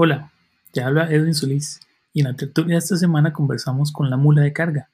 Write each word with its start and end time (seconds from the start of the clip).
Hola, 0.00 0.30
te 0.70 0.80
habla 0.80 1.10
Edwin 1.10 1.34
Solís 1.34 1.80
y 2.12 2.20
en 2.20 2.26
la 2.26 2.36
tertulia 2.36 2.76
de 2.76 2.78
esta 2.78 2.96
semana 2.96 3.32
conversamos 3.32 3.90
con 3.90 4.08
la 4.08 4.16
mula 4.16 4.42
de 4.42 4.52
carga, 4.52 4.90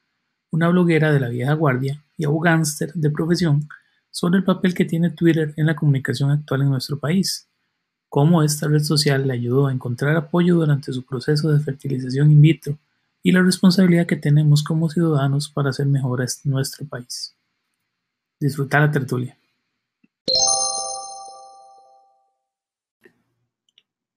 una 0.51 0.71
bloguera 0.71 1.13
de 1.13 1.21
la 1.21 1.29
vieja 1.29 1.53
guardia 1.53 2.03
y 2.17 2.25
abogánster 2.25 2.91
de 2.95 3.11
profesión 3.11 3.69
sobre 4.11 4.39
el 4.39 4.45
papel 4.45 4.73
que 4.73 4.87
tiene 4.87 5.11
Twitter 5.11 5.53
en 5.59 5.67
la 5.67 5.77
comunicación 5.77 6.31
actual 6.31 6.63
en 6.63 6.71
nuestro 6.71 6.99
país, 6.99 7.51
cómo 8.09 8.43
esta 8.43 8.67
red 8.67 8.83
social 8.83 9.29
le 9.29 9.35
ayudó 9.35 9.67
a 9.67 9.75
encontrar 9.75 10.17
apoyo 10.17 10.55
durante 10.55 10.91
su 10.91 11.05
proceso 11.05 11.53
de 11.53 11.61
fertilización 11.61 12.31
in 12.31 12.41
vitro 12.41 12.79
y 13.23 13.33
la 13.33 13.43
responsabilidad 13.43 14.07
que 14.07 14.17
tenemos 14.17 14.65
como 14.65 14.89
ciudadanos 14.89 15.51
para 15.51 15.69
hacer 15.69 15.85
mejor 15.85 16.25
nuestro 16.45 16.87
país. 16.87 17.37
Disfrutar 18.41 18.81
la 18.81 18.91
tertulia. 18.91 19.37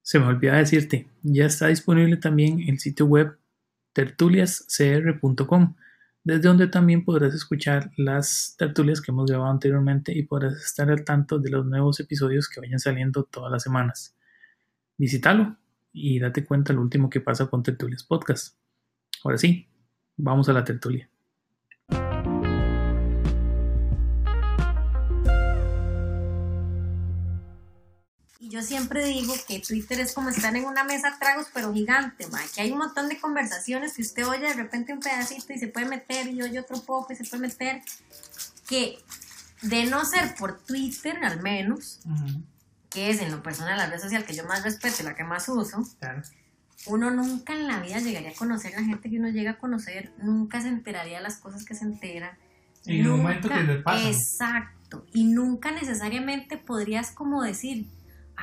Se 0.07 0.19
me 0.19 0.27
olvidaba 0.27 0.59
decirte, 0.59 1.09
ya 1.21 1.47
está 1.47 1.67
disponible 1.67 2.15
también 2.15 2.61
el 2.61 2.79
sitio 2.79 3.05
web 3.07 3.37
tertuliascr.com, 3.91 5.75
desde 6.23 6.47
donde 6.47 6.67
también 6.67 7.03
podrás 7.03 7.33
escuchar 7.33 7.91
las 7.97 8.55
tertulias 8.57 9.01
que 9.01 9.11
hemos 9.11 9.29
grabado 9.29 9.51
anteriormente 9.51 10.17
y 10.17 10.23
podrás 10.23 10.63
estar 10.63 10.89
al 10.89 11.03
tanto 11.03 11.39
de 11.39 11.49
los 11.49 11.65
nuevos 11.65 11.99
episodios 11.99 12.47
que 12.47 12.61
vayan 12.61 12.79
saliendo 12.79 13.25
todas 13.25 13.51
las 13.51 13.63
semanas. 13.63 14.15
Visítalo 14.97 15.57
y 15.91 16.19
date 16.19 16.45
cuenta 16.45 16.71
lo 16.71 16.83
último 16.83 17.09
que 17.09 17.19
pasa 17.19 17.47
con 17.47 17.61
Tertulias 17.61 18.05
Podcast. 18.05 18.55
Ahora 19.25 19.37
sí, 19.37 19.67
vamos 20.15 20.47
a 20.47 20.53
la 20.53 20.63
tertulia. 20.63 21.09
Yo 28.57 28.63
siempre 28.63 29.05
digo 29.05 29.35
que 29.47 29.59
Twitter 29.59 29.99
es 29.99 30.13
como 30.13 30.29
estar 30.29 30.55
en 30.55 30.65
una 30.65 30.83
mesa 30.83 31.11
de 31.11 31.17
tragos, 31.17 31.45
pero 31.53 31.71
gigante, 31.73 32.25
ma, 32.27 32.39
que 32.55 32.61
hay 32.61 32.71
un 32.71 32.79
montón 32.79 33.07
de 33.07 33.19
conversaciones 33.19 33.93
que 33.93 34.01
usted 34.01 34.27
oye 34.27 34.47
de 34.47 34.53
repente 34.53 34.93
un 34.93 34.99
pedacito 34.99 35.53
y 35.53 35.59
se 35.59 35.67
puede 35.67 35.85
meter, 35.85 36.27
y 36.27 36.41
oye 36.41 36.59
otro 36.59 36.81
poco 36.81 37.13
y 37.13 37.15
se 37.15 37.23
puede 37.23 37.43
meter, 37.43 37.83
que 38.67 38.97
de 39.61 39.85
no 39.85 40.03
ser 40.05 40.33
por 40.35 40.59
Twitter 40.59 41.23
al 41.23 41.41
menos, 41.43 41.99
que 42.89 43.11
es 43.11 43.21
en 43.21 43.29
lo 43.29 43.43
personal 43.43 43.77
la 43.77 43.87
red 43.87 43.99
social 43.99 44.25
que 44.25 44.35
yo 44.35 44.43
más 44.45 44.63
respeto 44.63 44.97
y 45.01 45.03
la 45.03 45.15
que 45.15 45.23
más 45.23 45.47
uso, 45.49 45.83
uno 46.87 47.11
nunca 47.11 47.53
en 47.53 47.67
la 47.67 47.79
vida 47.79 47.99
llegaría 47.99 48.31
a 48.31 48.35
conocer 48.35 48.75
a 48.75 48.81
la 48.81 48.87
gente 48.87 49.07
que 49.07 49.19
uno 49.19 49.29
llega 49.29 49.51
a 49.51 49.57
conocer, 49.59 50.13
nunca 50.17 50.61
se 50.61 50.69
enteraría 50.69 51.17
de 51.17 51.23
las 51.23 51.37
cosas 51.37 51.63
que 51.63 51.75
se 51.75 51.85
entera. 51.85 52.39
En 52.85 53.01
el 53.01 53.09
momento 53.09 53.49
que 53.49 53.63
le 53.63 53.75
pasa. 53.81 54.09
Exacto. 54.09 55.05
Y 55.13 55.25
nunca 55.25 55.71
necesariamente 55.71 56.57
podrías 56.57 57.11
como 57.11 57.43
decir, 57.43 57.87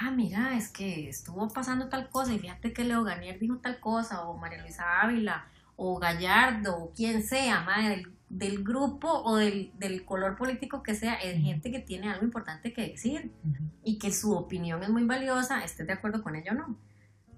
ah, 0.05 0.11
mira, 0.11 0.57
es 0.57 0.69
que 0.69 1.09
estuvo 1.09 1.49
pasando 1.49 1.89
tal 1.89 2.09
cosa 2.09 2.33
y 2.33 2.39
fíjate 2.39 2.73
que 2.73 2.85
Leo 2.85 3.05
Garnier 3.05 3.39
dijo 3.39 3.59
tal 3.59 3.81
cosa, 3.81 4.23
o 4.25 4.37
María 4.37 4.61
Luisa 4.61 5.01
Ávila, 5.01 5.47
o 5.77 5.99
Gallardo, 5.99 6.77
o 6.77 6.93
quien 6.93 7.23
sea, 7.23 7.63
madre, 7.63 8.07
del, 8.29 8.63
grupo 8.63 9.09
o 9.09 9.37
del, 9.37 10.05
color 10.05 10.37
político 10.37 10.83
que 10.83 10.95
sea, 10.95 11.15
es 11.15 11.43
gente 11.43 11.71
que 11.71 11.81
tiene 11.81 12.11
algo 12.11 12.25
importante 12.25 12.73
que 12.73 12.89
decir 12.89 13.33
y 13.83 13.99
que 13.99 14.13
su 14.13 14.33
opinión 14.33 14.83
es 14.83 14.91
muy 14.91 15.05
valiosa, 15.05 15.65
estés 15.65 15.87
de 15.87 15.95
acuerdo 15.95 16.23
con 16.23 16.37
ello 16.37 16.53
o 16.53 16.55
no. 16.55 16.77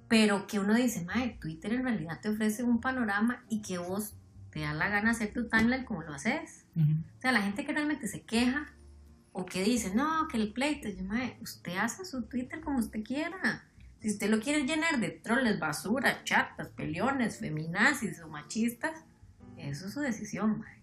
Pero 0.09 0.47
que 0.47 0.59
uno 0.59 0.75
dice, 0.75 1.05
madre, 1.05 1.37
Twitter 1.41 1.73
en 1.73 1.85
realidad 1.85 2.21
te 2.21 2.29
ofrece 2.29 2.63
un 2.63 2.81
panorama 2.81 3.45
y 3.49 3.63
que 3.63 3.79
vos 3.79 4.15
te 4.51 4.61
da 4.61 4.73
la 4.73 4.89
gana 4.89 5.11
hacer 5.11 5.33
tu 5.33 5.49
timeline 5.49 5.85
como 5.85 6.03
lo 6.03 6.15
haces. 6.15 6.65
O 6.77 7.21
sea, 7.21 7.33
la 7.33 7.43
gente 7.43 7.65
que 7.65 7.73
realmente 7.73 8.07
se 8.07 8.23
queja 8.23 8.73
o 9.39 9.45
que 9.45 9.63
dice, 9.63 9.95
no, 9.95 10.27
que 10.29 10.39
el 10.39 10.51
pleito, 10.51 10.89
yo, 10.89 11.05
usted 11.43 11.77
hace 11.77 12.07
su 12.07 12.23
Twitter 12.23 12.59
como 12.63 12.79
usted 12.79 13.05
quiera. 13.05 13.67
Si 14.01 14.09
usted 14.09 14.31
lo 14.31 14.41
quiere 14.41 14.65
llenar 14.65 14.99
de 14.99 15.11
troles, 15.11 15.61
basura, 15.61 16.25
chatas, 16.25 16.69
peleones, 16.69 17.39
feminazis 17.39 18.19
o 18.23 18.29
machistas, 18.29 19.05
eso 19.59 19.89
es 19.89 19.93
su 19.93 20.01
decisión, 20.01 20.61
mae. 20.61 20.81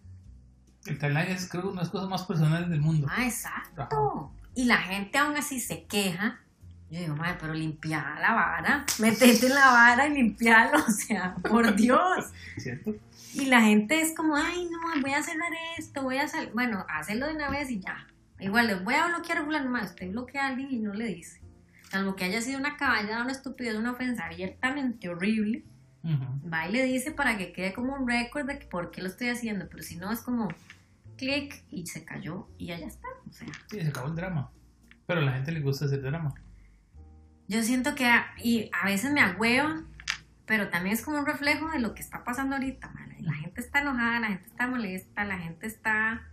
El 0.86 1.00
timeline 1.00 1.32
es 1.32 1.50
creo 1.50 1.64
una 1.64 1.72
de 1.72 1.78
las 1.78 1.90
cosas 1.90 2.08
más 2.08 2.24
personales 2.24 2.70
del 2.70 2.80
mundo. 2.80 3.08
Ah, 3.10 3.26
exacto. 3.26 4.32
Y 4.54 4.66
la 4.66 4.78
gente 4.78 5.18
aún 5.18 5.36
así 5.36 5.60
se 5.60 5.86
queja. 5.86 6.40
Yo 6.92 7.00
digo, 7.00 7.16
madre, 7.16 7.38
pero 7.42 7.56
limpiar 7.56 8.20
la 8.20 8.36
vara, 8.36 8.86
metete 9.00 9.48
en 9.48 9.56
la 9.56 9.72
vara 9.72 10.06
y 10.06 10.14
limpiarlo, 10.14 10.78
o 10.88 10.92
sea, 10.92 11.34
por 11.38 11.76
Dios. 11.76 12.26
¿Cierto? 12.60 12.94
Y 13.34 13.46
la 13.46 13.62
gente 13.62 14.00
es 14.00 14.16
como, 14.16 14.36
ay, 14.36 14.70
no, 14.70 15.02
voy 15.02 15.14
a 15.14 15.24
cerrar 15.24 15.52
esto, 15.80 16.04
voy 16.04 16.18
a 16.18 16.26
hacer, 16.26 16.52
bueno, 16.54 16.86
hazlo 16.88 17.26
de 17.26 17.34
una 17.34 17.50
vez 17.50 17.72
y 17.72 17.80
ya. 17.80 18.06
Igual 18.44 18.68
les 18.68 18.84
voy 18.84 18.96
a 18.96 19.08
bloquear 19.08 19.38
a 19.38 19.46
fulano 19.46 19.70
más, 19.70 19.92
usted 19.92 20.12
bloquea 20.12 20.46
a 20.46 20.48
alguien 20.50 20.70
y 20.70 20.80
no 20.80 20.94
le 20.94 21.06
dice. 21.06 21.42
Salvo 21.90 22.16
que 22.16 22.26
haya 22.26 22.42
sido 22.42 22.60
una 22.60 22.76
caballada, 22.76 23.22
una 23.22 23.32
estupidez, 23.32 23.76
una 23.76 23.92
ofensa 23.92 24.26
abiertamente 24.26 25.08
horrible. 25.10 25.64
Va 26.06 26.68
y 26.68 26.74
le 26.74 26.84
dice 26.84 27.12
para 27.12 27.38
que 27.38 27.54
quede 27.54 27.72
como 27.72 27.96
un 27.96 28.06
récord 28.06 28.46
de 28.46 28.56
por 28.56 28.92
qué 28.92 29.02
lo 29.02 29.08
estoy 29.08 29.30
haciendo. 29.30 29.70
Pero 29.70 29.84
si 29.84 29.96
no, 29.96 30.12
es 30.12 30.20
como 30.20 30.50
clic 31.16 31.64
y 31.70 31.86
se 31.86 32.04
cayó 32.04 32.50
y 32.58 32.68
ya 32.68 32.76
está. 32.76 33.08
O 33.30 33.32
sea. 33.32 33.48
Sí, 33.70 33.80
se 33.80 33.88
acabó 33.88 34.10
el 34.10 34.16
drama. 34.16 34.52
Pero 35.08 35.22
a 35.22 35.24
la 35.24 35.34
gente 35.34 35.54
le 35.54 35.62
gusta 35.62 35.86
ese 35.86 36.00
drama. 36.00 36.34
Yo 37.48 37.62
siento 37.64 37.96
que 37.96 38.08
a, 38.08 38.26
y 38.38 38.70
a 38.74 38.86
veces 38.86 39.14
me 39.14 39.22
agüeva, 39.22 39.84
pero 40.46 40.70
también 40.70 40.96
es 40.96 41.04
como 41.04 41.20
un 41.20 41.26
reflejo 41.26 41.70
de 41.70 41.80
lo 41.80 41.94
que 41.94 42.02
está 42.02 42.26
pasando 42.26 42.56
ahorita. 42.56 42.92
La 43.20 43.34
gente 43.34 43.62
está 43.62 43.80
enojada, 43.80 44.20
la 44.20 44.28
gente 44.28 44.48
está 44.48 44.68
molesta, 44.68 45.24
la 45.24 45.38
gente 45.38 45.68
está 45.68 46.28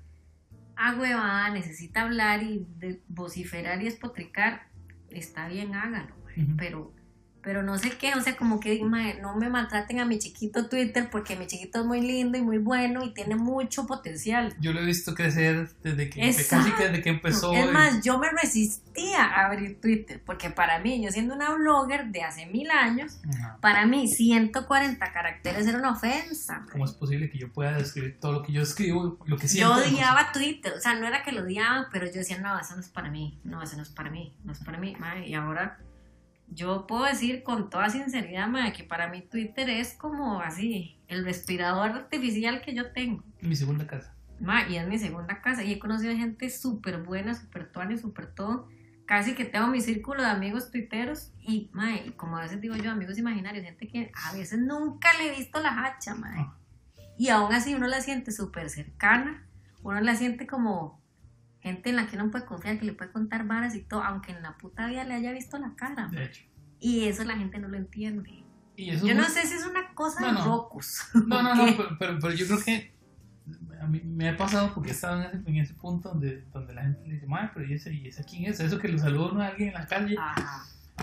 huevada, 0.96 1.50
necesita 1.50 2.02
hablar 2.02 2.42
y 2.42 2.66
vociferar 3.08 3.82
y 3.82 3.86
espotricar, 3.86 4.68
está 5.10 5.48
bien, 5.48 5.74
hágalo, 5.74 6.14
pero 6.56 6.94
pero 7.42 7.62
no 7.62 7.78
sé 7.78 7.90
qué, 7.90 8.14
o 8.14 8.20
sea, 8.20 8.36
como 8.36 8.60
que 8.60 8.82
no 9.20 9.36
me 9.36 9.48
maltraten 9.48 10.00
a 10.00 10.04
mi 10.04 10.18
chiquito 10.18 10.68
Twitter 10.68 11.08
porque 11.10 11.36
mi 11.36 11.46
chiquito 11.46 11.80
es 11.80 11.86
muy 11.86 12.00
lindo 12.00 12.36
y 12.36 12.42
muy 12.42 12.58
bueno 12.58 13.04
y 13.04 13.14
tiene 13.14 13.36
mucho 13.36 13.86
potencial. 13.86 14.54
Yo 14.60 14.72
lo 14.72 14.80
he 14.80 14.84
visto 14.84 15.14
crecer 15.14 15.70
desde 15.82 16.10
que, 16.10 16.20
casi 16.48 16.72
que 16.72 16.84
desde 16.84 17.02
que 17.02 17.10
empezó. 17.10 17.52
Es 17.52 17.70
más, 17.72 18.02
yo 18.02 18.18
me 18.18 18.28
resistía 18.30 19.24
a 19.24 19.46
abrir 19.46 19.80
Twitter 19.80 20.22
porque 20.24 20.50
para 20.50 20.78
mí, 20.78 21.02
yo 21.02 21.10
siendo 21.10 21.34
una 21.34 21.54
blogger 21.54 22.06
de 22.06 22.22
hace 22.22 22.46
mil 22.46 22.70
años, 22.70 23.20
para 23.60 23.86
mí 23.86 24.08
140 24.08 25.12
caracteres 25.12 25.66
era 25.66 25.78
una 25.78 25.92
ofensa. 25.92 26.66
¿Cómo 26.70 26.84
es 26.84 26.92
posible 26.92 27.30
que 27.30 27.38
yo 27.38 27.52
pueda 27.52 27.72
describir 27.72 28.18
todo 28.20 28.32
lo 28.32 28.42
que 28.42 28.52
yo 28.52 28.62
escribo, 28.62 29.18
lo 29.24 29.36
que 29.36 29.48
siento? 29.48 29.76
Yo 29.76 29.88
odiaba 29.88 30.32
Twitter, 30.32 30.72
o 30.76 30.80
sea, 30.80 30.94
no 30.94 31.06
era 31.06 31.22
que 31.22 31.32
lo 31.32 31.42
odiaba, 31.42 31.88
pero 31.90 32.06
yo 32.06 32.12
decía, 32.12 32.38
no, 32.38 32.58
eso 32.58 32.74
no 32.74 32.80
es 32.80 32.88
para 32.88 33.10
mí, 33.10 33.38
no, 33.44 33.62
eso 33.62 33.76
no 33.76 33.82
es 33.82 33.90
para 33.90 34.10
mí, 34.10 34.34
no 34.44 34.52
es 34.52 34.58
para 34.58 34.78
mí, 34.78 34.94
y 35.26 35.34
ahora 35.34 35.78
yo 36.50 36.86
puedo 36.86 37.04
decir 37.04 37.42
con 37.42 37.70
toda 37.70 37.88
sinceridad, 37.90 38.50
que 38.72 38.84
para 38.84 39.08
mí 39.08 39.22
Twitter 39.22 39.70
es 39.70 39.94
como 39.94 40.40
así, 40.40 40.98
el 41.08 41.24
respirador 41.24 41.90
artificial 41.90 42.60
que 42.60 42.74
yo 42.74 42.92
tengo. 42.92 43.22
Mi 43.40 43.56
segunda 43.56 43.86
casa. 43.86 44.14
y 44.68 44.76
es 44.76 44.86
mi 44.86 44.98
segunda 44.98 45.40
casa. 45.40 45.62
Y 45.62 45.72
he 45.72 45.78
conocido 45.78 46.14
gente 46.16 46.50
súper 46.50 47.02
buena, 47.02 47.34
súper 47.34 47.70
tuana 47.70 47.94
y 47.94 47.98
súper 47.98 48.34
todo. 48.34 48.68
Casi 49.06 49.34
que 49.34 49.44
tengo 49.44 49.66
mi 49.68 49.80
círculo 49.80 50.22
de 50.22 50.28
amigos 50.28 50.70
tuiteros. 50.70 51.32
Y, 51.40 51.70
y 52.06 52.10
como 52.12 52.36
a 52.36 52.42
veces 52.42 52.60
digo 52.60 52.76
yo, 52.76 52.90
amigos 52.90 53.18
imaginarios, 53.18 53.64
gente 53.64 53.88
que 53.88 54.12
a 54.14 54.32
veces 54.34 54.58
nunca 54.58 55.08
le 55.18 55.28
he 55.28 55.36
visto 55.36 55.60
la 55.60 55.84
hacha, 55.84 56.14
ah. 56.22 56.56
Y 57.16 57.28
aún 57.28 57.52
así 57.52 57.74
uno 57.74 57.86
la 57.86 58.00
siente 58.00 58.32
súper 58.32 58.70
cercana. 58.70 59.46
Uno 59.82 60.00
la 60.00 60.14
siente 60.14 60.46
como 60.46 60.99
gente 61.60 61.90
en 61.90 61.96
la 61.96 62.06
que 62.06 62.16
uno 62.16 62.30
puede 62.30 62.44
confiar, 62.44 62.78
que 62.78 62.86
le 62.86 62.92
puede 62.92 63.10
contar 63.12 63.46
varas 63.46 63.74
y 63.74 63.82
todo, 63.82 64.02
aunque 64.02 64.32
en 64.32 64.42
la 64.42 64.56
puta 64.56 64.86
vida 64.86 65.04
le 65.04 65.14
haya 65.14 65.32
visto 65.32 65.58
la 65.58 65.74
cara. 65.74 66.08
De 66.08 66.24
hecho. 66.24 66.42
Y 66.80 67.04
eso 67.04 67.24
la 67.24 67.36
gente 67.36 67.58
no 67.58 67.68
lo 67.68 67.76
entiende. 67.76 68.42
yo 68.76 69.14
no 69.14 69.24
sé 69.24 69.46
si 69.46 69.54
es 69.54 69.66
una 69.66 69.94
cosa 69.94 70.26
de 70.26 70.32
locos. 70.32 71.02
No, 71.26 71.42
no, 71.42 71.54
no, 71.54 71.64
pero, 71.98 72.18
pero, 72.20 72.32
yo 72.32 72.46
creo 72.46 72.62
que 72.62 72.92
a 73.80 73.86
mí 73.86 74.00
me 74.04 74.28
ha 74.28 74.36
pasado 74.36 74.72
porque 74.74 74.90
he 74.90 74.92
estado 74.92 75.20
en 75.20 75.26
ese, 75.26 75.50
en 75.50 75.56
ese 75.56 75.74
punto 75.74 76.10
donde, 76.10 76.44
donde 76.52 76.74
la 76.74 76.82
gente 76.82 77.06
le 77.06 77.14
dice, 77.14 77.26
madre, 77.26 77.50
pero 77.54 77.66
¿y 77.66 77.74
ese, 77.74 77.92
¿y 77.92 78.08
ese 78.08 78.24
quién 78.24 78.46
es? 78.46 78.60
Eso 78.60 78.78
que 78.78 78.88
lo 78.88 78.98
saluda 78.98 79.44
a 79.44 79.48
alguien 79.48 79.68
en 79.68 79.74
la 79.74 79.86
calle. 79.86 80.16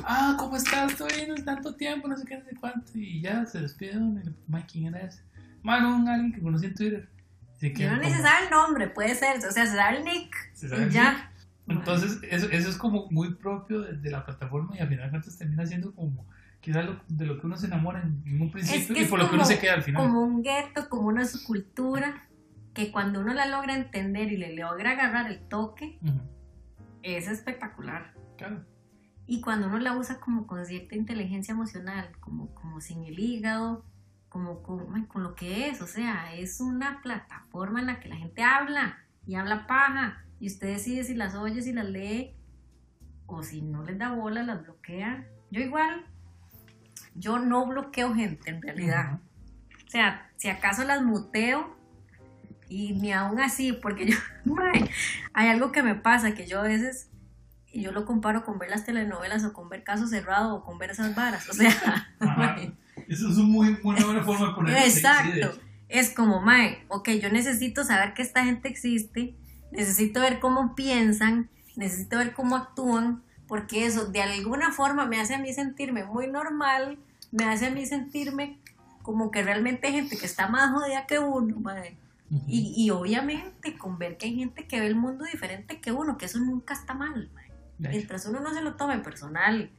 Ah, 0.03 0.35
¿cómo 0.37 0.55
estás? 0.57 0.91
Estoy 0.91 1.11
en 1.21 1.43
tanto 1.43 1.75
tiempo, 1.75 2.07
no 2.07 2.17
sé 2.17 2.25
qué, 2.25 2.37
no 2.37 2.45
sé 2.45 2.55
cuánto. 2.55 2.91
Y 2.95 3.21
ya 3.21 3.45
se 3.45 3.61
despide, 3.61 3.99
madre, 4.47 4.65
¿quién 4.71 4.87
era 4.87 4.99
ese? 4.99 5.23
Madre, 5.63 5.83
no, 5.83 6.11
alguien 6.11 6.33
que 6.33 6.41
conocí 6.41 6.65
en 6.65 6.75
Twitter. 6.75 7.09
Yo 7.59 7.89
no 7.89 7.97
ni 7.97 8.09
se 8.09 8.21
sabe 8.21 8.45
el 8.45 8.51
nombre, 8.51 8.87
puede 8.87 9.15
ser, 9.15 9.37
o 9.37 9.51
sea, 9.51 9.65
se 9.65 9.75
sabe 9.75 9.97
el 9.97 10.05
nick. 10.05 10.35
y 10.61 10.89
ya. 10.91 11.31
Entonces, 11.67 12.19
eso, 12.29 12.47
eso, 12.49 12.69
es 12.69 12.77
como 12.77 13.07
muy 13.09 13.35
propio 13.35 13.81
de, 13.81 14.09
la 14.09 14.25
plataforma 14.25 14.75
y 14.77 14.79
al 14.79 14.87
final 14.87 15.05
de 15.05 15.09
cuentas 15.09 15.37
termina 15.37 15.65
siendo 15.65 15.93
como 15.93 16.25
quizás 16.61 16.85
de 17.07 17.25
lo 17.25 17.39
que 17.39 17.45
uno 17.45 17.57
se 17.57 17.67
enamora 17.67 18.01
en, 18.01 18.41
un 18.41 18.51
principio 18.51 19.01
y 19.01 19.05
por 19.05 19.19
lo 19.19 19.29
que 19.29 19.35
uno 19.35 19.45
se 19.45 19.59
queda 19.59 19.73
al 19.73 19.83
final. 19.83 20.01
Como 20.01 20.21
un 20.21 20.43
gueto, 20.43 20.87
como 20.87 21.07
una 21.07 21.25
subcultura 21.25 22.23
que 22.73 22.91
cuando 22.91 23.21
uno 23.21 23.33
la 23.33 23.47
logra 23.47 23.75
entender 23.75 24.31
y 24.31 24.37
le 24.37 24.55
logra 24.55 24.91
agarrar 24.91 25.29
el 25.29 25.39
toque, 25.39 25.99
es 27.01 27.27
espectacular. 27.27 28.13
Claro. 28.37 28.63
Y 29.25 29.41
cuando 29.41 29.67
uno 29.67 29.79
la 29.79 29.97
usa 29.97 30.19
como 30.19 30.47
con 30.47 30.65
cierta 30.65 30.95
inteligencia 30.95 31.51
emocional, 31.51 32.11
como, 32.19 32.53
como 32.53 32.79
sin 32.79 33.03
el 33.03 33.19
hígado, 33.19 33.83
como 34.37 34.61
con, 34.61 35.05
con 35.05 35.23
lo 35.23 35.33
que 35.33 35.67
es, 35.67 35.81
o 35.81 35.87
sea, 35.87 36.35
es 36.35 36.61
una 36.61 37.01
plataforma 37.01 37.79
en 37.79 37.87
la 37.87 37.99
que 37.99 38.07
la 38.07 38.17
gente 38.17 38.43
habla 38.43 38.99
y 39.25 39.33
habla 39.33 39.65
paja 39.65 40.23
y 40.39 40.45
usted 40.45 40.67
decide 40.67 41.03
si 41.03 41.15
las 41.15 41.33
oye, 41.33 41.63
si 41.63 41.73
las 41.73 41.85
lee 41.85 42.35
o 43.25 43.41
si 43.41 43.63
no 43.63 43.83
les 43.83 43.97
da 43.97 44.11
bola, 44.11 44.43
las 44.43 44.61
bloquea. 44.61 45.25
Yo 45.49 45.61
igual, 45.61 46.05
yo 47.15 47.39
no 47.39 47.65
bloqueo 47.65 48.13
gente 48.13 48.51
en 48.51 48.61
realidad. 48.61 49.19
O 49.87 49.89
sea, 49.89 50.29
si 50.35 50.49
acaso 50.49 50.83
las 50.83 51.01
muteo 51.01 51.75
y 52.69 52.93
ni 52.93 53.13
aún 53.13 53.39
así, 53.39 53.73
porque 53.73 54.05
yo, 54.05 54.17
hay 55.33 55.47
algo 55.47 55.71
que 55.71 55.81
me 55.81 55.95
pasa 55.95 56.35
que 56.35 56.45
yo 56.45 56.59
a 56.59 56.63
veces, 56.63 57.09
y 57.71 57.81
yo 57.81 57.91
lo 57.91 58.05
comparo 58.05 58.43
con 58.43 58.59
ver 58.59 58.69
las 58.69 58.85
telenovelas 58.85 59.43
o 59.45 59.53
con 59.53 59.67
ver 59.67 59.83
Caso 59.83 60.05
Cerrado 60.05 60.53
o 60.53 60.63
con 60.63 60.77
ver 60.77 60.91
esas 60.91 61.15
varas, 61.15 61.49
o 61.49 61.53
sea, 61.53 61.71
eso 63.07 63.29
es 63.29 63.37
una 63.37 63.47
muy 63.47 63.73
buena 63.75 64.23
forma 64.23 64.47
de 64.47 64.53
ponerlo. 64.53 64.79
Exacto. 64.79 65.59
es 65.89 66.13
como, 66.13 66.41
mae, 66.41 66.83
ok, 66.89 67.09
yo 67.21 67.29
necesito 67.29 67.83
saber 67.83 68.13
que 68.13 68.21
esta 68.21 68.43
gente 68.43 68.67
existe, 68.67 69.35
necesito 69.71 70.21
ver 70.21 70.39
cómo 70.39 70.75
piensan, 70.75 71.49
necesito 71.75 72.17
ver 72.17 72.33
cómo 72.33 72.55
actúan, 72.55 73.23
porque 73.47 73.85
eso 73.85 74.05
de 74.07 74.21
alguna 74.21 74.71
forma 74.71 75.05
me 75.05 75.19
hace 75.19 75.35
a 75.35 75.39
mí 75.39 75.53
sentirme 75.53 76.03
muy 76.03 76.27
normal, 76.27 76.97
me 77.31 77.45
hace 77.45 77.67
a 77.67 77.71
mí 77.71 77.85
sentirme 77.85 78.59
como 79.01 79.31
que 79.31 79.41
realmente 79.41 79.87
hay 79.87 79.93
gente 79.93 80.17
que 80.17 80.25
está 80.25 80.47
más 80.47 80.71
jodida 80.71 81.05
que 81.05 81.19
uno, 81.19 81.59
mae. 81.61 81.95
y, 82.45 82.73
y, 82.75 82.89
obviamente 82.89 83.77
con 83.77 83.97
ver 83.97 84.17
que 84.17 84.25
hay 84.25 84.35
gente 84.35 84.67
que 84.67 84.81
ve 84.81 84.87
el 84.87 84.95
mundo 84.95 85.23
diferente 85.23 85.79
que 85.79 85.93
uno, 85.93 86.17
que 86.17 86.25
eso 86.25 86.39
nunca 86.39 86.73
está 86.73 86.93
mal. 86.93 87.29
Mae. 87.33 87.47
Mientras 87.79 88.25
uno 88.25 88.39
no 88.39 88.53
se 88.53 88.61
lo 88.61 88.75
tome 88.75 88.97
personal, 88.99 89.69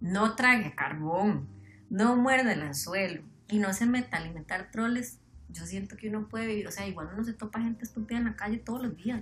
no 0.00 0.34
trague 0.34 0.74
carbón, 0.74 1.46
no 1.90 2.16
muerde 2.16 2.52
el 2.52 2.62
anzuelo 2.62 3.22
y 3.48 3.58
no 3.58 3.72
se 3.72 3.86
meta 3.86 4.16
a 4.16 4.20
alimentar 4.20 4.70
troles, 4.70 5.18
yo 5.50 5.66
siento 5.66 5.96
que 5.96 6.08
uno 6.08 6.28
puede 6.28 6.46
vivir, 6.46 6.66
o 6.66 6.72
sea, 6.72 6.86
igual 6.86 7.10
uno 7.14 7.22
se 7.22 7.32
topa 7.32 7.60
gente 7.60 7.84
estúpida 7.84 8.18
en 8.18 8.24
la 8.24 8.36
calle 8.36 8.58
todos 8.58 8.82
los 8.82 8.96
días. 8.96 9.20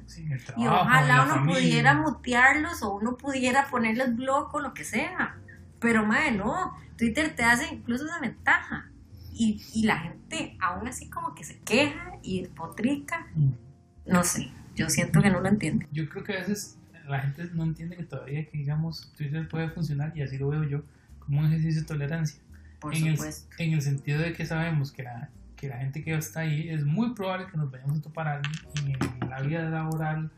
y 0.57 0.67
ojalá 0.67 1.25
uno 1.25 1.53
pudiera 1.53 1.95
mutearlos 1.95 2.83
o 2.83 2.95
uno 2.95 3.17
pudiera 3.17 3.69
ponerles 3.69 4.17
bloco 4.17 4.57
o 4.57 4.61
lo 4.61 4.73
que 4.73 4.85
sea. 4.85 5.37
Pero, 5.79 6.07
madre, 6.07 6.33
no. 6.33 6.75
Twitter 6.97 7.35
te 7.35 7.43
hace 7.43 7.75
incluso 7.75 8.07
esa 8.07 8.21
ventaja. 8.21 8.89
Y, 9.35 9.63
y 9.75 9.85
la 9.85 9.99
gente 9.99 10.57
aún 10.61 10.87
así 10.89 11.09
como 11.11 11.35
que 11.35 11.45
se 11.45 11.59
queja 11.61 12.13
y 12.23 12.47
potrica. 12.47 13.27
Mm. 13.35 13.51
No 14.07 14.25
sé, 14.25 14.51
yo 14.75 14.89
siento 14.89 15.21
que 15.21 15.31
no 15.31 15.41
lo 15.41 15.49
entiende. 15.49 15.87
Yo 15.93 16.09
creo 16.09 16.25
que 16.25 16.37
a 16.37 16.41
veces 16.41 16.79
la 17.09 17.21
gente 17.21 17.49
no 17.55 17.65
entiende 17.65 17.97
que 17.97 18.05
todavía 18.05 18.49
que 18.49 18.59
digamos 18.59 19.13
Twitter 19.17 19.49
puede 19.49 19.69
funcionar 19.71 20.13
y 20.17 20.23
así 20.23 20.39
lo 20.39 20.49
veo 20.49 20.65
yo 20.65 20.83
como 21.19 21.41
un 21.41 21.47
ejercicio 21.47 21.83
de 21.83 21.87
tolerancia. 21.87 22.41
Por 22.83 22.95
en 22.95 23.17
supuesto. 23.17 23.55
El, 23.59 23.69
en 23.69 23.75
el 23.75 23.83
sentido 23.83 24.21
de 24.21 24.35
que 24.35 24.45
sabemos 24.45 24.93
que 24.93 25.05
la 25.05 25.31
que 25.63 25.69
la 25.69 25.79
gente 25.79 26.03
que 26.03 26.13
está 26.13 26.41
ahí 26.41 26.69
es 26.71 26.85
muy 26.85 27.15
probable 27.15 27.47
que 27.47 27.57
nos 27.57 27.71
vayamos 27.71 28.01
a 28.01 28.03
topar 28.03 28.43
en 28.85 29.31
la 29.31 29.41
vida 29.43 29.63
laboral, 29.71 30.29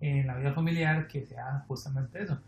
en 0.00 0.24
la 0.24 0.36
vida 0.36 0.52
familiar, 0.52 1.08
que 1.08 1.26
sea 1.26 1.64
justamente 1.66 2.22
eso. 2.22 2.40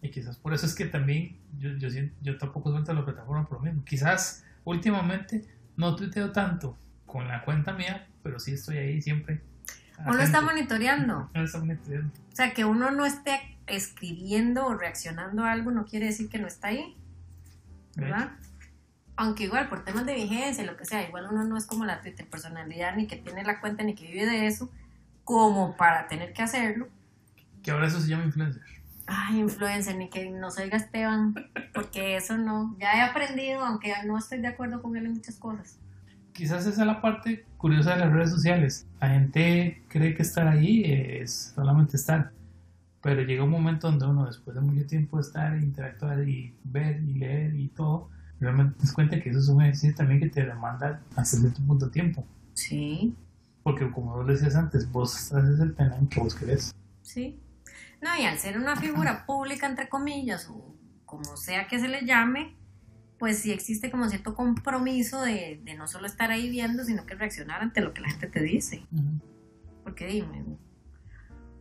Y 0.00 0.08
quizás 0.10 0.36
por 0.36 0.54
eso 0.54 0.64
es 0.64 0.76
que 0.76 0.84
también 0.84 1.36
yo, 1.58 1.70
yo, 1.70 1.88
yo 2.20 2.38
tampoco 2.38 2.70
suelto 2.70 2.94
la 2.94 3.04
plataforma 3.04 3.48
por 3.48 3.58
lo 3.58 3.64
mismo. 3.64 3.84
Quizás 3.84 4.44
últimamente 4.62 5.44
no 5.76 5.96
tuiteo 5.96 6.30
tanto 6.30 6.78
con 7.04 7.26
la 7.26 7.44
cuenta 7.44 7.72
mía, 7.72 8.06
pero 8.22 8.38
sí 8.38 8.52
estoy 8.52 8.76
ahí 8.76 9.02
siempre. 9.02 9.42
Uno 10.06 10.20
está 10.20 10.40
monitoreando. 10.40 11.30
Uno 11.34 11.44
está 11.44 11.58
monitoreando. 11.58 12.12
O 12.32 12.36
sea, 12.36 12.54
que 12.54 12.64
uno 12.64 12.92
no 12.92 13.04
esté 13.04 13.40
escribiendo 13.66 14.66
o 14.66 14.74
reaccionando 14.74 15.44
a 15.44 15.50
algo 15.50 15.72
no 15.72 15.84
quiere 15.84 16.06
decir 16.06 16.28
que 16.28 16.38
no 16.38 16.46
está 16.46 16.68
ahí. 16.68 16.96
¿Verdad? 17.96 18.30
Aunque 19.22 19.44
igual 19.44 19.68
por 19.68 19.84
temas 19.84 20.04
de 20.04 20.14
vigencia, 20.14 20.64
lo 20.64 20.76
que 20.76 20.84
sea, 20.84 21.06
igual 21.06 21.28
uno 21.30 21.44
no 21.44 21.56
es 21.56 21.64
como 21.64 21.84
la 21.84 22.00
Twitter 22.00 22.26
personalidad, 22.28 22.96
ni 22.96 23.06
que 23.06 23.16
tiene 23.16 23.44
la 23.44 23.60
cuenta, 23.60 23.84
ni 23.84 23.94
que 23.94 24.08
vive 24.08 24.26
de 24.26 24.48
eso, 24.48 24.68
como 25.22 25.76
para 25.76 26.08
tener 26.08 26.32
que 26.32 26.42
hacerlo. 26.42 26.88
Que 27.62 27.70
ahora 27.70 27.86
eso 27.86 28.00
se 28.00 28.08
llama 28.08 28.24
influencer. 28.24 28.62
Ay, 29.06 29.38
influencer, 29.38 29.96
ni 29.96 30.10
que 30.10 30.28
no 30.28 30.48
oiga 30.48 30.76
Esteban, 30.76 31.34
porque 31.72 32.16
eso 32.16 32.36
no, 32.36 32.76
ya 32.80 32.94
he 32.94 33.00
aprendido, 33.00 33.64
aunque 33.64 33.94
no 34.04 34.18
estoy 34.18 34.40
de 34.40 34.48
acuerdo 34.48 34.82
con 34.82 34.96
él 34.96 35.06
en 35.06 35.12
muchas 35.12 35.36
cosas. 35.36 35.78
Quizás 36.32 36.66
esa 36.66 36.80
es 36.80 36.86
la 36.86 37.00
parte 37.00 37.46
curiosa 37.58 37.94
de 37.94 38.00
las 38.00 38.12
redes 38.12 38.30
sociales. 38.30 38.88
La 39.00 39.10
gente 39.10 39.84
cree 39.86 40.14
que 40.14 40.22
estar 40.22 40.48
ahí 40.48 40.82
es 40.84 41.52
solamente 41.54 41.96
estar, 41.96 42.32
pero 43.00 43.22
llega 43.22 43.44
un 43.44 43.50
momento 43.50 43.88
donde 43.88 44.04
uno, 44.04 44.26
después 44.26 44.56
de 44.56 44.62
mucho 44.62 44.84
tiempo 44.84 45.18
de 45.18 45.22
estar, 45.22 45.56
interactuar 45.58 46.28
y 46.28 46.52
ver 46.64 47.00
y 47.02 47.14
leer 47.14 47.54
y 47.54 47.68
todo, 47.68 48.10
realmente 48.42 48.74
te 48.74 48.82
das 48.82 48.92
cuenta 48.92 49.20
que 49.20 49.30
eso 49.30 49.38
es 49.38 49.48
un 49.48 49.62
ejercicio 49.62 49.94
también 49.94 50.20
que 50.20 50.28
te 50.28 50.44
demanda 50.44 51.00
hasta 51.16 51.38
cierto 51.38 51.62
punto 51.66 51.86
de 51.86 51.92
tiempo. 51.92 52.24
Sí. 52.54 53.14
Porque 53.62 53.90
como 53.90 54.16
vos 54.16 54.26
decías 54.26 54.56
antes, 54.56 54.90
vos 54.90 55.32
haces 55.32 55.60
el 55.60 55.74
tema 55.74 55.96
que 56.10 56.20
vos 56.20 56.34
querés. 56.34 56.74
Sí. 57.02 57.40
No, 58.00 58.10
y 58.20 58.24
al 58.24 58.38
ser 58.38 58.58
una 58.58 58.76
figura 58.76 59.24
pública, 59.24 59.66
entre 59.68 59.88
comillas, 59.88 60.48
o 60.50 60.74
como 61.06 61.36
sea 61.36 61.68
que 61.68 61.78
se 61.78 61.86
le 61.86 62.04
llame, 62.04 62.56
pues 63.18 63.38
sí 63.38 63.52
existe 63.52 63.90
como 63.90 64.08
cierto 64.08 64.34
compromiso 64.34 65.22
de, 65.22 65.60
de 65.64 65.74
no 65.74 65.86
solo 65.86 66.06
estar 66.06 66.32
ahí 66.32 66.50
viendo, 66.50 66.84
sino 66.84 67.06
que 67.06 67.14
reaccionar 67.14 67.62
ante 67.62 67.80
lo 67.80 67.94
que 67.94 68.00
la 68.00 68.10
gente 68.10 68.26
te 68.26 68.42
dice. 68.42 68.84
Porque 69.84 70.06
dime, 70.08 70.44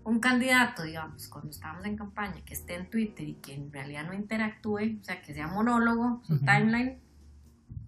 un 0.04 0.20
candidato, 0.20 0.84
digamos, 0.84 1.28
cuando 1.28 1.52
estábamos 1.52 1.86
en 1.86 1.96
campaña, 1.96 2.42
que 2.46 2.54
esté 2.54 2.76
en 2.76 2.90
Twitter 2.90 3.28
y 3.28 3.34
que 3.36 3.54
en 3.54 3.72
realidad 3.72 4.06
no 4.06 4.14
interactúe, 4.14 5.00
o 5.00 5.04
sea, 5.04 5.22
que 5.22 5.34
sea 5.34 5.48
monólogo, 5.48 6.22
su 6.26 6.40
timeline, 6.40 6.98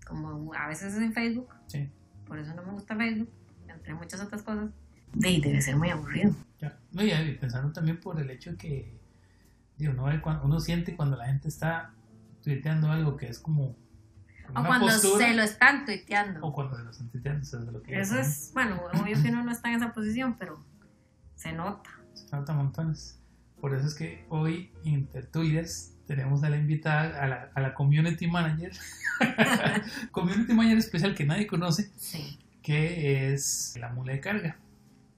como 0.05 0.53
a 0.53 0.67
veces 0.67 0.93
es 0.93 1.01
en 1.01 1.13
Facebook, 1.13 1.49
sí. 1.67 1.89
por 2.27 2.37
eso 2.37 2.53
no 2.53 2.63
me 2.63 2.71
gusta 2.71 2.95
Facebook, 2.95 3.29
entre 3.67 3.93
muchas 3.95 4.21
otras 4.21 4.43
cosas, 4.43 4.69
de, 5.13 5.39
debe 5.41 5.61
ser 5.61 5.75
muy 5.75 5.89
aburrido. 5.89 6.35
Ya. 6.59 6.77
No, 6.91 7.03
y 7.03 7.37
pensando 7.37 7.71
también 7.71 7.99
por 7.99 8.19
el 8.19 8.29
hecho 8.29 8.55
que, 8.57 8.99
digo, 9.77 9.93
no, 9.93 10.05
uno 10.43 10.59
siente 10.59 10.95
cuando 10.95 11.17
la 11.17 11.25
gente 11.25 11.47
está 11.47 11.93
tuiteando 12.43 12.91
algo 12.91 13.17
que 13.17 13.27
es 13.27 13.39
como 13.39 13.75
o 14.55 14.63
cuando 14.65 14.89
se 14.89 15.33
lo 15.33 15.41
están 15.41 15.85
tuiteando. 15.85 16.39
O 16.41 16.53
cuando 16.53 16.75
se 16.75 16.83
lo 16.83 16.91
están 16.91 17.09
tuiteando, 17.09 17.41
eso 17.41 17.59
es 17.59 17.65
lo 17.65 17.81
que 17.81 17.99
Eso 17.99 18.19
es, 18.19 18.51
bueno, 18.53 18.81
obvio 18.93 19.21
que 19.21 19.29
uno 19.29 19.43
no 19.43 19.51
está 19.51 19.69
en 19.69 19.75
esa 19.75 19.93
posición, 19.93 20.35
pero 20.37 20.63
se 21.35 21.53
nota 21.53 21.89
falta 22.29 22.53
montones. 22.53 23.19
Por 23.59 23.73
eso 23.73 23.87
es 23.87 23.95
que 23.95 24.25
hoy 24.29 24.71
en 24.83 25.05
Tertulias 25.07 25.93
tenemos 26.07 26.43
a 26.43 26.49
la 26.49 26.57
invitada, 26.57 27.23
a 27.23 27.27
la, 27.27 27.51
a 27.53 27.61
la 27.61 27.73
community 27.73 28.27
manager, 28.27 28.71
community 30.11 30.53
manager 30.53 30.77
especial 30.77 31.15
que 31.15 31.25
nadie 31.25 31.47
conoce, 31.47 31.89
que 32.61 33.33
es 33.33 33.75
la 33.79 33.89
mula 33.89 34.13
de 34.13 34.19
carga. 34.19 34.57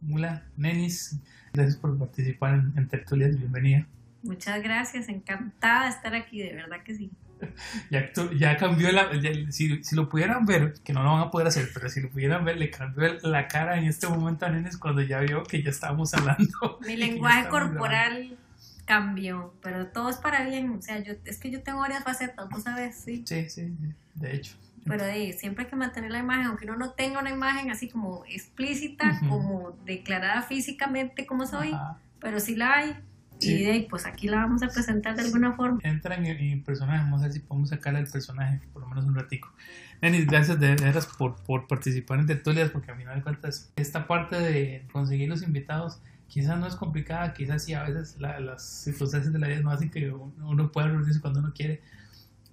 Mula, 0.01 0.43
Nenis, 0.55 1.19
gracias 1.53 1.77
por 1.77 1.97
participar 1.97 2.63
en, 2.75 2.87
Tertulias, 2.87 3.37
bienvenida. 3.37 3.87
Muchas 4.21 4.61
gracias, 4.61 5.09
encantada 5.09 5.85
de 5.85 5.89
estar 5.89 6.13
aquí, 6.13 6.41
de 6.41 6.53
verdad 6.53 6.83
que 6.83 6.95
sí. 6.95 7.11
Ya, 7.89 8.11
ya 8.37 8.57
cambió 8.57 8.91
la. 8.91 9.09
si, 9.51 9.83
si, 9.83 9.95
lo 9.95 10.09
pudieran 10.09 10.45
ver, 10.45 10.73
que 10.83 10.93
no 10.93 11.03
lo 11.03 11.11
van 11.11 11.21
a 11.21 11.31
poder 11.31 11.47
hacer, 11.47 11.69
pero 11.73 11.89
si 11.89 12.01
lo 12.01 12.09
pudieran 12.09 12.45
ver, 12.45 12.57
le 12.57 12.69
cambió 12.69 13.13
la 13.23 13.47
cara 13.47 13.77
en 13.77 13.85
este 13.85 14.07
momento 14.07 14.45
a 14.45 14.49
Nenes 14.49 14.77
cuando 14.77 15.01
ya 15.01 15.19
vio 15.19 15.43
que 15.43 15.61
ya 15.61 15.69
estábamos 15.69 16.13
hablando. 16.13 16.79
Mi 16.87 16.95
lenguaje 16.95 17.47
corporal 17.49 18.37
cambió, 18.85 19.53
pero 19.61 19.87
todo 19.87 20.09
es 20.09 20.17
para 20.17 20.45
bien. 20.45 20.71
O 20.71 20.81
sea, 20.81 20.99
yo, 20.99 21.13
es 21.25 21.39
que 21.39 21.51
yo 21.51 21.61
tengo 21.63 21.79
varias 21.79 22.03
facetas, 22.03 22.47
tú 22.49 22.61
sabes, 22.61 22.95
sí. 22.95 23.23
Sí, 23.25 23.49
sí, 23.49 23.73
de 24.13 24.35
hecho. 24.35 24.55
Pero 24.85 25.03
siempre 25.35 25.63
hay 25.63 25.69
que 25.69 25.75
mantener 25.75 26.11
la 26.11 26.19
imagen, 26.19 26.45
aunque 26.45 26.65
uno 26.65 26.75
no 26.75 26.91
tenga 26.91 27.19
una 27.19 27.31
imagen 27.31 27.71
así 27.71 27.89
como 27.89 28.23
explícita, 28.25 29.19
como 29.27 29.71
declarada 29.83 30.43
físicamente 30.43 31.25
como 31.25 31.47
soy, 31.47 31.75
pero 32.19 32.39
sí 32.39 32.55
la 32.55 32.75
hay. 32.75 32.95
Y 33.39 33.81
pues 33.83 34.05
aquí 34.05 34.27
la 34.27 34.37
vamos 34.37 34.63
a 34.63 34.69
presentar 34.69 35.15
de 35.15 35.23
alguna 35.23 35.53
forma. 35.53 35.79
Entra 35.83 36.15
en 36.15 36.63
personaje, 36.63 36.99
vamos 36.99 37.21
a 37.21 37.25
ver 37.25 37.33
si 37.33 37.39
podemos 37.39 37.69
sacarle 37.69 37.99
el 37.99 38.07
personaje 38.07 38.61
por 38.71 38.81
lo 38.81 38.87
menos 38.87 39.05
un 39.05 39.15
ratico. 39.15 39.53
Denis, 40.01 40.25
gracias 40.25 40.59
de 40.59 40.75
veras 40.75 41.05
por, 41.05 41.35
por 41.43 41.67
participar 41.67 42.19
en 42.19 42.27
tertulias, 42.27 42.69
porque 42.69 42.91
a 42.91 42.95
final 42.95 43.15
de 43.15 43.23
cuentas 43.23 43.71
esta 43.75 44.07
parte 44.07 44.39
de 44.39 44.85
conseguir 44.91 45.29
los 45.29 45.41
invitados 45.41 45.99
quizás 46.27 46.59
no 46.59 46.67
es 46.67 46.75
complicada, 46.75 47.33
quizás 47.33 47.63
sí 47.63 47.73
a 47.73 47.83
veces 47.83 48.17
las 48.19 48.63
circunstancias 48.63 49.31
de 49.31 49.39
la 49.39 49.47
vida 49.47 49.61
no 49.61 49.71
hacen 49.71 49.89
que 49.89 50.11
uno, 50.11 50.71
pueda 50.71 50.87
reunirse 50.87 51.21
cuando 51.21 51.39
uno 51.39 51.53
quiere, 51.53 51.81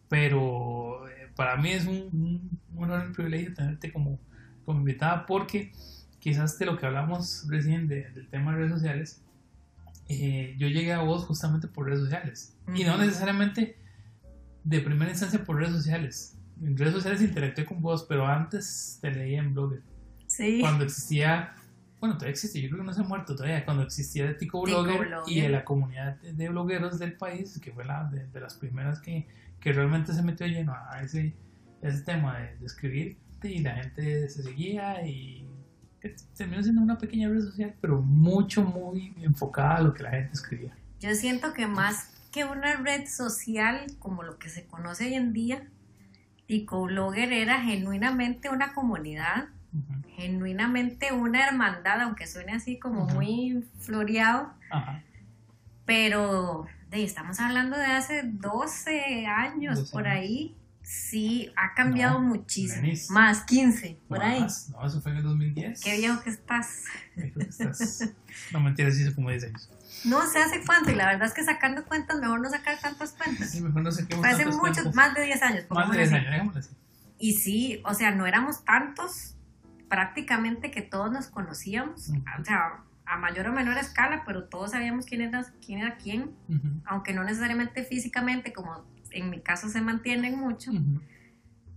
pero 0.08 1.08
eh, 1.08 1.28
para 1.34 1.56
mí 1.56 1.70
es 1.70 1.86
un, 1.86 2.08
un, 2.74 2.82
honor 2.82 3.02
y 3.02 3.06
un 3.08 3.12
privilegio 3.12 3.54
tenerte 3.54 3.92
como, 3.92 4.18
como 4.64 4.80
invitada 4.80 5.26
porque 5.26 5.72
quizás 6.20 6.58
de 6.58 6.66
lo 6.66 6.76
que 6.76 6.86
hablamos 6.86 7.46
recién 7.48 7.88
del 7.88 8.28
tema 8.28 8.52
de 8.52 8.58
redes 8.58 8.72
sociales, 8.72 9.22
eh, 10.08 10.54
yo 10.58 10.68
llegué 10.68 10.92
a 10.92 11.00
vos 11.00 11.24
justamente 11.24 11.68
por 11.68 11.86
redes 11.86 12.00
sociales. 12.00 12.56
Y 12.74 12.84
no 12.84 12.96
necesariamente 12.98 13.78
de 14.64 14.80
primera 14.80 15.10
instancia 15.10 15.44
por 15.44 15.56
redes 15.56 15.74
sociales. 15.74 16.38
En 16.60 16.76
redes 16.76 16.94
sociales 16.94 17.22
interactué 17.22 17.64
con 17.64 17.80
vos, 17.80 18.04
pero 18.08 18.26
antes 18.26 18.98
te 19.00 19.10
leía 19.10 19.40
en 19.40 19.54
Blogger. 19.54 19.82
Sí. 20.26 20.60
Cuando 20.60 20.84
existía, 20.84 21.54
bueno, 22.00 22.14
todavía 22.14 22.32
existe, 22.32 22.60
yo 22.60 22.68
creo 22.68 22.80
que 22.80 22.86
no 22.86 22.92
se 22.92 23.00
ha 23.00 23.04
muerto 23.04 23.34
todavía, 23.34 23.64
cuando 23.64 23.82
existía 23.82 24.26
de 24.26 24.34
Tico 24.34 24.62
Blogger, 24.62 25.08
y 25.26 25.40
de 25.40 25.48
la 25.48 25.64
comunidad 25.64 26.20
de 26.20 26.48
blogueros 26.48 26.98
del 26.98 27.14
país, 27.14 27.58
que 27.60 27.72
fue 27.72 27.84
la 27.84 28.04
de, 28.04 28.40
las 28.40 28.54
primeras 28.54 29.00
que, 29.00 29.26
que, 29.60 29.72
realmente 29.72 30.12
se 30.12 30.22
metió 30.22 30.46
lleno 30.46 30.74
a 30.74 31.02
ese, 31.02 31.34
ese 31.82 32.02
tema 32.02 32.38
de, 32.38 32.56
de 32.56 32.66
escribir, 32.66 33.18
y 33.42 33.58
la 33.58 33.74
gente 33.74 34.28
se 34.28 34.42
seguía 34.42 35.04
y 35.06 35.46
terminó 36.36 36.62
siendo 36.62 36.82
una 36.82 36.98
pequeña 36.98 37.28
red 37.28 37.40
social, 37.40 37.74
pero 37.80 38.02
mucho, 38.02 38.62
muy 38.62 39.14
enfocada 39.20 39.76
a 39.76 39.80
lo 39.82 39.94
que 39.94 40.02
la 40.02 40.10
gente 40.10 40.32
escribía. 40.32 40.74
Yo 41.00 41.14
siento 41.14 41.52
que 41.52 41.66
más 41.66 42.10
que 42.30 42.44
una 42.44 42.76
red 42.76 43.06
social 43.06 43.86
como 43.98 44.22
lo 44.22 44.38
que 44.38 44.48
se 44.48 44.66
conoce 44.66 45.06
hoy 45.06 45.14
en 45.14 45.32
día, 45.32 45.66
Blogger 46.48 47.32
era 47.32 47.60
genuinamente 47.62 48.50
una 48.50 48.74
comunidad, 48.74 49.48
genuinamente 50.16 51.12
una 51.12 51.46
hermandad, 51.46 52.02
aunque 52.02 52.26
suene 52.26 52.52
así 52.52 52.78
como 52.78 53.06
muy 53.06 53.64
floreado. 53.78 54.52
Pero 55.84 56.66
estamos 56.90 57.40
hablando 57.40 57.78
de 57.78 57.86
hace 57.86 58.22
12 58.24 59.26
años 59.26 59.90
por 59.90 60.06
ahí. 60.06 60.54
Sí, 60.82 61.52
ha 61.56 61.74
cambiado 61.74 62.20
muchísimo. 62.20 62.88
Más, 63.10 63.44
15, 63.44 63.98
por 64.08 64.22
ahí. 64.22 64.46
No, 64.70 64.86
eso 64.86 65.00
fue 65.00 65.12
en 65.12 65.18
el 65.18 65.24
2010. 65.24 65.80
Qué 65.80 65.96
viejo 65.98 66.22
que 66.22 66.30
estás. 66.30 66.84
no, 68.52 68.60
mentira, 68.60 68.90
sí, 68.90 69.12
como 69.14 69.30
10 69.30 69.44
años. 69.44 69.70
No 70.04 70.26
sé 70.26 70.40
hace 70.40 70.62
cuánto, 70.64 70.90
y 70.90 70.94
la 70.94 71.06
verdad 71.06 71.28
es 71.28 71.34
que 71.34 71.44
sacando 71.44 71.84
cuentas, 71.84 72.18
mejor 72.18 72.40
no 72.40 72.50
sacar 72.50 72.80
tantas 72.80 73.12
cuentas. 73.12 73.50
Sí, 73.50 73.60
mejor 73.60 73.82
no 73.82 73.92
saquemos 73.92 74.26
Hace 74.26 74.46
muchos, 74.46 74.94
más 74.94 75.14
de 75.14 75.24
10 75.24 75.42
años. 75.42 75.64
Más 75.70 75.90
de 75.90 75.98
10 75.98 76.12
años, 76.12 76.56
así. 76.56 76.70
Y 77.18 77.34
sí, 77.34 77.80
o 77.84 77.94
sea, 77.94 78.10
no 78.10 78.26
éramos 78.26 78.64
tantos, 78.64 79.36
prácticamente 79.88 80.72
que 80.72 80.82
todos 80.82 81.12
nos 81.12 81.28
conocíamos. 81.28 82.10
O 82.40 82.44
sea, 82.44 82.82
a 83.04 83.16
mayor 83.16 83.46
o 83.46 83.52
menor 83.52 83.78
escala, 83.78 84.24
pero 84.26 84.44
todos 84.44 84.72
sabíamos 84.72 85.06
quién 85.06 85.20
era 85.20 85.44
quién, 85.64 85.80
era 85.80 85.96
quién 85.96 86.32
aunque 86.84 87.12
no 87.12 87.22
necesariamente 87.22 87.84
físicamente, 87.84 88.52
como 88.52 88.84
en 89.12 89.30
mi 89.30 89.40
caso 89.40 89.68
se 89.68 89.80
mantienen 89.80 90.38
mucho, 90.38 90.70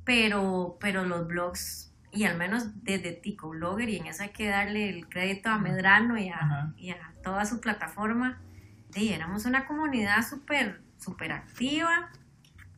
pero, 0.04 0.78
pero 0.80 1.06
los 1.06 1.28
blogs, 1.28 1.94
y 2.12 2.24
al 2.24 2.38
menos 2.38 2.84
desde 2.84 3.12
Tico 3.12 3.50
Blogger, 3.50 3.90
y 3.90 3.98
en 3.98 4.08
eso 4.08 4.24
hay 4.24 4.30
que 4.30 4.48
darle 4.48 4.90
el 4.90 5.08
crédito 5.08 5.50
a 5.50 5.58
Medrano 5.58 6.18
y 6.18 6.30
a, 6.30 6.74
y 6.78 6.92
a 6.92 7.14
toda 7.24 7.46
su 7.46 7.60
plataforma, 7.60 8.42
y 8.94 9.10
éramos 9.10 9.46
una 9.46 9.66
comunidad 9.66 10.28
súper, 10.28 10.82
súper 10.98 11.32
activa, 11.32 12.12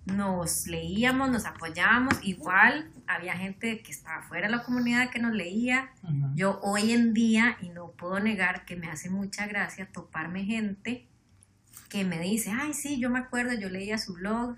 nos 0.05 0.67
leíamos, 0.67 1.29
nos 1.29 1.45
apoyábamos, 1.45 2.19
igual 2.23 2.89
había 3.07 3.33
gente 3.33 3.81
que 3.81 3.91
estaba 3.91 4.21
fuera 4.23 4.47
de 4.47 4.55
la 4.55 4.63
comunidad 4.63 5.09
que 5.09 5.19
nos 5.19 5.33
leía. 5.33 5.91
Yo 6.33 6.59
hoy 6.61 6.93
en 6.93 7.13
día, 7.13 7.57
y 7.61 7.69
no 7.69 7.91
puedo 7.91 8.19
negar 8.21 8.63
que 8.63 8.77
me 8.77 8.87
hace 8.87 9.09
mucha 9.09 9.47
gracia 9.47 9.91
toparme 9.91 10.45
gente 10.45 11.07
que 11.89 12.03
me 12.03 12.19
dice, 12.19 12.51
ay, 12.51 12.73
sí, 12.73 12.99
yo 12.99 13.09
me 13.09 13.19
acuerdo, 13.19 13.53
yo 13.53 13.69
leía 13.69 13.97
su 13.97 14.13
blog. 14.13 14.57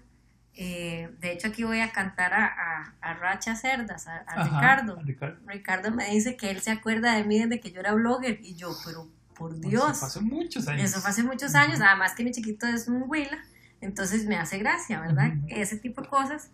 Eh, 0.56 1.10
de 1.20 1.32
hecho, 1.32 1.48
aquí 1.48 1.64
voy 1.64 1.80
a 1.80 1.92
cantar 1.92 2.34
a, 2.34 2.94
a, 3.02 3.14
Racha 3.14 3.56
Cerdas, 3.56 4.08
a, 4.08 4.44
Ricardo. 4.44 5.00
Ricardo. 5.46 5.92
me 5.92 6.10
dice 6.10 6.36
que 6.36 6.50
él 6.50 6.60
se 6.62 6.72
acuerda 6.72 7.16
de 7.16 7.24
mí 7.24 7.40
desde 7.40 7.60
que 7.60 7.72
yo 7.72 7.80
era 7.80 7.94
blogger. 7.94 8.40
Y 8.44 8.56
yo, 8.56 8.76
pero 8.86 9.08
por 9.36 9.60
Dios. 9.60 9.92
Eso 9.92 10.00
fue 10.00 10.08
hace 10.08 10.22
muchos 10.22 10.68
años. 10.68 10.84
Eso 10.84 11.00
fue 11.00 11.10
hace 11.10 11.24
muchos 11.24 11.56
años, 11.56 11.80
además 11.82 12.14
que 12.14 12.24
mi 12.24 12.32
chiquito 12.32 12.68
es 12.68 12.88
un 12.88 13.06
huila. 13.08 13.40
Entonces 13.82 14.26
me 14.26 14.36
hace 14.36 14.58
gracia, 14.58 15.00
¿verdad? 15.00 15.34
Ese 15.48 15.78
tipo 15.78 16.02
de 16.02 16.10
cosas. 16.10 16.52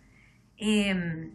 Em, 0.56 1.32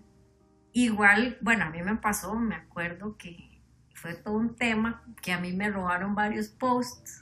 igual, 0.72 1.38
bueno, 1.42 1.66
a 1.66 1.70
mí 1.70 1.82
me 1.84 1.98
pasó, 1.98 2.34
me 2.36 2.56
acuerdo 2.56 3.18
que 3.18 3.60
fue 3.94 4.16
todo 4.16 4.36
un 4.36 4.56
tema, 4.56 5.04
que 5.22 5.34
a 5.34 5.40
mí 5.40 5.52
me 5.54 5.70
robaron 5.70 6.16
varios 6.16 6.48
posts, 6.48 7.21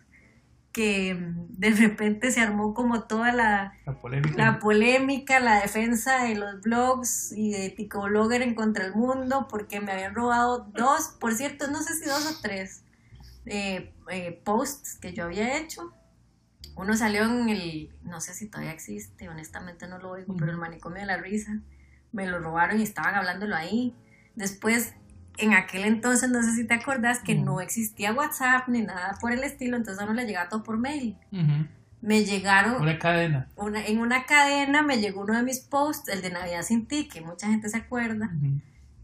que 0.79 1.09
em, 1.09 1.47
de 1.49 1.71
repente 1.71 2.31
se 2.31 2.39
armó 2.39 2.73
como 2.73 3.03
toda 3.03 3.33
la, 3.33 3.73
la, 3.85 4.59
polémica. 4.59 5.39
la 5.41 5.61
defensa 5.61 6.23
de 6.23 6.35
los 6.35 6.61
blogs 6.61 7.33
y 7.33 7.51
de 7.51 7.89
Blogger 7.91 8.41
en 8.41 8.55
contra 8.55 8.85
el 8.85 8.93
mundo, 8.93 9.47
porque 9.49 9.81
me 9.81 9.91
habían 9.91 10.15
robado 10.15 10.69
dos, 10.73 11.17
por 11.19 11.33
cierto, 11.33 11.67
no 11.67 11.81
sé 11.81 11.95
si 11.95 12.05
dos 12.05 12.25
o 12.25 12.41
tres 12.41 12.83
eh, 13.45 13.93
eh, 14.09 14.41
posts 14.45 14.95
que 14.95 15.11
yo 15.11 15.25
había 15.25 15.57
hecho 15.57 15.93
uno 16.79 16.95
salió 16.95 17.25
en 17.25 17.49
el, 17.49 17.89
no 18.03 18.21
sé 18.21 18.33
si 18.33 18.47
todavía 18.47 18.71
existe, 18.71 19.27
honestamente 19.27 19.85
no 19.85 19.97
lo 19.97 20.11
oigo, 20.11 20.33
pero 20.37 20.51
el 20.51 20.57
manicomio 20.57 21.01
de 21.01 21.07
la 21.07 21.17
risa. 21.17 21.59
Me 22.13 22.25
lo 22.25 22.39
robaron 22.39 22.79
y 22.79 22.83
estaban 22.83 23.15
hablándolo 23.15 23.53
ahí. 23.53 23.93
Después, 24.35 24.93
en 25.39 25.53
aquel 25.53 25.85
entonces, 25.85 26.29
no 26.29 26.41
sé 26.43 26.53
si 26.55 26.65
te 26.65 26.73
acordás 26.73 27.19
que 27.19 27.35
no 27.35 27.61
existía 27.61 28.13
WhatsApp 28.13 28.67
ni 28.67 28.81
nada 28.81 29.17
por 29.19 29.31
el 29.31 29.43
estilo, 29.43 29.77
entonces 29.77 30.01
a 30.01 30.05
uno 30.05 30.13
le 30.13 30.25
llegaba 30.25 30.49
todo 30.49 30.63
por 30.63 30.77
mail. 30.77 31.17
Me 32.01 32.23
llegaron... 32.23 32.81
Una 32.81 32.97
cadena. 32.97 33.47
Una, 33.55 33.85
en 33.85 33.99
una 33.99 34.25
cadena 34.25 34.83
me 34.83 34.99
llegó 34.99 35.21
uno 35.21 35.35
de 35.35 35.43
mis 35.43 35.59
posts, 35.59 36.09
el 36.09 36.21
de 36.21 36.29
Navidad 36.29 36.61
sin 36.63 36.85
ti, 36.85 37.07
que 37.07 37.21
mucha 37.21 37.47
gente 37.47 37.69
se 37.69 37.77
acuerda. 37.77 38.31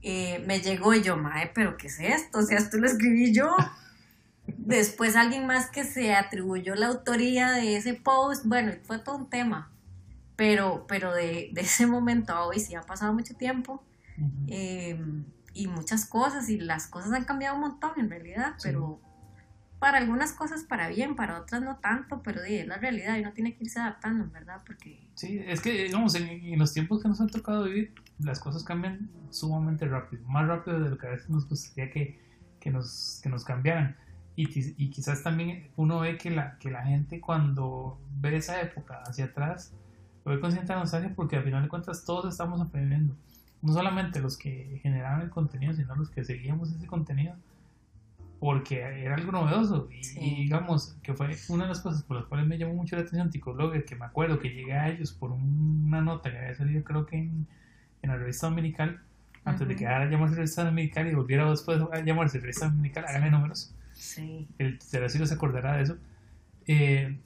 Eh, 0.01 0.43
me 0.45 0.59
llegó 0.59 0.93
y 0.93 1.01
yo, 1.01 1.17
mae, 1.17 1.51
pero 1.53 1.77
¿qué 1.77 1.87
es 1.87 1.99
esto? 1.99 2.39
O 2.39 2.41
sea, 2.43 2.57
esto 2.57 2.77
lo 2.77 2.85
escribí 2.85 3.33
yo. 3.33 3.55
Después 4.47 5.15
alguien 5.15 5.47
más 5.47 5.69
que 5.69 5.83
se 5.83 6.13
atribuyó 6.13 6.75
la 6.75 6.87
autoría 6.87 7.51
de 7.51 7.75
ese 7.75 7.95
post, 7.95 8.45
bueno, 8.45 8.73
fue 8.83 8.99
todo 8.99 9.17
un 9.17 9.29
tema, 9.29 9.71
pero, 10.35 10.85
pero 10.87 11.13
de, 11.13 11.51
ese 11.55 11.87
momento 11.87 12.33
a 12.33 12.45
hoy 12.45 12.59
sí 12.59 12.75
ha 12.75 12.81
pasado 12.81 13.13
mucho 13.13 13.35
tiempo 13.35 13.83
em, 14.47 15.25
y 15.55 15.67
muchas 15.67 16.05
cosas 16.05 16.49
y 16.49 16.59
las 16.59 16.87
cosas 16.87 17.13
han 17.13 17.23
cambiado 17.23 17.55
un 17.55 17.61
montón 17.61 17.91
en 17.97 18.09
realidad, 18.09 18.55
pero 18.61 18.99
para 19.79 19.97
algunas 19.97 20.33
cosas 20.33 20.63
para 20.63 20.89
bien, 20.89 21.15
para 21.15 21.39
otras 21.39 21.61
no 21.61 21.77
tanto, 21.77 22.21
pero 22.21 22.43
es 22.43 22.67
la 22.67 22.77
realidad 22.77 23.17
y 23.17 23.21
uno 23.21 23.33
tiene 23.33 23.55
que 23.55 23.63
irse 23.63 23.79
adaptando, 23.79 24.29
¿verdad? 24.31 24.61
Porque... 24.65 25.07
Sí, 25.15 25.41
es 25.45 25.61
que, 25.61 25.83
digamos, 25.83 26.15
en, 26.15 26.59
los 26.59 26.73
tiempos 26.73 27.01
que 27.01 27.07
nos 27.07 27.21
han 27.21 27.29
tocado 27.29 27.63
vivir, 27.63 27.93
las 28.19 28.39
cosas 28.39 28.63
cambian 28.63 29.09
sumamente 29.29 29.87
rápido, 29.87 30.23
más 30.27 30.47
rápido 30.47 30.79
de 30.79 30.89
lo 30.89 30.97
que 30.97 31.07
a 31.07 31.11
veces 31.11 31.29
nos 31.29 31.47
gustaría 31.47 31.91
que, 31.91 32.19
que, 32.59 32.69
nos, 32.69 33.19
que 33.23 33.29
nos 33.29 33.43
cambiaran. 33.43 33.95
Y, 34.37 34.47
quizás 34.89 35.23
también 35.23 35.69
uno 35.77 36.01
ve 36.01 36.17
que 36.17 36.29
la, 36.29 36.57
que 36.57 36.69
la 36.69 36.83
gente 36.83 37.21
cuando 37.21 37.97
ve 38.19 38.35
esa 38.35 38.61
época 38.61 39.01
hacia 39.05 39.25
atrás, 39.25 39.73
lo 40.25 40.33
ve 40.33 40.41
con 40.41 40.51
cierta 40.51 40.75
nostalgia 40.75 41.13
porque 41.15 41.37
al 41.37 41.43
final 41.43 41.63
de 41.63 41.69
cuentas 41.69 42.03
todos 42.03 42.33
estamos 42.33 42.59
aprendiendo. 42.59 43.15
No 43.65 43.73
solamente 43.73 44.19
los 44.19 44.37
que 44.37 44.79
generaban 44.81 45.21
el 45.21 45.29
contenido, 45.29 45.73
sino 45.73 45.95
los 45.95 46.09
que 46.09 46.23
seguíamos 46.23 46.71
ese 46.71 46.85
contenido, 46.85 47.35
porque 48.39 48.79
era 48.79 49.15
algo 49.15 49.31
novedoso. 49.31 49.89
Y, 49.89 50.43
digamos 50.43 50.95
que 51.01 51.13
fue 51.13 51.35
una 51.49 51.63
de 51.63 51.69
las 51.69 51.79
cosas 51.81 52.03
por 52.03 52.17
las 52.17 52.25
cuales 52.27 52.47
me 52.47 52.57
llamó 52.57 52.75
mucho 52.75 52.95
la 52.95 53.01
atención 53.01 53.29
Ticoblogger, 53.29 53.85
que 53.85 53.95
me 53.95 54.05
acuerdo 54.05 54.39
que 54.39 54.49
llegué 54.49 54.73
a 54.73 54.89
ellos 54.89 55.13
por 55.13 55.31
una 55.31 56.01
nota 56.01 56.31
que 56.31 56.37
había 56.37 56.55
salido 56.55 56.83
creo 56.83 57.05
que 57.05 57.17
en, 57.17 57.47
en 58.01 58.09
la 58.09 58.17
revista 58.17 58.47
dominical, 58.47 59.01
antes 59.43 59.67
de 59.67 59.75
que 59.75 59.87
ahora 59.87 60.09
llamarse 60.09 60.35
revista 60.35 60.63
dominical 60.63 61.07
y 61.07 61.15
volviera 61.15 61.49
después 61.49 61.81
a 61.91 61.99
llamarse 62.01 62.39
revista 62.39 62.67
dominical, 62.67 63.05
háganle 63.07 63.31
números 63.31 63.75
Sí. 63.95 64.47
El 64.59 64.77
tercero 64.77 65.25
se 65.25 65.33
acordará 65.33 65.77
de 65.77 65.83
eso. 65.83 65.97
Eh, 66.67 67.17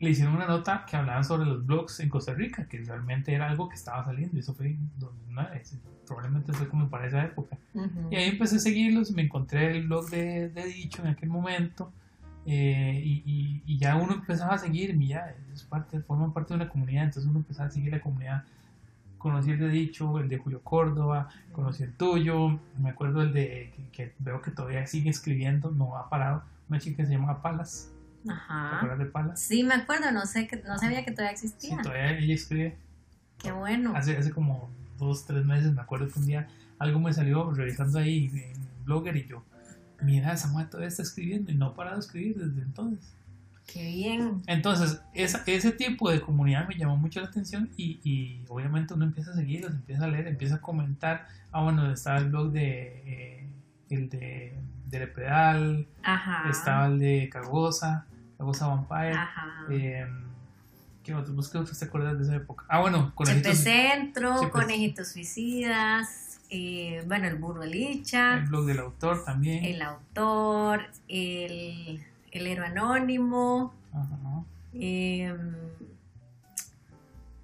le 0.00 0.10
hicieron 0.10 0.34
una 0.34 0.46
nota 0.46 0.84
que 0.88 0.96
hablaban 0.96 1.24
sobre 1.24 1.46
los 1.46 1.64
blogs 1.64 2.00
en 2.00 2.08
Costa 2.08 2.34
Rica, 2.34 2.66
que 2.66 2.78
realmente 2.78 3.32
era 3.32 3.48
algo 3.48 3.68
que 3.68 3.76
estaba 3.76 4.04
saliendo, 4.04 4.36
y 4.36 4.40
eso 4.40 4.54
fue 4.54 4.68
en 4.68 4.90
2009, 4.98 5.62
probablemente 6.06 6.52
fue 6.52 6.68
como 6.68 6.88
para 6.88 7.06
esa 7.06 7.24
época. 7.24 7.56
Y 8.10 8.16
ahí 8.16 8.30
empecé 8.30 8.56
a 8.56 8.60
seguirlos, 8.60 9.12
me 9.12 9.22
encontré 9.22 9.76
el 9.76 9.86
blog 9.86 10.08
de, 10.10 10.48
de 10.48 10.64
Dicho 10.64 11.02
en 11.02 11.08
aquel 11.08 11.28
momento, 11.28 11.92
eh, 12.46 13.00
y, 13.04 13.62
y, 13.66 13.78
ya 13.78 13.96
uno 13.96 14.14
empezaba 14.14 14.54
a 14.54 14.58
seguirme, 14.58 15.06
ya 15.06 15.36
es 15.52 15.62
parte, 15.64 16.00
forma 16.00 16.32
parte 16.32 16.54
de 16.54 16.62
una 16.62 16.68
comunidad, 16.70 17.04
entonces 17.04 17.30
uno 17.30 17.40
empezaba 17.40 17.68
a 17.68 17.70
seguir 17.70 17.92
la 17.92 18.00
comunidad 18.00 18.44
conocí 19.20 19.50
el 19.50 19.58
de 19.58 19.68
Dicho, 19.68 20.18
el 20.18 20.28
de 20.28 20.38
Julio 20.38 20.62
Córdoba, 20.64 21.28
conocí 21.52 21.84
el 21.84 21.92
tuyo, 21.92 22.58
me 22.78 22.90
acuerdo 22.90 23.22
el 23.22 23.32
de 23.32 23.70
que, 23.92 24.14
veo 24.18 24.40
que 24.42 24.50
todavía 24.50 24.84
sigue 24.86 25.10
escribiendo, 25.10 25.70
no 25.70 25.96
ha 25.96 26.08
parado, 26.08 26.42
una 26.68 26.80
chica 26.80 26.96
que 26.96 27.06
se 27.06 27.12
llama 27.12 27.40
Palas. 27.42 27.92
Ajá. 28.28 28.70
¿Te 28.70 28.76
acuerdas 28.76 28.98
de 28.98 29.06
Palas? 29.06 29.40
Sí, 29.40 29.64
me 29.64 29.74
acuerdo, 29.74 30.12
no 30.12 30.26
sé 30.26 30.46
que 30.46 30.56
no 30.56 30.78
sabía 30.78 31.04
que 31.04 31.12
todavía 31.12 31.32
existía. 31.32 31.76
Sí, 31.76 31.82
todavía 31.82 32.18
ella 32.18 32.34
escribe. 32.34 32.78
Qué 33.38 33.52
bueno. 33.52 33.94
Hace, 33.96 34.16
hace 34.16 34.30
como 34.30 34.70
dos, 34.98 35.24
tres 35.24 35.44
meses 35.44 35.72
me 35.72 35.80
acuerdo 35.80 36.08
que 36.08 36.18
un 36.18 36.26
día 36.26 36.48
algo 36.78 37.00
me 37.00 37.12
salió 37.12 37.50
revisando 37.52 37.98
ahí 37.98 38.30
en 38.32 38.84
Blogger 38.84 39.16
y 39.16 39.26
yo, 39.26 39.44
mira, 40.02 40.32
esa 40.32 40.48
mujer 40.48 40.68
todavía 40.68 40.88
está 40.88 41.02
escribiendo 41.02 41.50
y 41.52 41.54
no 41.54 41.66
ha 41.66 41.74
parado 41.74 41.96
de 41.96 42.00
escribir 42.00 42.36
desde 42.36 42.62
entonces. 42.62 43.14
Qué 43.66 43.84
bien. 43.84 44.42
Entonces, 44.46 45.00
ese 45.14 45.72
tipo 45.72 46.10
de 46.10 46.20
comunidad 46.20 46.66
me 46.66 46.76
llamó 46.76 46.96
mucho 46.96 47.20
la 47.20 47.26
atención 47.26 47.70
y, 47.76 48.00
y, 48.02 48.44
obviamente 48.48 48.94
uno 48.94 49.04
empieza 49.04 49.30
a 49.30 49.34
seguirlos, 49.34 49.72
empieza 49.72 50.04
a 50.04 50.08
leer, 50.08 50.26
empieza 50.26 50.56
a 50.56 50.60
comentar. 50.60 51.28
Ah, 51.52 51.62
bueno, 51.62 51.92
estaba 51.92 52.18
el 52.18 52.30
blog 52.30 52.50
de 52.50 53.02
eh, 53.06 53.48
el 53.90 54.08
de, 54.08 54.58
de 54.86 54.98
Lepedal, 54.98 55.86
estaba 56.48 56.86
el 56.86 56.98
de 56.98 57.28
Cagosa, 57.30 58.06
Cagosa 58.40 58.68
Vampire. 58.68 59.18
Eh, 59.70 60.06
¿Qué 61.04 61.14
otros? 61.14 61.50
¿Qué 61.50 61.58
otros 61.58 61.78
te 61.78 61.84
acuerdas 61.84 62.16
de 62.16 62.24
esa 62.24 62.36
época? 62.36 62.64
Ah, 62.68 62.80
bueno, 62.80 63.12
Conejitos. 63.14 63.58
Centro, 63.58 64.50
Conejitos 64.50 65.08
Suicidas, 65.08 66.40
eh, 66.48 67.04
bueno, 67.06 67.28
el 67.28 67.36
Burro 67.36 67.66
Licha. 67.66 68.38
El 68.38 68.46
blog 68.46 68.64
del 68.64 68.78
autor 68.78 69.24
también. 69.26 69.62
El 69.62 69.82
autor, 69.82 70.86
el 71.06 72.02
el 72.30 72.46
héroe 72.46 72.66
anónimo, 72.66 73.74
em, 74.72 75.52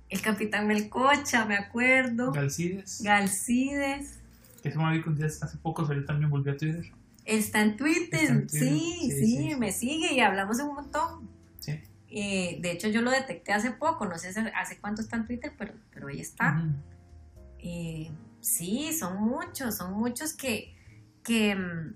el 0.09 0.21
capitán 0.23 0.67
Melcocha, 0.67 1.45
me 1.45 1.57
acuerdo. 1.57 2.33
Galcides. 2.33 3.03
Galcides. 3.03 4.19
Que 4.63 4.73
se 4.73 4.79
me 4.79 5.03
que 5.03 5.25
hace 5.25 5.59
poco 5.59 5.85
salió 5.85 6.07
también 6.07 6.31
volvió 6.31 6.53
a 6.53 6.57
Twitter. 6.57 6.91
Está 7.27 7.61
en 7.61 7.77
Twitter, 7.77 8.45
Sí, 8.49 9.11
sí, 9.11 9.55
me 9.59 9.73
sigue 9.73 10.15
y 10.15 10.21
hablamos 10.21 10.61
un 10.61 10.75
montón. 10.75 11.29
Sí. 11.59 11.81
Eh, 12.09 12.59
de 12.61 12.71
hecho, 12.71 12.89
yo 12.89 13.03
lo 13.03 13.11
detecté 13.11 13.53
hace 13.53 13.73
poco, 13.73 14.07
no 14.07 14.17
sé 14.17 14.29
hace 14.55 14.79
cuánto 14.79 15.03
está 15.03 15.17
en 15.17 15.27
Twitter, 15.27 15.53
pero, 15.59 15.75
pero 15.93 16.09
ahí 16.09 16.21
está. 16.21 16.65
Eh, 17.59 18.11
sí, 18.41 18.93
son 18.93 19.21
muchos, 19.21 19.77
son 19.77 19.93
muchos 19.95 20.33
que, 20.33 20.77
que, 21.25 21.57
mm, 21.57 21.95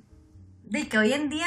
de 0.65 0.89
que 0.89 0.99
hoy 0.99 1.13
en 1.13 1.29
día 1.31 1.47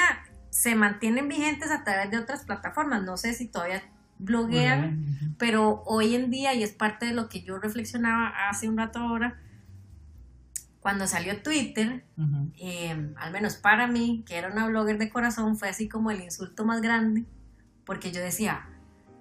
se 0.50 0.76
mantienen 0.76 1.28
vigentes 1.28 1.72
a 1.72 1.84
través 1.84 2.10
de 2.10 2.18
otras 2.18 2.46
plataformas. 2.46 3.04
No 3.04 3.18
sé 3.18 3.34
si 3.34 3.48
todavía 3.48 3.84
bloguean, 4.18 5.36
pero 5.38 5.84
hoy 5.86 6.16
en 6.16 6.30
día, 6.32 6.54
y 6.54 6.64
es 6.64 6.72
parte 6.72 7.08
de 7.08 7.14
lo 7.14 7.28
que 7.28 7.42
yo 7.42 7.60
reflexionaba 7.60 8.50
hace 8.50 8.70
un 8.70 8.78
rato 8.78 9.00
ahora, 9.00 9.42
cuando 10.84 11.08
salió 11.08 11.42
Twitter, 11.42 12.04
em, 12.60 13.16
al 13.18 13.32
menos 13.32 13.56
para 13.56 13.88
mí, 13.88 14.24
que 14.28 14.36
era 14.36 14.52
una 14.52 14.68
blogger 14.68 14.98
de 14.98 15.10
corazón, 15.10 15.56
fue 15.56 15.70
así 15.70 15.88
como 15.88 16.12
el 16.12 16.22
insulto 16.22 16.66
más 16.66 16.82
grande, 16.82 17.24
porque 17.86 18.12
yo 18.12 18.20
decía, 18.20 18.68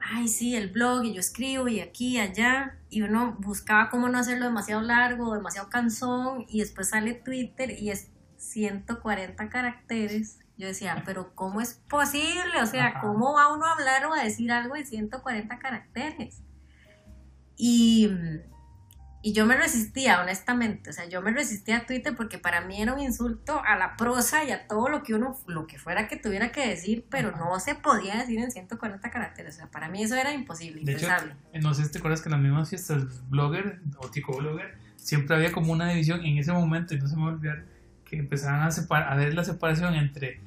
ay, 0.01 0.27
sí, 0.27 0.57
el 0.57 0.73
blog, 0.73 1.05
y 1.05 1.15
yo 1.15 1.21
escribo, 1.21 1.69
y 1.69 1.79
aquí, 1.79 2.17
y 2.17 2.19
allá, 2.19 2.77
y 2.91 3.03
uno 3.03 3.37
buscaba 3.39 3.91
cómo 3.91 4.09
no 4.09 4.19
hacerlo 4.19 4.47
demasiado 4.47 4.83
largo, 4.83 5.33
demasiado 5.35 5.71
cansón, 5.71 6.47
y 6.49 6.59
después 6.59 6.89
sale 6.89 7.15
Twitter 7.15 7.71
y 7.81 7.91
es 7.91 8.11
140 8.39 9.49
caracteres. 9.49 10.41
Yo 10.59 10.67
decía, 10.67 11.01
pero 11.07 11.33
¿cómo 11.37 11.61
es 11.61 11.75
posible? 11.89 12.61
O 12.61 12.67
sea, 12.67 13.01
¿cómo 13.01 13.35
va 13.35 13.55
uno 13.55 13.67
a 13.67 13.75
hablar 13.75 14.05
o 14.07 14.15
a 14.15 14.25
decir 14.25 14.51
algo 14.51 14.75
de 14.75 14.85
140 14.85 15.61
caracteres? 15.61 16.43
Y 17.57 18.11
y 19.25 19.33
yo 19.33 19.47
me 19.47 19.57
resistía, 19.57 20.21
honestamente, 20.21 20.91
o 20.91 20.93
sea, 20.93 21.09
yo 21.09 21.23
me 21.23 21.31
resistía 21.31 21.79
a 21.79 21.87
Twitter 21.87 22.15
porque 22.17 22.39
para 22.39 22.61
mí 22.61 22.83
era 22.83 22.93
un 22.93 23.01
insulto 23.01 23.63
a 23.65 23.77
la 23.77 23.97
prosa 23.97 24.43
y 24.43 24.51
a 24.51 24.67
todo 24.67 24.89
lo 24.89 25.05
que 25.05 25.15
uno, 25.15 25.39
lo 25.47 25.69
que 25.69 25.79
fuera 25.79 26.09
que 26.09 26.17
tuviera 26.17 26.51
que 26.51 26.69
decir, 26.69 27.07
pero 27.09 27.31
no 27.31 27.59
se 27.61 27.77
podía 27.77 28.17
decir 28.17 28.41
en 28.41 28.51
140 28.51 29.11
caracteres, 29.11 29.55
o 29.55 29.59
sea, 29.59 29.71
para 29.71 29.89
mí 29.89 30.03
eso 30.03 30.17
era 30.17 30.33
imposible, 30.33 30.83
de 30.85 30.95
Hecho, 30.95 31.07
no 31.61 31.73
sé 31.73 31.85
si 31.85 31.93
te 31.93 31.99
acuerdas 31.99 32.21
que 32.21 32.29
en 32.29 32.33
las 32.33 32.41
mismas 32.41 32.69
fiestas 32.69 33.29
blogger 33.31 33.81
o 33.99 34.11
tico 34.11 34.37
blogger 34.37 34.77
siempre 34.97 35.37
había 35.37 35.53
como 35.53 35.73
una 35.73 35.89
división 35.89 36.25
en 36.25 36.39
ese 36.39 36.53
momento, 36.53 36.95
y 36.95 36.99
no 36.99 37.07
se 37.07 37.15
me 37.15 37.23
va 37.23 37.29
a 37.29 37.35
olvidar, 37.35 37.65
que 38.05 38.17
empezaban 38.17 38.63
a, 38.63 38.73
separar, 38.73 39.13
a 39.13 39.17
ver 39.17 39.35
la 39.35 39.45
separación 39.45 39.95
entre 39.95 40.41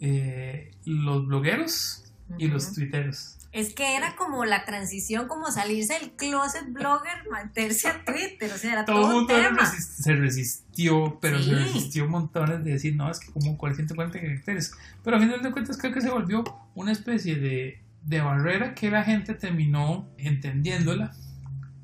eh, 0.00 0.70
los 0.86 1.26
blogueros 1.26 2.03
y 2.38 2.48
los 2.48 2.72
twitteros. 2.72 3.36
Es 3.52 3.72
que 3.72 3.96
era 3.96 4.16
como 4.16 4.44
la 4.44 4.64
transición, 4.64 5.28
como 5.28 5.50
salirse 5.52 5.94
del 5.94 6.10
closet 6.12 6.72
blogger, 6.72 7.30
meterse 7.30 7.88
a 7.88 8.04
Twitter, 8.04 8.50
o 8.52 8.58
sea, 8.58 8.72
era 8.72 8.84
todo, 8.84 9.26
todo 9.26 9.36
el 9.38 9.52
mundo 9.52 9.62
se 9.78 10.12
resistió, 10.16 11.18
pero 11.20 11.40
se 11.40 11.54
resistió 11.54 12.08
montones 12.08 12.64
de 12.64 12.72
decir, 12.72 12.96
no, 12.96 13.08
es 13.10 13.20
que 13.20 13.30
como 13.30 13.56
440 13.56 14.20
caracteres. 14.20 14.72
Pero 15.04 15.16
a 15.16 15.20
final 15.20 15.40
de 15.40 15.52
cuentas 15.52 15.78
creo 15.78 15.92
que 15.92 16.00
se 16.00 16.10
volvió 16.10 16.42
una 16.74 16.90
especie 16.90 17.36
de, 17.36 17.80
de 18.02 18.20
barrera 18.20 18.74
que 18.74 18.90
la 18.90 19.04
gente 19.04 19.34
terminó 19.34 20.08
entendiéndola, 20.18 21.14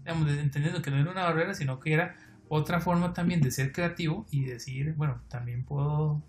digamos, 0.01 0.29
entendiendo 0.29 0.83
que 0.83 0.91
no 0.91 0.99
era 0.99 1.13
una 1.13 1.23
barrera, 1.23 1.55
sino 1.55 1.79
que 1.79 1.93
era 1.93 2.17
otra 2.49 2.81
forma 2.81 3.13
también 3.13 3.41
de 3.43 3.53
ser 3.53 3.71
creativo 3.71 4.27
y 4.33 4.45
decir, 4.45 4.95
bueno, 4.95 5.21
también 5.29 5.63
puedo 5.63 6.21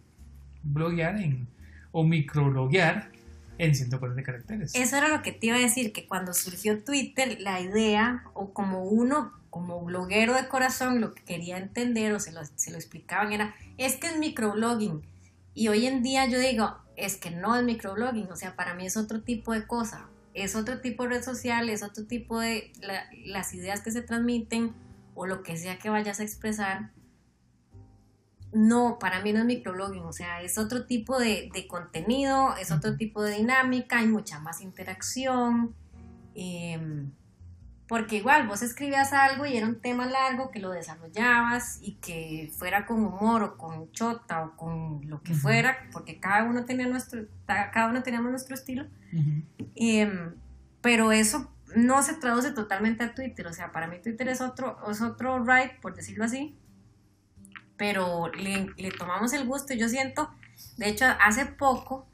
bloguear 0.61 1.17
en, 1.17 1.47
o 1.91 2.03
microbloguear 2.03 3.09
en 3.61 3.75
140 3.75 4.23
caracteres. 4.23 4.73
Eso 4.73 4.97
era 4.97 5.07
lo 5.07 5.21
que 5.21 5.31
te 5.31 5.47
iba 5.47 5.55
a 5.55 5.59
decir, 5.59 5.93
que 5.93 6.07
cuando 6.07 6.33
surgió 6.33 6.83
Twitter, 6.83 7.37
la 7.41 7.61
idea, 7.61 8.23
o 8.33 8.53
como 8.53 8.85
uno, 8.85 9.31
como 9.51 9.79
bloguero 9.81 10.33
de 10.33 10.47
corazón, 10.47 10.99
lo 10.99 11.13
que 11.13 11.23
quería 11.23 11.59
entender 11.59 12.11
o 12.13 12.19
se 12.19 12.31
lo, 12.31 12.41
se 12.55 12.71
lo 12.71 12.77
explicaban 12.77 13.33
era, 13.33 13.53
es 13.77 13.97
que 13.97 14.07
es 14.07 14.17
microblogging. 14.17 15.03
Y 15.53 15.67
hoy 15.67 15.85
en 15.85 16.01
día 16.01 16.25
yo 16.25 16.39
digo, 16.39 16.75
es 16.95 17.17
que 17.17 17.29
no 17.29 17.55
es 17.55 17.63
microblogging, 17.63 18.31
o 18.31 18.35
sea, 18.35 18.55
para 18.55 18.73
mí 18.73 18.87
es 18.87 18.97
otro 18.97 19.21
tipo 19.21 19.53
de 19.53 19.67
cosa, 19.67 20.07
es 20.33 20.55
otro 20.55 20.81
tipo 20.81 21.03
de 21.03 21.09
red 21.09 21.23
social, 21.23 21.69
es 21.69 21.83
otro 21.83 22.05
tipo 22.07 22.39
de 22.39 22.71
las 23.25 23.53
ideas 23.53 23.81
que 23.81 23.91
se 23.91 24.01
transmiten 24.01 24.73
o 25.13 25.27
lo 25.27 25.43
que 25.43 25.55
sea 25.55 25.77
que 25.77 25.91
vayas 25.91 26.19
a 26.19 26.24
expresar 26.24 26.89
no, 28.53 28.98
para 29.00 29.22
mí 29.22 29.31
no 29.31 29.40
es 29.40 29.46
microblogging, 29.46 30.03
o 30.03 30.14
sea, 30.14 30.42
es 30.42 30.57
otro 30.57 30.85
tipo 30.85 31.20
de, 31.20 31.50
contenido, 31.70 32.55
es 32.57 32.72
otro 32.72 32.98
tipo 32.98 33.24
de 33.24 33.37
dinámica, 33.37 34.00
hay 34.00 34.07
mucha 34.07 34.40
más 34.40 34.61
interacción, 34.61 35.74
em, 36.35 37.11
porque 37.87 38.18
igual 38.18 38.48
vos 38.48 38.61
escribías 38.61 39.14
algo 39.14 39.46
y 39.46 39.57
era 39.57 39.68
un 39.68 39.81
tema 39.81 40.05
largo 40.05 40.51
que 40.51 40.59
lo 40.59 40.70
desarrollabas 40.70 41.79
y 41.81 41.96
que 41.96 42.51
fuera 42.57 42.85
con 42.85 43.03
humor 43.03 43.44
o 43.44 43.57
con 43.57 43.92
chota 43.92 44.44
o 44.44 44.55
con 44.55 45.01
lo 45.09 45.22
que 45.22 45.33
fuera, 45.33 45.90
porque 45.92 46.20
cada 46.20 46.44
uno 46.44 46.66
tenía 46.66 46.87
nuestro, 46.87 47.25
cada 47.46 47.87
uno 47.87 48.03
teníamos 48.03 48.31
nuestro 48.31 48.55
estilo, 48.55 48.85
em, 49.75 50.35
pero 50.81 51.11
eso 51.11 51.51
no 51.75 52.03
se 52.03 52.16
traduce 52.16 52.51
totalmente 52.51 53.03
a 53.03 53.14
Twitter, 53.14 53.48
o 53.48 53.53
sea, 53.53 53.72
para 53.72 53.87
mí 53.87 53.98
Twitter 54.01 54.27
es 54.27 54.42
otro, 54.42 54.77
es 54.90 55.01
otro 55.01 55.44
right, 55.46 55.79
por 55.81 55.96
decirlo 55.96 56.25
así, 56.25 56.57
pero 57.81 58.27
le, 58.27 58.91
tomamos 58.91 59.33
el 59.33 59.48
gusto. 59.48 59.74
Yo 59.74 59.89
siento, 59.89 60.29
de 60.77 60.89
hecho, 60.89 61.05
hace 61.20 61.48
poco 61.48 62.07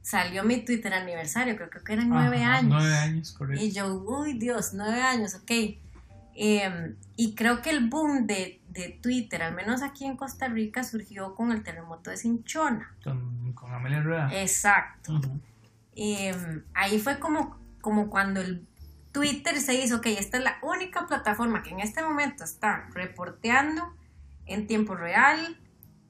salió 0.00 0.42
mi 0.42 0.64
Twitter 0.64 0.92
aniversario, 0.92 1.54
creo, 1.54 1.70
que 1.70 1.92
eran 1.92 2.08
nueve 2.08 2.42
años. 2.42 2.72
Nueve 2.72 2.96
años, 2.96 3.30
correcto. 3.30 3.64
Y 3.64 3.70
yo, 3.70 4.02
uy 4.02 4.36
Dios, 4.36 4.72
nueve 4.74 5.00
años, 5.00 5.36
ok. 5.36 5.78
Em, 6.34 6.96
y 7.14 7.36
creo 7.36 7.62
que 7.62 7.70
el 7.70 7.88
boom 7.88 8.26
de, 8.26 8.60
Twitter, 9.00 9.44
al 9.44 9.54
menos 9.54 9.82
aquí 9.82 10.06
en 10.06 10.16
Costa 10.16 10.48
Rica, 10.48 10.82
surgió 10.82 11.36
con 11.36 11.52
el 11.52 11.62
terremoto 11.62 12.10
de 12.10 12.16
Cinchona. 12.16 12.92
Con, 13.04 13.54
Amelia 13.72 14.02
Rueda. 14.02 14.28
Exacto. 14.32 15.20
Em, 15.94 16.64
ahí 16.74 16.98
fue 16.98 17.20
como, 17.20 17.56
como 17.80 18.10
cuando 18.10 18.40
el 18.40 18.66
Twitter 19.12 19.60
se 19.60 19.74
hizo, 19.74 19.98
ok, 19.98 20.06
esta 20.06 20.38
es 20.38 20.42
la 20.42 20.56
única 20.62 21.06
plataforma 21.06 21.62
que 21.62 21.70
en 21.70 21.78
este 21.78 22.02
momento 22.02 22.42
está 22.42 22.88
reporteando 22.92 23.94
en 24.46 24.66
tiempo 24.66 24.94
real, 24.94 25.58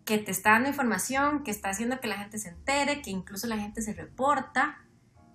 que 0.05 0.18
te 0.18 0.31
está 0.31 0.51
dando 0.51 0.68
información, 0.68 1.45
que 1.45 1.51
está 1.51 1.71
haciendo 1.71 2.01
que 2.01 2.09
la 2.09 2.16
gente 2.16 2.38
se 2.38 2.49
entere, 2.49 3.03
que 3.03 3.11
incluso 3.11 3.47
la 3.47 3.59
gente 3.59 3.83
se 3.83 3.92
reporta. 3.92 4.79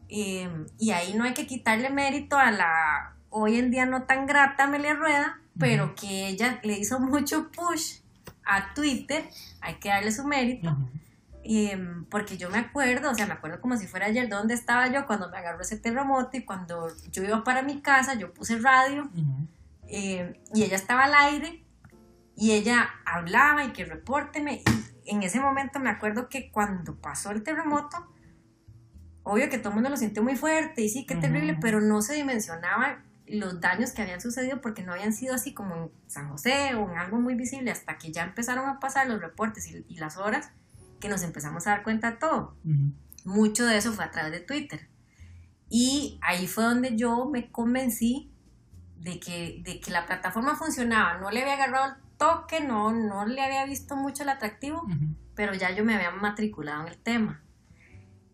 Em, 0.10 0.66
y 0.78 0.92
ahí 0.92 1.14
no 1.14 1.24
hay 1.24 1.34
que 1.34 1.48
quitarle 1.48 1.90
mérito 1.90 2.38
a 2.38 2.52
la 2.52 3.14
hoy 3.30 3.58
en 3.58 3.72
día 3.72 3.86
no 3.86 4.04
tan 4.04 4.26
grata 4.26 4.64
Amelia 4.64 4.94
Rueda, 4.94 5.40
pero 5.60 5.96
que 5.96 6.28
ella 6.28 6.60
le 6.64 6.78
hizo 6.78 7.00
mucho 7.00 7.52
push 7.52 8.00
a 8.46 8.74
Twitter, 8.74 9.28
hay 9.62 9.76
que 9.76 9.90
darle 9.90 10.12
su 10.12 10.26
mérito. 10.26 10.76
Em, 11.44 12.06
porque 12.06 12.38
yo 12.38 12.50
me 12.50 12.58
acuerdo, 12.58 13.12
o 13.12 13.16
sea, 13.16 13.26
me 13.26 13.34
acuerdo 13.34 13.62
como 13.62 13.78
si 13.78 13.88
fuera 13.88 14.08
ayer 14.08 14.28
dónde 14.28 14.54
estaba 14.54 14.92
yo 14.92 15.06
cuando 15.06 15.30
me 15.30 15.38
agarró 15.38 15.62
ese 15.62 15.78
terremoto 15.78 16.36
y 16.36 16.44
cuando 16.44 16.90
yo 17.12 17.24
iba 17.24 17.44
para 17.44 17.62
mi 17.62 17.82
casa, 17.82 18.16
yo 18.16 18.34
puse 18.34 18.60
radio 18.60 19.10
em, 19.88 20.34
y 20.54 20.64
ella 20.64 20.76
estaba 20.76 21.06
al 21.06 21.14
aire 21.14 21.64
y 22.38 22.52
ella 22.52 22.88
hablaba 23.04 23.66
y 23.66 23.74
que 23.74 23.84
repórteme. 23.84 24.62
Y 25.04 25.16
en 25.16 25.24
ese 25.24 25.40
momento 25.40 25.80
me 25.80 25.90
acuerdo 25.90 26.30
que 26.30 26.52
cuando 26.52 26.96
pasó 26.96 27.32
el 27.32 27.42
terremoto, 27.42 28.14
obvio 29.24 29.50
que 29.50 29.58
todo 29.58 29.70
el 29.70 29.76
mundo 29.76 29.90
lo 29.90 29.98
sintió 29.98 30.22
muy 30.22 30.36
fuerte 30.36 30.84
y 30.84 30.90
sí, 30.90 31.06
qué 31.08 31.16
terrible, 31.16 31.58
pero 31.60 31.82
no 31.82 32.02
se 32.04 32.14
dimensionaba 32.14 33.04
los 33.26 33.60
daños 33.60 33.92
que 33.92 34.04
habían 34.04 34.22
sucedido 34.22 34.62
porque 34.62 34.84
no 34.84 34.94
habían 34.94 35.14
sido 35.14 35.34
así 35.34 35.54
como 35.54 35.76
en 35.76 35.92
San 36.06 36.30
José 36.30 36.76
o 36.76 36.90
en 36.90 36.98
algo 36.98 37.20
muy 37.20 37.34
visible 37.34 37.72
hasta 37.72 37.98
que 37.98 38.12
ya 38.12 38.24
empezaron 38.24 38.70
a 38.70 38.80
pasar 38.80 39.08
los 39.08 39.20
reportes 39.20 39.68
y, 39.72 39.96
las 39.96 40.18
horas 40.18 40.52
que 41.00 41.10
nos 41.10 41.24
empezamos 41.24 41.66
a 41.66 41.72
dar 41.72 41.84
cuenta 41.84 42.12
de 42.12 42.18
todo. 42.18 42.56
Mucho 43.26 43.66
de 43.66 43.78
eso 43.78 43.94
fue 43.94 44.06
a 44.06 44.12
través 44.12 44.32
de 44.32 44.42
Twitter. 44.42 44.88
Y 45.70 46.20
ahí 46.22 46.48
fue 46.48 46.64
donde 46.66 46.96
yo 46.96 47.26
me 47.26 47.52
convencí 47.52 48.32
de 49.00 49.20
que, 49.20 49.62
de 49.64 49.80
que 49.80 49.90
la 49.90 50.06
plataforma 50.06 50.56
funcionaba. 50.56 51.18
No 51.18 51.32
le 51.32 51.42
había 51.42 51.56
agarrado 51.56 51.96
toque, 52.18 52.62
no, 52.62 52.92
no 52.92 53.26
le 53.26 53.42
había 53.42 53.66
visto 53.66 53.96
mucho 53.96 54.24
el 54.24 54.30
atractivo, 54.30 54.86
pero 55.36 55.54
ya 55.54 55.72
yo 55.72 55.84
me 55.84 55.96
había 55.96 56.12
matriculado 56.12 56.82
en 56.82 56.88
el 56.88 56.98
tema. 56.98 57.42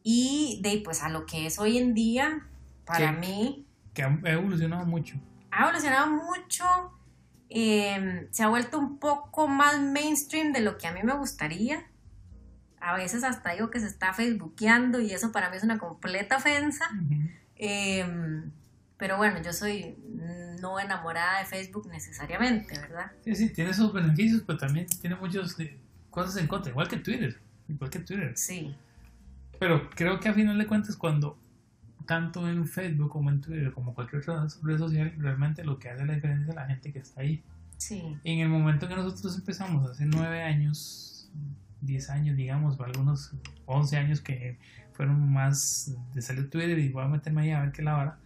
Y 0.03 0.59
de 0.61 0.81
pues 0.83 1.01
a 1.03 1.09
lo 1.09 1.25
que 1.25 1.45
es 1.45 1.59
hoy 1.59 1.77
en 1.77 1.93
día, 1.93 2.47
para 2.85 3.11
mí... 3.11 3.65
Que 3.93 4.03
ha 4.03 4.19
evolucionado 4.25 4.85
mucho. 4.85 5.15
Ha 5.51 5.63
evolucionado 5.63 6.09
mucho, 6.11 6.65
em, 7.49 8.27
se 8.31 8.43
ha 8.43 8.47
vuelto 8.47 8.79
un 8.79 8.97
poco 8.97 9.47
más 9.47 9.79
mainstream 9.79 10.51
de 10.51 10.61
lo 10.61 10.77
que 10.77 10.87
a 10.87 10.91
mí 10.91 11.01
me 11.03 11.13
gustaría. 11.13 11.85
A 12.81 12.95
veces 12.97 13.23
hasta 13.23 13.53
digo 13.53 13.69
que 13.69 13.79
se 13.79 13.87
está 13.87 14.13
facebookeando 14.13 14.99
y 14.99 15.11
eso 15.11 15.31
para 15.31 15.49
mí 15.49 15.57
es 15.57 15.63
una 15.63 15.77
completa 15.77 16.37
ofensa. 16.37 16.89
Pero 18.97 19.17
bueno, 19.17 19.41
yo 19.41 19.51
soy 19.51 19.97
no 20.61 20.79
enamorada 20.79 21.39
de 21.39 21.45
Facebook 21.45 21.87
necesariamente, 21.89 22.79
¿verdad? 22.79 23.11
Sí, 23.25 23.35
sí, 23.35 23.49
tiene 23.49 23.73
sus 23.73 23.91
beneficios, 23.91 24.43
pero 24.47 24.57
también 24.57 24.87
tiene 25.01 25.15
muchas 25.15 25.59
eh, 25.59 25.77
cosas 26.09 26.37
en 26.37 26.47
contra, 26.47 26.71
igual 26.71 26.87
que 26.87 26.97
Twitter, 26.97 27.37
igual 27.67 27.89
que 27.89 27.99
Twitter. 27.99 28.31
Sí. 28.37 28.73
Pero 29.59 29.89
creo 29.89 30.19
que 30.19 30.29
a 30.29 30.33
final 30.33 30.57
de 30.57 30.65
cuentas 30.65 30.95
cuando 30.95 31.37
tanto 32.05 32.47
en 32.47 32.67
Facebook 32.67 33.09
como 33.09 33.29
en 33.29 33.41
Twitter, 33.41 33.71
como 33.73 33.93
cualquier 33.93 34.21
otra 34.21 34.47
red 34.61 34.77
social, 34.77 35.13
realmente 35.17 35.63
lo 35.63 35.79
que 35.79 35.89
hace 35.89 36.05
la 36.05 36.13
diferencia 36.13 36.49
es 36.49 36.55
la 36.55 36.65
gente 36.65 36.91
que 36.91 36.99
está 36.99 37.21
ahí. 37.21 37.43
Sí. 37.77 38.17
En 38.23 38.39
el 38.39 38.49
momento 38.49 38.87
que 38.87 38.95
nosotros 38.95 39.35
empezamos, 39.37 39.89
hace 39.89 40.05
nueve 40.05 40.43
años, 40.43 41.29
diez 41.81 42.09
años, 42.09 42.37
digamos, 42.37 42.79
o 42.79 42.83
algunos 42.83 43.33
once 43.65 43.97
años 43.97 44.21
que 44.21 44.57
fueron 44.93 45.31
más 45.31 45.95
de 46.13 46.21
salir 46.21 46.49
Twitter 46.49 46.77
y 46.79 46.89
voy 46.89 47.03
a 47.03 47.07
meterme 47.07 47.41
ahí 47.41 47.51
a 47.51 47.61
ver 47.61 47.71
qué 47.71 47.81
la 47.81 47.93
vara, 47.93 48.19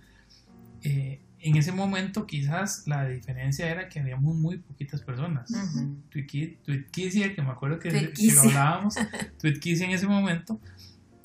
eh, 0.87 1.21
en 1.39 1.55
ese 1.55 1.71
momento 1.71 2.25
quizás 2.25 2.87
la 2.87 3.05
diferencia 3.07 3.69
era 3.69 3.89
que 3.89 3.99
habíamos 3.99 4.35
muy 4.35 4.57
poquitas 4.57 5.01
personas. 5.01 5.51
Ujú. 5.51 5.97
Twitkicia, 6.09 7.35
que 7.35 7.41
me 7.41 7.51
acuerdo 7.51 7.79
que, 7.79 7.89
que 7.89 8.31
lo 8.33 8.41
hablábamos, 8.41 8.95
Twitkicia 9.39 9.85
en 9.85 9.91
ese 9.91 10.07
momento 10.07 10.59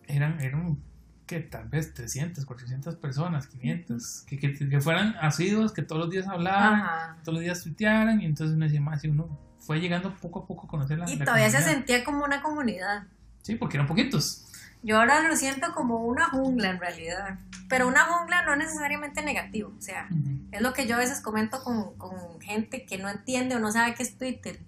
eran, 0.07 0.40
eran 0.40 0.79
que 1.27 1.40
tal 1.40 1.68
vez 1.68 1.94
300, 1.94 2.44
400 2.44 2.96
personas, 2.96 3.46
500, 3.46 4.25
que, 4.27 4.38
que, 4.38 4.53
que 4.53 4.81
fueran 4.81 5.16
asiduos, 5.20 5.72
que 5.72 5.83
todos 5.83 6.03
los 6.03 6.11
días 6.11 6.27
hablaban, 6.27 6.81
Ajá. 6.81 7.16
todos 7.22 7.35
los 7.35 7.42
días 7.42 7.62
tuitearan 7.62 8.20
y 8.20 8.27
entonces 8.27 8.57
uno 8.57 8.64
decía 8.64 8.81
más 8.81 9.03
y 9.05 9.09
uno 9.09 9.38
fue 9.59 9.81
llegando 9.81 10.14
poco 10.16 10.40
a 10.40 10.46
poco 10.46 10.66
a 10.66 10.68
conocer 10.68 10.98
la 10.98 11.09
Y 11.09 11.16
la 11.16 11.25
todavía 11.25 11.51
se 11.51 11.62
sentía 11.62 12.05
como 12.05 12.25
una 12.25 12.42
comunidad. 12.42 13.05
Sí, 13.42 13.55
porque 13.55 13.77
eran 13.77 13.87
poquitos. 13.87 14.44
Yo 14.83 14.99
ahora 14.99 15.21
lo 15.29 15.37
siento 15.37 15.73
como 15.75 15.99
una 16.05 16.29
jungla 16.31 16.71
en 16.71 16.81
realidad. 16.81 17.38
Pero 17.68 17.88
una 17.88 18.05
jungla 18.05 18.42
no 18.45 18.57
necesariamente 18.57 19.23
negativo. 19.23 19.73
O 19.79 19.81
sea, 19.81 20.09
es 20.51 20.61
lo 20.61 20.73
que 20.73 20.87
yo 20.87 20.97
a 20.97 20.99
veces 20.99 21.21
comento 21.21 21.62
con, 21.62 21.97
con 21.97 22.40
gente 22.40 22.85
que 22.85 22.99
no 22.99 23.09
entiende 23.09 23.57
o 23.57 23.61
no 23.61 23.73
sabe 23.73 23.95
qué 23.95 24.03
es 24.03 24.18
Twitter. 24.18 24.61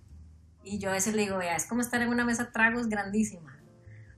Y 0.63 0.79
yo 0.79 0.91
a 0.91 0.93
veces 0.93 1.15
le 1.15 1.23
digo, 1.23 1.37
vea, 1.37 1.57
es 1.57 1.67
como 1.67 1.83
estar 1.83 2.01
en 2.01 2.09
una 2.09 2.25
mesa 2.25 2.51
tragos 2.53 2.89
grandísima. 2.89 3.55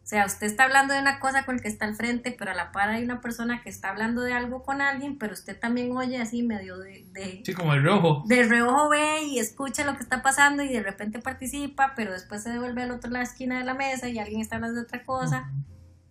O 0.06 0.08
sea, 0.08 0.24
usted 0.24 0.46
está 0.46 0.62
hablando 0.62 0.94
de 0.94 1.00
una 1.00 1.18
cosa 1.18 1.44
con 1.44 1.56
el 1.56 1.60
que 1.60 1.66
está 1.66 1.84
al 1.84 1.96
frente, 1.96 2.30
pero 2.30 2.52
a 2.52 2.54
la 2.54 2.70
par 2.70 2.90
hay 2.90 3.02
una 3.02 3.20
persona 3.20 3.60
que 3.60 3.68
está 3.68 3.88
hablando 3.88 4.22
de 4.22 4.34
algo 4.34 4.62
con 4.62 4.80
alguien, 4.80 5.18
pero 5.18 5.32
usted 5.32 5.58
también 5.58 5.96
oye 5.96 6.18
así 6.22 6.44
medio 6.44 6.78
de, 6.78 7.08
de, 7.10 7.42
Sí, 7.44 7.52
como 7.54 7.74
el 7.74 7.82
rojo. 7.82 8.22
de 8.24 8.44
reojo 8.44 8.88
ve 8.88 9.24
y 9.24 9.40
escucha 9.40 9.84
lo 9.84 9.96
que 9.96 10.04
está 10.04 10.22
pasando 10.22 10.62
y 10.62 10.68
de 10.68 10.80
repente 10.80 11.18
participa, 11.18 11.94
pero 11.96 12.12
después 12.12 12.44
se 12.44 12.50
devuelve 12.50 12.84
al 12.84 12.92
otro 12.92 13.10
lado 13.10 13.22
de 13.22 13.26
la 13.26 13.32
esquina 13.32 13.58
de 13.58 13.64
la 13.64 13.74
mesa 13.74 14.08
y 14.08 14.20
alguien 14.20 14.40
está 14.40 14.54
hablando 14.54 14.76
de 14.76 14.84
otra 14.84 15.02
cosa. 15.02 15.50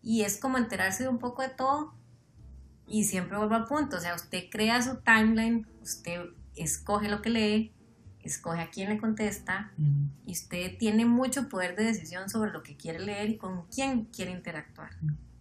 Y 0.06 0.22
es 0.22 0.38
como 0.38 0.58
enterarse 0.58 1.04
de 1.04 1.10
un 1.10 1.18
poco 1.20 1.42
de 1.42 1.50
todo. 1.50 1.94
Y 2.88 3.04
siempre 3.06 3.38
vuelvo 3.38 3.56
al 3.56 3.66
punto. 3.66 3.98
O 3.98 4.00
sea, 4.00 4.16
usted 4.16 4.44
crea 4.52 4.82
su 4.82 4.98
timeline, 4.98 5.68
usted 5.82 6.22
escoge 6.56 7.10
lo 7.10 7.22
que 7.22 7.30
lee, 7.32 7.72
escoge 8.22 8.62
a 8.62 8.70
quién 8.70 8.90
le 8.90 8.98
contesta, 9.00 9.72
y 10.26 10.32
usted 10.32 10.78
tiene 10.78 11.06
mucho 11.06 11.50
poder 11.50 11.76
de 11.76 11.84
decisión 11.84 12.30
sobre 12.30 12.52
lo 12.52 12.64
que 12.64 12.78
quiere 12.78 13.00
leer 13.00 13.30
y 13.32 13.38
con 13.38 13.66
quién 13.68 14.06
quiere 14.06 14.32
interactuar. 14.32 14.92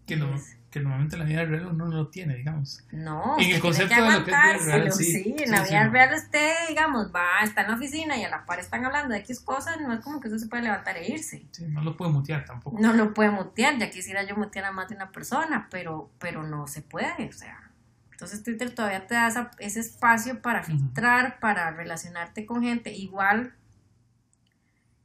Que, 0.07 0.17
no- 0.17 0.35
Es- 0.35 0.57
que 0.75 0.81
normalmente 0.81 1.15
en 1.15 1.21
la 1.21 1.25
vida 1.29 1.45
real 1.45 1.67
uno 1.67 1.87
no 1.87 1.95
lo 1.95 2.09
tiene, 2.09 2.35
digamos. 2.35 2.85
No, 2.91 3.37
En 3.39 3.49
el 3.53 3.61
concepto 3.61 3.95
de 3.95 4.11
lo 4.11 4.25
que 4.25 4.33
es 4.33 4.37
vida 4.67 4.77
real, 4.77 4.93
sí. 4.93 5.05
sí, 5.05 5.35
en 5.39 5.39
Sí, 5.39 5.47
la 5.47 5.65
sí, 5.65 5.71
vida 5.71 5.85
no. 5.85 5.93
real 5.93 6.15
usted, 6.15 6.53
digamos, 6.69 7.15
va, 7.15 7.41
está 7.45 7.61
en 7.63 7.69
la 7.69 7.75
oficina 7.77 8.17
y 8.17 8.25
a 8.25 8.29
la 8.29 8.45
par 8.45 8.59
están 8.59 8.85
hablando 8.85 9.15
de 9.15 9.21
X 9.21 9.39
cosas, 9.39 9.81
no 9.81 9.93
es 9.95 10.01
como 10.01 10.19
que 10.21 10.27
usted 10.27 10.41
se 10.41 10.49
puede 10.49 10.65
levantar 10.65 10.97
e 10.97 11.07
irse. 11.09 11.47
Sí, 11.53 11.67
no 11.69 11.81
lo 11.83 11.97
puede 11.97 12.11
mutear 12.11 12.45
tampoco. 12.45 12.77
No 12.81 12.93
lo 12.93 13.15
puede 13.15 13.31
mutear, 13.31 13.79
ya 13.79 13.89
quisiera 13.89 14.25
yo 14.25 14.35
mutear 14.37 14.65
a 14.65 14.73
más 14.73 14.89
de 14.89 14.97
una 14.97 15.13
persona, 15.13 15.69
pero, 15.71 16.11
pero 16.19 16.43
no 16.43 16.67
se 16.67 16.83
puede, 16.83 17.29
o 17.29 17.33
sea. 17.33 17.71
Entonces 18.11 18.43
Twitter 18.43 18.75
todavía 18.75 19.07
te 19.07 19.15
da 19.15 19.29
esa- 19.29 19.51
ese 19.61 19.79
espacio 19.79 20.43
para 20.43 20.65
filtrar, 20.65 21.39
para 21.39 21.71
relacionarte 21.71 22.47
con 22.47 22.63
gente, 22.65 22.93
igual 22.93 23.55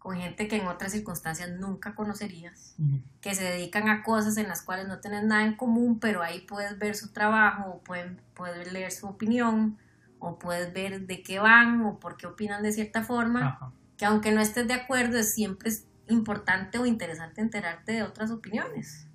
con 0.10 0.18
gente 0.18 0.48
que 0.48 0.56
en 0.56 0.66
otras 0.66 0.92
circunstancias 0.92 1.52
nunca 1.60 1.94
conocerías, 1.94 2.74
Ujú. 2.80 3.00
que 3.22 3.36
se 3.36 3.44
dedican 3.44 3.90
a 3.90 4.02
cosas 4.02 4.38
en 4.38 4.48
las 4.48 4.64
cuales 4.64 4.88
no 4.88 4.98
tienes 4.98 5.24
nada 5.24 5.44
en 5.44 5.56
común, 5.56 6.00
pero 6.00 6.24
ahí 6.24 6.40
puedes 6.48 6.80
ver 6.80 6.96
su 6.96 7.10
trabajo, 7.14 7.70
o 7.70 7.84
pueden, 7.84 8.20
puedes 8.34 8.74
leer 8.74 8.92
su 8.92 9.06
opinión, 9.06 9.78
o 10.18 10.40
puedes 10.40 10.74
ver 10.74 11.06
de 11.06 11.22
qué 11.22 11.38
van, 11.38 11.84
o 11.86 12.00
por 12.00 12.18
qué 12.18 12.26
opinan 12.26 12.64
de 12.64 12.72
cierta 12.72 13.04
forma 13.04 13.50
Ajá. 13.50 13.72
que 13.98 14.06
aunque 14.06 14.32
no 14.32 14.42
estés 14.42 14.68
de 14.68 14.74
acuerdo, 14.74 15.20
es 15.20 15.36
siempre 15.36 15.70
es 15.70 15.86
importante 16.08 16.80
o 16.80 16.88
interesante 16.88 17.42
enterarte 17.42 17.92
de 17.92 18.02
otras 18.02 18.32
opiniones. 18.32 19.08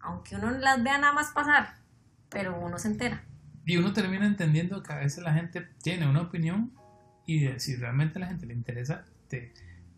Aunque 0.00 0.34
uno 0.34 0.50
las 0.50 0.82
vea 0.82 0.98
nada 0.98 1.12
más 1.12 1.30
pasar, 1.30 1.76
pero 2.28 2.58
uno 2.58 2.76
se 2.80 2.88
entera. 2.88 3.22
Y 3.64 3.76
uno 3.76 3.92
termina 3.92 4.26
entendiendo 4.26 4.82
que 4.82 4.92
a 4.92 4.96
veces 4.96 5.22
la 5.22 5.32
gente 5.32 5.68
tiene 5.80 6.08
una 6.08 6.22
opinión 6.22 6.72
y 7.24 7.46
si 7.60 7.76
realmente 7.76 8.18
a 8.18 8.22
la 8.22 8.26
gente 8.26 8.46
le 8.46 8.54
interesa, 8.54 9.04
te, 9.28 9.54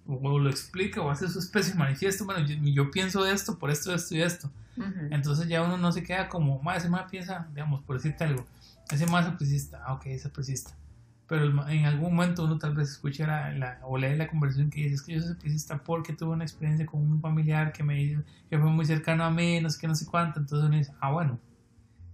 o 0.06 0.38
lo 0.38 0.50
explica 0.50 1.00
o 1.00 1.10
hace 1.10 1.28
su 1.28 1.38
especie 1.38 1.72
de 1.72 1.78
manifiesto. 1.78 2.24
Bueno, 2.24 2.44
yo, 2.46 2.56
yo 2.56 2.90
pienso 2.90 3.24
esto 3.26 3.58
por 3.58 3.70
esto, 3.70 3.94
esto 3.94 4.14
y 4.16 4.22
esto. 4.22 4.50
Entonces 5.10 5.48
ya 5.48 5.62
uno 5.62 5.76
no 5.76 5.92
se 5.92 6.02
queda 6.02 6.28
como, 6.28 6.60
más 6.62 6.78
ese 6.78 6.88
más 6.88 7.10
piensa, 7.10 7.46
digamos, 7.50 7.82
por 7.82 7.96
decirte 7.96 8.24
algo, 8.24 8.44
ese 8.90 9.06
más 9.06 9.26
sapricista, 9.26 9.82
ah, 9.86 9.92
ok, 9.94 10.06
es 10.06 10.22
sapricista. 10.22 10.72
Pero 11.28 11.44
el 11.44 11.58
en 11.70 11.84
algún 11.86 12.14
momento 12.14 12.44
uno 12.44 12.58
tal 12.58 12.74
vez 12.74 12.90
escucha 12.90 13.26
la, 13.26 13.52
la- 13.52 13.78
o 13.84 13.96
lee 13.96 14.16
la 14.16 14.26
conversación 14.28 14.70
que 14.70 14.80
dice, 14.82 14.94
es 14.94 15.02
que 15.02 15.12
yo 15.14 15.20
soy 15.20 15.34
sapricista 15.34 15.78
porque 15.78 16.12
tuve 16.14 16.30
una 16.32 16.44
experiencia 16.44 16.84
con 16.86 17.00
un 17.00 17.20
familiar 17.20 17.72
que 17.72 17.82
me 17.82 17.94
dijo 17.94 18.22
que 18.50 18.58
fue 18.58 18.70
muy 18.70 18.84
cercano 18.84 19.24
a 19.24 19.30
mí, 19.30 19.60
no 19.60 19.70
sé 19.70 19.78
qué, 19.80 19.88
no 19.88 19.94
sé 19.94 20.04
cuánto. 20.06 20.40
Entonces 20.40 20.66
uno 20.66 20.76
dice, 20.76 20.92
ah, 21.00 21.10
bueno, 21.12 21.38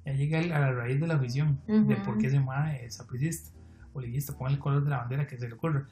ya 0.05 0.12
llega 0.12 0.38
a 0.40 0.61
la 0.61 0.72
raíz 0.72 1.01
de 1.01 1.07
la 1.07 1.16
visión, 1.16 1.59
de 1.66 1.94
Ujú. 1.94 2.03
por 2.05 2.18
qué 2.18 2.27
ese 2.29 2.38
más 2.40 2.74
es 2.81 2.94
sapricista 2.96 3.51
o 3.92 4.01
liguista, 4.01 4.33
ponga 4.37 4.51
el 4.51 4.59
color 4.59 4.85
de 4.85 4.90
la 4.90 4.98
bandera 4.98 5.27
que 5.27 5.38
se 5.38 5.48
le 5.48 5.55
ocurra. 5.55 5.87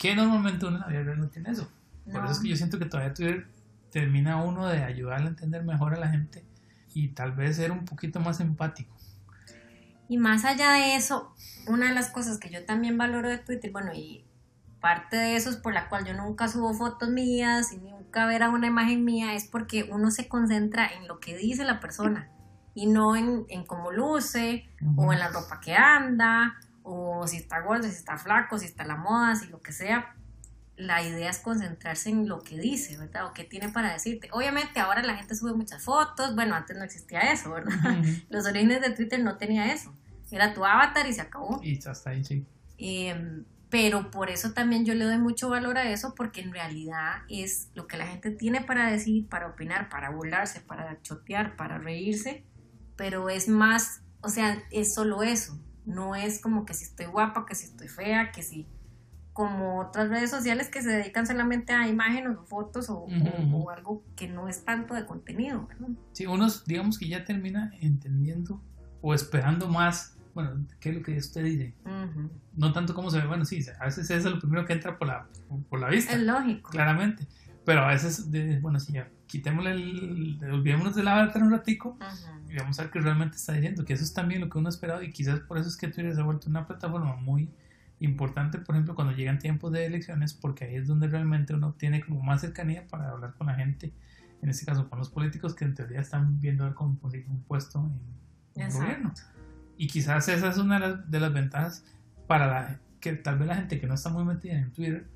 Que 0.00 0.16
normalmente 0.16 0.64
uno 0.64 0.76
en 0.76 0.80
la 0.80 0.88
vida 0.88 1.02
real 1.02 1.20
no 1.20 1.28
tiene 1.28 1.50
eso. 1.50 1.70
Por 2.06 2.14
No. 2.14 2.24
eso 2.24 2.32
es 2.32 2.40
que 2.40 2.48
yo 2.48 2.56
siento 2.56 2.78
que 2.78 2.86
todavía 2.86 3.12
Twitter 3.14 3.46
termina 3.92 4.42
uno 4.42 4.66
de 4.66 4.82
ayudarle 4.82 5.26
a 5.26 5.30
entender 5.30 5.62
mejor 5.62 5.94
a 5.94 5.98
la 5.98 6.08
gente 6.08 6.44
y 6.94 7.08
tal 7.08 7.32
vez 7.32 7.56
ser 7.56 7.70
un 7.70 7.84
poquito 7.84 8.18
más 8.18 8.40
empático. 8.40 8.96
Y 10.08 10.16
más 10.16 10.44
allá 10.44 10.72
de 10.72 10.96
eso, 10.96 11.34
una 11.68 11.88
de 11.88 11.94
las 11.94 12.08
cosas 12.08 12.38
que 12.38 12.50
yo 12.50 12.64
también 12.64 12.98
valoro 12.98 13.28
de 13.28 13.38
Twitter, 13.38 13.70
bueno, 13.70 13.92
y 13.94 14.24
parte 14.80 15.16
de 15.16 15.36
eso 15.36 15.50
es 15.50 15.56
por 15.56 15.74
la 15.74 15.88
cual 15.88 16.06
yo 16.06 16.14
nunca 16.14 16.48
subo 16.48 16.72
fotos 16.72 17.10
mías 17.10 17.70
y 17.72 17.76
nunca 17.76 18.26
ver 18.26 18.42
a 18.42 18.48
una 18.48 18.66
imagen 18.68 19.04
mía, 19.04 19.34
es 19.34 19.44
porque 19.44 19.88
uno 19.92 20.10
se 20.10 20.26
concentra 20.26 20.88
en 20.88 21.06
lo 21.06 21.20
que 21.20 21.36
dice 21.36 21.64
la 21.64 21.78
persona 21.78 22.28
y 22.74 22.86
no 22.86 23.14
en, 23.14 23.44
en 23.50 23.64
cómo 23.66 23.92
luce, 23.92 24.68
o 24.96 25.12
en 25.12 25.18
la 25.18 25.28
ropa 25.28 25.60
que 25.60 25.74
anda, 25.76 26.56
o 26.90 27.26
si 27.26 27.36
está 27.36 27.60
gordo, 27.60 27.84
si 27.84 27.94
está 27.94 28.18
flaco, 28.18 28.58
si 28.58 28.66
está 28.66 28.84
la 28.84 28.96
moda, 28.96 29.36
si 29.36 29.46
lo 29.48 29.60
que 29.60 29.72
sea. 29.72 30.14
La 30.76 31.02
idea 31.02 31.30
es 31.30 31.38
concentrarse 31.38 32.10
en 32.10 32.26
lo 32.26 32.40
que 32.40 32.58
dice, 32.58 32.96
¿verdad? 32.96 33.26
O 33.26 33.34
qué 33.34 33.44
tiene 33.44 33.68
para 33.68 33.92
decirte. 33.92 34.28
Obviamente 34.32 34.80
ahora 34.80 35.02
la 35.02 35.14
gente 35.14 35.34
sube 35.34 35.52
muchas 35.52 35.84
fotos, 35.84 36.34
bueno, 36.34 36.54
antes 36.54 36.76
no 36.76 36.84
existía 36.84 37.20
eso, 37.32 37.52
¿verdad? 37.52 37.74
Los 38.30 38.46
orígenes 38.46 38.80
de 38.80 38.90
Twitter 38.90 39.20
no 39.22 39.36
tenía 39.36 39.72
eso. 39.72 39.94
Era 40.30 40.54
tu 40.54 40.64
avatar 40.64 41.06
y 41.06 41.12
se 41.12 41.20
acabó. 41.20 41.60
Y 41.62 41.78
hasta 41.86 42.10
ahí 42.10 42.24
sí. 42.24 42.46
Eh, 42.78 43.44
pero 43.68 44.10
por 44.10 44.30
eso 44.30 44.52
también 44.52 44.84
yo 44.84 44.94
le 44.94 45.04
doy 45.04 45.18
mucho 45.18 45.48
valor 45.48 45.78
a 45.78 45.90
eso, 45.90 46.14
porque 46.16 46.40
en 46.40 46.52
realidad 46.52 47.22
es 47.28 47.70
lo 47.74 47.86
que 47.86 47.96
la 47.96 48.06
gente 48.06 48.32
tiene 48.32 48.62
para 48.62 48.90
decir, 48.90 49.28
para 49.28 49.46
opinar, 49.46 49.88
para 49.88 50.10
burlarse, 50.10 50.60
para 50.60 51.00
chotear, 51.02 51.56
para 51.56 51.78
reírse, 51.78 52.44
pero 52.96 53.28
es 53.30 53.48
más, 53.48 54.02
o 54.22 54.28
sea, 54.28 54.60
es 54.72 54.92
solo 54.92 55.22
eso. 55.22 55.56
No 55.86 56.14
es 56.14 56.40
como 56.40 56.64
que 56.64 56.74
si 56.74 56.84
estoy 56.84 57.06
guapa, 57.06 57.46
que 57.46 57.54
si 57.54 57.66
estoy 57.66 57.88
fea, 57.88 58.30
que 58.32 58.42
si 58.42 58.66
como 59.32 59.78
otras 59.80 60.08
redes 60.10 60.28
sociales 60.30 60.68
que 60.68 60.82
se 60.82 60.88
dedican 60.90 61.26
solamente 61.26 61.72
a 61.72 61.88
imágenes 61.88 62.36
o 62.36 62.44
fotos 62.44 62.90
o, 62.90 62.98
o- 62.98 63.06
Ujú. 63.06 63.56
o 63.64 63.70
algo 63.70 64.04
que 64.16 64.28
no 64.28 64.48
es 64.48 64.64
tanto 64.64 64.94
de 64.94 65.06
contenido, 65.06 65.66
¿verdad? 65.68 65.88
Sí, 66.12 66.26
unos 66.26 66.64
digamos 66.64 66.98
que 66.98 67.08
ya 67.08 67.24
termina 67.24 67.72
entendiendo 67.80 68.60
o 69.00 69.14
esperando 69.14 69.68
más, 69.68 70.16
bueno, 70.34 70.66
qué 70.80 70.90
es 70.90 70.96
lo 70.96 71.02
que 71.02 71.16
usted 71.16 71.44
dice. 71.44 71.74
Ujú. 71.84 72.28
No 72.54 72.72
tanto 72.72 72.92
cómo 72.94 73.10
se 73.10 73.18
ve, 73.20 73.26
bueno, 73.26 73.44
sí, 73.44 73.64
a 73.78 73.84
veces 73.86 74.10
eso 74.10 74.28
es 74.28 74.34
lo 74.34 74.40
primero 74.40 74.66
que 74.66 74.72
entra 74.74 74.98
por 74.98 75.06
la, 75.08 75.26
por 75.70 75.80
la 75.80 75.88
vista. 75.88 76.12
Es 76.12 76.20
lógico. 76.20 76.70
claramente. 76.70 77.26
Pero 77.64 77.80
a 77.82 77.88
veces, 77.88 78.30
de- 78.30 78.58
bueno, 78.60 78.80
sí, 78.80 78.92
ya, 78.92 79.08
quitémosle 79.26 79.72
el, 79.72 80.40
olvidémonos 80.50 80.94
del 80.94 81.06
avatar 81.08 81.42
un 81.42 81.50
ratico 81.50 81.96
y 82.50 82.56
vamos 82.56 82.78
a 82.78 82.82
ver 82.82 82.90
qué 82.90 83.00
realmente 83.00 83.36
está 83.36 83.52
diciendo, 83.52 83.84
que 83.84 83.92
eso 83.92 84.02
es 84.02 84.12
también 84.14 84.40
lo 84.40 84.48
que 84.48 84.58
uno 84.58 84.68
ha 84.68 84.70
esperado 84.70 85.02
y 85.02 85.12
quizás 85.12 85.40
por 85.40 85.58
eso 85.58 85.68
es 85.68 85.76
que 85.76 85.88
Twitter 85.88 86.14
se 86.14 86.20
ha 86.20 86.24
vuelto 86.24 86.48
una 86.48 86.66
plataforma 86.66 87.16
muy 87.16 87.50
importante, 88.00 88.58
por 88.58 88.74
ejemplo, 88.74 88.94
cuando 88.94 89.14
llegan 89.14 89.38
tiempos 89.38 89.70
de 89.72 89.84
elecciones, 89.86 90.32
porque 90.32 90.64
ahí 90.64 90.76
es 90.76 90.86
donde 90.88 91.06
realmente 91.06 91.54
uno 91.54 91.74
tiene 91.74 92.00
como 92.00 92.22
más 92.22 92.40
cercanía 92.40 92.86
para 92.88 93.10
hablar 93.10 93.34
con 93.34 93.46
la 93.48 93.54
gente, 93.54 93.92
en 94.42 94.48
este 94.48 94.64
caso 94.64 94.88
con 94.88 94.98
los 94.98 95.10
políticos 95.10 95.54
que 95.54 95.66
en 95.66 95.74
teoría 95.74 96.00
están 96.00 96.40
viendo 96.40 96.64
a 96.64 96.68
ver 96.68 96.74
cómo 96.74 96.98
conseguir 96.98 97.28
un 97.28 97.42
puesto 97.42 97.78
en, 97.80 98.62
en 98.62 98.62
el 98.62 98.72
gobierno. 98.72 99.12
Y 99.76 99.86
quizás 99.88 100.28
esa 100.28 100.48
es 100.48 100.56
una 100.56 100.80
de 100.80 100.88
las, 100.88 101.10
de 101.10 101.20
las 101.20 101.32
ventajas 101.32 101.84
para 102.26 102.46
la, 102.46 102.80
que 103.00 103.12
tal 103.14 103.38
vez 103.38 103.48
la 103.48 103.56
gente 103.56 103.78
que 103.80 103.86
no 103.86 103.94
está 103.94 104.08
muy 104.08 104.24
metida 104.24 104.54
en 104.54 104.72
Twitter 104.72 105.06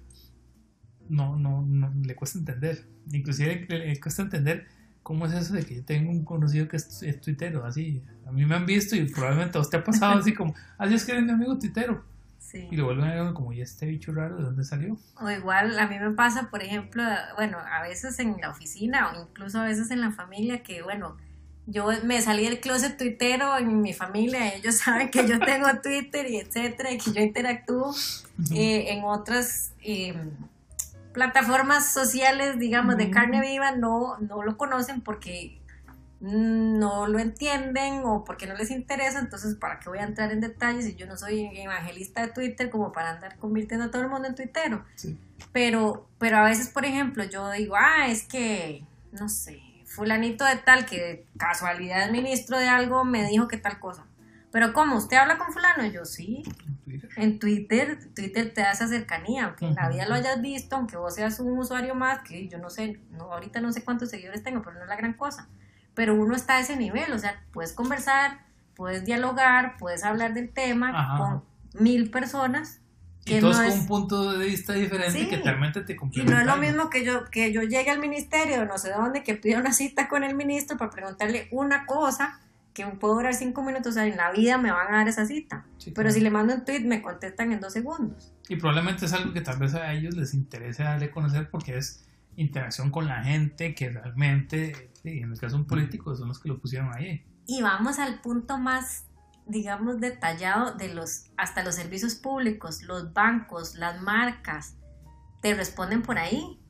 no, 1.08 1.36
no, 1.36 1.62
no 1.62 1.92
le 2.02 2.14
cuesta 2.14 2.38
entender. 2.38 2.84
Inclusive 3.12 3.66
le, 3.68 3.86
le 3.86 4.00
cuesta 4.00 4.22
entender 4.22 4.66
cómo 5.04 5.26
es 5.26 5.32
eso 5.34 5.54
de 5.54 5.64
que 5.64 5.76
yo 5.76 5.84
tengo 5.84 6.10
un 6.10 6.24
conocido 6.24 6.66
que 6.66 6.76
es, 6.76 7.02
es 7.02 7.20
tuitero, 7.20 7.64
así. 7.64 8.02
A 8.26 8.32
mí 8.32 8.44
me 8.44 8.56
han 8.56 8.66
visto 8.66 8.96
y 8.96 9.04
probablemente 9.04 9.58
a 9.58 9.60
usted 9.60 9.78
ha 9.78 9.84
pasado 9.84 10.18
así 10.18 10.34
como, 10.34 10.54
así 10.78 10.94
es 10.94 11.04
que 11.04 11.12
eres 11.12 11.24
mi 11.24 11.30
amigo 11.30 11.56
tuitero. 11.58 12.04
Sí. 12.38 12.68
Y 12.70 12.76
lo 12.76 12.86
vuelven 12.86 13.04
a 13.06 13.22
ver 13.22 13.32
como, 13.34 13.52
¿y 13.52 13.60
este 13.60 13.86
bicho 13.86 14.12
raro 14.12 14.36
de 14.36 14.44
dónde 14.44 14.64
salió? 14.64 14.96
O 15.20 15.30
igual 15.30 15.78
a 15.78 15.86
mí 15.88 15.98
me 15.98 16.10
pasa, 16.12 16.50
por 16.50 16.62
ejemplo, 16.62 17.02
bueno, 17.36 17.58
a 17.58 17.82
veces 17.82 18.18
en 18.18 18.36
la 18.40 18.50
oficina 18.50 19.12
o 19.12 19.22
incluso 19.22 19.60
a 19.60 19.64
veces 19.64 19.90
en 19.90 20.00
la 20.00 20.12
familia 20.12 20.62
que, 20.62 20.82
bueno, 20.82 21.16
yo 21.66 21.88
me 22.04 22.20
salí 22.20 22.44
del 22.44 22.60
closet 22.60 22.96
tuitero 22.96 23.56
en 23.58 23.80
mi 23.82 23.92
familia, 23.92 24.54
ellos 24.54 24.78
saben 24.84 25.10
que 25.10 25.26
yo 25.26 25.38
tengo 25.38 25.66
Twitter 25.82 26.30
y 26.30 26.36
etcétera, 26.36 26.92
y 26.92 26.98
que 26.98 27.12
yo 27.12 27.20
interactúo 27.20 27.94
eh, 28.52 28.92
en 28.92 29.04
otras 29.04 29.72
eh, 29.82 30.14
plataformas 31.14 31.92
sociales, 31.92 32.58
digamos, 32.58 32.98
de 32.98 33.10
carne 33.10 33.40
viva, 33.40 33.70
no, 33.70 34.18
no 34.18 34.42
lo 34.42 34.58
conocen 34.58 35.00
porque 35.00 35.58
no 36.20 37.06
lo 37.06 37.18
entienden 37.18 38.02
o 38.04 38.24
porque 38.24 38.46
no 38.46 38.54
les 38.54 38.70
interesa, 38.70 39.18
entonces 39.18 39.54
¿para 39.54 39.78
qué 39.78 39.88
voy 39.90 39.98
a 39.98 40.04
entrar 40.04 40.32
en 40.32 40.40
detalles 40.40 40.86
si 40.86 40.94
yo 40.96 41.06
no 41.06 41.16
soy 41.16 41.50
evangelista 41.54 42.22
de 42.22 42.32
Twitter 42.32 42.70
como 42.70 42.92
para 42.92 43.10
andar 43.10 43.36
convirtiendo 43.36 43.86
a 43.86 43.90
todo 43.90 44.02
el 44.02 44.08
mundo 44.08 44.26
en 44.26 44.34
tuitero? 44.34 44.84
Pero, 45.52 46.08
pero 46.18 46.38
a 46.38 46.44
veces, 46.44 46.68
por 46.68 46.84
ejemplo, 46.84 47.24
yo 47.24 47.50
digo, 47.52 47.76
ah, 47.78 48.08
es 48.08 48.24
que, 48.24 48.84
no 49.12 49.28
sé, 49.28 49.60
fulanito 49.84 50.44
de 50.44 50.56
tal 50.56 50.84
que 50.86 51.26
casualidad 51.36 52.06
es 52.06 52.10
ministro 52.10 52.58
de 52.58 52.68
algo 52.68 53.04
me 53.04 53.24
dijo 53.28 53.46
que 53.46 53.58
tal 53.58 53.78
cosa. 53.78 54.04
Pero 54.54 54.72
¿cómo? 54.72 54.98
¿Usted 54.98 55.16
habla 55.16 55.36
con 55.36 55.52
fulano? 55.52 55.84
Yo 55.86 56.04
sí. 56.04 56.44
En 57.16 57.40
Twitter, 57.40 57.98
Twitter 58.14 58.54
te 58.54 58.60
da 58.60 58.70
esa 58.70 58.86
cercanía, 58.86 59.46
aunque 59.46 59.66
en 59.66 59.74
la 59.74 59.88
vida 59.88 60.06
lo 60.06 60.14
hayas 60.14 60.40
visto, 60.40 60.76
aunque 60.76 60.96
vos 60.96 61.16
seas 61.16 61.40
un 61.40 61.58
usuario 61.58 61.96
más, 61.96 62.20
que 62.20 62.46
yo 62.46 62.58
no 62.58 62.70
sé, 62.70 63.00
no, 63.10 63.32
ahorita 63.32 63.60
no 63.60 63.72
sé 63.72 63.82
cuántos 63.82 64.10
seguidores 64.10 64.44
tengo, 64.44 64.62
pero 64.62 64.76
no 64.76 64.82
es 64.82 64.88
la 64.88 64.94
gran 64.94 65.14
cosa. 65.14 65.48
Pero 65.94 66.14
uno 66.14 66.36
está 66.36 66.58
a 66.58 66.60
ese 66.60 66.76
nivel, 66.76 67.12
o 67.12 67.18
sea, 67.18 67.42
puedes 67.52 67.72
conversar, 67.72 68.44
puedes 68.76 69.04
dialogar, 69.04 69.76
puedes 69.76 70.04
hablar 70.04 70.34
del 70.34 70.50
tema 70.50 71.18
con 71.18 71.82
mil 71.82 72.12
personas. 72.12 72.80
Que 73.24 73.38
y 73.38 73.40
todos 73.40 73.56
con 73.56 73.72
un 73.72 73.86
punto 73.88 74.38
de 74.38 74.46
vista 74.46 74.74
diferente 74.74 75.28
que 75.28 75.38
realmente 75.38 75.80
te 75.80 75.96
complementa. 75.96 76.32
Y 76.32 76.36
no 76.36 76.40
es 76.40 76.56
lo 76.56 76.62
mismo 76.62 76.90
que 76.90 77.04
yo, 77.04 77.24
que 77.28 77.52
yo 77.52 77.62
llegue 77.62 77.90
al 77.90 77.98
ministerio, 77.98 78.64
no 78.66 78.78
sé 78.78 78.92
dónde, 78.92 79.24
que 79.24 79.34
pida 79.34 79.58
una 79.58 79.72
cita 79.72 80.08
con 80.08 80.22
el 80.22 80.36
ministro 80.36 80.78
para 80.78 80.92
preguntarle 80.92 81.48
una 81.50 81.86
cosa 81.86 82.38
que 82.74 82.84
puedo 82.86 83.14
durar 83.14 83.34
cinco 83.34 83.62
minutos, 83.62 83.92
o 83.92 83.92
sea, 83.92 84.06
en 84.06 84.16
la 84.16 84.32
vida 84.32 84.58
me 84.58 84.72
van 84.72 84.92
a 84.92 84.98
dar 84.98 85.08
esa 85.08 85.24
cita. 85.24 85.64
Pero 85.94 86.10
si 86.10 86.20
le 86.20 86.30
mando 86.30 86.54
un 86.54 86.64
tweet, 86.64 86.80
me 86.80 87.00
contestan 87.00 87.52
en 87.52 87.60
dos 87.60 87.72
segundos. 87.72 88.34
Y 88.48 88.56
probablemente 88.56 89.06
es 89.06 89.12
algo 89.12 89.32
que 89.32 89.40
tal 89.40 89.58
vez 89.58 89.74
a 89.74 89.92
ellos 89.92 90.16
les 90.16 90.34
interese 90.34 90.82
darle 90.82 91.06
a 91.06 91.10
conocer 91.12 91.48
porque 91.50 91.78
es 91.78 92.04
interacción 92.36 92.90
con 92.90 93.06
la 93.06 93.22
gente 93.22 93.76
que 93.76 93.90
realmente, 93.90 94.90
en 95.04 95.30
el 95.30 95.38
caso 95.38 95.54
de 95.54 95.62
un 95.62 95.68
político, 95.68 96.14
son 96.16 96.28
los 96.28 96.40
que 96.40 96.48
lo 96.48 96.58
pusieron 96.58 96.92
ahí. 96.92 97.24
Y 97.46 97.62
vamos 97.62 98.00
al 98.00 98.20
punto 98.20 98.58
más, 98.58 99.04
digamos, 99.46 100.00
detallado 100.00 100.74
de 100.74 100.92
los, 100.92 101.30
hasta 101.36 101.62
los 101.62 101.76
servicios 101.76 102.16
públicos, 102.16 102.82
los 102.82 103.12
bancos, 103.12 103.76
las 103.76 104.02
marcas, 104.02 104.74
te 105.40 105.54
responden 105.54 106.02
por 106.02 106.18
ahí. 106.18 106.60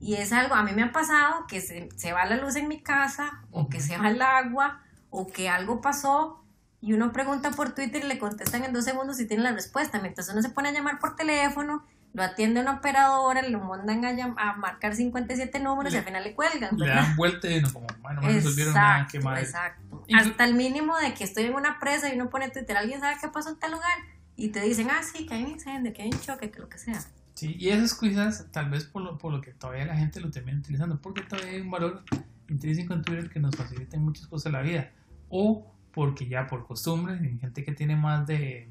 Y 0.00 0.14
es 0.14 0.32
algo, 0.32 0.56
a 0.56 0.64
mí 0.64 0.72
me 0.72 0.82
ha 0.82 0.90
pasado 0.90 1.46
que 1.46 1.60
se, 1.60 1.88
se 1.94 2.12
va 2.12 2.26
la 2.26 2.36
luz 2.36 2.56
en 2.56 2.66
mi 2.66 2.82
casa 2.82 3.44
o 3.52 3.68
que 3.68 3.78
se 3.78 3.96
va 3.96 4.10
el 4.10 4.20
agua 4.20 4.82
o 5.12 5.28
que 5.28 5.48
algo 5.48 5.80
pasó 5.80 6.42
y 6.80 6.94
uno 6.94 7.12
pregunta 7.12 7.52
por 7.52 7.74
Twitter 7.74 8.02
y 8.04 8.08
le 8.08 8.18
contestan 8.18 8.64
en 8.64 8.72
dos 8.72 8.84
segundos 8.84 9.20
y 9.20 9.28
tiene 9.28 9.44
la 9.44 9.52
respuesta. 9.52 10.00
Mientras 10.00 10.28
uno 10.30 10.42
se 10.42 10.48
pone 10.48 10.70
a 10.70 10.72
llamar 10.72 10.98
por 10.98 11.14
teléfono, 11.14 11.84
lo 12.12 12.22
atiende 12.24 12.60
una 12.60 12.72
operadora, 12.78 13.48
lo 13.48 13.60
mandan 13.60 14.04
a, 14.04 14.34
a 14.36 14.56
marcar 14.56 14.96
57 14.96 15.60
números 15.60 15.94
y 15.94 15.98
al 15.98 16.04
final 16.04 16.24
le 16.24 16.34
cuelgan. 16.34 16.76
Le 16.76 16.88
dan 16.88 17.14
vuelta 17.14 17.48
y 17.48 17.62
no 17.62 17.72
como, 17.72 17.86
bueno, 18.00 18.22
no 18.22 18.26
resolvieron 18.26 18.74
nada, 18.74 19.06
qué 19.10 19.20
mal. 19.20 19.38
Exacto. 19.38 20.04
Hasta 20.12 20.44
el 20.44 20.54
mínimo 20.54 20.96
de 20.98 21.14
que 21.14 21.22
estoy 21.22 21.44
en 21.44 21.54
una 21.54 21.78
presa 21.78 22.12
y 22.12 22.16
uno 22.16 22.28
pone 22.30 22.48
Twitter, 22.50 22.76
alguien 22.76 22.98
sabe 22.98 23.16
qué 23.20 23.28
pasó 23.28 23.50
en 23.50 23.60
tal 23.60 23.70
lugar 23.72 23.98
y 24.34 24.48
te 24.48 24.60
dicen, 24.60 24.88
ah, 24.90 25.02
sí, 25.02 25.24
que 25.24 25.34
hay 25.34 25.44
un 25.44 25.50
incendio, 25.50 25.92
que 25.92 26.02
hay 26.02 26.10
un 26.10 26.20
choque, 26.20 26.50
que 26.50 26.58
lo 26.58 26.68
que 26.68 26.78
sea. 26.78 27.00
Sí, 27.34 27.54
y 27.60 27.68
esas 27.68 27.94
cosas 27.94 28.46
tal 28.50 28.70
vez 28.70 28.84
por 28.84 29.02
lo, 29.02 29.18
por 29.18 29.32
lo 29.32 29.40
que 29.40 29.52
todavía 29.52 29.84
la 29.84 29.96
gente 29.96 30.20
lo 30.20 30.30
termina 30.30 30.58
utilizando, 30.58 31.00
porque 31.00 31.20
todavía 31.22 31.52
hay 31.52 31.60
un 31.60 31.70
valor 31.70 32.02
intrínseco 32.48 32.92
en 32.94 33.02
Twitter 33.02 33.30
que 33.30 33.38
nos 33.38 33.54
facilita 33.54 33.96
muchas 33.98 34.26
cosas 34.26 34.46
en 34.46 34.52
la 34.52 34.62
vida 34.62 34.90
o 35.32 35.66
porque 35.92 36.28
ya 36.28 36.46
por 36.46 36.66
costumbre, 36.66 37.14
en 37.14 37.40
gente 37.40 37.64
que 37.64 37.72
tiene 37.72 37.96
más 37.96 38.26
de 38.26 38.68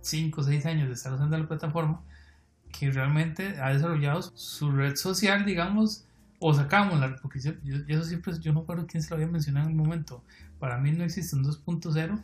5 0.00 0.40
o 0.40 0.44
6 0.44 0.66
años 0.66 0.88
de 0.88 0.94
estar 0.94 1.12
usando 1.12 1.38
la 1.38 1.46
plataforma, 1.46 2.02
que 2.72 2.90
realmente 2.90 3.60
ha 3.60 3.70
desarrollado 3.70 4.22
su 4.22 4.70
red 4.72 4.96
social, 4.96 5.44
digamos, 5.44 6.06
o 6.38 6.54
sacámosla, 6.54 7.16
porque 7.20 7.40
yo, 7.40 7.52
eso 7.88 8.04
siempre, 8.04 8.32
yo 8.40 8.52
no 8.52 8.60
recuerdo 8.60 8.86
quién 8.86 9.02
se 9.02 9.10
lo 9.10 9.16
había 9.16 9.28
mencionado 9.28 9.68
en 9.68 9.78
un 9.78 9.84
momento, 9.84 10.24
para 10.58 10.78
mí 10.78 10.92
no 10.92 11.04
existe 11.04 11.36
un 11.36 11.44
2.0, 11.44 12.18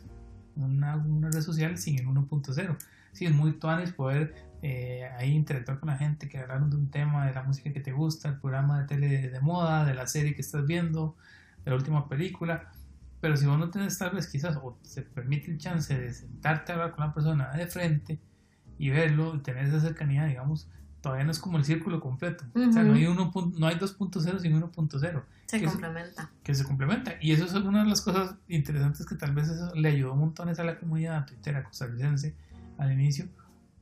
una, 0.55 0.95
una, 0.95 1.29
red 1.29 1.41
social 1.41 1.77
sin 1.77 1.99
el 1.99 2.07
1.0. 2.07 2.77
Sí, 3.11 3.25
es 3.25 3.33
muy 3.33 3.53
tuanis 3.53 3.91
poder 3.91 4.33
eh, 4.63 5.07
ahí 5.17 5.31
interactuar 5.35 5.79
con 5.79 5.89
la 5.89 5.97
gente, 5.97 6.27
que 6.27 6.39
hablaron 6.39 6.71
de 6.71 6.77
un 6.77 6.89
tema, 6.89 7.27
de 7.27 7.33
la 7.33 7.43
música 7.43 7.71
que 7.71 7.79
te 7.79 7.91
gusta, 7.91 8.29
el 8.29 8.39
programa 8.39 8.79
de 8.81 8.87
tele 8.87 9.29
de 9.29 9.39
moda, 9.41 9.85
de 9.85 9.93
la 9.93 10.07
serie 10.07 10.33
que 10.33 10.41
estás 10.41 10.65
viendo, 10.65 11.15
de 11.63 11.71
la 11.71 11.77
última 11.77 12.07
película, 12.09 12.71
pero 13.19 13.35
si 13.35 13.45
vos 13.45 13.57
no 13.57 13.69
tenés 13.69 13.97
tal 13.97 14.11
vez 14.11 14.27
quizás, 14.27 14.55
o 14.57 14.77
se 14.83 15.01
permite 15.01 15.51
el 15.51 15.57
chance 15.57 15.97
de 15.97 16.13
sentarte 16.13 16.71
a 16.71 16.75
hablar 16.75 16.91
con 16.91 17.05
la 17.05 17.13
persona 17.13 17.51
de 17.51 17.67
frente 17.67 18.19
y 18.77 18.89
verlo, 18.89 19.35
y 19.35 19.39
tener 19.39 19.65
esa 19.65 19.79
cercanía, 19.79 20.25
digamos, 20.25 20.69
todavía 21.01 21.25
no 21.25 21.31
es 21.31 21.39
como 21.39 21.57
el 21.57 21.65
círculo 21.65 21.99
completo. 21.99 22.45
O 22.53 22.71
sea, 22.71 22.83
no 22.83 22.93
hay, 22.93 23.05
uno, 23.05 23.31
no 23.57 23.67
hay 23.67 23.75
2.0 23.75 24.39
sin 24.39 24.61
1.0. 24.61 25.23
Se 25.45 25.63
complementa. 25.63 26.29
que 26.43 26.53
se 26.53 26.63
complementa. 26.63 27.13
Y 27.21 27.31
eso 27.31 27.45
es 27.45 27.53
una 27.53 27.83
de 27.83 27.89
las 27.89 28.01
cosas 28.01 28.35
interesantes 28.47 29.05
que 29.05 29.15
tal 29.15 29.33
vez 29.33 29.47
eso 29.47 29.73
le 29.75 29.89
ayudó 29.89 30.15
montones 30.15 30.59
a 30.59 30.63
la 30.63 30.77
comunidad 30.77 31.25
twittera 31.25 31.63
costarricense 31.63 32.35
al 32.77 32.91
inicio, 32.91 33.27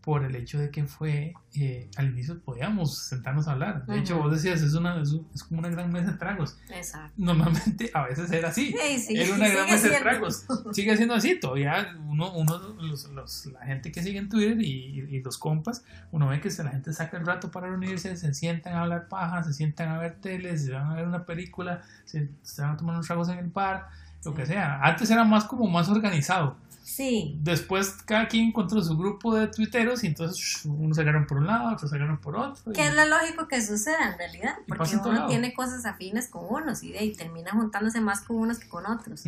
por 0.05 0.23
el 0.23 0.35
hecho 0.35 0.59
de 0.59 0.69
que 0.69 0.85
fue, 0.85 1.33
eh, 1.55 1.89
al 1.97 2.11
inicio 2.11 2.39
podíamos 2.39 2.95
sentarnos 2.95 3.47
a 3.47 3.53
hablar. 3.53 3.87
De 3.87 3.97
hecho, 3.97 4.19
vos 4.19 4.31
decías, 4.31 4.61
es, 4.61 4.75
una, 4.75 5.01
es, 5.01 5.43
como 5.43 5.59
una 5.59 5.69
gran 5.69 5.91
mesa 5.91 6.11
de 6.11 6.17
tragos. 6.19 6.59
Exacto. 6.69 7.11
Normalmente 7.17 7.89
a 7.91 8.03
veces 8.03 8.31
era 8.31 8.49
así. 8.49 8.75
Sí, 8.99 9.17
era 9.17 9.33
una 9.33 9.49
gran 9.49 9.65
mesa 9.65 9.89
de 9.89 9.97
tragos. 9.97 10.45
Sigue 10.73 10.95
siendo 10.95 11.15
así. 11.15 11.39
Todavía 11.39 11.97
uno, 12.07 12.31
uno 12.33 12.75
los, 12.79 13.09
los, 13.09 13.47
la 13.47 13.65
gente 13.65 13.91
que 13.91 14.03
sigue 14.03 14.19
en 14.19 14.29
Twitter 14.29 14.61
y, 14.61 15.07
y, 15.09 15.23
los 15.23 15.39
compas, 15.39 15.83
uno 16.11 16.27
ve 16.27 16.39
que 16.39 16.49
la 16.63 16.69
gente 16.69 16.93
saca 16.93 17.17
el 17.17 17.25
rato 17.25 17.49
para 17.49 17.67
reunirse, 17.67 18.15
se 18.15 18.33
sientan 18.35 18.73
a 18.73 18.81
hablar 18.81 19.07
paja, 19.07 19.43
se 19.43 19.53
sientan 19.53 19.89
a 19.89 19.97
ver 19.97 20.21
tele, 20.21 20.55
se 20.55 20.71
van 20.71 20.91
a 20.91 20.93
ver 20.93 21.07
una 21.07 21.25
película, 21.25 21.81
se, 22.05 22.29
se 22.43 22.61
van 22.61 22.71
a 22.71 22.77
tomar 22.77 22.93
unos 22.93 23.07
tragos 23.07 23.29
en 23.29 23.39
el 23.39 23.47
bar, 23.47 23.87
lo 24.23 24.35
que 24.35 24.45
sea. 24.45 24.79
Antes 24.83 25.09
era 25.09 25.23
más 25.23 25.45
como 25.45 25.67
más 25.67 25.89
organizado. 25.89 26.57
Sí. 26.85 27.39
Después 27.41 27.97
cada 28.05 28.27
quien 28.27 28.49
encontró 28.49 28.79
su 28.83 28.95
grupo 28.95 29.33
de 29.33 29.47
tuiteros 29.47 30.03
y 30.03 30.07
entonces 30.07 30.63
unos 30.65 30.97
sacaron 30.97 31.25
por 31.25 31.39
un 31.39 31.47
lado, 31.47 31.73
otros 31.73 31.89
sacaron 31.89 32.19
por 32.19 32.35
otro. 32.35 32.71
Que 32.73 32.87
es 32.87 32.93
lo 32.93 33.03
lógico 33.05 33.47
que 33.47 33.59
suceda 33.59 34.11
en 34.11 34.17
realidad, 34.19 34.53
porque 34.67 34.95
uno 35.03 35.25
tiene 35.25 35.55
cosas 35.55 35.87
afines 35.87 36.27
con 36.27 36.45
unos 36.47 36.83
y, 36.83 36.95
y 36.95 37.13
termina 37.13 37.51
juntándose 37.53 38.01
más 38.01 38.21
con 38.21 38.37
unos 38.37 38.59
que 38.59 38.69
con 38.69 38.85
otros. 38.85 39.23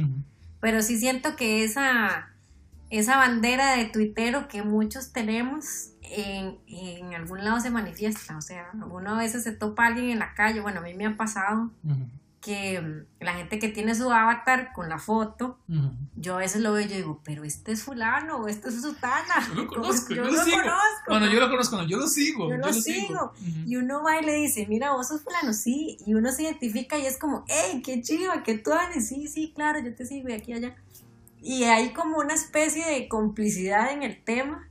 Pero 0.59 0.83
sí 0.83 0.99
siento 0.99 1.35
que 1.35 1.63
esa, 1.63 2.29
esa 2.91 3.17
bandera 3.17 3.75
de 3.75 3.85
tuitero 3.85 4.47
que 4.47 4.61
muchos 4.61 5.11
tenemos 5.11 5.93
en, 6.03 6.59
en, 6.67 7.15
algún 7.15 7.43
lado 7.43 7.59
se 7.59 7.71
manifiesta. 7.71 8.37
O 8.37 8.41
sea, 8.41 8.69
uno 8.87 9.15
a 9.15 9.17
veces 9.17 9.43
se 9.43 9.51
topa 9.51 9.85
a 9.85 9.87
alguien 9.87 10.11
en 10.11 10.19
la 10.19 10.35
calle, 10.35 10.61
bueno, 10.61 10.81
a 10.81 10.83
mí 10.83 10.93
me 10.93 11.07
ha 11.07 11.17
pasado 11.17 11.71
que 12.47 12.79
mm, 12.79 13.25
la 13.25 13.33
gente 13.33 13.59
que 13.59 13.67
tiene 13.67 13.93
su 13.93 14.09
avatar 14.09 14.71
con 14.71 14.87
la 14.87 14.99
foto, 14.99 15.57
yo 16.15 16.35
a 16.35 16.37
veces 16.37 16.61
lo 16.61 16.71
veo 16.71 16.85
y 16.85 16.89
yo 16.89 16.95
digo, 16.95 17.21
pero 17.25 17.43
este 17.43 17.73
es 17.73 17.83
fulano, 17.83 18.37
o 18.37 18.47
este 18.47 18.69
es 18.69 18.81
sutana. 18.81 19.45
Yo 19.49 19.63
lo 19.63 19.67
conozco, 19.67 20.13
yo, 20.13 20.23
lo, 20.23 20.31
sigo. 20.31 20.55
Conozco. 20.55 21.09
Bueno, 21.09 21.25
yo 21.27 21.41
lo 21.41 21.49
conozco, 21.49 21.83
yo 21.83 21.97
lo 21.97 22.07
sigo. 22.07 22.49
Yo, 22.49 22.55
lo, 22.55 22.71
sigo. 22.71 23.33
Y 23.65 23.75
uno 23.75 24.01
va 24.01 24.21
y 24.21 24.25
le 24.25 24.33
dice, 24.35 24.65
mira, 24.69 24.93
vos 24.93 25.09
sos 25.09 25.23
fulano, 25.23 25.51
sí. 25.51 25.97
Y 26.05 26.13
uno 26.13 26.31
se 26.31 26.43
identifica 26.43 26.97
y 26.97 27.05
es 27.05 27.17
como, 27.17 27.43
hey, 27.49 27.81
qué 27.83 28.01
chiva, 28.01 28.41
qué 28.43 28.57
tú 28.57 28.71
haces. 28.71 29.09
Sí, 29.09 29.27
sí, 29.27 29.51
claro, 29.53 29.79
yo 29.79 29.93
te 29.93 30.05
sigo 30.05 30.29
y 30.29 30.33
aquí 30.33 30.51
y 30.51 30.55
allá. 30.55 30.75
Y 31.41 31.63
hay 31.65 31.91
como 31.91 32.17
una 32.17 32.33
especie 32.33 32.85
de 32.85 33.09
complicidad 33.09 33.91
en 33.91 34.03
el 34.03 34.23
tema 34.23 34.69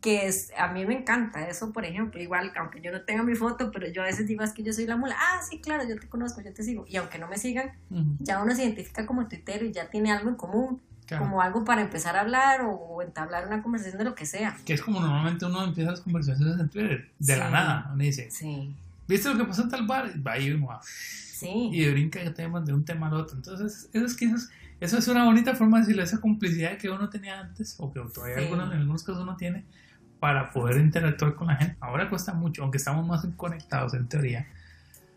que 0.00 0.26
es, 0.26 0.52
a 0.56 0.68
mí 0.72 0.84
me 0.86 0.96
encanta 0.96 1.48
eso, 1.48 1.72
por 1.72 1.84
ejemplo, 1.84 2.20
igual, 2.20 2.52
aunque 2.56 2.80
yo 2.80 2.92
no 2.92 3.02
tenga 3.02 3.22
mi 3.22 3.34
foto, 3.34 3.70
pero 3.72 3.88
yo 3.88 4.02
a 4.02 4.06
veces 4.06 4.26
digo, 4.26 4.44
es 4.44 4.52
que 4.52 4.62
yo 4.62 4.72
soy 4.72 4.86
la 4.86 4.96
mula, 4.96 5.16
ah, 5.18 5.40
sí, 5.48 5.60
claro, 5.60 5.88
yo 5.88 5.98
te 5.98 6.08
conozco, 6.08 6.40
yo 6.40 6.52
te 6.52 6.62
sigo, 6.62 6.84
y 6.88 6.96
aunque 6.96 7.18
no 7.18 7.26
me 7.28 7.36
sigan, 7.36 7.72
ya 8.20 8.42
uno 8.42 8.54
se 8.54 8.64
identifica 8.64 9.06
como 9.06 9.26
tuitero 9.26 9.64
y 9.64 9.72
ya 9.72 9.90
tiene 9.90 10.12
algo 10.12 10.28
en 10.28 10.36
común, 10.36 10.80
como 11.16 11.40
algo 11.40 11.64
para 11.64 11.80
empezar 11.80 12.16
a 12.16 12.20
hablar 12.20 12.60
o, 12.64 13.02
entablar 13.02 13.46
una 13.46 13.62
conversación 13.62 13.98
de 13.98 14.04
lo 14.04 14.14
que 14.14 14.26
sea. 14.26 14.56
Que 14.66 14.74
es 14.74 14.82
como 14.82 15.00
normalmente 15.00 15.46
uno 15.46 15.64
empieza 15.64 15.92
las 15.92 16.00
conversaciones 16.00 16.60
en 16.60 16.68
Twitter, 16.68 17.10
de 17.18 17.36
la 17.36 17.50
nada, 17.50 17.90
uno 17.92 18.02
dice, 18.02 18.30
sí. 18.30 18.74
¿viste 19.06 19.28
lo 19.30 19.38
que 19.38 19.44
pasó 19.44 19.62
en 19.62 19.70
tal 19.70 19.86
bar? 19.86 20.12
Va 20.24 20.32
a 20.32 20.38
ir 20.38 20.60
sí. 21.02 21.70
y 21.72 21.90
brinca 21.90 22.20
temas 22.34 22.64
de 22.66 22.72
un 22.72 22.84
tema 22.84 23.08
al 23.08 23.14
otro, 23.14 23.36
entonces, 23.36 23.88
eso 23.92 24.04
es 24.04 24.14
que 24.14 24.26
eso 24.80 24.96
es, 24.96 25.08
una 25.08 25.24
bonita 25.24 25.56
forma 25.56 25.78
de 25.78 25.82
decirle 25.82 26.04
esa 26.04 26.20
complicidad 26.20 26.78
que 26.78 26.88
uno 26.88 27.08
tenía 27.08 27.40
antes, 27.40 27.74
o 27.78 27.92
que 27.92 28.00
todavía 28.14 28.48
en 28.48 28.60
algunos 28.60 29.02
casos 29.02 29.22
uno 29.22 29.36
tiene, 29.36 29.64
para 30.20 30.50
poder 30.50 30.78
interactuar 30.78 31.34
con 31.34 31.48
la 31.48 31.56
gente. 31.56 31.76
Ahora 31.80 32.08
cuesta 32.08 32.32
mucho, 32.32 32.62
aunque 32.62 32.78
estamos 32.78 33.06
más 33.06 33.26
conectados 33.36 33.94
en 33.94 34.08
teoría. 34.08 34.46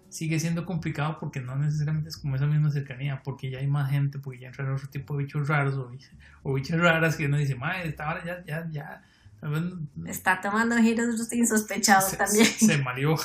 Sigue 0.09 0.39
siendo 0.39 0.65
complicado 0.65 1.17
porque 1.19 1.39
no 1.39 1.55
necesariamente 1.55 2.09
es 2.09 2.17
como 2.17 2.35
esa 2.35 2.45
misma 2.45 2.69
cercanía, 2.69 3.21
porque 3.23 3.49
ya 3.49 3.59
hay 3.59 3.67
más 3.67 3.89
gente, 3.89 4.19
porque 4.19 4.39
ya 4.39 4.47
entran 4.47 4.71
otro 4.71 4.89
tipo 4.89 5.15
de 5.15 5.23
bichos 5.23 5.47
raros 5.47 5.75
o, 5.75 5.91
o 6.43 6.53
bichas 6.53 6.79
raras 6.79 7.15
que 7.15 7.25
uno 7.25 7.37
dice, 7.37 7.55
madre, 7.55 7.87
esta 7.87 8.09
hora 8.09 8.23
ya, 8.23 8.43
ya, 8.45 8.67
ya. 8.69 9.03
Está 10.05 10.39
tomando 10.39 10.77
giros 10.77 11.31
insospechados 11.31 12.15
también. 12.15 12.45
Se 12.45 12.77
malió. 12.77 13.15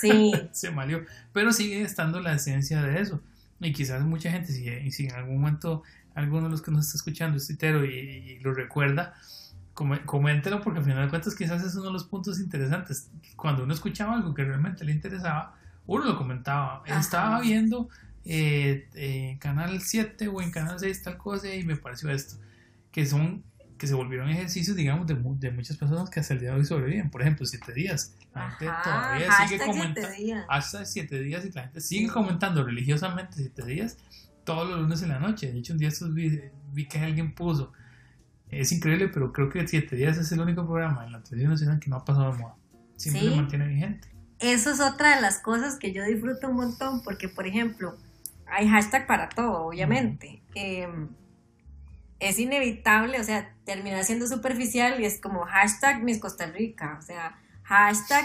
Sí. 0.00 0.32
se 0.52 0.70
malió. 0.72 1.04
Pero 1.32 1.52
sigue 1.52 1.82
estando 1.82 2.18
la 2.20 2.34
esencia 2.34 2.82
de 2.82 3.00
eso. 3.00 3.22
Y 3.60 3.72
quizás 3.72 4.02
mucha 4.02 4.32
gente, 4.32 4.52
si, 4.52 4.90
si 4.90 5.06
en 5.06 5.14
algún 5.14 5.40
momento 5.40 5.84
alguno 6.14 6.44
de 6.44 6.50
los 6.50 6.62
que 6.62 6.72
nos 6.72 6.86
está 6.86 6.96
escuchando 6.96 7.36
es 7.36 7.46
titero 7.46 7.84
y 7.84 8.40
lo 8.40 8.52
recuerda, 8.52 9.14
coméntelo 9.74 10.60
porque 10.60 10.80
al 10.80 10.84
final 10.84 11.04
de 11.04 11.10
cuentas 11.10 11.34
quizás 11.34 11.62
es 11.64 11.74
uno 11.74 11.86
de 11.86 11.92
los 11.92 12.04
puntos 12.04 12.40
interesantes. 12.40 13.10
Cuando 13.36 13.64
uno 13.64 13.72
escuchaba 13.72 14.14
algo 14.14 14.34
que 14.34 14.44
realmente 14.44 14.84
le 14.84 14.92
interesaba, 14.92 15.54
uno 15.86 16.04
lo 16.04 16.16
comentaba. 16.16 16.82
Estaba 16.86 17.40
viendo 17.40 17.88
eh, 18.24 18.88
en 18.94 19.38
Canal 19.38 19.80
7 19.80 20.28
o 20.28 20.40
en 20.42 20.50
Canal 20.50 20.78
6 20.78 21.02
tal 21.02 21.16
cosa 21.16 21.54
y 21.54 21.64
me 21.64 21.76
pareció 21.76 22.10
esto. 22.10 22.36
Que 22.90 23.06
son 23.06 23.42
que 23.78 23.88
se 23.88 23.94
volvieron 23.94 24.28
ejercicios, 24.28 24.76
digamos, 24.76 25.08
de, 25.08 25.16
de 25.16 25.50
muchas 25.50 25.76
personas 25.76 26.08
que 26.08 26.20
hasta 26.20 26.34
el 26.34 26.40
día 26.40 26.50
de 26.52 26.58
hoy 26.58 26.64
sobreviven. 26.64 27.10
Por 27.10 27.20
ejemplo, 27.20 27.44
7 27.44 27.72
días. 27.72 28.14
La 28.32 28.50
gente 28.52 28.72
todavía 28.84 29.28
sigue 29.48 29.64
comentando. 29.64 30.08
Hasta 30.48 30.84
7 30.84 31.18
días 31.18 31.44
y 31.44 31.50
la 31.50 31.62
gente 31.62 31.80
sigue 31.80 32.08
comentando 32.08 32.62
religiosamente 32.62 33.34
7 33.38 33.64
días 33.64 33.98
todos 34.44 34.68
los 34.68 34.80
lunes 34.82 35.02
en 35.02 35.08
la 35.08 35.18
noche. 35.18 35.50
De 35.50 35.58
hecho, 35.58 35.72
un 35.72 35.80
día 35.80 35.88
estos 35.88 36.14
vi, 36.14 36.40
vi 36.72 36.86
que 36.86 37.00
alguien 37.00 37.34
puso. 37.34 37.72
Es 38.52 38.70
increíble, 38.70 39.08
pero 39.08 39.32
creo 39.32 39.48
que 39.48 39.66
7 39.66 39.96
días 39.96 40.16
es 40.18 40.30
el 40.30 40.38
único 40.38 40.64
programa 40.64 41.04
en 41.04 41.12
la 41.12 41.22
televisión 41.22 41.50
nacional 41.50 41.80
que 41.80 41.90
no 41.90 41.96
ha 41.96 42.04
pasado 42.04 42.32
de 42.32 42.38
moda. 42.38 42.54
Siempre 42.96 43.34
mantiene 43.34 43.66
vigente. 43.66 44.08
Eso 44.38 44.70
es 44.70 44.80
otra 44.80 45.16
de 45.16 45.22
las 45.22 45.40
cosas 45.40 45.76
que 45.76 45.92
yo 45.92 46.04
disfruto 46.04 46.48
un 46.48 46.56
montón, 46.56 47.02
porque, 47.02 47.28
por 47.28 47.46
ejemplo, 47.46 47.96
hay 48.46 48.68
hashtag 48.68 49.06
para 49.06 49.28
todo, 49.28 49.64
obviamente 49.64 50.42
es 52.20 52.38
inevitable, 52.38 53.18
o 53.18 53.24
sea, 53.24 53.52
termina 53.64 54.04
siendo 54.04 54.28
superficial 54.28 55.00
y 55.00 55.06
es 55.06 55.20
como 55.20 55.40
hashtag 55.44 56.04
Miss 56.04 56.20
Costa 56.20 56.46
Rica, 56.46 56.96
o 56.96 57.02
sea, 57.02 57.36
hashtag 57.64 58.24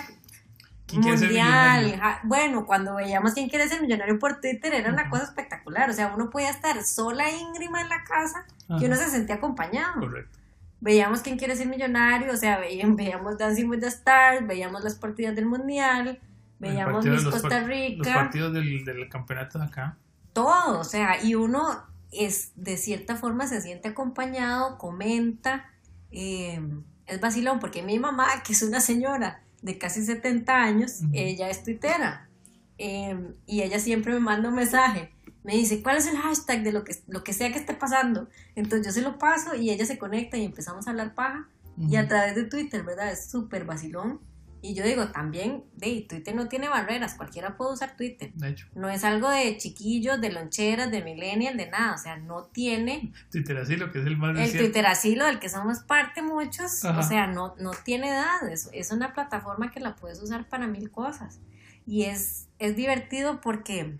mundial. 0.94 2.00
bueno, 2.24 2.66
cuando 2.66 2.96
veíamos 2.96 3.34
quién 3.34 3.50
quiere 3.50 3.68
ser 3.68 3.82
millonario 3.82 4.20
por 4.20 4.40
Twitter 4.40 4.74
era 4.74 4.92
una 4.92 5.10
cosa 5.10 5.26
espectacular, 5.26 5.90
o 5.90 5.94
sea, 5.94 6.14
uno 6.16 6.30
podía 6.30 6.50
estar 6.50 6.82
sola 6.84 7.30
íngrima 7.30 7.82
en 7.82 7.90
la 7.90 8.04
casa 8.04 8.46
y 8.70 8.86
uno 8.86 8.96
se 8.96 9.10
sentía 9.10 9.36
acompañado. 9.36 10.00
Correcto. 10.00 10.38
Veíamos 10.80 11.22
quién 11.22 11.38
quiere 11.38 11.56
ser 11.56 11.68
millonario, 11.68 12.32
o 12.32 12.38
sea, 12.38 12.60
veíamos, 12.60 13.38
Dancing 13.38 13.68
with 13.68 13.80
the 13.80 13.88
Stars, 13.88 14.46
veíamos 14.46 14.84
las 14.84 14.96
partidas 14.96 15.36
del 15.36 15.48
mundial, 15.48 16.20
veíamos 16.60 17.06
Miss 17.06 17.24
Costa 17.24 17.62
Rica. 17.62 18.10
Los 18.10 18.14
partidos 18.14 18.54
del, 18.54 18.86
del 18.86 19.10
campeonato 19.10 19.58
de 19.60 19.66
acá. 19.66 19.98
Todo, 20.34 20.80
o 20.80 20.84
sea, 20.84 21.24
y 21.24 21.34
uno 21.34 21.84
es 22.12 22.52
de 22.56 22.78
cierta 22.78 23.16
forma 23.16 23.48
se 23.48 23.62
siente 23.62 23.90
acompañado, 23.90 24.78
comenta, 24.78 25.66
eh, 26.12 26.62
es 27.06 27.20
vacilón, 27.20 27.60
porque 27.60 27.82
mi 27.82 28.00
mamá, 28.00 28.28
que 28.46 28.54
es 28.54 28.62
una 28.62 28.80
señora 28.80 29.42
de 29.62 29.78
casi 29.78 30.06
70 30.06 30.54
años, 30.54 31.02
ella 31.14 31.50
es 31.50 31.64
tuitera, 31.64 32.30
eh, 32.78 33.34
y 33.46 33.62
ella 33.62 33.80
siempre 33.80 34.14
me 34.14 34.20
manda 34.20 34.50
un 34.50 34.56
mensaje, 34.56 35.12
me 35.44 35.54
dice, 35.56 35.82
¿cuál 35.82 35.98
es 35.98 36.08
el 36.08 36.18
hashtag 36.18 36.64
de 36.64 36.72
lo 36.72 36.84
que, 36.84 36.96
lo 37.08 37.24
que 37.24 37.34
sea 37.34 37.52
que 37.52 37.60
esté 37.60 37.74
pasando? 37.74 38.30
Entonces 38.56 38.86
yo 38.86 38.92
se 38.92 39.02
lo 39.02 39.18
paso 39.18 39.56
y 39.56 39.70
ella 39.70 39.86
se 39.86 39.98
conecta 39.98 40.38
y 40.38 40.46
empezamos 40.46 40.88
a 40.88 40.92
hablar 40.92 41.16
paja, 41.16 41.48
y 41.80 41.96
a 41.96 42.08
través 42.08 42.36
de 42.36 42.44
Twitter, 42.44 42.84
¿verdad? 42.84 43.12
Es 43.12 43.30
súper 43.30 43.64
vacilón. 43.64 44.20
Y 44.68 44.74
yo 44.74 44.84
digo, 44.84 45.08
también, 45.08 45.64
de, 45.78 46.06
Twitter 46.10 46.36
no 46.36 46.50
tiene 46.50 46.68
barreras, 46.68 47.14
cualquiera 47.14 47.56
puede 47.56 47.72
usar 47.72 47.96
Twitter. 47.96 48.34
De 48.34 48.50
hecho. 48.50 48.68
No 48.76 48.90
es 48.90 49.06
algo 49.06 49.30
de 49.30 49.56
chiquillos, 49.56 50.20
de 50.20 50.30
loncheras, 50.30 50.92
de 50.92 51.02
millennial, 51.02 51.56
de 51.56 51.70
nada, 51.70 51.96
o 51.96 51.98
sea, 51.98 52.18
no 52.18 52.44
tiene... 52.44 53.14
Twitter 53.32 53.58
asilo, 53.58 53.94
que 53.94 54.00
es 54.00 54.06
el 54.06 54.18
más 54.18 54.38
El 54.38 54.58
Twitter 54.58 54.86
asilo 54.86 55.26
del 55.26 55.40
que 55.40 55.48
somos 55.48 55.80
parte 55.80 56.22
muchos, 56.22 56.84
o 56.84 57.02
sea, 57.02 57.28
no, 57.28 57.56
no 57.62 57.72
tiene 57.86 58.10
edad, 58.10 58.46
es, 58.52 58.70
es 58.74 58.92
una 58.92 59.14
plataforma 59.14 59.72
que 59.72 59.80
la 59.80 59.96
puedes 59.96 60.22
usar 60.22 60.50
para 60.50 60.68
mil 60.68 60.92
cosas. 60.92 61.40
Y 61.86 62.04
es, 62.04 62.50
es 62.60 62.76
divertido 62.76 63.40
porque 63.40 63.98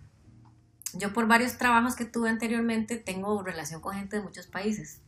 yo 0.96 1.14
por 1.14 1.28
varios 1.28 1.58
trabajos 1.58 1.96
que 1.96 2.04
tuve 2.04 2.28
anteriormente 2.28 2.98
tengo 2.98 3.42
relación 3.42 3.80
con 3.80 3.96
gente 3.96 4.18
de 4.18 4.22
muchos 4.22 4.48
países. 4.48 5.02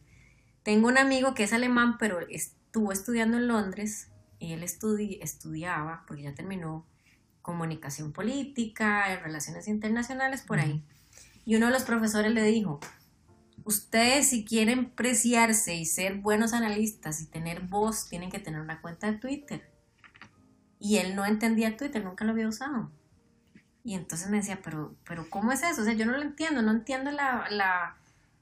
Tengo 0.64 0.88
un 0.88 0.98
amigo 0.98 1.34
que 1.34 1.44
es 1.44 1.52
alemán, 1.52 1.98
pero 1.98 2.22
estuvo 2.30 2.94
estudiando 2.94 3.36
en 3.36 3.50
Londres 3.50 4.10
y 4.40 4.54
él 4.54 4.64
estudiaba, 4.64 6.04
porque 6.08 6.24
ya 6.24 6.34
terminó, 6.34 6.88
comunicación 7.42 8.14
política, 8.14 9.20
relaciones 9.20 9.68
internacionales, 9.68 10.42
por 10.42 10.60
ahí. 10.60 10.84
Y 11.46 11.56
uno 11.56 11.68
de 11.68 11.72
los 11.72 11.84
profesores 11.84 12.32
le 12.32 12.44
dijo, 12.44 12.80
ustedes 13.64 14.30
si 14.30 14.46
quieren 14.46 14.90
preciarse 14.92 15.76
y 15.76 15.86
ser 15.86 16.16
buenos 16.16 16.54
analistas 16.54 17.22
y 17.22 17.26
tener 17.26 17.62
voz, 17.62 18.08
tienen 18.08 18.30
que 18.30 18.40
tener 18.40 18.62
una 18.62 18.82
cuenta 18.82 19.12
de 19.12 19.18
Twitter. 19.18 19.70
Y 20.80 20.98
él 20.98 21.16
no 21.16 21.26
entendía 21.26 21.76
Twitter, 21.76 22.04
nunca 22.04 22.24
lo 22.24 22.32
había 22.32 22.48
usado. 22.48 22.92
Y 23.84 23.96
entonces 23.96 24.30
me 24.30 24.38
decía, 24.38 24.60
pero, 24.64 24.96
pero 25.06 25.30
¿cómo 25.30 25.52
es 25.52 25.64
eso? 25.64 25.82
O 25.82 25.86
sea, 25.86 25.94
yo 25.94 26.06
no 26.06 26.14
lo 26.14 26.22
entiendo, 26.22 26.62
no 26.62 26.72
entiendo 26.72 27.12
la, 27.12 27.48
la, 27.50 27.98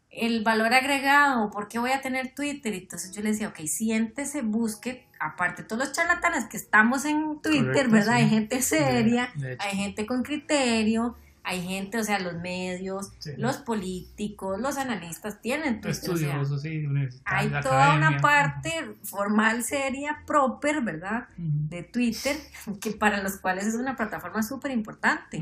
el 0.10 0.44
valor 0.44 0.74
agregado, 0.74 1.50
¿por 1.50 1.68
qué 1.68 1.80
voy 1.80 1.92
a 1.92 2.02
tener 2.02 2.36
Twitter? 2.36 2.74
Entonces 2.74 3.12
yo 3.12 3.22
le 3.22 3.32
decía, 3.32 3.50
ok, 3.50 3.60
siéntese, 3.68 4.42
busque, 4.42 5.07
aparte 5.20 5.64
todos 5.64 5.80
los 5.88 5.92
charlatanes 5.92 6.46
que 6.46 6.58
estamos 6.58 7.06
en 7.06 7.42
Twitter, 7.42 7.90
¿verdad? 7.90 8.16
Hay 8.16 8.30
gente 8.30 8.62
seria, 8.62 9.32
hay 9.60 9.78
gente 9.78 10.06
con 10.06 10.24
criterio, 10.24 11.16
hay 11.44 11.66
gente, 11.66 11.98
o 11.98 12.04
sea, 12.04 12.20
los 12.20 12.36
medios, 12.36 13.14
los 13.38 13.58
políticos, 13.58 14.60
los 14.60 14.78
analistas 14.78 15.42
tienen 15.42 15.80
Twitter. 15.80 15.92
Estudiosos, 15.92 16.62
sí, 16.62 16.86
hay 17.24 17.50
toda 17.62 17.96
una 17.96 18.20
parte 18.20 18.96
formal, 19.04 19.64
seria, 19.64 20.24
proper, 20.26 20.82
¿verdad? 20.82 21.30
De 21.38 21.84
Twitter, 21.84 22.36
que 22.82 22.92
para 22.92 23.24
los 23.24 23.38
cuales 23.38 23.66
es 23.66 23.76
una 23.76 23.96
plataforma 23.96 24.44
súper 24.44 24.72
importante. 24.72 25.42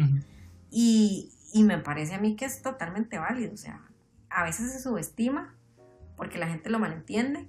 y, 0.69 1.31
y 1.51 1.63
me 1.63 1.79
parece 1.79 2.13
a 2.13 2.19
mí 2.19 2.35
que 2.35 2.45
es 2.45 2.61
totalmente 2.61 3.17
válido, 3.17 3.53
o 3.53 3.57
sea, 3.57 3.81
a 4.29 4.43
veces 4.43 4.73
se 4.73 4.79
subestima 4.79 5.55
porque 6.17 6.37
la 6.37 6.47
gente 6.47 6.69
lo 6.69 6.79
malentiende, 6.79 7.47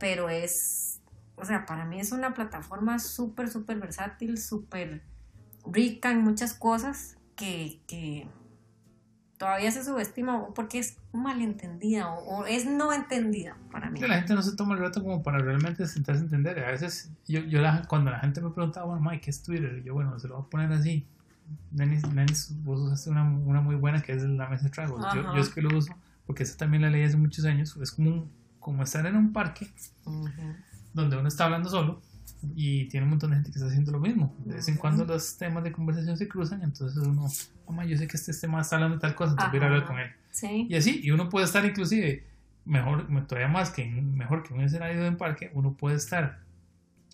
pero 0.00 0.28
es, 0.28 1.00
o 1.36 1.44
sea, 1.44 1.64
para 1.66 1.84
mí 1.84 2.00
es 2.00 2.10
una 2.10 2.34
plataforma 2.34 2.98
súper, 2.98 3.48
súper 3.48 3.78
versátil, 3.78 4.38
súper 4.38 5.02
rica 5.64 6.10
en 6.10 6.22
muchas 6.22 6.54
cosas 6.54 7.16
que, 7.36 8.26
todavía 9.38 9.70
se 9.70 9.82
subestima 9.82 10.52
porque 10.54 10.78
es 10.78 10.98
malentendida 11.12 12.10
o, 12.10 12.44
es 12.44 12.66
no 12.66 12.92
entendida 12.92 13.56
para 13.70 13.88
mí. 13.88 13.98
La 14.00 14.16
gente 14.16 14.34
no 14.34 14.42
se 14.42 14.54
toma 14.54 14.74
el 14.74 14.80
rato 14.80 15.02
como 15.02 15.22
para 15.22 15.38
realmente 15.38 15.86
sentarse 15.86 16.20
a 16.20 16.24
entender. 16.24 16.62
A 16.62 16.72
veces, 16.72 17.10
yo, 17.26 17.40
yo 17.40 17.60
cuando 17.88 18.10
la 18.10 18.18
gente 18.18 18.42
me 18.42 18.50
preguntaba, 18.50 18.86
bueno, 18.86 19.02
Mike, 19.02 19.22
¿qué 19.22 19.30
es 19.30 19.42
Twitter? 19.42 19.82
yo, 19.82 19.94
bueno, 19.94 20.18
se 20.18 20.28
lo 20.28 20.36
voy 20.36 20.44
a 20.44 20.50
poner 20.50 20.72
así 20.72 21.06
Nenis, 21.72 22.54
vos 22.62 22.80
usaste 22.80 23.10
una, 23.10 23.24
una, 23.24 23.60
muy 23.60 23.76
buena 23.76 24.02
que 24.02 24.12
es 24.12 24.22
la 24.22 24.48
mesa 24.48 24.64
de 24.64 24.70
tragos. 24.70 25.04
Yo, 25.14 25.22
yo, 25.34 25.40
es 25.40 25.48
que 25.48 25.62
lo 25.62 25.76
uso 25.76 25.94
porque 26.26 26.44
esa 26.44 26.56
también 26.56 26.82
la 26.82 26.90
leí 26.90 27.02
hace 27.02 27.16
muchos 27.16 27.44
años. 27.44 27.76
Es 27.76 27.90
como, 27.92 28.28
como 28.60 28.82
estar 28.82 29.04
en 29.06 29.16
un 29.16 29.32
parque 29.32 29.66
donde 30.92 31.16
uno 31.16 31.28
está 31.28 31.46
hablando 31.46 31.68
solo 31.68 32.00
y 32.54 32.86
tiene 32.86 33.04
un 33.04 33.10
montón 33.10 33.30
de 33.30 33.36
gente 33.36 33.50
que 33.50 33.58
está 33.58 33.68
haciendo 33.68 33.92
lo 33.92 34.00
mismo. 34.00 34.34
De 34.44 34.54
vez 34.54 34.68
en 34.68 34.76
cuando 34.76 35.04
los 35.04 35.36
temas 35.36 35.64
de 35.64 35.72
conversación 35.72 36.16
se 36.16 36.28
cruzan, 36.28 36.62
entonces 36.62 36.96
uno, 36.98 37.28
mamá, 37.66 37.84
yo 37.84 37.96
sé 37.96 38.06
que 38.06 38.16
este 38.16 38.32
tema 38.32 38.60
está 38.60 38.76
hablando 38.76 38.96
de 38.96 39.00
tal 39.00 39.14
cosa, 39.14 39.32
entonces 39.32 39.52
voy 39.52 39.62
a 39.62 39.66
hablar 39.66 39.86
con 39.86 39.98
él. 39.98 40.10
Y 40.68 40.76
así, 40.76 41.00
y 41.02 41.10
uno 41.10 41.28
puede 41.28 41.46
estar 41.46 41.64
inclusive, 41.64 42.24
mejor, 42.64 43.06
todavía 43.26 43.48
más 43.48 43.70
que 43.70 43.84
mejor 43.86 44.42
que 44.42 44.54
un 44.54 44.60
escenario 44.60 45.02
de 45.02 45.08
un 45.08 45.16
parque, 45.16 45.50
uno 45.54 45.74
puede 45.74 45.96
estar 45.96 46.40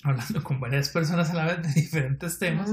hablando 0.03 0.43
con 0.43 0.61
varias 0.61 0.91
personas 0.91 1.31
a 1.31 1.35
la 1.35 1.45
vez 1.47 1.63
de 1.63 1.81
diferentes 1.81 2.39
temas 2.39 2.71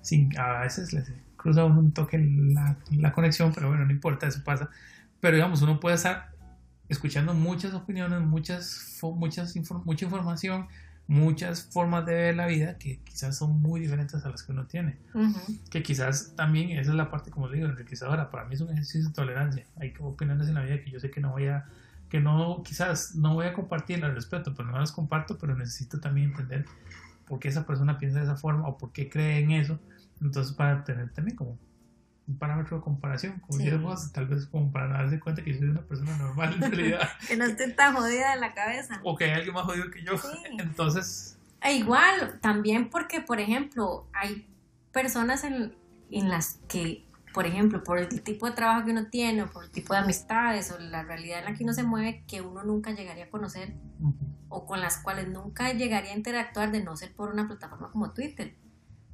sin, 0.00 0.36
a 0.38 0.60
veces 0.60 0.92
les 0.92 1.12
cruza 1.36 1.64
un 1.64 1.92
toque 1.92 2.18
la, 2.18 2.76
la 2.90 3.12
conexión, 3.12 3.52
pero 3.54 3.68
bueno, 3.68 3.84
no 3.84 3.90
importa, 3.90 4.26
eso 4.26 4.42
pasa. 4.44 4.68
Pero 5.20 5.36
digamos, 5.36 5.62
uno 5.62 5.80
puede 5.80 5.96
estar 5.96 6.33
escuchando 6.94 7.34
muchas 7.34 7.74
opiniones, 7.74 8.20
muchas, 8.20 8.98
muchas 9.02 9.54
mucha 9.84 10.04
información, 10.04 10.68
muchas 11.06 11.64
formas 11.64 12.06
de 12.06 12.14
ver 12.14 12.36
la 12.36 12.46
vida 12.46 12.78
que 12.78 12.98
quizás 13.00 13.36
son 13.36 13.60
muy 13.60 13.80
diferentes 13.80 14.24
a 14.24 14.30
las 14.30 14.42
que 14.42 14.52
uno 14.52 14.66
tiene. 14.66 14.96
Que 15.70 15.82
quizás 15.82 16.32
también, 16.34 16.70
esa 16.70 16.90
es 16.90 16.96
la 16.96 17.10
parte, 17.10 17.30
como 17.30 17.48
digo, 17.48 17.66
enriquecedora. 17.66 18.30
Para 18.30 18.44
mí 18.44 18.54
es 18.54 18.60
un 18.60 18.70
ejercicio 18.70 19.08
de 19.08 19.14
tolerancia. 19.14 19.66
Hay 19.78 19.92
opiniones 20.00 20.48
en 20.48 20.54
la 20.54 20.62
vida 20.62 20.80
que 20.82 20.90
yo 20.90 20.98
sé 20.98 21.10
que 21.10 21.20
no 21.20 21.32
voy 21.32 21.46
a, 21.46 21.66
que 22.08 22.20
no, 22.20 22.62
quizás 22.64 23.14
no 23.14 23.34
voy 23.34 23.46
a 23.46 23.52
compartir 23.52 24.04
al 24.04 24.14
respeto, 24.14 24.54
pero 24.54 24.70
no 24.70 24.78
las 24.78 24.92
comparto, 24.92 25.36
pero 25.38 25.54
necesito 25.54 26.00
también 26.00 26.30
entender 26.30 26.64
por 27.26 27.38
qué 27.38 27.48
esa 27.48 27.66
persona 27.66 27.98
piensa 27.98 28.18
de 28.18 28.24
esa 28.24 28.36
forma 28.36 28.66
o 28.66 28.78
por 28.78 28.92
qué 28.92 29.08
cree 29.08 29.38
en 29.38 29.50
eso 29.52 29.78
entonces, 30.20 30.54
para 30.54 30.84
tener 30.84 31.10
también 31.10 31.36
como 31.36 31.58
un 32.26 32.38
parámetro 32.38 32.78
de 32.78 32.82
comparación, 32.82 33.40
como 33.40 33.58
sí. 33.58 34.12
tal 34.12 34.26
vez 34.26 34.46
como 34.46 34.72
para 34.72 34.88
darse 34.88 35.20
cuenta 35.20 35.44
que 35.44 35.52
yo 35.52 35.58
soy 35.58 35.68
una 35.68 35.82
persona 35.82 36.16
normal 36.16 36.54
en 36.54 36.72
realidad. 36.72 37.08
que 37.28 37.36
no 37.36 37.44
estoy 37.44 37.72
tan 37.74 37.94
jodida 37.94 38.34
de 38.34 38.40
la 38.40 38.54
cabeza. 38.54 39.00
O 39.04 39.16
que 39.16 39.24
hay 39.24 39.32
alguien 39.32 39.54
más 39.54 39.64
jodido 39.64 39.90
que 39.90 40.02
yo. 40.02 40.14
Entonces. 40.58 41.38
E 41.62 41.74
igual, 41.74 42.38
también 42.40 42.88
porque, 42.88 43.20
por 43.20 43.40
ejemplo, 43.40 44.06
hay 44.12 44.46
personas 44.92 45.44
en, 45.44 45.74
en 46.10 46.30
las 46.30 46.60
que, 46.68 47.06
por 47.32 47.46
ejemplo, 47.46 47.82
por 47.82 47.98
el 47.98 48.08
tipo 48.08 48.46
de 48.46 48.52
trabajo 48.52 48.84
que 48.86 48.92
uno 48.92 49.06
tiene, 49.08 49.42
o 49.42 49.50
por 49.50 49.64
el 49.64 49.70
tipo 49.70 49.92
de 49.92 50.00
amistades, 50.00 50.70
o 50.72 50.78
la 50.78 51.02
realidad 51.02 51.40
en 51.40 51.44
la 51.46 51.54
que 51.54 51.64
uno 51.64 51.72
se 51.74 51.82
mueve, 51.82 52.24
que 52.26 52.40
uno 52.40 52.64
nunca 52.64 52.92
llegaría 52.92 53.24
a 53.24 53.30
conocer, 53.30 53.74
o 54.48 54.66
con 54.66 54.80
las 54.80 54.98
cuales 54.98 55.28
nunca 55.28 55.72
llegaría 55.72 56.12
a 56.12 56.16
interactuar 56.16 56.70
de 56.70 56.82
no 56.82 56.96
ser 56.96 57.14
por 57.14 57.30
una 57.32 57.46
plataforma 57.46 57.90
como 57.90 58.12
Twitter. 58.12 58.56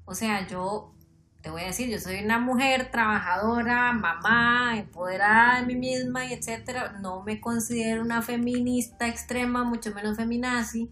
O 0.05 0.15
sea, 0.15 0.47
yo 0.47 0.95
te 1.43 1.51
voy 1.51 1.63
a 1.63 1.67
decir, 1.67 1.89
yo 1.89 1.99
soy 1.99 2.23
una 2.23 2.39
mujer 2.39 2.91
trabajadora, 2.91 3.93
mamá, 3.93 4.79
empoderada 4.79 5.61
de 5.61 5.67
mí 5.67 5.75
misma 5.75 6.27
y 6.27 6.35
etcétera. 6.35 6.99
No 7.01 7.23
me 7.23 7.41
considero 7.41 8.03
una 8.03 8.21
feminista 8.23 9.09
extrema, 9.09 9.65
mucho 9.65 9.95
menos 9.95 10.17
feminazi. 10.17 10.91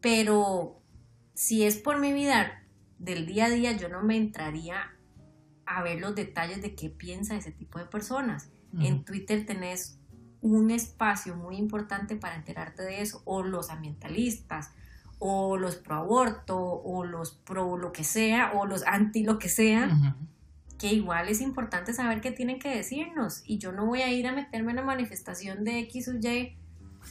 Pero 0.00 0.80
si 1.34 1.64
es 1.64 1.76
por 1.76 1.98
mi 1.98 2.12
vida 2.12 2.64
del 2.98 3.26
día 3.26 3.46
a 3.46 3.50
día, 3.50 3.72
yo 3.72 3.88
no 3.88 4.02
me 4.02 4.16
entraría 4.16 4.92
a 5.66 5.82
ver 5.82 6.00
los 6.00 6.14
detalles 6.14 6.62
de 6.62 6.74
qué 6.74 6.88
piensa 6.90 7.36
ese 7.36 7.50
tipo 7.50 7.78
de 7.78 7.86
personas. 7.86 8.50
En 8.78 9.04
Twitter 9.04 9.44
tenés 9.44 9.98
un 10.40 10.70
espacio 10.70 11.36
muy 11.36 11.56
importante 11.56 12.16
para 12.16 12.36
enterarte 12.36 12.82
de 12.82 13.02
eso, 13.02 13.22
o 13.24 13.42
los 13.42 13.70
ambientalistas, 13.70 14.70
o 15.24 15.56
los 15.56 15.76
pro 15.76 15.98
aborto, 15.98 16.58
o 16.58 17.04
los 17.04 17.30
pro 17.30 17.76
lo 17.76 17.92
que 17.92 18.02
sea, 18.02 18.50
o 18.56 18.66
los 18.66 18.84
anti 18.84 19.22
lo 19.22 19.38
que 19.38 19.48
sea, 19.48 20.16
que 20.80 20.88
igual 20.92 21.28
es 21.28 21.40
importante 21.40 21.94
saber 21.94 22.20
qué 22.20 22.32
tienen 22.32 22.58
que 22.58 22.74
decirnos. 22.74 23.44
Y 23.46 23.58
yo 23.58 23.70
no 23.70 23.86
voy 23.86 24.02
a 24.02 24.12
ir 24.12 24.26
a 24.26 24.32
meterme 24.32 24.72
en 24.72 24.76
la 24.78 24.82
manifestación 24.82 25.62
de 25.62 25.78
X 25.78 26.08
o 26.08 26.14
Y 26.14 26.56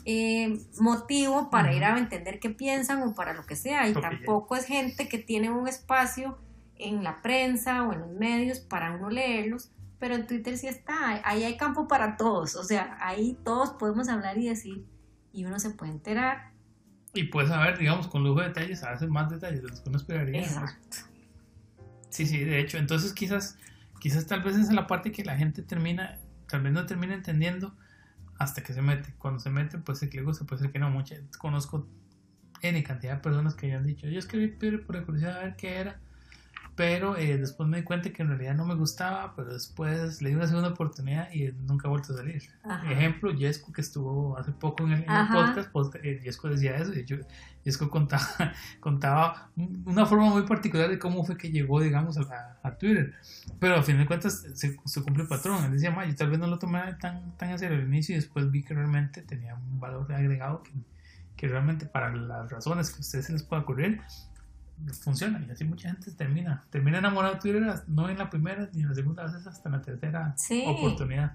eh, 0.04 0.60
motivo 0.78 1.50
para 1.50 1.74
ir 1.74 1.86
a 1.86 1.98
entender 1.98 2.42
qué 2.42 2.50
piensan 2.50 3.02
o 3.02 3.16
para 3.16 3.32
lo 3.32 3.46
que 3.46 3.56
sea. 3.56 3.88
Y 3.88 3.94
tampoco 3.94 4.58
es 4.58 4.66
gente 4.66 5.08
que 5.08 5.18
tiene 5.18 5.50
un 5.50 5.70
espacio 5.70 6.38
en 6.76 7.06
la 7.06 7.22
prensa 7.22 7.84
o 7.84 7.94
en 7.94 8.02
los 8.02 8.10
medios 8.10 8.60
para 8.60 8.92
uno 8.92 9.10
leerlos 9.10 9.72
pero 10.00 10.16
en 10.16 10.26
Twitter 10.26 10.58
sí 10.58 10.66
está, 10.66 11.22
ahí 11.24 11.44
hay 11.44 11.58
campo 11.58 11.88
para 11.88 12.18
todos, 12.18 12.56
o 12.56 12.64
sea, 12.64 12.98
ahí 13.00 13.38
todos 13.44 13.70
podemos 13.70 14.10
hablar 14.10 14.36
y 14.40 14.50
decir, 14.50 14.84
y 15.32 15.46
uno 15.46 15.60
se 15.60 15.70
puede 15.70 15.92
enterar. 15.92 16.51
Y 17.14 17.24
puedes 17.24 17.50
saber, 17.50 17.78
digamos, 17.78 18.08
con 18.08 18.24
lujo 18.24 18.42
de 18.42 18.48
detalles, 18.48 18.84
a 18.84 18.92
veces 18.92 19.10
más 19.10 19.30
detalles 19.30 19.62
de 19.62 19.70
los 19.70 19.82
que 19.82 19.90
uno 19.90 19.98
esperaría. 19.98 20.42
Exacto. 20.42 20.98
Sí, 22.10 22.26
sí, 22.26 22.44
de 22.44 22.60
hecho, 22.60 22.78
entonces 22.78 23.14
quizás, 23.14 23.58
quizás 24.00 24.28
tal 24.28 24.44
vez 24.44 24.56
es 24.56 24.72
la 24.72 24.88
parte 24.88 25.12
que 25.12 25.24
la 25.24 25.38
gente 25.38 25.62
termina, 25.62 26.20
tal 26.48 26.62
vez 26.62 26.74
no 26.74 26.86
termina 26.86 27.14
entendiendo 27.14 27.76
hasta 28.38 28.64
que 28.64 28.74
se 28.74 28.82
mete. 28.82 29.14
Cuando 29.18 29.40
se 29.40 29.50
mete, 29.50 29.78
pues 29.78 30.00
se 30.00 30.08
le 30.08 30.22
gusta, 30.22 30.46
puede 30.46 30.62
ser 30.62 30.72
que 30.72 30.80
no. 30.80 30.90
Mucha, 30.90 31.16
conozco 31.38 31.88
N 32.62 32.84
cantidad 32.84 33.16
de 33.16 33.22
personas 33.22 33.56
que 33.56 33.68
hayan 33.68 33.86
dicho, 33.86 34.08
yo 34.08 34.20
escribí 34.20 34.48
por 34.78 34.96
la 34.96 35.04
curiosidad 35.04 35.40
de 35.40 35.46
ver 35.46 35.56
qué 35.56 35.80
era 35.80 36.00
pero 36.82 37.16
eh, 37.16 37.38
después 37.38 37.70
me 37.70 37.78
di 37.78 37.84
cuenta 37.84 38.10
que 38.12 38.24
en 38.24 38.30
realidad 38.30 38.56
no 38.56 38.66
me 38.66 38.74
gustaba, 38.74 39.36
pero 39.36 39.54
después 39.54 40.20
le 40.20 40.30
di 40.30 40.36
una 40.36 40.48
segunda 40.48 40.70
oportunidad 40.70 41.32
y 41.32 41.52
nunca 41.68 41.88
ha 41.88 41.92
vuelto 41.92 42.12
a 42.12 42.18
salir. 42.18 42.42
Ejemplo, 42.90 43.38
Jesco, 43.38 43.72
que 43.72 43.82
estuvo 43.82 44.36
hace 44.36 44.52
poco 44.52 44.86
en 44.86 44.94
el, 44.94 45.06
podcast, 45.06 45.70
podcast 45.70 46.04
eh, 46.04 46.22
decía 46.24 46.78
eso, 46.78 46.92
y 46.96 47.06
yo, 47.06 47.18
Jesco 47.64 47.88
contaba, 47.88 48.26
contaba 48.80 49.52
una 49.86 50.08
forma 50.08 50.32
muy 50.32 50.42
particular 50.42 50.90
de 50.90 50.98
cómo 50.98 51.24
fue 51.24 51.38
que 51.38 51.52
llegó, 51.52 51.80
digamos, 51.80 52.18
a, 52.18 52.58
a 52.64 52.76
Twitter, 52.76 53.14
pero 53.60 53.76
a 53.76 53.84
fin 53.84 54.00
de 54.00 54.08
cuentas 54.08 54.44
se, 54.56 54.76
se 54.84 55.02
cumple 55.04 55.22
el 55.22 55.30
patrón, 55.30 55.64
él 55.64 55.74
decía, 55.74 55.96
yo 56.04 56.16
tal 56.16 56.32
vez 56.32 56.40
no 56.40 56.48
lo 56.48 56.58
tomé 56.58 56.80
tan, 57.00 57.38
tan 57.38 57.52
hacia 57.52 57.68
el 57.68 57.84
inicio 57.84 58.16
y 58.16 58.18
después 58.18 58.50
vi 58.50 58.64
que 58.64 58.74
realmente 58.74 59.22
tenía 59.22 59.54
un 59.54 59.80
valor 59.80 60.12
agregado 60.12 60.64
que, 60.64 60.72
que 61.36 61.48
realmente 61.48 61.86
para 61.86 62.12
las 62.12 62.50
razones 62.50 62.90
que 62.90 62.98
a 62.98 63.02
ustedes 63.02 63.28
se 63.28 63.34
les 63.34 63.44
pueda 63.44 63.62
ocurrir, 63.62 64.02
funciona. 65.04 65.44
Y 65.48 65.52
así 65.52 65.64
mucha 65.64 65.90
gente 65.90 66.12
termina. 66.12 66.64
Termina 66.70 67.00
enamorado 67.00 67.36
de 67.36 67.40
Twitter 67.40 67.84
no 67.88 68.10
en 68.10 68.18
la 68.18 68.30
primera 68.30 68.70
ni 68.74 68.82
en 68.82 68.90
la 68.90 68.96
segunda 68.96 69.24
vez 69.24 69.46
hasta 69.46 69.70
la 69.70 69.82
tercera 69.82 70.36
oportunidad. 70.68 71.34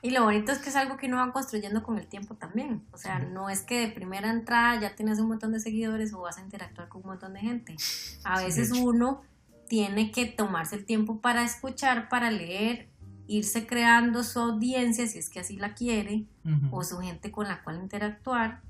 Y 0.00 0.10
lo 0.10 0.22
bonito 0.22 0.52
es 0.52 0.58
que 0.58 0.68
es 0.68 0.76
algo 0.76 0.96
que 0.96 1.06
uno 1.06 1.16
va 1.16 1.32
construyendo 1.32 1.82
con 1.82 1.98
el 1.98 2.06
tiempo 2.06 2.36
también. 2.36 2.84
O 2.92 2.98
sea 2.98 3.18
no 3.18 3.50
es 3.50 3.62
que 3.62 3.80
de 3.80 3.88
primera 3.88 4.30
entrada 4.30 4.80
ya 4.80 4.94
tienes 4.94 5.18
un 5.18 5.28
montón 5.28 5.52
de 5.52 5.60
seguidores 5.60 6.12
o 6.12 6.20
vas 6.20 6.38
a 6.38 6.42
interactuar 6.42 6.88
con 6.88 7.02
un 7.02 7.08
montón 7.08 7.34
de 7.34 7.40
gente. 7.40 7.76
A 8.24 8.42
veces 8.42 8.72
uno 8.72 9.22
tiene 9.68 10.10
que 10.10 10.26
tomarse 10.26 10.76
el 10.76 10.84
tiempo 10.84 11.20
para 11.20 11.44
escuchar 11.44 12.08
para 12.08 12.30
leer 12.30 12.88
irse 13.26 13.66
creando 13.66 14.24
su 14.24 14.40
audiencia 14.40 15.06
si 15.06 15.18
es 15.18 15.28
que 15.28 15.40
así 15.40 15.56
la 15.56 15.74
quiere 15.74 16.24
o 16.70 16.82
su 16.82 16.98
gente 16.98 17.30
con 17.30 17.46
la 17.46 17.62
cual 17.62 17.78
interactuar 17.82 18.62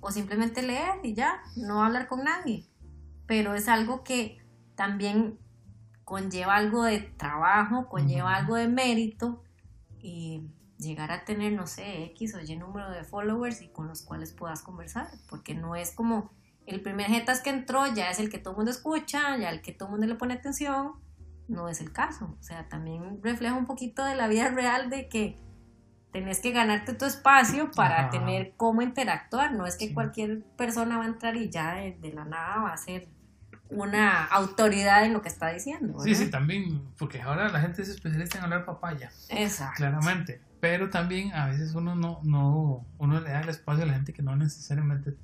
o 0.00 0.10
simplemente 0.10 0.62
leer 0.62 1.00
y 1.02 1.14
ya, 1.14 1.42
no 1.56 1.82
hablar 1.82 2.06
con 2.06 2.24
nadie. 2.24 2.66
Pero 3.26 3.54
es 3.54 3.68
algo 3.68 4.04
que 4.04 4.38
también 4.74 5.38
conlleva 6.04 6.56
algo 6.56 6.84
de 6.84 7.00
trabajo, 7.00 7.88
conlleva 7.88 8.36
algo 8.36 8.56
de 8.56 8.68
mérito 8.68 9.42
y 9.98 10.48
llegar 10.78 11.10
a 11.12 11.24
tener, 11.24 11.52
no 11.52 11.66
sé, 11.66 12.04
X 12.04 12.34
o 12.34 12.40
Y 12.40 12.56
número 12.56 12.90
de 12.90 13.04
followers 13.04 13.62
y 13.62 13.68
con 13.68 13.88
los 13.88 14.02
cuales 14.02 14.32
puedas 14.32 14.62
conversar, 14.62 15.08
porque 15.28 15.54
no 15.54 15.76
es 15.76 15.92
como 15.92 16.30
el 16.66 16.80
primer 16.80 17.06
jetas 17.06 17.40
que 17.40 17.50
entró 17.50 17.86
ya 17.92 18.10
es 18.10 18.18
el 18.18 18.30
que 18.30 18.38
todo 18.38 18.52
el 18.52 18.56
mundo 18.58 18.70
escucha, 18.70 19.36
ya 19.36 19.50
el 19.50 19.62
que 19.62 19.72
todo 19.72 19.88
el 19.88 19.92
mundo 19.92 20.06
le 20.06 20.14
pone 20.14 20.34
atención, 20.34 20.92
no 21.48 21.68
es 21.68 21.80
el 21.80 21.92
caso. 21.92 22.36
O 22.38 22.42
sea, 22.42 22.68
también 22.68 23.20
refleja 23.22 23.54
un 23.54 23.66
poquito 23.66 24.04
de 24.04 24.14
la 24.14 24.28
vida 24.28 24.48
real 24.54 24.90
de 24.90 25.08
que 25.08 25.38
tenés 26.12 26.40
que 26.40 26.52
ganarte 26.52 26.92
tu 26.92 27.06
espacio 27.06 27.70
para 27.70 28.10
tener 28.10 28.52
cómo 28.56 28.82
interactuar. 28.82 29.52
No 29.52 29.66
es 29.66 29.76
que 29.76 29.92
cualquier 29.92 30.42
persona 30.56 30.98
va 30.98 31.04
a 31.04 31.08
entrar 31.08 31.36
y 31.36 31.48
ya 31.48 31.74
de, 31.74 32.12
la 32.14 32.24
nada 32.24 32.58
va 32.62 32.72
a 32.72 32.76
ser 32.76 33.08
una 33.70 34.26
autoridad 34.26 35.06
en 35.06 35.14
lo 35.14 35.22
que 35.22 35.28
está 35.28 35.48
diciendo. 35.48 35.98
Sí, 36.00 36.14
sí, 36.14 36.30
también, 36.30 36.82
porque 36.98 37.22
ahora 37.22 37.48
la 37.48 37.60
gente 37.60 37.80
es 37.80 37.88
especialista 37.88 38.38
en 38.38 38.44
hablar 38.44 38.66
papaya. 38.66 39.10
Exacto. 39.30 39.76
Claramente. 39.78 40.40
Pero 40.60 40.90
también 40.90 41.32
a 41.32 41.46
veces 41.46 41.74
uno 41.74 41.96
no, 41.96 42.20
no, 42.22 42.84
uno 42.98 43.20
le 43.20 43.30
da 43.30 43.40
el 43.40 43.48
espacio 43.48 43.82
a 43.82 43.86
la 43.86 43.94
gente 43.94 44.12
que 44.12 44.22
no 44.22 44.36
necesariamente 44.36 45.16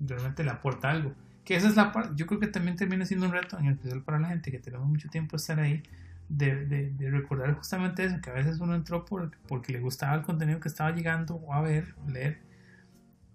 realmente 0.00 0.44
le 0.44 0.50
aporta 0.50 0.90
algo. 0.90 1.12
Que 1.44 1.56
esa 1.56 1.68
es 1.68 1.76
la 1.76 1.92
parte, 1.92 2.12
yo 2.14 2.26
creo 2.26 2.40
que 2.40 2.46
también 2.46 2.76
termina 2.76 3.04
siendo 3.04 3.26
un 3.26 3.32
reto, 3.32 3.58
en 3.58 3.66
especial 3.66 4.02
para 4.02 4.20
la 4.20 4.28
gente 4.28 4.50
que 4.50 4.58
tenemos 4.58 4.88
mucho 4.88 5.08
tiempo 5.08 5.36
estar 5.36 5.58
ahí 5.58 5.82
de, 6.28 6.66
de, 6.66 7.10
recordar 7.10 7.54
justamente 7.54 8.04
eso, 8.04 8.20
que 8.20 8.30
a 8.30 8.34
veces 8.34 8.58
uno 8.58 8.74
entró 8.74 9.04
por, 9.04 9.30
porque 9.48 9.72
le 9.72 9.80
gustaba 9.80 10.14
el 10.14 10.22
contenido 10.22 10.60
que 10.60 10.68
estaba 10.68 10.90
llegando 10.90 11.40
a 11.52 11.60
ver, 11.60 11.94
leer, 12.08 12.40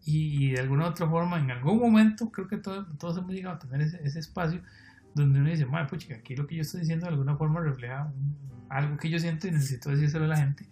y, 0.04 0.52
de 0.52 0.62
alguna 0.62 0.88
otra 0.88 1.08
forma, 1.08 1.40
en 1.40 1.52
algún 1.52 1.80
momento, 1.80 2.32
creo 2.32 2.48
que 2.48 2.58
todos, 2.58 2.88
todos 2.98 3.18
hemos 3.18 3.32
llegado 3.32 3.56
a 3.56 3.60
tener 3.60 3.82
ese, 3.82 4.02
ese 4.04 4.20
espacio 4.20 4.62
donde 5.14 5.40
uno 5.40 5.50
dice, 5.50 5.66
madre, 5.66 5.88
pues 5.90 6.10
aquí 6.12 6.36
lo 6.36 6.48
que 6.48 6.56
yo 6.56 6.62
estoy 6.62 6.82
diciendo 6.82 7.06
de 7.06 7.12
alguna 7.12 7.36
forma 7.36 7.60
refleja 7.62 8.12
algo 8.70 8.98
que 8.98 9.10
yo 9.10 9.20
siento 9.20 9.48
y 9.48 9.52
necesito 9.52 9.90
decírselo 9.90 10.26
a 10.26 10.30
la 10.30 10.38
gente. 10.38 10.66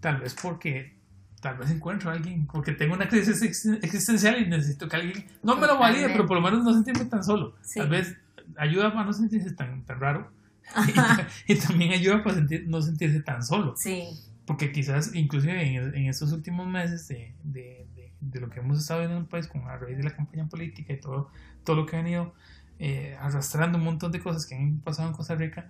Tal 0.00 0.20
vez 0.20 0.34
porque, 0.40 0.96
tal 1.40 1.58
vez 1.58 1.70
encuentro 1.70 2.10
a 2.10 2.14
alguien, 2.14 2.46
porque 2.46 2.72
tengo 2.72 2.94
una 2.94 3.08
crisis 3.08 3.42
existencial 3.42 4.40
y 4.40 4.48
necesito 4.48 4.88
que 4.88 4.96
alguien, 4.96 5.26
no 5.42 5.56
me 5.56 5.66
lo 5.66 5.78
valide, 5.78 6.08
pero 6.08 6.26
por 6.26 6.36
lo 6.36 6.42
menos 6.42 6.64
no 6.64 6.72
sentirme 6.72 7.04
tan 7.04 7.22
solo. 7.22 7.56
Tal 7.74 7.88
vez 7.88 8.16
ayuda 8.56 8.88
a 8.88 9.04
no 9.04 9.12
sentirse 9.12 9.52
tan, 9.52 9.84
tan 9.84 10.00
raro 10.00 10.30
y, 11.46 11.54
también 11.56 11.92
ayuda 11.92 12.22
para 12.22 12.36
sentir, 12.36 12.64
no 12.68 12.82
sentirse 12.82 13.20
tan 13.20 13.42
solo. 13.42 13.74
Sí. 13.76 14.08
Porque 14.46 14.72
quizás, 14.72 15.14
inclusive 15.14 15.76
en, 15.76 16.06
estos 16.06 16.32
últimos 16.32 16.68
meses 16.68 17.08
de, 17.08 17.34
de, 17.42 17.86
de, 18.20 18.40
lo 18.40 18.48
que 18.48 18.60
hemos 18.60 18.78
estado 18.78 19.00
viendo 19.00 19.16
en 19.16 19.22
el 19.22 19.28
país 19.28 19.48
con 19.48 19.62
a 19.68 19.76
raíz 19.76 19.96
de 19.96 20.04
la 20.04 20.14
campaña 20.14 20.48
política 20.48 20.92
y 20.92 21.00
todo, 21.00 21.30
todo 21.64 21.76
lo 21.76 21.86
que 21.86 21.96
ha 21.96 22.02
venido 22.02 22.32
eh, 22.78 23.16
arrastrando 23.18 23.78
un 23.78 23.84
montón 23.84 24.12
de 24.12 24.20
cosas 24.20 24.46
que 24.46 24.54
han 24.54 24.80
pasado 24.80 25.08
en 25.08 25.14
Costa 25.14 25.34
Rica, 25.34 25.68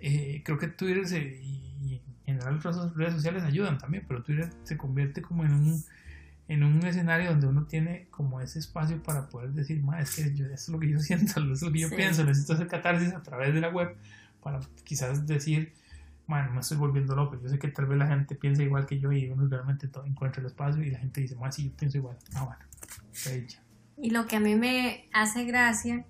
eh, 0.00 0.42
creo 0.44 0.58
que 0.58 0.68
Twitter 0.68 1.04
y, 1.42 2.02
en 2.26 2.36
general 2.36 2.60
las 2.62 2.94
redes 2.94 3.14
sociales 3.14 3.42
ayudan 3.42 3.78
también, 3.78 4.04
pero 4.06 4.22
Twitter 4.22 4.50
se 4.62 4.76
convierte 4.76 5.20
como 5.20 5.44
en 5.44 5.52
un 5.52 5.84
en 6.50 6.64
un 6.64 6.84
escenario 6.84 7.30
donde 7.30 7.46
uno 7.46 7.64
tiene 7.66 8.08
como 8.10 8.40
ese 8.40 8.58
espacio 8.58 9.00
para 9.04 9.28
poder 9.28 9.52
decir, 9.52 9.80
es 10.00 10.16
que 10.16 10.34
yo, 10.34 10.46
eso 10.46 10.54
es 10.54 10.68
lo 10.68 10.80
que 10.80 10.90
yo 10.90 10.98
siento, 11.00 11.40
eso 11.40 11.52
es 11.52 11.62
lo 11.62 11.70
que 11.70 11.78
yo 11.78 11.90
pienso, 11.90 12.24
necesito 12.24 12.54
hacer 12.54 12.66
catarsis 12.66 13.14
a 13.14 13.22
través 13.22 13.54
de 13.54 13.60
la 13.60 13.68
web 13.68 13.96
para 14.42 14.58
quizás 14.82 15.28
decir, 15.28 15.72
bueno, 16.26 16.50
me 16.52 16.60
estoy 16.60 16.76
volviendo 16.76 17.14
loco, 17.14 17.40
yo 17.40 17.48
sé 17.48 17.60
que 17.60 17.68
tal 17.68 17.86
vez 17.86 17.98
la 17.98 18.08
gente 18.08 18.34
piensa 18.34 18.64
igual 18.64 18.84
que 18.84 18.98
yo 18.98 19.12
y 19.12 19.28
uno 19.30 19.46
realmente 19.46 19.86
todo 19.86 20.04
encuentra 20.04 20.40
el 20.40 20.46
espacio 20.46 20.82
y 20.82 20.90
la 20.90 20.98
gente 20.98 21.20
dice, 21.20 21.36
sí, 21.52 21.68
yo 21.68 21.76
pienso 21.76 21.98
igual, 21.98 22.16
ah, 22.34 22.42
bueno, 22.42 23.46
Y 23.96 24.10
lo 24.10 24.26
que 24.26 24.34
a 24.34 24.40
mí 24.40 24.56
me 24.56 25.08
hace 25.12 25.44
gracia, 25.44 26.04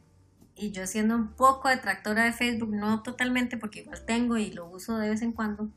y 0.57 0.70
yo 0.70 0.86
siendo 0.86 1.16
un 1.16 1.28
poco 1.28 1.68
detractora 1.68 2.24
de 2.24 2.32
Facebook, 2.32 2.74
no 2.74 3.03
totalmente 3.03 3.59
porque 3.59 3.80
igual 3.80 4.07
tengo 4.07 4.38
y 4.38 4.53
lo 4.53 4.70
uso 4.70 4.97
de 4.97 5.11
vez 5.11 5.20
en 5.20 5.32
cuando, 5.32 5.68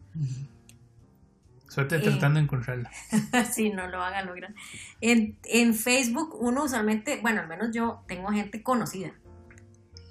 Suerte 1.73 1.97
tratando 1.97 2.37
de 2.37 2.43
encontrarla. 2.43 2.91
sí, 3.51 3.71
no 3.71 3.87
lo 3.87 4.03
haga 4.03 4.21
lograr. 4.21 4.53
En, 5.01 5.39
en 5.45 5.73
Facebook 5.73 6.37
uno 6.39 6.65
usualmente, 6.65 7.19
bueno, 7.23 7.41
al 7.41 7.47
menos 7.47 7.71
yo 7.73 8.03
tengo 8.07 8.29
gente 8.29 8.61
conocida, 8.61 9.11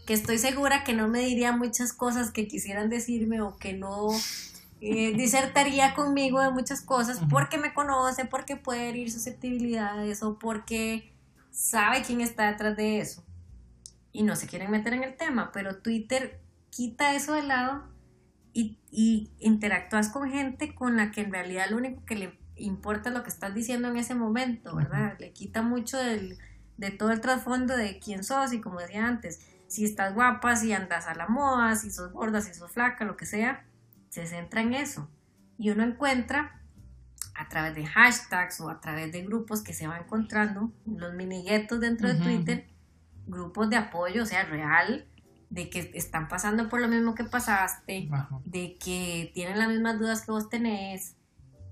que 0.04 0.12
estoy 0.12 0.38
segura 0.38 0.82
que 0.82 0.92
no 0.92 1.06
me 1.06 1.20
diría 1.20 1.52
muchas 1.52 1.92
cosas 1.92 2.32
que 2.32 2.48
quisieran 2.48 2.90
decirme 2.90 3.40
o 3.42 3.56
que 3.58 3.74
no 3.74 4.08
eh, 4.80 5.12
disertaría 5.16 5.94
conmigo 5.94 6.40
de 6.40 6.50
muchas 6.50 6.80
cosas 6.80 7.20
porque 7.30 7.58
me 7.58 7.72
conoce, 7.72 8.24
porque 8.24 8.56
puede 8.56 8.88
herir 8.88 9.12
susceptibilidades 9.12 10.24
o 10.24 10.40
porque 10.40 11.12
sabe 11.52 12.02
quién 12.02 12.22
está 12.22 12.50
detrás 12.50 12.76
de 12.76 12.98
eso. 12.98 13.22
Y 14.10 14.24
no 14.24 14.34
se 14.34 14.48
quieren 14.48 14.72
meter 14.72 14.94
en 14.94 15.04
el 15.04 15.16
tema, 15.16 15.52
pero 15.52 15.76
Twitter 15.76 16.40
quita 16.70 17.14
eso 17.14 17.34
de 17.34 17.44
lado 17.44 17.91
y, 18.52 18.78
y 18.90 19.30
interactúas 19.38 20.08
con 20.08 20.30
gente 20.30 20.74
con 20.74 20.96
la 20.96 21.10
que 21.10 21.22
en 21.22 21.32
realidad 21.32 21.66
lo 21.70 21.76
único 21.76 22.04
que 22.04 22.16
le 22.16 22.38
importa 22.56 23.08
es 23.08 23.14
lo 23.14 23.22
que 23.22 23.30
estás 23.30 23.54
diciendo 23.54 23.88
en 23.88 23.96
ese 23.96 24.14
momento, 24.14 24.74
¿verdad? 24.76 25.16
Le 25.18 25.32
quita 25.32 25.62
mucho 25.62 25.98
del, 25.98 26.38
de 26.76 26.90
todo 26.90 27.10
el 27.10 27.20
trasfondo 27.20 27.76
de 27.76 27.98
quién 27.98 28.24
sos 28.24 28.52
y 28.52 28.60
como 28.60 28.80
decía 28.80 29.06
antes, 29.06 29.40
si 29.66 29.84
estás 29.84 30.14
guapa, 30.14 30.56
si 30.56 30.72
andas 30.72 31.06
a 31.06 31.14
la 31.14 31.28
moda, 31.28 31.76
si 31.76 31.90
sos 31.90 32.12
gorda, 32.12 32.40
si 32.40 32.52
sos 32.54 32.70
flaca, 32.70 33.04
lo 33.04 33.16
que 33.16 33.26
sea, 33.26 33.64
se 34.10 34.26
centra 34.26 34.60
en 34.60 34.74
eso. 34.74 35.08
Y 35.58 35.70
uno 35.70 35.82
encuentra 35.82 36.60
a 37.34 37.48
través 37.48 37.74
de 37.74 37.86
hashtags 37.86 38.60
o 38.60 38.68
a 38.68 38.80
través 38.80 39.12
de 39.12 39.22
grupos 39.22 39.62
que 39.62 39.72
se 39.72 39.86
va 39.86 39.98
encontrando, 39.98 40.72
los 40.84 41.14
miniguetos 41.14 41.80
dentro 41.80 42.08
de 42.08 42.16
Twitter, 42.16 42.68
grupos 43.26 43.70
de 43.70 43.76
apoyo, 43.76 44.24
o 44.24 44.26
sea, 44.26 44.44
real, 44.44 45.06
de 45.52 45.68
que 45.68 45.90
están 45.92 46.28
pasando 46.28 46.70
por 46.70 46.80
lo 46.80 46.88
mismo 46.88 47.14
que 47.14 47.24
pasaste, 47.24 48.08
Ajá. 48.10 48.40
de 48.46 48.78
que 48.78 49.30
tienen 49.34 49.58
las 49.58 49.68
mismas 49.68 49.98
dudas 49.98 50.22
que 50.22 50.30
vos 50.30 50.48
tenés 50.48 51.14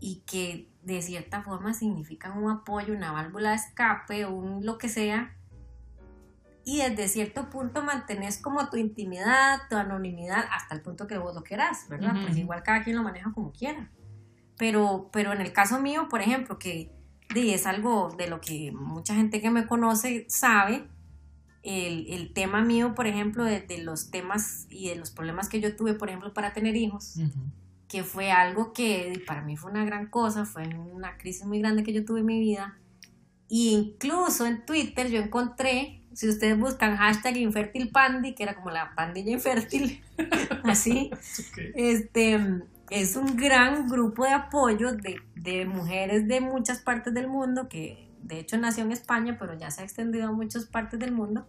y 0.01 0.23
que 0.27 0.69
de 0.83 1.01
cierta 1.01 1.43
forma 1.43 1.73
significan 1.73 2.37
un 2.37 2.51
apoyo, 2.51 2.93
una 2.93 3.11
válvula 3.11 3.51
de 3.51 3.57
escape, 3.57 4.27
un 4.27 4.67
lo 4.67 4.77
que 4.77 4.91
sea. 4.91 5.35
Y 6.63 6.81
desde 6.81 7.09
cierto 7.09 7.49
punto 7.49 7.83
mantenés 7.83 8.37
como 8.37 8.69
tu 8.69 8.77
intimidad, 8.77 9.61
tu 9.71 9.77
anonimidad, 9.77 10.45
hasta 10.53 10.75
el 10.75 10.83
punto 10.83 11.07
que 11.07 11.17
vos 11.17 11.35
lo 11.35 11.43
querás, 11.43 11.89
¿verdad? 11.89 12.13
Pues 12.23 12.37
igual 12.37 12.63
cada 12.63 12.85
quien 12.85 12.97
lo 12.97 13.03
maneja 13.03 13.33
como 13.33 13.51
quiera. 13.51 13.91
Pero, 14.59 15.09
pero 15.11 15.33
en 15.33 15.41
el 15.41 15.55
caso 15.55 15.81
mío, 15.81 16.09
por 16.11 16.21
ejemplo, 16.21 16.59
que 16.59 16.93
es 17.35 17.67
algo 17.67 18.15
de 18.19 18.29
lo 18.29 18.43
que 18.43 18.73
mucha 18.73 19.15
gente 19.15 19.41
que 19.41 19.51
me 19.51 19.67
conoce 19.67 20.27
sabe, 20.29 20.87
el, 21.63 22.07
el 22.09 22.33
tema 22.33 22.63
mío, 22.63 22.95
por 22.95 23.07
ejemplo, 23.07 23.45
de, 23.45 23.61
de 23.61 23.79
los 23.79 24.11
temas 24.11 24.67
y 24.71 24.89
de 24.89 24.97
los 24.97 25.11
problemas 25.11 25.49
que 25.49 25.61
yo 25.61 25.77
tuve, 25.77 25.95
por 25.95 26.09
ejemplo, 26.09 26.33
para 26.33 26.53
tener 26.53 26.77
hijos, 26.77 27.17
que 27.89 28.03
fue 28.05 28.31
algo 28.31 28.73
que 28.73 29.23
para 29.27 29.43
mí 29.43 29.57
fue 29.57 29.71
una 29.71 29.85
gran 29.85 30.07
cosa, 30.07 30.45
fue 30.47 30.69
una 30.69 31.19
crisis 31.19 31.45
muy 31.45 31.59
grande 31.61 31.83
que 31.83 31.93
yo 31.93 32.05
tuve 32.05 32.21
en 32.21 32.27
mi 32.27 32.41
vida. 32.41 32.79
Y 33.49 33.71
incluso 33.71 34.47
en 34.47 34.65
Twitter 34.65 35.11
yo 35.11 35.21
encontré, 35.21 36.03
si 36.13 36.29
ustedes 36.29 36.59
buscan 36.59 36.97
hashtag 36.97 37.37
infértil 37.39 37.91
pandi, 37.91 38.35
que 38.35 38.45
era 38.45 38.55
como 38.55 38.71
la 38.71 38.95
pandilla 38.95 39.33
infértil, 39.33 40.01
así, 40.65 41.11
este, 41.75 42.39
es 42.91 43.17
un 43.17 43.37
gran 43.37 43.89
grupo 43.89 44.25
de 44.25 44.33
apoyo 44.33 44.93
de, 44.93 45.17
de 45.35 45.67
mujeres 45.67 46.27
de 46.27 46.41
muchas 46.41 46.81
partes 46.81 47.13
del 47.13 47.29
mundo, 47.29 47.69
que 47.69 48.10
de 48.23 48.39
hecho 48.41 48.57
nació 48.59 48.85
en 48.85 48.93
España, 48.93 49.37
pero 49.39 49.59
ya 49.59 49.71
se 49.71 49.83
ha 49.83 49.85
extendido 49.85 50.29
a 50.29 50.33
muchas 50.33 50.67
partes 50.67 50.99
del 51.01 51.13
mundo, 51.13 51.47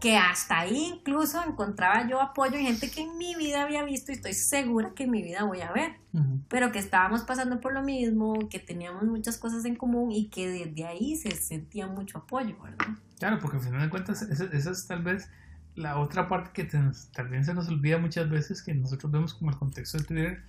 que 0.00 0.16
hasta 0.16 0.58
ahí 0.58 0.94
incluso 0.96 1.40
encontraba 1.46 2.08
yo 2.08 2.20
apoyo 2.20 2.56
en 2.56 2.66
gente 2.66 2.90
que 2.90 3.02
en 3.02 3.16
mi 3.18 3.36
vida 3.36 3.62
había 3.62 3.84
visto 3.84 4.10
y 4.10 4.16
estoy 4.16 4.34
segura 4.34 4.90
que 4.96 5.04
en 5.04 5.12
mi 5.12 5.22
vida 5.22 5.44
voy 5.44 5.60
a 5.60 5.70
ver, 5.70 5.92
Ujú. 6.12 6.40
pero 6.48 6.72
que 6.72 6.80
estábamos 6.80 7.22
pasando 7.22 7.60
por 7.60 7.72
lo 7.72 7.82
mismo, 7.82 8.48
que 8.50 8.58
teníamos 8.58 9.04
muchas 9.04 9.38
cosas 9.38 9.64
en 9.64 9.76
común 9.76 10.10
y 10.10 10.28
que 10.28 10.48
desde 10.50 10.86
ahí 10.86 11.14
se 11.16 11.30
sentía 11.30 11.86
mucho 11.86 12.18
apoyo, 12.18 12.56
¿verdad? 12.60 12.96
Claro, 13.20 13.38
porque 13.40 13.58
al 13.58 13.62
final 13.62 13.80
de 13.82 13.90
cuentas, 13.90 14.22
esa, 14.22 14.44
esa 14.46 14.70
es 14.72 14.86
tal 14.88 15.04
vez 15.04 15.30
la 15.76 15.96
otra 15.98 16.28
parte 16.28 16.50
que 16.52 16.64
te- 16.64 16.78
también 17.14 17.44
se 17.44 17.54
nos 17.54 17.68
olvida 17.68 17.96
muchas 17.98 18.28
veces, 18.28 18.60
que 18.60 18.74
nosotros 18.74 19.12
vemos 19.12 19.34
como 19.34 19.50
el 19.52 19.56
contexto 19.56 19.98
de 19.98 20.04
Twitter 20.04 20.42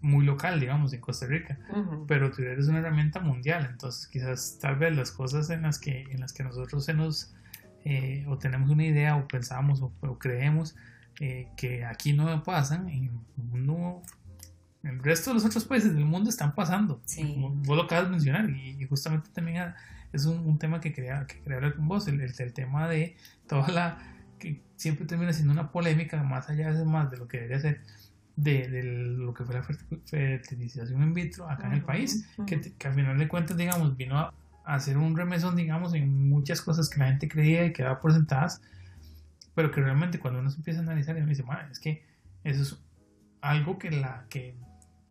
muy 0.00 0.24
local, 0.24 0.60
digamos, 0.60 0.92
en 0.92 1.00
Costa 1.00 1.26
Rica. 1.26 1.58
Pero 2.06 2.30
Twitter 2.30 2.58
es 2.58 2.68
una 2.68 2.78
herramienta 2.78 3.20
mundial, 3.20 3.66
entonces 3.70 4.06
quizás 4.08 4.58
tal 4.60 4.76
vez 4.76 4.94
las 4.96 5.10
cosas 5.10 5.50
en 5.50 5.62
las 5.62 5.78
que, 5.78 6.02
en 6.10 6.20
las 6.20 6.32
que 6.32 6.42
nosotros 6.44 6.84
se 6.84 6.94
nos, 6.94 7.34
eh, 7.84 8.24
o 8.28 8.38
tenemos 8.38 8.70
una 8.70 8.84
idea, 8.84 9.16
o 9.16 9.26
pensamos, 9.26 9.80
o, 9.82 9.92
o 10.00 10.18
creemos 10.18 10.76
eh, 11.20 11.48
que 11.56 11.84
aquí 11.84 12.12
no 12.12 12.42
pasan, 12.42 12.88
en 12.88 13.10
el 14.82 15.02
resto 15.02 15.30
de 15.30 15.34
los 15.34 15.44
otros 15.44 15.64
países 15.64 15.94
del 15.94 16.04
mundo 16.04 16.30
están 16.30 16.54
pasando. 16.54 17.00
Sí. 17.04 17.22
Como 17.22 17.50
vos 17.50 17.76
lo 17.76 17.82
acabas 17.84 18.04
de 18.06 18.10
mencionar, 18.12 18.48
y, 18.50 18.76
y 18.80 18.86
justamente 18.86 19.30
también 19.32 19.72
es 20.12 20.24
un, 20.26 20.38
un 20.46 20.58
tema 20.58 20.80
que 20.80 20.92
quería, 20.92 21.26
que 21.26 21.40
quería 21.40 21.56
hablar 21.56 21.74
con 21.74 21.88
vos, 21.88 22.06
el, 22.08 22.20
el- 22.20 22.34
el 22.38 22.52
tema 22.52 22.88
de 22.88 23.16
toda 23.48 23.68
la, 23.68 23.98
que 24.38 24.60
siempre 24.76 25.06
termina 25.06 25.32
siendo 25.32 25.52
una 25.52 25.72
polémica, 25.72 26.22
más 26.22 26.48
allá 26.48 26.72
de 26.72 26.84
más 26.84 27.10
de 27.10 27.16
lo 27.16 27.26
que 27.26 27.38
debería 27.38 27.60
ser, 27.60 27.80
de, 28.36 28.68
de 28.68 28.82
lo 28.82 29.32
que 29.34 29.44
fue 29.44 29.54
la 29.54 29.62
ferti- 29.62 30.00
fertilización 30.04 31.02
in 31.02 31.14
vitro 31.14 31.48
acá 31.48 31.66
en 31.68 31.72
el 31.72 31.82
país, 31.82 32.28
ujú. 32.36 32.46
que, 32.46 32.56
te- 32.58 32.72
que 32.74 32.88
al 32.88 32.94
final 32.94 33.18
de 33.18 33.28
cuentas, 33.28 33.56
digamos, 33.56 33.96
vino 33.96 34.18
a, 34.18 34.34
a 34.64 34.74
hacer 34.74 34.98
un 34.98 35.16
remesón, 35.16 35.56
digamos, 35.56 35.94
en 35.94 36.28
muchas 36.28 36.60
cosas 36.60 36.88
que 36.90 36.98
la 36.98 37.06
gente 37.06 37.28
creía 37.28 37.64
y 37.64 37.72
que 37.72 37.82
daba 37.82 37.98
por 38.00 38.12
sentadas, 38.12 38.60
pero 39.54 39.70
que 39.70 39.80
realmente 39.80 40.18
cuando 40.18 40.40
uno 40.40 40.50
se 40.50 40.58
empieza 40.58 40.80
a 40.80 40.82
analizar, 40.82 41.16
uno 41.16 41.26
dice, 41.26 41.42
"Ma, 41.42 41.66
es 41.70 41.80
que 41.80 42.04
eso 42.44 42.62
es 42.62 42.78
algo 43.40 43.78
que, 43.78 43.90
la, 43.90 44.26
que 44.28 44.54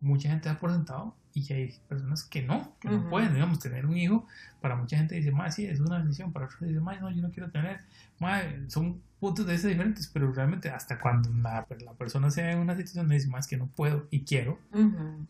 mucha 0.00 0.28
gente 0.28 0.48
da 0.48 0.58
por 0.58 0.70
sentado 0.72 1.16
y 1.34 1.44
que 1.44 1.54
hay 1.54 1.74
personas 1.88 2.22
que 2.24 2.42
no, 2.42 2.76
que 2.80 2.88
no 2.88 2.98
Ujú. 2.98 3.08
pueden, 3.08 3.34
digamos, 3.34 3.58
tener 3.58 3.86
un 3.86 3.96
hijo. 3.96 4.26
Para 4.60 4.76
mucha 4.76 4.96
gente 4.96 5.16
dice, 5.16 5.32
más 5.32 5.54
sí, 5.56 5.66
es 5.66 5.80
una 5.80 5.98
bendición. 5.98 6.32
Para 6.32 6.46
otros 6.46 6.60
dice, 6.60 6.80
más 6.80 7.00
no, 7.00 7.10
yo 7.10 7.22
no 7.22 7.30
quiero 7.30 7.50
tener. 7.50 7.80
Ma, 8.20 8.40
son 8.68 9.02
puntos 9.20 9.46
de 9.46 9.52
vista 9.52 9.68
diferentes, 9.68 10.08
pero 10.08 10.32
realmente 10.32 10.70
hasta 10.70 10.98
cuando 10.98 11.30
la, 11.30 11.66
la 11.84 11.94
persona 11.94 12.30
sea 12.30 12.52
en 12.52 12.58
una 12.58 12.76
situación 12.76 13.08
dice, 13.08 13.28
más 13.28 13.46
que 13.46 13.56
no 13.56 13.66
puedo 13.68 14.06
y 14.10 14.24
quiero, 14.24 14.58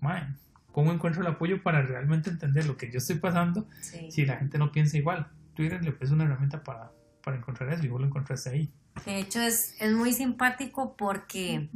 ma, 0.00 0.34
¿cómo 0.72 0.92
encuentro 0.92 1.22
el 1.22 1.28
apoyo 1.28 1.62
para 1.62 1.82
realmente 1.82 2.30
entender 2.30 2.66
lo 2.66 2.76
que 2.76 2.90
yo 2.90 2.98
estoy 2.98 3.16
pasando 3.16 3.66
sí. 3.80 4.10
si 4.10 4.26
la 4.26 4.36
gente 4.36 4.58
no 4.58 4.72
piensa 4.72 4.96
igual? 4.96 5.28
Twitter 5.54 5.82
le 5.82 5.96
es 5.98 6.10
una 6.10 6.24
herramienta 6.24 6.62
para, 6.62 6.92
para 7.22 7.36
encontrar 7.38 7.72
eso 7.72 7.84
y 7.84 7.88
vos 7.88 8.00
lo 8.00 8.06
encontraste 8.06 8.50
ahí. 8.50 8.70
De 9.04 9.18
hecho, 9.18 9.40
es, 9.40 9.74
es 9.80 9.92
muy 9.92 10.12
simpático 10.12 10.96
porque 10.96 11.68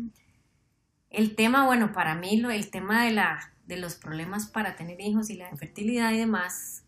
el 1.10 1.34
tema, 1.34 1.66
bueno, 1.66 1.92
para 1.92 2.14
mí 2.14 2.36
lo, 2.36 2.50
el 2.50 2.70
tema 2.70 3.04
de, 3.04 3.12
la, 3.12 3.52
de 3.66 3.76
los 3.76 3.94
problemas 3.94 4.46
para 4.46 4.76
tener 4.76 5.00
hijos 5.00 5.30
y 5.30 5.36
la 5.36 5.50
infertilidad 5.50 6.12
y 6.12 6.18
demás, 6.18 6.79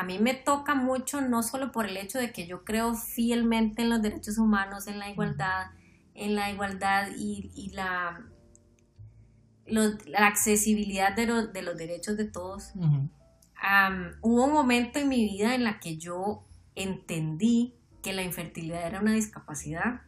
a 0.00 0.02
mí 0.04 0.18
me 0.18 0.34
toca 0.34 0.74
mucho, 0.74 1.20
no 1.20 1.42
solo 1.42 1.72
por 1.72 1.86
el 1.86 1.96
hecho 1.96 2.18
de 2.18 2.32
que 2.32 2.46
yo 2.46 2.64
creo 2.64 2.94
fielmente 2.94 3.82
en 3.82 3.90
los 3.90 4.02
derechos 4.02 4.38
humanos, 4.38 4.86
en 4.86 4.98
la 4.98 5.08
igualdad, 5.10 5.66
en 6.14 6.34
la 6.34 6.50
igualdad 6.50 7.08
y, 7.16 7.50
y 7.54 7.70
la, 7.70 8.24
los- 9.66 10.06
la 10.06 10.26
accesibilidad 10.26 11.14
de, 11.14 11.26
los- 11.26 11.52
de 11.52 11.62
los 11.62 11.76
derechos 11.76 12.16
de 12.16 12.24
todos, 12.26 12.72
hubo 14.22 14.44
un 14.44 14.52
momento 14.52 14.98
en 14.98 15.08
mi 15.08 15.24
vida 15.24 15.54
en 15.54 15.64
la 15.64 15.80
que 15.80 15.96
yo 15.96 16.44
entendí 16.74 17.74
que 18.02 18.12
la 18.12 18.22
infertilidad 18.22 18.86
era 18.86 19.00
una 19.00 19.12
discapacidad. 19.12 20.02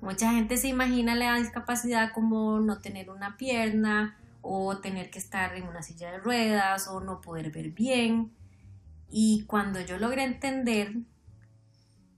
Mucha 0.00 0.32
gente 0.32 0.56
se 0.56 0.68
imagina 0.68 1.14
la 1.14 1.36
discapacidad 1.36 2.12
como 2.12 2.60
no 2.60 2.78
tener 2.80 3.08
una 3.10 3.36
pierna 3.36 4.16
o 4.42 4.78
tener 4.78 5.10
que 5.10 5.18
estar 5.18 5.54
en 5.56 5.64
una 5.68 5.82
silla 5.82 6.10
de 6.10 6.18
ruedas 6.18 6.88
o 6.88 7.00
no 7.00 7.20
poder 7.20 7.50
ver 7.50 7.70
bien. 7.70 8.32
Y 9.14 9.44
cuando 9.44 9.78
yo 9.80 9.98
logré 9.98 10.24
entender 10.24 10.94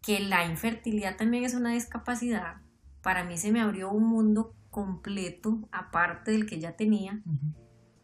que 0.00 0.20
la 0.20 0.46
infertilidad 0.46 1.16
también 1.16 1.44
es 1.44 1.54
una 1.54 1.72
discapacidad, 1.72 2.58
para 3.02 3.24
mí 3.24 3.36
se 3.36 3.50
me 3.50 3.60
abrió 3.60 3.90
un 3.90 4.06
mundo 4.06 4.54
completo 4.70 5.68
aparte 5.72 6.30
del 6.30 6.46
que 6.46 6.60
ya 6.60 6.76
tenía 6.76 7.20
Ujú. 7.26 7.52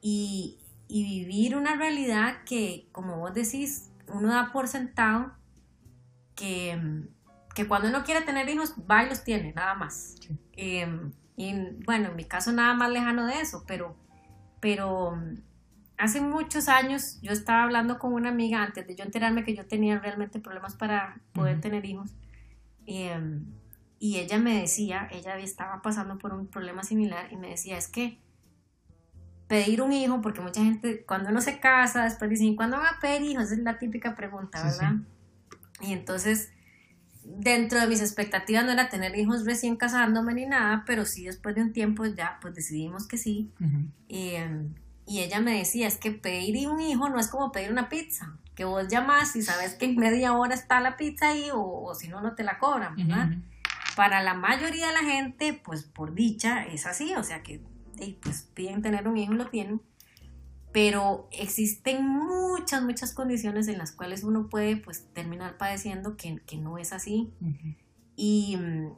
y, 0.00 0.58
y 0.88 1.04
vivir 1.04 1.56
una 1.56 1.76
realidad 1.76 2.42
que, 2.44 2.88
como 2.90 3.18
vos 3.18 3.32
decís, 3.32 3.90
uno 4.08 4.28
da 4.28 4.50
por 4.52 4.66
sentado 4.66 5.32
que, 6.34 7.06
que 7.54 7.68
cuando 7.68 7.88
uno 7.88 8.02
quiere 8.02 8.22
tener 8.22 8.48
hijos, 8.48 8.74
va 8.90 9.04
y 9.04 9.08
los 9.08 9.22
tiene, 9.22 9.52
nada 9.52 9.74
más. 9.74 10.16
Sí. 10.20 10.36
Eh, 10.54 11.10
y 11.36 11.54
bueno, 11.86 12.08
en 12.08 12.16
mi 12.16 12.24
caso 12.24 12.50
nada 12.50 12.74
más 12.74 12.90
lejano 12.90 13.26
de 13.26 13.40
eso, 13.40 13.64
pero, 13.66 13.96
pero 14.60 15.16
hace 16.00 16.20
muchos 16.20 16.68
años 16.68 17.18
yo 17.22 17.32
estaba 17.32 17.62
hablando 17.62 17.98
con 17.98 18.12
una 18.12 18.30
amiga 18.30 18.62
antes 18.62 18.86
de 18.86 18.96
yo 18.96 19.04
enterarme 19.04 19.44
que 19.44 19.54
yo 19.54 19.66
tenía 19.66 19.98
realmente 19.98 20.40
problemas 20.40 20.74
para 20.74 21.20
poder 21.32 21.60
tener 21.60 21.84
hijos. 21.84 22.10
Eh, 22.86 23.40
y 23.98 24.16
ella 24.16 24.38
me 24.38 24.60
decía, 24.62 25.08
ella 25.10 25.38
estaba 25.38 25.82
pasando 25.82 26.16
por 26.16 26.32
un 26.32 26.46
problema 26.46 26.82
similar 26.82 27.30
y 27.30 27.36
me 27.36 27.50
decía, 27.50 27.76
es 27.76 27.86
que 27.86 28.18
pedir 29.46 29.82
un 29.82 29.92
hijo, 29.92 30.22
porque 30.22 30.40
mucha 30.40 30.64
gente, 30.64 31.04
cuando 31.04 31.28
uno 31.28 31.40
se 31.42 31.60
casa, 31.60 32.04
después 32.04 32.30
dicen, 32.30 32.56
¿cuándo 32.56 32.78
van 32.78 32.94
a 32.94 33.00
pedir 33.00 33.22
hijos? 33.30 33.44
Esa 33.44 33.54
es 33.54 33.60
la 33.60 33.78
típica 33.78 34.14
pregunta, 34.14 34.58
Sí, 34.58 34.78
¿verdad? 34.78 34.96
Y 35.82 35.92
entonces, 35.92 36.50
dentro 37.24 37.78
de 37.78 37.86
mis 37.88 38.00
expectativas 38.00 38.64
no 38.64 38.72
era 38.72 38.88
tener 38.88 39.16
hijos 39.18 39.44
recién 39.44 39.76
casándome 39.76 40.32
ni 40.34 40.46
nada, 40.46 40.84
pero 40.86 41.04
sí 41.04 41.24
después 41.24 41.54
de 41.54 41.62
un 41.62 41.72
tiempo 41.72 42.06
ya, 42.06 42.38
pues 42.40 42.54
decidimos 42.54 43.06
que 43.06 43.18
sí. 43.18 43.50
Y, 44.08 44.30
em, 44.30 44.72
y 45.10 45.18
ella 45.18 45.40
me 45.40 45.58
decía, 45.58 45.88
es 45.88 45.96
que 45.96 46.12
pedir 46.12 46.68
un 46.68 46.80
hijo 46.80 47.08
no 47.08 47.18
es 47.18 47.26
como 47.26 47.50
pedir 47.50 47.72
una 47.72 47.88
pizza, 47.88 48.38
que 48.54 48.64
vos 48.64 48.86
llamas 48.86 49.34
y 49.34 49.42
sabes 49.42 49.74
que 49.74 49.86
en 49.86 49.96
media 49.96 50.34
hora 50.34 50.54
está 50.54 50.80
la 50.80 50.96
pizza 50.96 51.30
ahí 51.30 51.50
o, 51.52 51.60
o 51.60 51.92
si 51.96 52.06
no, 52.06 52.20
no 52.20 52.36
te 52.36 52.44
la 52.44 52.60
cobran, 52.60 52.94
¿verdad? 52.94 53.28
Ujú. 53.28 53.40
Para 53.96 54.22
la 54.22 54.34
mayoría 54.34 54.86
de 54.86 54.92
la 54.92 55.00
gente, 55.00 55.52
pues 55.52 55.82
por 55.82 56.14
dicha 56.14 56.64
es 56.64 56.86
así, 56.86 57.12
o 57.16 57.24
sea 57.24 57.42
que 57.42 57.60
pues 58.22 58.48
piden 58.54 58.82
tener 58.82 59.08
un 59.08 59.16
hijo 59.16 59.32
y 59.32 59.36
lo 59.36 59.48
tienen, 59.48 59.82
pero 60.70 61.28
existen 61.32 62.06
muchas, 62.06 62.80
muchas 62.84 63.12
condiciones 63.12 63.66
en 63.66 63.78
las 63.78 63.90
cuales 63.90 64.22
uno 64.22 64.48
puede 64.48 64.76
pues 64.76 65.12
terminar 65.12 65.58
padeciendo 65.58 66.16
que, 66.16 66.40
que 66.46 66.56
no 66.56 66.78
es 66.78 66.92
así. 66.92 67.32
Ujú. 67.40 67.74
Y 68.14 68.56
mm, 68.56 68.92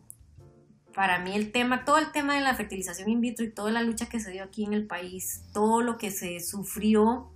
para 0.95 1.19
mí 1.19 1.35
el 1.35 1.53
tema, 1.53 1.85
todo 1.85 1.99
el 1.99 2.13
tema 2.13 2.35
de 2.35 2.41
la 2.41 2.55
fertilización 2.55 3.09
in 3.11 3.21
vitro 3.21 3.45
y 3.45 3.51
toda 3.51 3.71
la 3.71 3.83
lucha 3.83 4.07
que 4.09 4.21
se 4.21 4.31
dio 4.31 4.45
aquí 4.45 4.65
en 4.65 4.73
el 4.73 4.87
país, 4.87 5.45
todo 5.53 5.83
lo 5.83 5.99
que 5.99 6.11
se 6.11 6.41
sufrió, 6.41 7.31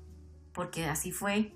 porque 0.53 0.87
así 0.87 1.11
fue, 1.13 1.53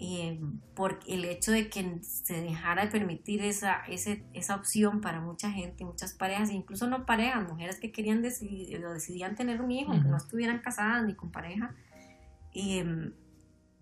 eh, 0.00 0.40
por 0.74 1.00
el 1.08 1.24
hecho 1.24 1.50
de 1.50 1.68
que 1.68 1.98
se 2.02 2.40
dejara 2.40 2.84
de 2.84 2.90
permitir 2.90 3.42
esa, 3.42 3.80
ese- 3.88 4.22
esa 4.32 4.54
opción 4.54 5.00
para 5.00 5.20
mucha 5.20 5.50
gente, 5.50 5.84
muchas 5.84 6.12
parejas, 6.14 6.50
incluso 6.50 6.86
no 6.86 7.04
parejas, 7.04 7.48
mujeres 7.48 7.80
que 7.80 7.90
querían 7.90 8.22
decidir, 8.22 8.84
o 8.84 8.92
decidían 8.94 9.34
tener 9.34 9.60
un 9.60 9.70
hijo, 9.72 9.92
Ujú. 9.92 10.08
no 10.08 10.16
estuvieran 10.16 10.60
casadas 10.60 11.04
ni 11.04 11.14
con 11.14 11.32
pareja. 11.32 11.74
Em, 12.54 13.12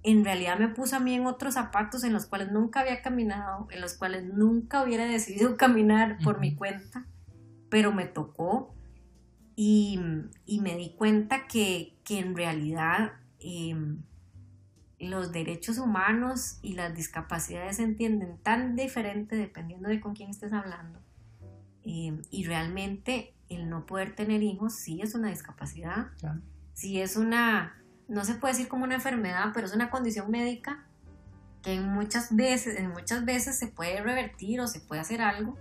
en 0.02 0.24
realidad 0.24 0.58
me 0.58 0.68
puso 0.68 0.96
a 0.96 1.00
mí 1.00 1.14
en 1.14 1.26
otros 1.26 1.54
zapatos 1.54 2.04
en 2.04 2.12
los 2.12 2.26
cuales 2.26 2.50
nunca 2.50 2.80
había 2.80 3.02
caminado, 3.02 3.66
en 3.70 3.80
los 3.80 3.94
cuales 3.94 4.24
nunca 4.24 4.82
hubiera 4.82 5.04
decidido 5.04 5.56
caminar 5.58 6.18
por 6.24 6.40
mi 6.40 6.54
cuenta. 6.54 7.04
Pero 7.68 7.92
me 7.92 8.06
tocó 8.06 8.74
y, 9.56 9.98
me 10.60 10.76
di 10.76 10.94
cuenta 10.96 11.46
que, 11.46 11.98
en 12.08 12.36
realidad 12.36 13.12
em, 13.40 14.02
los 14.98 15.32
derechos 15.32 15.78
humanos 15.78 16.58
y 16.62 16.74
las 16.74 16.94
discapacidades 16.94 17.76
se 17.76 17.82
entienden 17.82 18.38
tan 18.38 18.76
diferente 18.76 19.36
dependiendo 19.36 19.88
de 19.88 20.00
con 20.00 20.14
quién 20.14 20.30
estés 20.30 20.52
hablando. 20.52 21.00
Em, 21.82 22.22
y 22.30 22.44
realmente 22.44 23.34
el 23.48 23.68
no 23.70 23.86
poder 23.86 24.14
tener 24.14 24.42
hijos 24.42 24.74
sí 24.74 25.00
es 25.02 25.14
una 25.14 25.28
discapacidad, 25.28 26.08
sí 26.74 27.00
es 27.00 27.16
una, 27.16 27.80
no 28.08 28.24
se 28.24 28.34
puede 28.34 28.54
decir 28.54 28.68
como 28.68 28.84
una 28.84 28.96
enfermedad, 28.96 29.52
pero 29.54 29.66
es 29.66 29.74
una 29.74 29.90
condición 29.90 30.30
médica 30.30 30.84
que 31.62 31.74
en 31.74 31.88
muchas 31.88 32.34
veces, 32.34 32.78
en 32.78 32.90
muchas 32.90 33.24
veces 33.24 33.56
se 33.56 33.68
puede 33.68 34.02
revertir 34.02 34.60
o 34.60 34.66
se 34.66 34.80
puede 34.80 35.00
hacer 35.00 35.20
algo, 35.20 35.56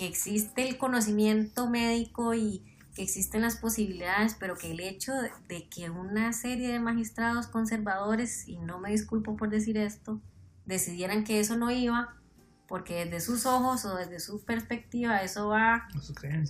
que 0.00 0.06
existe 0.06 0.66
el 0.66 0.78
conocimiento 0.78 1.68
médico 1.68 2.32
y 2.32 2.64
que 2.94 3.02
existen 3.02 3.42
las 3.42 3.56
posibilidades, 3.56 4.34
pero 4.34 4.56
que 4.56 4.70
el 4.70 4.80
hecho 4.80 5.12
de, 5.46 5.68
que 5.68 5.90
una 5.90 6.32
serie 6.32 6.72
de 6.72 6.80
magistrados 6.80 7.48
conservadores, 7.48 8.48
y 8.48 8.56
no 8.56 8.80
me 8.80 8.92
disculpo 8.92 9.36
por 9.36 9.50
decir 9.50 9.76
esto, 9.76 10.18
decidieran 10.64 11.22
que 11.22 11.38
eso 11.38 11.58
no 11.58 11.70
iba, 11.70 12.16
porque 12.66 13.04
desde 13.04 13.20
sus 13.20 13.44
ojos 13.44 13.84
o 13.84 13.94
desde 13.94 14.20
su 14.20 14.42
perspectiva 14.42 15.20
eso 15.20 15.48
va 15.48 15.86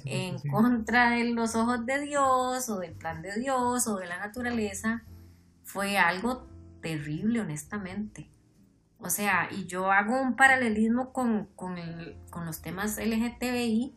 en 0.05 0.39
contra 0.49 1.11
de 1.11 1.25
los 1.25 1.57
ojos 1.57 1.85
de 1.85 2.03
Dios 2.03 2.69
o 2.69 2.79
del 2.79 2.93
plan 2.93 3.21
de 3.21 3.37
Dios 3.37 3.89
o 3.89 3.97
de 3.97 4.07
la 4.07 4.21
naturaleza, 4.21 5.03
fue 5.65 5.99
algo 5.99 6.47
terrible, 6.83 7.41
honestamente. 7.41 8.31
O 9.03 9.09
sea, 9.09 9.49
y 9.51 9.67
yo 9.67 9.91
hago 9.91 10.21
un 10.21 10.37
paralelismo 10.37 11.13
con, 11.13 11.49
los 12.45 12.63
temas 12.63 12.99
LGTBI, 12.99 13.95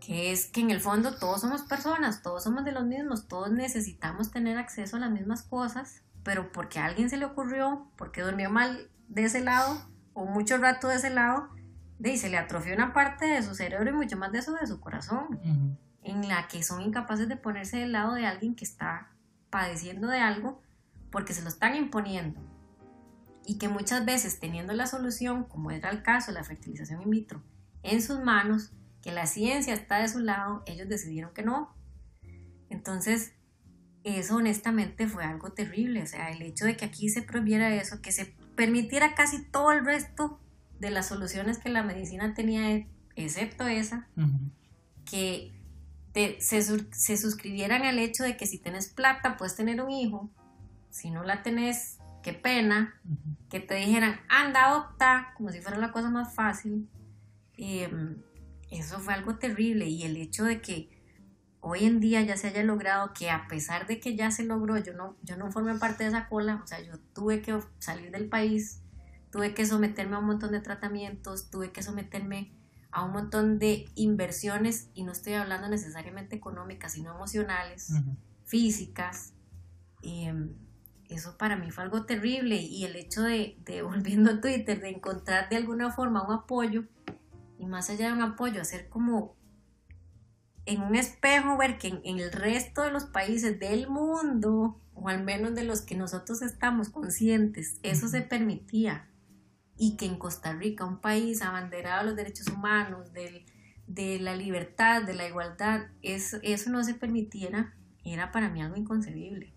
que 0.00 0.32
es 0.32 0.46
que 0.46 0.60
en 0.60 0.70
el 0.70 0.80
fondo 0.80 1.16
todos 1.16 1.42
somos 1.42 1.62
personas, 1.62 2.22
todos 2.22 2.44
somos 2.44 2.64
de 2.64 2.72
los 2.72 2.84
mismos, 2.84 3.28
todos 3.28 3.50
necesitamos 3.50 4.30
tener 4.30 4.56
acceso 4.56 4.96
a 4.96 5.00
las 5.00 5.10
mismas 5.10 5.42
cosas, 5.42 6.02
pero 6.22 6.50
porque 6.50 6.78
a 6.78 6.86
alguien 6.86 7.10
se 7.10 7.18
le 7.18 7.26
ocurrió, 7.26 7.90
porque 7.96 8.22
durmió 8.22 8.48
mal 8.48 8.90
de 9.08 9.24
ese 9.24 9.40
lado 9.40 9.78
o 10.14 10.24
mucho 10.24 10.56
rato 10.56 10.88
de 10.88 10.96
ese 10.96 11.10
lado, 11.10 11.50
de 11.98 12.16
se 12.16 12.30
le 12.30 12.38
atrofió 12.38 12.74
una 12.74 12.94
parte 12.94 13.26
de 13.26 13.42
su 13.42 13.54
cerebro 13.54 13.90
y 13.90 13.94
mucho 13.94 14.16
más 14.16 14.32
de 14.32 14.38
eso 14.38 14.52
de 14.54 14.66
su 14.66 14.80
corazón, 14.80 15.78
en 16.02 16.28
la 16.28 16.48
que 16.48 16.62
son 16.62 16.80
incapaces 16.80 17.28
de 17.28 17.36
ponerse 17.36 17.78
del 17.78 17.92
lado 17.92 18.14
de 18.14 18.26
alguien 18.26 18.54
que 18.54 18.64
está 18.64 19.10
padeciendo 19.50 20.08
de 20.08 20.20
algo 20.20 20.62
porque 21.10 21.34
se 21.34 21.42
lo 21.42 21.48
están 21.48 21.76
imponiendo 21.76 22.40
y 23.46 23.58
que 23.58 23.68
muchas 23.68 24.04
veces 24.04 24.38
teniendo 24.40 24.72
la 24.72 24.86
solución, 24.86 25.44
como 25.44 25.70
era 25.70 25.90
el 25.90 26.02
caso 26.02 26.32
de 26.32 26.38
la 26.38 26.44
fertilización 26.44 27.02
in 27.02 27.10
vitro, 27.10 27.42
en 27.82 28.02
sus 28.02 28.20
manos, 28.20 28.72
que 29.02 29.12
la 29.12 29.26
ciencia 29.26 29.74
está 29.74 29.98
de 29.98 30.08
su 30.08 30.20
lado, 30.20 30.62
ellos 30.66 30.88
decidieron 30.88 31.34
que 31.34 31.42
no. 31.42 31.74
Entonces, 32.70 33.32
eso 34.02 34.36
honestamente 34.36 35.06
fue 35.06 35.24
algo 35.24 35.52
terrible, 35.52 36.02
o 36.02 36.06
sea, 36.06 36.30
el 36.30 36.42
hecho 36.42 36.64
de 36.64 36.76
que 36.76 36.84
aquí 36.84 37.08
se 37.08 37.22
prohibiera 37.22 37.74
eso, 37.74 38.00
que 38.00 38.12
se 38.12 38.34
permitiera 38.56 39.14
casi 39.14 39.44
todo 39.44 39.72
el 39.72 39.84
resto 39.84 40.40
de 40.78 40.90
las 40.90 41.08
soluciones 41.08 41.58
que 41.58 41.68
la 41.68 41.82
medicina 41.82 42.34
tenía, 42.34 42.86
excepto 43.16 43.66
esa, 43.66 44.08
que 45.04 45.52
se, 46.38 46.62
se 46.62 47.16
suscribieran 47.16 47.82
al 47.82 47.98
hecho 47.98 48.24
de 48.24 48.36
que 48.36 48.46
si 48.46 48.58
tienes 48.58 48.88
plata 48.88 49.36
puedes 49.36 49.56
tener 49.56 49.82
un 49.82 49.90
hijo, 49.90 50.30
si 50.90 51.10
no 51.10 51.24
la 51.24 51.42
tenés 51.42 51.98
qué 52.24 52.32
pena 52.32 53.00
que 53.50 53.60
te 53.60 53.74
dijeran, 53.74 54.18
anda, 54.28 54.64
adopta, 54.64 55.34
como 55.36 55.50
si 55.50 55.60
fuera 55.60 55.78
la 55.78 55.92
cosa 55.92 56.10
más 56.10 56.34
fácil. 56.34 56.88
Em, 57.56 58.16
eso 58.70 58.98
fue 58.98 59.14
algo 59.14 59.36
terrible 59.36 59.86
y 59.86 60.02
el 60.02 60.16
hecho 60.16 60.44
de 60.44 60.60
que 60.60 60.90
hoy 61.60 61.84
en 61.84 62.00
día 62.00 62.22
ya 62.22 62.36
se 62.36 62.48
haya 62.48 62.64
logrado 62.64 63.12
que 63.12 63.30
a 63.30 63.46
pesar 63.46 63.86
de 63.86 64.00
que 64.00 64.16
ya 64.16 64.30
se 64.30 64.44
logró, 64.44 64.78
yo 64.78 64.94
no, 64.94 65.16
yo 65.22 65.36
no 65.36 65.52
formé 65.52 65.78
parte 65.78 66.04
de 66.04 66.08
esa 66.08 66.28
cola, 66.28 66.60
o 66.64 66.66
sea, 66.66 66.80
yo 66.80 66.98
tuve 67.14 67.42
que 67.42 67.60
salir 67.78 68.10
del 68.10 68.28
país, 68.28 68.80
tuve 69.30 69.54
que 69.54 69.66
someterme 69.66 70.16
a 70.16 70.18
un 70.18 70.26
montón 70.26 70.50
de 70.52 70.60
tratamientos, 70.60 71.50
tuve 71.50 71.72
que 71.72 71.82
someterme 71.82 72.52
a 72.90 73.04
un 73.04 73.12
montón 73.12 73.58
de 73.58 73.86
inversiones 73.96 74.88
y 74.94 75.04
no 75.04 75.12
estoy 75.12 75.34
hablando 75.34 75.68
necesariamente 75.68 76.36
económicas, 76.36 76.92
sino 76.92 77.14
emocionales, 77.14 77.92
físicas. 78.44 79.34
Em, 80.02 80.54
eso 81.14 81.36
para 81.36 81.56
mí 81.56 81.70
fue 81.70 81.84
algo 81.84 82.04
terrible 82.04 82.56
y 82.56 82.84
el 82.84 82.96
hecho 82.96 83.22
de, 83.22 83.56
volviendo 83.82 84.30
a 84.30 84.40
Twitter, 84.40 84.80
de 84.80 84.90
encontrar 84.90 85.48
de 85.48 85.56
alguna 85.56 85.90
forma 85.90 86.26
un 86.26 86.32
apoyo 86.32 86.84
y 87.58 87.66
más 87.66 87.90
allá 87.90 88.08
de 88.08 88.12
un 88.12 88.22
apoyo, 88.22 88.60
hacer 88.60 88.88
como 88.88 89.36
en 90.66 90.82
un 90.82 90.96
espejo, 90.96 91.56
ver 91.56 91.78
que 91.78 91.88
en, 91.88 92.18
el 92.18 92.32
resto 92.32 92.82
de 92.82 92.90
los 92.90 93.04
países 93.04 93.58
del 93.58 93.88
mundo, 93.88 94.80
o 94.94 95.08
al 95.08 95.22
menos 95.22 95.54
de 95.54 95.64
los 95.64 95.82
que 95.82 95.94
nosotros 95.94 96.42
estamos 96.42 96.88
conscientes, 96.88 97.78
eso 97.82 98.08
se 98.08 98.22
permitía. 98.22 99.08
Y 99.76 99.96
que 99.96 100.06
en 100.06 100.18
Costa 100.18 100.52
Rica, 100.52 100.84
un 100.84 101.00
país 101.00 101.42
abanderado 101.42 102.00
de 102.00 102.06
los 102.06 102.16
derechos 102.16 102.48
humanos, 102.48 103.12
de 103.12 104.18
la 104.20 104.36
libertad, 104.36 105.02
de 105.02 105.14
la 105.14 105.28
igualdad, 105.28 105.88
eso, 106.00 106.38
eso 106.42 106.70
no 106.70 106.82
se 106.82 106.94
permitiera, 106.94 107.74
era 108.04 108.32
para 108.32 108.48
mí 108.48 108.62
algo 108.62 108.76
inconcebible 108.76 109.53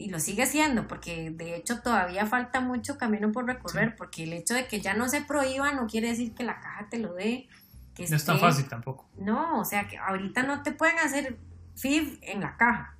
y 0.00 0.08
lo 0.08 0.18
sigue 0.18 0.46
siendo, 0.46 0.88
porque 0.88 1.30
de 1.30 1.56
hecho 1.56 1.82
todavía 1.82 2.24
falta 2.24 2.60
mucho 2.60 2.96
camino 2.96 3.32
por 3.32 3.44
recorrer, 3.44 3.96
porque 3.96 4.22
el 4.22 4.32
hecho 4.32 4.54
de 4.54 4.66
que 4.66 4.80
ya 4.80 4.94
no 4.94 5.10
se 5.10 5.20
prohíba 5.20 5.72
no 5.72 5.86
quiere 5.86 6.08
decir 6.08 6.34
que 6.34 6.42
la 6.42 6.58
caja 6.58 6.88
te 6.88 6.98
lo 6.98 7.12
dé. 7.12 7.48
Que 7.94 8.08
no 8.08 8.16
es 8.16 8.24
tan 8.24 8.38
fácil 8.38 8.66
tampoco. 8.66 9.10
No, 9.18 9.60
o 9.60 9.64
sea 9.66 9.88
que 9.88 9.98
ahorita 9.98 10.42
no 10.44 10.62
te 10.62 10.72
pueden 10.72 10.98
hacer 10.98 11.38
FIV 11.76 12.18
en 12.22 12.40
la 12.40 12.56
caja, 12.56 12.96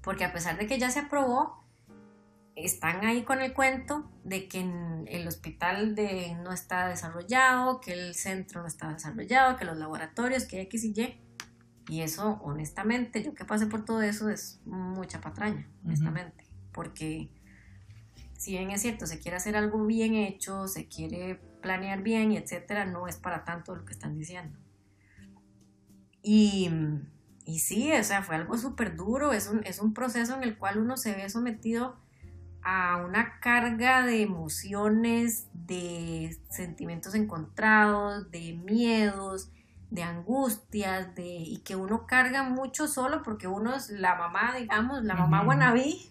porque 0.00 0.24
a 0.24 0.32
pesar 0.32 0.56
de 0.56 0.66
que 0.66 0.78
ya 0.78 0.90
se 0.90 1.00
aprobó, 1.00 1.62
están 2.56 3.04
ahí 3.04 3.22
con 3.22 3.42
el 3.42 3.52
cuento 3.52 4.10
de 4.24 4.48
que 4.48 4.60
el 5.08 5.28
hospital 5.28 5.94
de, 5.94 6.34
no 6.42 6.52
está 6.52 6.88
desarrollado, 6.88 7.82
que 7.82 7.92
el 7.92 8.14
centro 8.14 8.62
no 8.62 8.66
está 8.66 8.90
desarrollado, 8.94 9.58
que 9.58 9.66
los 9.66 9.76
laboratorios, 9.76 10.46
que 10.46 10.62
X 10.62 10.84
y 10.84 10.94
Y. 10.98 11.20
Y 11.90 12.02
eso, 12.02 12.40
honestamente, 12.44 13.20
yo 13.20 13.34
que 13.34 13.44
pasé 13.44 13.66
por 13.66 13.84
todo 13.84 14.00
eso 14.00 14.30
es 14.30 14.60
mucha 14.64 15.20
patraña, 15.20 15.68
honestamente. 15.84 16.44
Porque 16.70 17.28
si 18.38 18.52
bien 18.52 18.70
es 18.70 18.82
cierto, 18.82 19.08
se 19.08 19.18
quiere 19.18 19.36
hacer 19.36 19.56
algo 19.56 19.84
bien 19.84 20.14
hecho, 20.14 20.68
se 20.68 20.86
quiere 20.86 21.40
planear 21.60 22.02
bien 22.02 22.30
y 22.30 22.36
etcétera, 22.36 22.84
no 22.86 23.08
es 23.08 23.16
para 23.16 23.44
tanto 23.44 23.74
lo 23.74 23.84
que 23.84 23.92
están 23.92 24.16
diciendo. 24.16 24.56
Y, 26.22 26.70
y 27.44 27.58
sí, 27.58 27.90
o 27.92 28.04
sea, 28.04 28.22
fue 28.22 28.36
algo 28.36 28.56
súper 28.56 28.94
duro, 28.94 29.32
es 29.32 29.48
un, 29.48 29.64
es 29.64 29.80
un 29.80 29.92
proceso 29.92 30.36
en 30.36 30.44
el 30.44 30.56
cual 30.58 30.78
uno 30.78 30.96
se 30.96 31.12
ve 31.12 31.28
sometido 31.28 31.96
a 32.62 33.04
una 33.04 33.40
carga 33.40 34.06
de 34.06 34.22
emociones, 34.22 35.48
de 35.54 36.38
sentimientos 36.50 37.16
encontrados, 37.16 38.30
de 38.30 38.52
miedos, 38.52 39.50
de 39.90 40.02
angustias, 40.02 41.14
de, 41.14 41.26
y 41.26 41.58
que 41.58 41.76
uno 41.76 42.06
carga 42.06 42.44
mucho 42.44 42.86
solo 42.86 43.22
porque 43.22 43.48
uno 43.48 43.74
es 43.74 43.90
la 43.90 44.14
mamá, 44.14 44.54
digamos, 44.56 45.04
la 45.04 45.14
mamá 45.14 45.42
guanabí, 45.44 46.10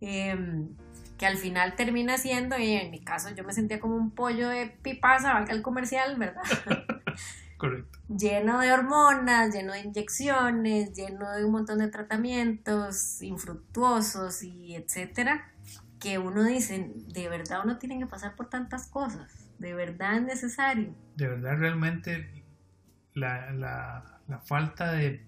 em, 0.00 0.68
que 1.16 1.26
al 1.26 1.36
final 1.36 1.76
termina 1.76 2.18
siendo, 2.18 2.58
y 2.58 2.72
en 2.72 2.90
mi 2.90 3.04
caso 3.04 3.30
yo 3.30 3.44
me 3.44 3.52
sentía 3.52 3.78
como 3.78 3.94
un 3.94 4.10
pollo 4.10 4.48
de 4.48 4.66
pipaza, 4.82 5.32
valga 5.32 5.52
el 5.52 5.62
comercial, 5.62 6.16
¿verdad? 6.18 6.42
Correcto. 7.56 7.98
lleno 8.08 8.58
de 8.58 8.72
hormonas, 8.72 9.54
lleno 9.54 9.72
de 9.72 9.80
inyecciones, 9.80 10.92
lleno 10.92 11.30
de 11.30 11.44
un 11.44 11.52
montón 11.52 11.78
de 11.78 11.88
tratamientos 11.88 13.22
infructuosos 13.22 14.42
y 14.42 14.74
etcétera, 14.74 15.50
que 15.98 16.18
uno 16.18 16.42
dice, 16.42 16.92
de 16.94 17.28
verdad 17.28 17.60
uno 17.64 17.78
tiene 17.78 17.98
que 17.98 18.06
pasar 18.06 18.34
por 18.34 18.50
tantas 18.50 18.88
cosas, 18.88 19.32
de 19.58 19.72
verdad 19.72 20.16
es 20.16 20.22
necesario. 20.22 20.94
De 21.16 21.28
verdad 21.28 21.56
realmente 21.56 22.43
la, 23.14 23.52
la, 23.52 24.38
falta 24.44 24.92
de, 24.92 25.24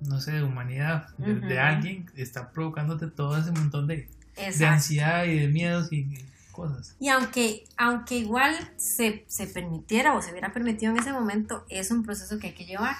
no 0.00 0.20
sé, 0.20 0.32
de 0.32 0.42
humanidad 0.42 1.08
de, 1.18 1.58
alguien 1.58 2.10
está 2.16 2.50
provocándote 2.50 3.08
todo 3.08 3.36
ese 3.36 3.52
montón 3.52 3.86
de, 3.86 4.08
de, 4.36 4.66
ansiedad 4.66 5.24
y 5.24 5.38
de 5.38 5.48
miedos 5.48 5.92
y 5.92 6.24
cosas. 6.52 6.96
Y 6.98 7.08
aunque, 7.08 7.64
aunque 7.76 8.16
igual 8.16 8.54
se, 8.76 9.24
se, 9.28 9.46
permitiera 9.46 10.14
o 10.14 10.22
se 10.22 10.30
hubiera 10.30 10.52
permitido 10.52 10.92
en 10.92 10.98
ese 10.98 11.12
momento, 11.12 11.64
es 11.68 11.90
un 11.90 12.02
proceso 12.02 12.38
que 12.38 12.48
hay 12.48 12.54
que 12.54 12.64
llevar. 12.64 12.96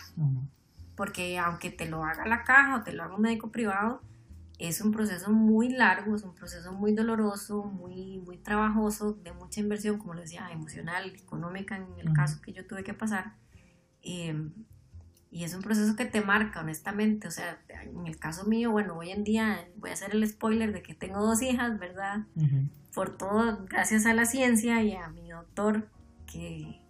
Porque 0.95 1.39
aunque 1.39 1.71
te 1.71 1.89
lo 1.89 2.05
haga 2.05 2.27
la 2.27 2.45
caja 2.45 2.77
o 2.77 2.83
te 2.83 2.93
lo 2.93 3.03
haga 3.03 3.15
un 3.15 3.23
médico 3.23 3.51
privado, 3.51 4.03
es 4.61 4.83
un 4.83 4.93
proceso 4.93 5.31
muy 5.31 5.71
largo, 5.71 6.15
es 6.15 6.23
un 6.23 6.35
proceso 6.35 6.73
muy 6.73 6.93
doloroso, 6.93 7.65
muy, 7.65 8.19
muy 8.19 8.37
trabajoso, 8.37 9.15
de 9.15 9.33
mucha 9.33 9.61
inversión, 9.61 9.99
como 9.99 10.13
lo 10.13 10.21
decía, 10.21 10.51
emocional, 10.53 11.15
económica, 11.17 11.77
en 11.77 11.87
el 11.99 12.13
caso 12.13 12.43
que 12.43 12.53
yo 12.53 12.67
tuve 12.67 12.85
que 12.85 12.93
pasar. 12.93 13.37
Em, 14.03 14.53
y 15.31 15.45
es 15.45 15.55
un 15.55 15.63
proceso 15.63 15.97
que 15.97 16.05
te 16.05 16.21
marca, 16.21 16.61
honestamente. 16.61 17.27
O 17.27 17.31
sea, 17.31 17.59
en 17.69 18.07
el 18.07 18.19
caso 18.19 18.45
mío, 18.45 18.71
bueno, 18.71 18.99
hoy 18.99 19.11
en 19.11 19.25
día 19.25 19.67
voy 19.77 19.91
a 19.91 19.93
hacer 19.95 20.15
el 20.15 20.29
spoiler 20.29 20.73
de 20.73 20.83
que 20.83 20.95
tengo 20.95 21.25
dos 21.25 21.41
hijas, 21.41 21.79
¿verdad? 21.79 22.27
Por 22.95 23.17
todo, 23.17 23.65
gracias 23.67 24.05
a 24.05 24.13
la 24.13 24.27
ciencia 24.27 24.83
y 24.83 24.95
a 24.95 25.09
mi 25.09 25.31
doctor, 25.31 25.89
que 26.27 26.81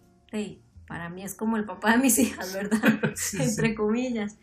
para 0.87 1.09
mí 1.09 1.23
es 1.23 1.35
como 1.35 1.55
el 1.55 1.63
papá 1.63 1.91
de 1.91 1.99
mis 1.99 2.19
hijas, 2.19 2.53
¿verdad? 2.53 2.81
Entre 3.39 3.75
comillas. 3.75 4.37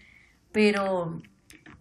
Pero, 0.51 1.21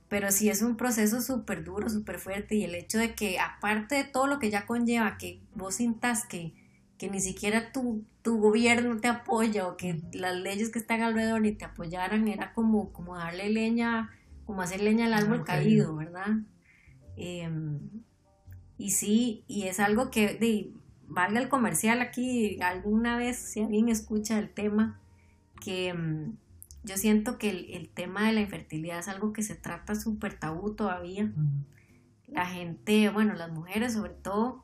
pero 0.10 0.32
sí 0.32 0.50
es 0.50 0.62
un 0.62 0.78
proceso 0.78 1.22
súper 1.22 1.64
duro, 1.64 1.90
súper 1.90 2.20
fuerte 2.20 2.56
y 2.56 2.64
el 2.64 2.76
hecho 2.76 2.98
de 2.98 3.14
que 3.14 3.40
aparte 3.40 3.96
de 3.96 4.04
todo 4.06 4.28
lo 4.28 4.40
que 4.40 4.50
ya 4.50 4.66
conlleva, 4.66 5.18
que 5.18 5.42
vos 5.54 5.76
sintas 5.76 6.26
que, 6.26 6.54
que 6.98 7.10
ni 7.10 7.20
siquiera 7.20 7.72
tu, 7.72 8.06
tu 8.22 8.40
gobierno 8.40 8.98
te 8.98 9.10
apoya 9.10 9.68
o 9.68 9.76
que 9.76 10.02
las 10.14 10.36
leyes 10.36 10.70
que 10.70 10.80
están 10.80 11.02
alrededor 11.02 11.42
ni 11.42 11.52
te 11.52 11.66
apoyaran, 11.66 12.28
era 12.28 12.54
como, 12.54 12.94
como 12.94 13.18
darle 13.18 13.50
leña, 13.50 14.12
como 14.46 14.62
hacer 14.62 14.82
leña 14.82 15.08
al 15.08 15.14
árbol 15.14 15.44
caído, 15.44 15.96
¿verdad? 15.96 16.38
Em, 17.18 17.80
y 18.78 18.92
sí, 18.92 19.44
y 19.48 19.64
es 19.64 19.80
algo 19.80 20.10
que, 20.10 20.36
de, 20.36 20.72
valga 21.08 21.40
el 21.40 21.50
comercial 21.50 22.02
aquí, 22.02 22.60
alguna 22.62 23.18
vez 23.18 23.38
si 23.38 23.62
alguien 23.62 23.90
escucha 23.90 24.40
el 24.40 24.50
tema, 24.50 25.00
que 25.62 25.90
em, 25.90 26.38
yo 26.88 26.98
siento 26.98 27.38
que 27.38 27.50
el, 27.50 27.90
tema 27.90 28.28
de 28.28 28.34
la 28.34 28.42
infertilidad 28.42 29.00
es 29.00 29.08
algo 29.08 29.34
que 29.34 29.44
se 29.44 29.56
trata 29.56 29.94
súper 29.94 30.40
tabú 30.40 30.74
todavía. 30.74 31.32
La 32.28 32.46
gente, 32.46 33.10
bueno, 33.10 33.34
las 33.34 33.52
mujeres 33.52 33.94
sobre 33.94 34.14
todo, 34.14 34.64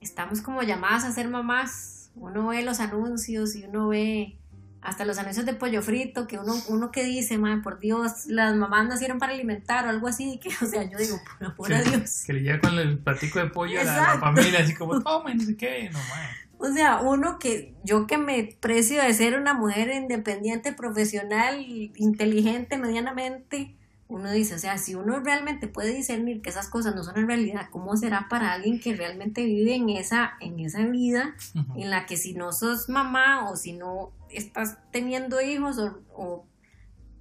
estamos 0.00 0.42
como 0.42 0.62
llamadas 0.62 1.04
a 1.04 1.12
ser 1.12 1.28
mamás. 1.28 2.10
Uno 2.14 2.48
ve 2.48 2.62
los 2.62 2.78
anuncios 2.80 3.56
y 3.56 3.64
uno 3.64 3.88
ve 3.88 4.38
hasta 4.82 5.04
los 5.04 5.16
anuncios 5.16 5.46
de 5.46 5.54
pollo 5.54 5.80
frito, 5.80 6.26
que 6.26 6.38
uno, 6.38 6.54
uno 6.68 6.90
que 6.90 7.04
dice, 7.04 7.38
madre, 7.38 7.62
por 7.62 7.78
Dios, 7.78 8.26
las 8.26 8.54
mamás 8.54 8.86
nacieron 8.86 9.18
para 9.18 9.32
alimentar 9.32 9.86
o 9.86 9.88
algo 9.88 10.08
así, 10.08 10.38
que, 10.42 10.50
o 10.62 10.68
sea, 10.68 10.82
yo 10.82 10.98
digo, 10.98 11.18
por 11.38 11.48
amor 11.48 11.72
a 11.72 11.82
Dios. 11.82 12.24
Que 12.26 12.34
le 12.34 12.42
llega 12.42 12.60
con 12.60 12.78
el 12.78 12.98
platico 12.98 13.38
de 13.38 13.46
pollo 13.46 13.80
a 13.80 13.84
la, 13.84 14.18
familia, 14.18 14.60
así 14.60 14.74
como, 14.74 15.00
toma, 15.02 15.32
no 15.32 15.42
sé 15.42 15.56
qué, 15.56 15.88
no, 15.90 15.98
O 16.62 16.72
sea, 16.72 17.00
uno 17.00 17.40
que, 17.40 17.74
yo 17.82 18.06
que 18.06 18.18
me 18.18 18.56
precio 18.60 19.02
de 19.02 19.12
ser 19.14 19.36
una 19.36 19.52
mujer 19.52 19.90
independiente, 19.92 20.72
profesional, 20.72 21.60
inteligente 21.60 22.78
medianamente, 22.78 23.74
uno 24.06 24.30
dice, 24.30 24.54
o 24.54 24.58
sea, 24.60 24.78
si 24.78 24.94
uno 24.94 25.18
realmente 25.18 25.66
puede 25.66 25.92
discernir 25.92 26.40
que 26.40 26.50
esas 26.50 26.68
cosas 26.68 26.94
no 26.94 27.02
son 27.02 27.18
en 27.18 27.26
realidad, 27.26 27.66
¿cómo 27.72 27.96
será 27.96 28.28
para 28.30 28.52
alguien 28.52 28.78
que 28.78 28.94
realmente 28.94 29.44
vive 29.44 29.74
en 29.74 29.88
esa, 29.88 30.34
en 30.38 30.60
esa 30.60 30.86
vida 30.86 31.34
en 31.74 31.90
la 31.90 32.06
que 32.06 32.16
si 32.16 32.32
no 32.34 32.52
sos 32.52 32.88
mamá 32.88 33.50
o 33.50 33.56
si 33.56 33.72
no 33.72 34.12
estás 34.30 34.78
teniendo 34.92 35.40
hijos 35.40 35.80
o, 36.14 36.46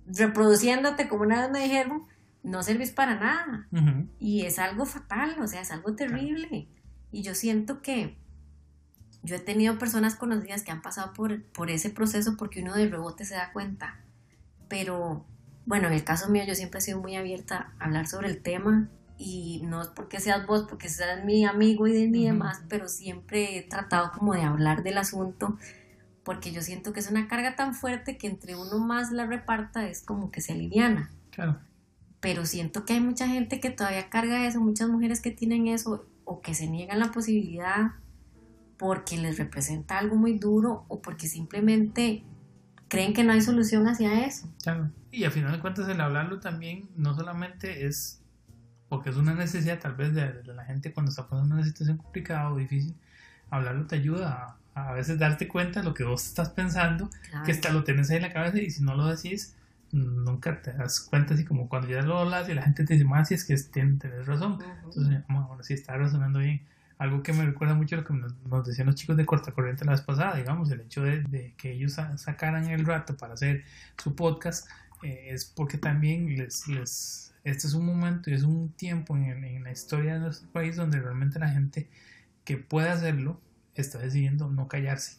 reproduciéndote, 0.06 1.08
como 1.08 1.24
una 1.24 1.42
vez 1.42 1.52
me 1.52 1.64
dijeron, 1.64 2.04
no 2.44 2.62
servís 2.62 2.92
para 2.92 3.16
nada. 3.16 3.68
Y 4.20 4.46
es 4.46 4.60
algo 4.60 4.86
fatal, 4.86 5.36
o 5.42 5.48
sea, 5.48 5.62
es 5.62 5.72
algo 5.72 5.96
terrible. 5.96 6.68
Y 7.12 7.24
yo 7.24 7.34
siento 7.34 7.82
que 7.82 8.22
yo 9.24 9.36
he 9.36 9.40
tenido 9.40 9.78
personas 9.78 10.16
conocidas 10.16 10.64
que 10.64 10.72
han 10.72 10.82
pasado 10.82 11.14
por, 11.14 11.44
por 11.44 11.70
ese 11.70 11.90
proceso 11.90 12.38
porque 12.38 12.62
uno 12.62 12.74
de 12.74 12.90
rebote 12.90 13.26
se 13.26 13.36
da 13.36 13.52
cuenta. 13.54 14.00
Pero 14.68 15.26
bueno, 15.66 15.88
en 15.88 15.94
el 15.94 16.04
caso 16.04 16.30
mío 16.30 16.44
yo 16.48 16.56
siempre 16.56 16.80
he 16.80 16.82
sido 16.82 17.00
muy 17.00 17.16
abierta 17.16 17.74
a 17.80 17.86
hablar 17.86 18.08
sobre 18.08 18.30
el 18.30 18.42
tema 18.42 18.90
y 19.18 19.62
no 19.66 19.82
es 19.82 19.90
porque 19.90 20.20
seas 20.20 20.48
vos, 20.48 20.66
porque 20.68 20.90
seas 20.90 21.24
mi 21.24 21.46
amigo 21.46 21.88
y 21.88 21.94
de 21.94 22.08
mí 22.08 22.26
demás, 22.26 22.64
pero 22.68 22.88
siempre 22.88 23.58
he 23.58 23.62
tratado 23.62 24.12
como 24.12 24.34
de 24.34 24.42
hablar 24.42 24.82
del 24.82 24.98
asunto 24.98 25.58
porque 26.24 26.52
yo 26.52 26.62
siento 26.62 26.94
que 26.94 27.00
es 27.00 27.10
una 27.10 27.28
carga 27.28 27.56
tan 27.56 27.74
fuerte 27.74 28.18
que 28.18 28.28
entre 28.28 28.56
uno 28.56 28.80
más 28.80 29.12
la 29.12 29.26
reparta 29.26 29.88
es 29.88 30.02
como 30.02 30.32
que 30.32 30.42
se 30.42 30.54
aliviana. 30.54 31.12
Claro. 31.32 31.60
Pero 32.20 32.46
siento 32.46 32.86
que 32.86 32.94
hay 32.94 33.02
mucha 33.02 33.28
gente 33.28 33.60
que 33.60 33.72
todavía 33.72 34.10
carga 34.10 34.46
eso, 34.48 34.60
muchas 34.60 34.90
mujeres 34.90 35.22
que 35.22 35.32
tienen 35.32 35.68
eso 35.68 36.06
o 36.26 36.42
que 36.42 36.54
se 36.54 36.68
niegan 36.68 37.00
la 37.00 37.12
posibilidad 37.12 37.94
porque 38.82 39.16
les 39.16 39.38
representa 39.38 40.00
algo 40.00 40.16
muy 40.16 40.40
duro 40.40 40.86
o 40.88 41.04
porque 41.04 41.28
simplemente 41.28 42.24
creen 42.88 43.14
que 43.14 43.24
no 43.24 43.32
hay 43.32 43.42
solución 43.42 43.88
hacia 43.88 44.26
eso. 44.26 44.52
Claro. 44.64 44.90
Y 45.12 45.24
al 45.24 45.32
final 45.32 45.52
de 45.52 45.60
cuentas 45.60 45.88
el 45.88 46.02
hablarlo 46.02 46.40
también 46.40 46.90
no 46.96 47.14
solamente 47.14 47.86
es 47.86 48.24
porque 48.90 49.12
es 49.12 49.18
una 49.18 49.36
necesidad 49.36 49.78
tal 49.78 49.94
vez 49.94 50.16
de, 50.16 50.44
la 50.46 50.66
gente 50.66 50.92
cuando 50.94 51.12
está 51.12 51.28
pasando 51.28 51.54
una 51.54 51.64
situación 51.64 51.98
complicada 51.98 52.52
o 52.52 52.58
difícil, 52.58 52.96
hablarlo 53.52 53.86
te 53.86 53.98
ayuda 53.98 54.58
a, 54.74 54.90
a 54.90 54.94
veces 54.94 55.20
darte 55.20 55.48
cuenta 55.48 55.82
de 55.82 55.86
lo 55.86 55.94
que 55.94 56.04
vos 56.04 56.26
estás 56.26 56.50
pensando, 56.50 57.08
que 57.46 57.52
está, 57.52 57.72
lo 57.72 57.84
tienes 57.84 58.10
ahí 58.10 58.16
en 58.16 58.24
la 58.24 58.34
cabeza 58.34 58.58
y 58.58 58.72
si 58.72 58.82
no 58.82 58.96
lo 58.96 59.06
decís, 59.06 59.56
nunca 59.92 60.60
te 60.60 60.74
das 60.74 61.02
cuenta 61.02 61.36
así 61.36 61.46
como 61.46 61.70
cuando 61.70 61.88
ya 61.88 62.02
lo 62.02 62.18
hablas 62.18 62.50
y 62.50 62.56
la 62.56 62.64
gente 62.64 62.84
te 62.84 62.94
dice 62.96 63.06
más 63.06 63.28
si 63.28 63.36
es 63.36 63.46
que 63.46 63.56
tienes, 63.72 64.26
razón. 64.26 64.58
Entonces, 64.86 65.24
bueno, 65.30 65.56
sí 65.62 65.76
está 65.76 65.96
razonando 65.98 66.40
bien 66.40 66.62
algo 67.02 67.24
que 67.24 67.34
me 67.34 67.44
recuerda 67.44 67.74
mucho 67.74 67.96
lo 67.96 68.06
que 68.06 68.14
nos, 68.14 68.68
decían 68.68 68.86
los 68.86 68.96
chicos 68.96 69.18
de 69.18 69.26
Corta 69.26 69.52
Corriente 69.52 69.86
la 69.86 69.94
vez 69.94 70.02
pasada, 70.02 70.36
digamos, 70.36 70.70
el 70.70 70.82
hecho 70.82 71.02
de, 71.02 71.56
que 71.58 71.72
ellos 71.72 71.98
sacaran 72.18 72.68
el 72.68 72.86
rato 72.86 73.18
para 73.18 73.34
hacer 73.34 73.64
su 73.98 74.14
podcast 74.14 74.70
eh, 75.02 75.30
es 75.32 75.46
porque 75.46 75.80
también 75.80 76.38
les, 76.38 76.68
les, 76.68 77.34
este 77.44 77.66
es 77.66 77.74
un 77.74 77.88
momento 77.88 78.30
y 78.30 78.36
es 78.36 78.44
un 78.44 78.70
tiempo 78.74 79.18
en, 79.18 79.64
la 79.64 79.72
historia 79.72 80.14
de 80.14 80.20
nuestro 80.20 80.48
país 80.52 80.76
donde 80.76 81.00
realmente 81.00 81.40
la 81.40 81.50
gente 81.50 81.90
que 82.46 82.58
puede 82.58 82.90
hacerlo 82.90 83.42
está 83.74 83.98
decidiendo 83.98 84.52
no 84.52 84.68
callarse, 84.68 85.18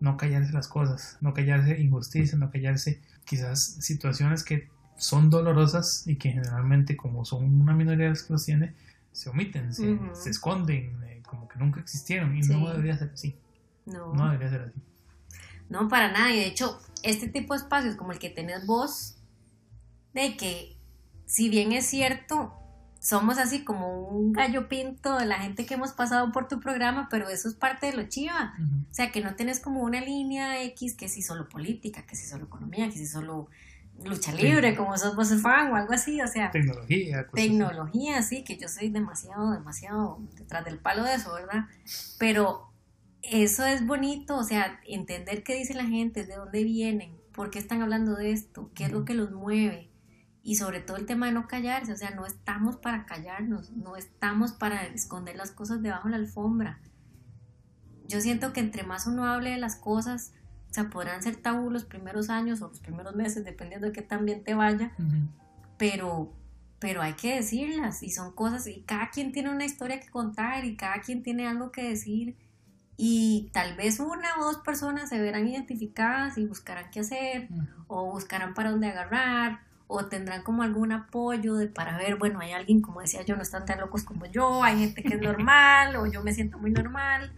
no 0.00 0.16
callarse 0.16 0.52
las 0.52 0.66
cosas, 0.66 1.18
no 1.20 1.34
callarse 1.34 1.80
injusticias, 1.80 2.36
no 2.36 2.50
callarse 2.50 3.00
quizás 3.24 3.76
situaciones 3.78 4.42
que 4.42 4.68
son 4.96 5.30
dolorosas 5.30 6.02
y 6.08 6.16
que 6.16 6.32
generalmente 6.32 6.96
como 6.96 7.24
son 7.24 7.60
una 7.60 7.74
minoría 7.74 8.06
de 8.06 8.10
las 8.10 8.24
que 8.24 8.32
los 8.32 8.44
tiene, 8.44 8.74
se 9.12 9.28
omiten, 9.30 9.74
se, 9.74 10.30
esconden, 10.30 11.02
eh, 11.04 11.22
como 11.26 11.48
que 11.48 11.58
nunca 11.58 11.80
existieron 11.80 12.36
y 12.36 12.40
no 12.40 12.68
debería 12.70 12.96
ser 12.96 13.10
así. 13.12 13.36
No. 13.86 14.14
no 14.14 14.26
debería 14.26 14.50
ser 14.50 14.60
así. 14.62 14.80
No, 15.68 15.88
para 15.88 16.12
nada. 16.12 16.32
Y 16.32 16.36
de 16.36 16.46
hecho, 16.46 16.80
este 17.02 17.28
tipo 17.28 17.54
de 17.54 17.60
espacios 17.60 17.96
como 17.96 18.12
el 18.12 18.18
que 18.18 18.30
tenés 18.30 18.66
vos, 18.66 19.16
de 20.12 20.36
que 20.36 20.76
si 21.26 21.48
bien 21.48 21.72
es 21.72 21.86
cierto, 21.86 22.52
somos 23.00 23.38
así 23.38 23.64
como 23.64 24.08
un 24.08 24.32
gallo 24.32 24.68
pinto 24.68 25.16
de 25.16 25.24
la 25.24 25.38
gente 25.38 25.64
que 25.64 25.74
hemos 25.74 25.92
pasado 25.92 26.32
por 26.32 26.48
tu 26.48 26.60
programa, 26.60 27.08
pero 27.10 27.28
eso 27.28 27.48
es 27.48 27.54
parte 27.54 27.86
de 27.86 27.94
lo 27.94 28.02
chiva. 28.08 28.54
O 28.90 28.94
sea, 28.94 29.10
que 29.10 29.22
no 29.22 29.36
tenés 29.36 29.60
como 29.60 29.80
una 29.82 30.00
línea 30.00 30.62
X 30.64 30.94
que 30.94 31.08
si 31.08 31.22
solo 31.22 31.48
política, 31.48 32.04
que 32.04 32.16
si 32.16 32.26
solo 32.26 32.44
economía, 32.44 32.86
que 32.90 32.98
si 32.98 33.06
solo 33.06 33.48
lucha 34.04 34.32
libre, 34.32 34.76
como 34.76 34.96
sos 34.96 35.14
vos 35.16 35.32
fan 35.40 35.72
o 35.72 35.76
algo 35.76 35.92
así, 35.92 36.20
o 36.20 36.26
sea. 36.26 36.50
Tecnología. 36.50 37.26
Tecnología, 37.34 38.22
sí, 38.22 38.44
que 38.44 38.56
yo 38.56 38.68
soy 38.68 38.90
demasiado, 38.90 39.52
demasiado 39.52 40.18
detrás 40.36 40.64
del 40.64 40.78
palo 40.78 41.04
de 41.04 41.14
eso, 41.14 41.32
¿verdad? 41.34 41.66
Pero 42.18 42.72
eso 43.22 43.64
es 43.64 43.86
bonito, 43.86 44.36
o 44.36 44.44
sea, 44.44 44.80
entender 44.86 45.42
qué 45.42 45.54
dice 45.54 45.74
la 45.74 45.86
gente, 45.86 46.24
de 46.24 46.36
dónde 46.36 46.64
vienen, 46.64 47.16
por 47.32 47.50
qué 47.50 47.58
están 47.58 47.82
hablando 47.82 48.14
de 48.14 48.32
esto, 48.32 48.70
qué 48.74 48.84
es 48.84 48.92
lo 48.92 49.04
que 49.04 49.14
los 49.14 49.32
mueve. 49.32 49.90
Y 50.42 50.56
sobre 50.56 50.80
todo 50.80 50.96
el 50.96 51.06
tema 51.06 51.26
de 51.26 51.32
no 51.32 51.46
callarse, 51.46 51.92
o 51.92 51.96
sea, 51.96 52.10
no 52.10 52.24
estamos 52.24 52.76
para 52.76 53.04
callarnos, 53.04 53.72
no 53.72 53.96
estamos 53.96 54.52
para 54.52 54.86
esconder 54.86 55.36
las 55.36 55.50
cosas 55.50 55.82
debajo 55.82 56.08
de 56.08 56.12
la 56.12 56.16
alfombra. 56.16 56.80
Yo 58.08 58.20
siento 58.20 58.52
que 58.52 58.60
entre 58.60 58.82
más 58.82 59.06
uno 59.06 59.26
hable 59.26 59.50
de 59.50 59.58
las 59.58 59.76
cosas, 59.76 60.32
o 60.70 60.72
sea, 60.72 60.88
podrán 60.88 61.20
ser 61.20 61.36
tabú 61.36 61.68
los 61.68 61.84
primeros 61.84 62.30
años 62.30 62.62
o 62.62 62.68
los 62.68 62.78
primeros 62.78 63.16
meses, 63.16 63.44
dependiendo 63.44 63.88
de 63.88 63.92
qué 63.92 64.02
tan 64.02 64.24
bien 64.24 64.44
te 64.44 64.54
vaya, 64.54 64.92
pero, 65.76 66.32
pero 66.78 67.02
hay 67.02 67.14
que 67.14 67.34
decirlas 67.34 68.04
y 68.04 68.10
son 68.10 68.32
cosas, 68.32 68.68
y 68.68 68.82
cada 68.82 69.10
quien 69.10 69.32
tiene 69.32 69.50
una 69.50 69.64
historia 69.64 69.98
que 69.98 70.08
contar 70.08 70.64
y 70.64 70.76
cada 70.76 71.00
quien 71.00 71.24
tiene 71.24 71.48
algo 71.48 71.72
que 71.72 71.82
decir 71.88 72.36
y 72.96 73.50
tal 73.52 73.76
vez 73.76 73.98
una 73.98 74.38
o 74.38 74.44
dos 74.44 74.58
personas 74.58 75.08
se 75.08 75.18
verán 75.18 75.48
identificadas 75.48 76.38
y 76.38 76.44
buscarán 76.44 76.90
qué 76.92 77.00
hacer 77.00 77.48
o 77.88 78.12
buscarán 78.12 78.54
para 78.54 78.70
dónde 78.70 78.88
agarrar 78.88 79.62
o 79.88 80.06
tendrán 80.06 80.44
como 80.44 80.62
algún 80.62 80.92
apoyo 80.92 81.56
de 81.56 81.66
para 81.66 81.98
ver, 81.98 82.16
bueno, 82.16 82.38
hay 82.38 82.52
alguien, 82.52 82.80
como 82.80 83.00
decía 83.00 83.22
yo, 83.22 83.34
no 83.34 83.42
están 83.42 83.64
tan 83.64 83.80
locos 83.80 84.04
como 84.04 84.26
yo, 84.26 84.62
hay 84.62 84.78
gente 84.78 85.02
que 85.02 85.14
es 85.14 85.20
normal 85.22 85.96
o 85.96 86.06
yo 86.06 86.22
me 86.22 86.32
siento 86.32 86.58
muy 86.58 86.70
normal 86.70 87.32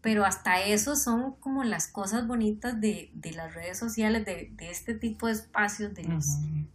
pero 0.00 0.24
hasta 0.24 0.62
eso 0.62 0.96
son 0.96 1.34
como 1.36 1.64
las 1.64 1.88
cosas 1.88 2.26
bonitas 2.26 2.80
de, 2.80 3.10
de 3.14 3.32
las 3.32 3.54
redes 3.54 3.78
sociales, 3.78 4.24
de, 4.24 4.52
de, 4.54 4.70
este 4.70 4.94
tipo 4.94 5.26
de 5.26 5.32
espacios, 5.32 5.94
de 5.94 6.04
los, 6.04 6.24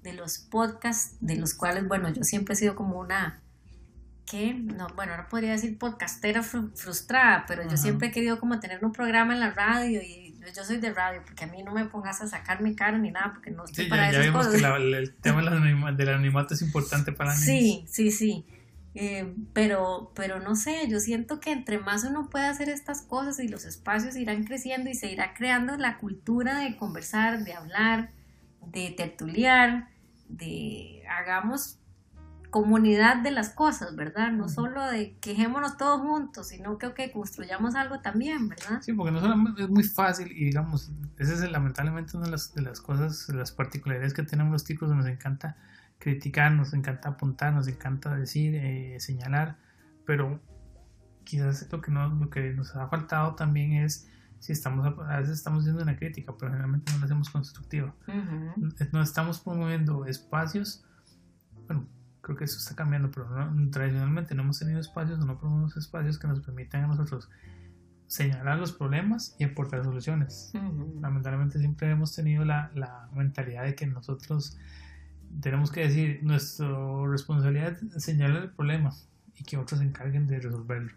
de 0.01 0.13
los 0.13 0.39
podcasts, 0.39 1.15
de 1.21 1.37
los 1.37 1.53
cuales, 1.53 1.87
bueno, 1.87 2.09
yo 2.09 2.23
siempre 2.23 2.53
he 2.53 2.57
sido 2.57 2.75
como 2.75 2.99
una, 2.99 3.41
¿qué? 4.25 4.53
No, 4.53 4.87
bueno, 4.95 5.15
no 5.15 5.27
podría 5.29 5.51
decir 5.51 5.77
podcastera 5.77 6.43
frustrada, 6.43 7.45
pero 7.47 7.67
yo 7.69 7.77
siempre 7.77 8.09
he 8.09 8.11
querido 8.11 8.39
como 8.39 8.59
tener 8.59 8.83
un 8.83 8.91
programa 8.91 9.33
en 9.33 9.39
la 9.39 9.51
radio 9.51 10.01
y 10.01 10.35
yo 10.53 10.63
soy 10.65 10.77
de 10.77 10.93
radio, 10.93 11.21
porque 11.23 11.45
a 11.45 11.47
mí 11.47 11.63
no 11.63 11.73
me 11.73 11.85
pongas 11.85 12.21
a 12.21 12.27
sacar 12.27 12.61
mi 12.61 12.75
cara 12.75 12.97
ni 12.97 13.11
nada, 13.11 13.31
porque 13.33 13.51
no 13.51 13.63
estoy 13.63 13.85
para 13.85 14.11
ya, 14.11 14.19
ya 14.19 14.25
vimos 14.25 14.47
que 14.47 14.57
el 14.57 15.13
tema 15.15 15.41
del 15.91 16.09
anonimato 16.09 16.53
es 16.53 16.61
importante 16.61 17.13
para 17.13 17.33
mí. 17.33 17.39
Sí, 17.39 17.85
sí, 17.87 18.11
sí. 18.11 18.45
Eh, 18.95 19.35
pero, 19.53 20.11
pero 20.15 20.39
no 20.39 20.55
sé, 20.55 20.87
yo 20.87 20.99
siento 20.99 21.39
que 21.39 21.51
entre 21.51 21.79
más 21.79 22.03
uno 22.03 22.29
puede 22.29 22.45
hacer 22.45 22.69
estas 22.69 23.01
cosas 23.01 23.39
y 23.39 23.47
los 23.47 23.65
espacios 23.65 24.15
irán 24.15 24.43
creciendo 24.43 24.89
y 24.89 24.93
se 24.93 25.11
irá 25.11 25.33
creando 25.33 25.77
la 25.77 25.97
cultura 25.97 26.59
de 26.59 26.77
conversar, 26.77 27.43
de 27.43 27.53
hablar, 27.53 28.11
de 28.61 28.91
tertuliar, 28.91 29.89
de 30.29 31.03
hagamos 31.09 31.79
comunidad 32.53 33.23
de 33.23 33.31
las 33.31 33.49
cosas, 33.49 33.95
¿verdad? 33.95 34.31
No 34.31 34.47
solo 34.47 34.85
de 34.85 35.17
quejémonos 35.17 35.75
todos 35.75 36.01
juntos, 36.01 36.49
sino 36.49 36.77
que, 36.77 37.11
construyamos 37.11 37.73
algo 37.73 37.99
también, 38.01 38.47
¿verdad? 38.47 38.79
Sí, 38.83 38.93
porque 38.93 39.11
no 39.11 39.21
solamente 39.21 39.63
es 39.63 39.69
muy 39.69 39.83
fácil 39.83 40.31
y 40.31 40.45
digamos, 40.45 40.91
esa 41.17 41.33
es 41.33 41.51
lamentablemente 41.51 42.15
una 42.15 42.27
de 42.27 42.31
las, 42.33 42.53
de 42.53 42.61
las 42.61 42.79
cosas, 42.79 43.25
de 43.25 43.33
las 43.33 43.51
particularidades 43.51 44.13
que 44.13 44.21
tenemos 44.21 44.53
los 44.53 44.63
tipos, 44.63 44.87
nos 44.89 45.07
encanta 45.07 45.57
criticar, 46.03 46.51
nos 46.51 46.73
encanta 46.73 47.09
apuntar, 47.09 47.53
nos 47.53 47.67
encanta 47.69 48.13
decir, 48.15 48.55
eh, 48.55 48.99
señalar, 48.99 49.57
pero 50.05 50.41
quizás 51.23 51.71
lo 51.71 51.79
que, 51.79 51.91
no, 51.91 52.09
lo 52.09 52.29
que 52.29 52.51
nos 52.53 52.75
ha 52.75 52.89
faltado 52.89 53.35
también 53.35 53.71
es 53.71 54.09
si 54.39 54.51
estamos 54.51 54.85
a 54.85 55.17
veces 55.19 55.37
estamos 55.37 55.61
haciendo 55.61 55.81
una 55.81 55.95
crítica, 55.95 56.33
pero 56.37 56.51
generalmente 56.51 56.91
no 56.91 56.99
la 56.99 57.05
hacemos 57.05 57.29
constructiva. 57.29 57.95
No 58.91 59.01
estamos 59.01 59.39
promoviendo 59.39 60.05
espacios, 60.05 60.85
bueno, 61.67 61.87
creo 62.19 62.35
que 62.35 62.43
eso 62.43 62.57
está 62.57 62.75
cambiando, 62.75 63.09
pero 63.09 63.25
tradicionalmente 63.71 64.35
no 64.35 64.43
hemos 64.43 64.59
tenido 64.59 64.81
espacios 64.81 65.21
o 65.21 65.25
no 65.25 65.39
promovemos 65.39 65.77
espacios 65.77 66.19
que 66.19 66.27
nos 66.27 66.41
permitan 66.41 66.83
a 66.83 66.87
nosotros 66.87 67.29
señalar 68.07 68.59
los 68.59 68.73
problemas 68.73 69.33
y 69.39 69.45
aportar 69.45 69.85
soluciones. 69.85 70.51
Lamentablemente 70.99 71.59
siempre 71.59 71.89
hemos 71.89 72.13
tenido 72.13 72.43
la, 72.43 72.69
la, 72.75 73.07
mentalidad 73.15 73.63
de 73.63 73.75
que 73.75 73.87
nosotros 73.87 74.57
tenemos 75.41 75.71
que 75.71 75.81
decir, 75.81 76.19
nuestra 76.23 76.67
responsabilidad 77.07 77.77
es 77.95 78.03
señalar 78.03 78.43
el 78.43 78.49
problema 78.51 78.91
y 79.37 79.43
que 79.43 79.57
otros 79.57 79.79
se 79.79 79.85
encarguen 79.85 80.27
de 80.27 80.39
resolverlo. 80.39 80.93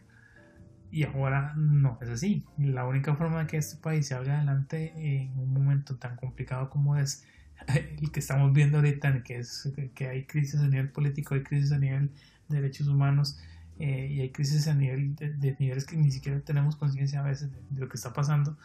Y 0.90 1.04
ahora 1.04 1.52
no 1.56 1.98
es 2.00 2.08
así. 2.08 2.44
La 2.58 2.86
única 2.86 3.14
forma 3.16 3.40
de 3.40 3.46
que 3.46 3.56
este 3.56 3.76
país 3.80 4.08
salga 4.08 4.36
adelante 4.36 4.92
en 4.96 5.38
un 5.38 5.52
momento 5.52 5.96
tan 5.96 6.16
complicado 6.16 6.70
como 6.70 6.96
es 6.96 7.24
el 8.00 8.10
que 8.10 8.20
estamos 8.20 8.52
viendo 8.52 8.78
ahorita, 8.78 9.22
que 9.22 9.38
es 9.38 9.72
que 9.94 10.08
hay 10.08 10.24
crisis 10.24 10.60
a 10.60 10.68
nivel 10.68 10.90
político, 10.90 11.34
hay 11.34 11.42
crisis 11.42 11.72
a 11.72 11.78
nivel 11.78 12.10
de 12.48 12.60
derechos 12.60 12.88
humanos 12.88 13.38
eh, 13.78 14.08
y 14.10 14.20
hay 14.20 14.30
crisis 14.30 14.68
a 14.68 14.74
nivel 14.74 15.14
de, 15.16 15.56
niveles 15.58 15.84
que 15.84 15.96
ni 15.96 16.10
siquiera 16.10 16.40
tenemos 16.40 16.76
conciencia 16.76 17.20
a 17.20 17.24
veces 17.24 17.50
de, 17.70 17.80
lo 17.80 17.88
que 17.88 17.96
está 17.96 18.12
pasando. 18.12 18.56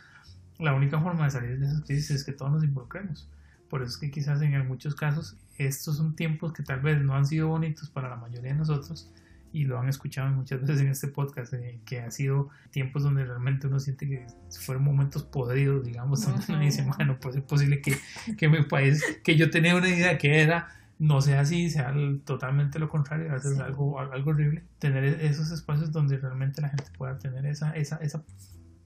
La 0.59 0.73
única 0.73 0.99
forma 1.01 1.25
de 1.25 1.31
salir 1.31 1.59
de 1.59 1.65
esas 1.65 1.81
crisis 1.81 2.11
es 2.11 2.23
que 2.23 2.33
todos 2.33 2.51
nos 2.51 2.63
involucremos. 2.63 3.27
Por 3.71 3.81
eso 3.81 3.91
es 3.91 3.97
que 3.97 4.11
quizás 4.11 4.41
en 4.41 4.67
muchos 4.67 4.95
casos 4.95 5.37
estos 5.57 5.95
son 5.95 6.13
tiempos 6.13 6.51
que 6.51 6.61
tal 6.61 6.81
vez 6.81 7.01
no 7.01 7.15
han 7.15 7.25
sido 7.25 7.47
bonitos 7.47 7.89
para 7.89 8.09
la 8.09 8.17
mayoría 8.17 8.51
de 8.51 8.57
nosotros, 8.57 9.09
y 9.53 9.63
lo 9.63 9.79
han 9.79 9.87
escuchado 9.87 10.29
muchas 10.29 10.59
veces 10.59 10.81
en 10.81 10.89
este 10.89 11.07
podcast, 11.07 11.53
eh, 11.53 11.79
que 11.85 12.01
ha 12.01 12.11
sido 12.11 12.49
tiempos 12.71 13.03
donde 13.03 13.23
realmente 13.23 13.67
uno 13.67 13.79
siente 13.79 14.09
que 14.09 14.27
fueron 14.59 14.83
momentos 14.83 15.23
podridos, 15.23 15.85
digamos, 15.85 16.21
donde 16.25 16.43
uno 16.49 16.59
dice, 16.59 16.83
bueno, 16.83 17.17
pues 17.21 17.37
es 17.37 17.43
posible 17.43 17.81
que, 17.81 17.97
que 18.37 18.49
mi 18.49 18.61
país, 18.63 19.01
que 19.23 19.37
yo 19.37 19.49
tenía 19.49 19.73
una 19.73 19.87
idea 19.87 20.17
que 20.17 20.41
era, 20.41 20.67
no 20.99 21.21
sea 21.21 21.39
así, 21.39 21.69
sea 21.69 21.93
totalmente 22.25 22.77
lo 22.77 22.89
contrario, 22.89 23.31
a 23.31 23.35
veces 23.35 23.57
algo, 23.59 24.01
algo 24.01 24.31
horrible, 24.31 24.63
tener 24.79 25.05
esos 25.05 25.49
espacios 25.49 25.93
donde 25.93 26.17
realmente 26.17 26.61
la 26.61 26.67
gente 26.67 26.91
pueda 26.97 27.17
tener 27.17 27.45
esa, 27.45 27.71
esa, 27.71 27.95
esa 27.97 28.21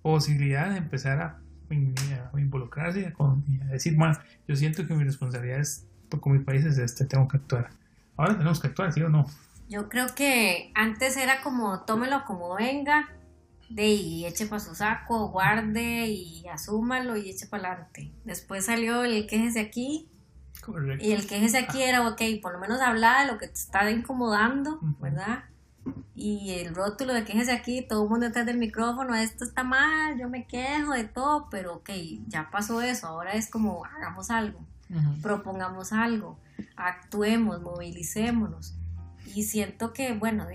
posibilidad 0.04 0.70
de 0.70 0.78
empezar 0.78 1.20
a, 1.22 1.40
involucrarse 1.74 3.02
y 3.02 3.06
a, 3.62 3.66
decir, 3.66 3.96
bueno, 3.96 4.18
yo 4.48 4.56
siento 4.56 4.86
que 4.86 4.94
mi 4.94 5.04
responsabilidad 5.04 5.60
es, 5.60 5.88
porque 6.10 6.30
mi 6.30 6.40
país 6.40 6.66
es 6.66 6.78
este, 6.78 7.06
tengo 7.06 7.28
que 7.28 7.38
actuar. 7.38 7.70
Ahora 8.18 8.38
tenemos 8.38 8.60
que 8.60 8.68
actuar, 8.68 8.94
¿sí 8.94 9.02
o 9.02 9.10
no? 9.10 9.26
Yo 9.68 9.90
creo 9.90 10.14
que 10.16 10.72
antes 10.76 11.18
era 11.18 11.42
como 11.42 11.82
tómelo 11.82 12.24
como 12.26 12.56
venga, 12.56 13.10
de 13.70 13.88
y 13.88 14.26
eche 14.26 14.46
para 14.46 14.60
su 14.60 14.76
saco, 14.76 15.30
guarde 15.30 16.08
y 16.08 16.48
asúmalo 16.48 17.18
y 17.18 17.30
eche 17.30 17.48
para 17.48 17.72
adelante. 17.72 18.12
Después 18.24 18.66
salió 18.66 19.04
el 19.04 19.28
quejese 19.28 19.60
aquí. 19.60 20.10
Y 21.00 21.12
el 21.12 21.28
quejese 21.28 21.60
aquí 21.60 21.82
era, 21.84 22.08
ok, 22.08 22.22
por 22.42 22.54
lo 22.54 22.60
menos 22.60 22.80
habla 22.82 23.22
de 23.22 23.32
lo 23.32 23.38
que 23.38 23.48
te 23.48 23.54
está 23.54 23.90
incomodando, 23.92 24.80
¿verdad? 25.00 25.44
Y 26.16 26.52
el 26.60 26.74
rótulo 26.74 27.14
de 27.14 27.26
quejese 27.26 27.52
aquí, 27.52 27.82
todo 27.82 28.04
el 28.04 28.10
mundo 28.10 28.28
detrás 28.28 28.46
del 28.46 28.58
micrófono, 28.58 29.14
esto 29.16 29.44
está 29.44 29.64
mal, 29.64 30.18
yo 30.18 30.30
me 30.30 30.48
quejo 30.48 30.94
de 30.94 31.04
todo, 31.04 31.50
pero 31.50 31.76
ok, 31.76 31.90
ya 32.28 32.50
pasó 32.50 32.82
eso, 32.82 33.08
ahora 33.08 33.34
es 33.34 33.50
como 33.50 33.86
hagamos 33.86 34.32
algo, 34.32 34.60
propongamos 35.22 35.94
algo, 35.94 36.40
actuemos, 36.76 37.62
movilicémonos. 37.62 38.76
Y 39.36 39.44
siento 39.44 39.92
que, 39.92 40.14
bueno, 40.14 40.48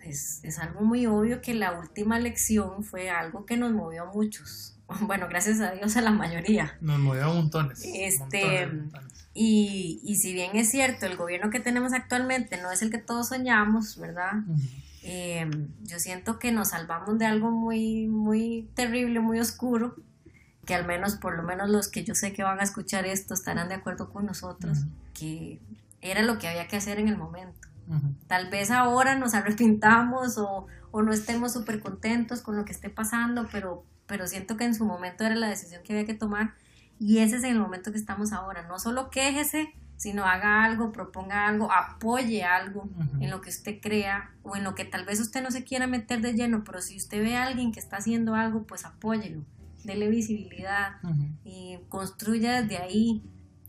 es, 0.00 0.42
es, 0.44 0.58
algo 0.58 0.80
muy 0.80 1.06
obvio 1.06 1.40
que 1.40 1.54
la 1.54 1.78
última 1.78 2.18
lección 2.18 2.82
fue 2.82 3.10
algo 3.10 3.46
que 3.46 3.56
nos 3.56 3.72
movió 3.72 4.04
a 4.04 4.12
muchos. 4.12 4.75
Bueno, 5.00 5.26
gracias 5.28 5.60
a 5.60 5.72
Dios 5.72 5.96
a 5.96 6.00
la 6.00 6.10
mayoría. 6.10 6.76
Nos 6.80 6.98
movió 6.98 7.24
a 7.24 7.34
montones. 7.34 7.82
Este, 7.84 8.70
Y, 9.34 10.00
y, 10.02 10.16
si 10.16 10.32
bien 10.32 10.56
es 10.56 10.70
cierto, 10.70 11.04
el 11.06 11.16
gobierno 11.16 11.50
que 11.50 11.60
tenemos 11.60 11.92
actualmente 11.92 12.60
no 12.60 12.70
es 12.70 12.80
el 12.80 12.90
que 12.90 12.98
todos 12.98 13.28
soñamos, 13.28 13.98
¿verdad? 13.98 14.32
Em, 15.02 15.68
yo 15.82 15.98
siento 15.98 16.38
que 16.38 16.52
nos 16.52 16.68
salvamos 16.68 17.18
de 17.18 17.26
algo 17.26 17.50
muy, 17.50 18.06
muy 18.06 18.68
terrible, 18.74 19.20
muy 19.20 19.38
oscuro, 19.38 19.94
que 20.64 20.74
al 20.74 20.86
menos, 20.86 21.16
por 21.16 21.36
lo 21.36 21.42
menos 21.42 21.68
los 21.68 21.88
que 21.88 22.02
yo 22.02 22.14
sé 22.14 22.32
que 22.32 22.42
van 22.42 22.60
a 22.60 22.62
escuchar 22.62 23.04
esto 23.04 23.34
estarán 23.34 23.68
de 23.68 23.74
acuerdo 23.74 24.10
con 24.10 24.24
nosotros, 24.24 24.86
que 25.12 25.60
era 26.00 26.22
lo 26.22 26.38
que 26.38 26.48
había 26.48 26.66
que 26.66 26.76
hacer 26.76 26.98
en 26.98 27.08
el 27.08 27.18
momento. 27.18 27.68
Tal 28.26 28.50
vez 28.50 28.72
ahora 28.72 29.16
nos 29.16 29.34
arrepintamos 29.34 30.38
o, 30.38 30.66
o 30.90 31.02
no 31.02 31.12
estemos 31.12 31.52
súper 31.52 31.78
contentos 31.78 32.40
con 32.40 32.56
lo 32.56 32.64
que 32.64 32.72
esté 32.72 32.90
pasando, 32.90 33.48
pero, 33.52 33.84
pero 34.06 34.26
siento 34.26 34.56
que 34.56 34.64
en 34.64 34.74
su 34.74 34.84
momento 34.84 35.24
era 35.24 35.34
la 35.34 35.48
decisión 35.48 35.82
que 35.82 35.92
había 35.92 36.06
que 36.06 36.14
tomar 36.14 36.54
y 36.98 37.18
ese 37.18 37.36
es 37.36 37.44
el 37.44 37.58
momento 37.58 37.92
que 37.92 37.98
estamos 37.98 38.32
ahora. 38.32 38.66
No 38.66 38.78
solo 38.78 39.10
quéjese, 39.10 39.74
sino 39.96 40.24
haga 40.24 40.64
algo, 40.64 40.92
proponga 40.92 41.46
algo, 41.48 41.70
apoye 41.72 42.44
algo 42.44 42.88
en 43.20 43.30
lo 43.30 43.40
que 43.40 43.50
usted 43.50 43.80
crea 43.80 44.30
o 44.42 44.56
en 44.56 44.64
lo 44.64 44.74
que 44.74 44.84
tal 44.84 45.04
vez 45.04 45.20
usted 45.20 45.42
no 45.42 45.50
se 45.50 45.64
quiera 45.64 45.86
meter 45.86 46.20
de 46.20 46.34
lleno, 46.34 46.64
pero 46.64 46.80
si 46.80 46.96
usted 46.96 47.22
ve 47.22 47.36
a 47.36 47.44
alguien 47.44 47.72
que 47.72 47.80
está 47.80 47.96
haciendo 47.96 48.34
algo, 48.34 48.64
pues 48.64 48.84
apóyelo, 48.84 49.42
dele 49.84 50.08
visibilidad 50.08 50.96
y 51.44 51.78
construya 51.88 52.62
desde 52.62 52.78
ahí 52.78 53.22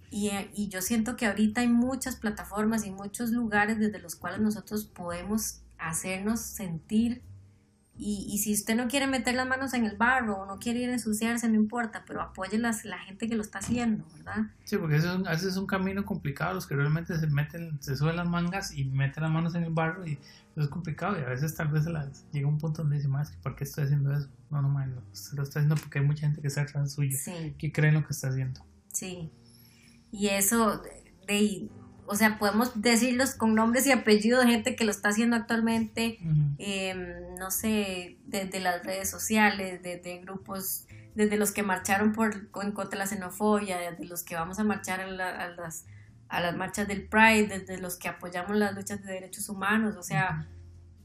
y, 0.09 0.69
yo 0.69 0.81
siento 0.81 1.15
que 1.15 1.25
ahorita 1.25 1.61
hay 1.61 1.67
muchas 1.67 2.15
plataformas 2.15 2.85
y 2.85 2.91
muchos 2.91 3.31
lugares 3.31 3.77
desde 3.77 3.99
los 3.99 4.15
cuales 4.15 4.39
nosotros 4.39 4.85
podemos 4.85 5.61
hacernos 5.77 6.39
sentir. 6.39 7.21
Y, 7.99 8.37
si 8.37 8.53
usted 8.53 8.75
no 8.75 8.87
quiere 8.87 9.07
meter 9.07 9.33
las 9.33 9.47
manos 9.47 9.73
en 9.73 9.83
el 9.83 9.97
barro 9.97 10.37
o 10.37 10.45
no 10.45 10.59
quiere 10.59 10.81
ir 10.81 10.89
a 10.89 10.93
ensuciarse, 10.93 11.49
no 11.49 11.55
importa, 11.55 12.03
pero 12.05 12.21
apoye 12.21 12.59
las, 12.59 12.85
la 12.85 12.99
gente 12.99 13.27
que 13.27 13.35
lo 13.35 13.41
está 13.41 13.57
haciendo, 13.57 14.05
¿verdad? 14.15 14.51
Sí, 14.65 14.77
porque 14.77 14.97
eso 14.97 15.27
es, 15.27 15.43
es 15.43 15.57
un 15.57 15.65
camino 15.65 16.05
complicado, 16.05 16.53
los 16.53 16.67
que 16.67 16.75
realmente 16.75 17.17
se 17.17 17.25
meten, 17.25 17.81
se 17.81 17.95
suben 17.95 18.15
las 18.15 18.27
mangas 18.27 18.71
y 18.71 18.85
meten 18.85 19.23
las 19.23 19.31
manos 19.31 19.55
en 19.55 19.63
el 19.63 19.73
barro 19.73 20.05
y 20.05 20.11
eso 20.11 20.61
es 20.61 20.67
complicado 20.67 21.19
y 21.19 21.23
a 21.23 21.29
veces 21.29 21.55
tal 21.55 21.69
vez 21.69 21.85
las, 21.85 22.25
llega 22.31 22.47
un 22.47 22.59
punto 22.59 22.83
donde 22.83 22.97
dice, 22.97 23.07
más 23.07 23.31
¿por 23.41 23.55
qué 23.55 23.63
estoy 23.63 23.85
haciendo 23.85 24.15
eso? 24.15 24.29
No, 24.51 24.61
no, 24.61 24.69
man, 24.69 24.95
se 25.11 25.35
lo 25.35 25.41
está 25.41 25.59
haciendo 25.59 25.75
porque 25.75 25.97
hay 25.97 26.05
mucha 26.05 26.21
gente 26.21 26.39
que 26.39 26.47
está 26.47 26.61
atrás 26.61 26.93
suyo, 26.93 27.17
que 27.57 27.71
cree 27.71 27.89
en 27.89 27.95
lo 27.95 28.05
que 28.05 28.13
está 28.13 28.29
haciendo. 28.29 28.63
Sí. 28.93 29.31
Y 30.11 30.27
eso, 30.27 30.83
de, 31.27 31.67
o 32.07 32.15
sea, 32.15 32.39
podemos 32.39 32.81
decirlos 32.81 33.35
con 33.35 33.53
nombres 33.53 33.85
y 33.85 33.91
apellidos 33.91 34.45
de 34.45 34.51
gente 34.51 34.75
que 34.75 34.85
lo 34.85 34.91
está 34.91 35.09
haciendo 35.09 35.35
actualmente, 35.35 36.17
em, 36.57 37.35
no 37.37 37.51
sé, 37.51 38.17
desde 38.25 38.59
las 38.59 38.83
redes 38.83 39.09
sociales, 39.09 39.81
desde 39.83 40.19
grupos, 40.19 40.85
desde 41.15 41.37
los 41.37 41.51
que 41.51 41.63
marcharon 41.63 42.13
por, 42.13 42.49
en 42.61 42.71
contra 42.71 42.91
de 42.91 42.97
la 42.97 43.07
xenofobia, 43.07 43.77
desde 43.77 44.05
los 44.05 44.23
que 44.23 44.35
vamos 44.35 44.57
a 44.59 44.63
marchar 44.63 45.01
a, 45.01 45.07
las, 45.07 45.85
a 46.29 46.41
las 46.41 46.55
marchas 46.55 46.87
del 46.87 47.07
Pride, 47.07 47.47
desde 47.47 47.77
los 47.77 47.97
que 47.97 48.07
apoyamos 48.07 48.55
las 48.55 48.73
luchas 48.73 49.03
de 49.03 49.11
derechos 49.11 49.49
humanos, 49.49 49.95
o 49.97 50.03
sea, 50.03 50.47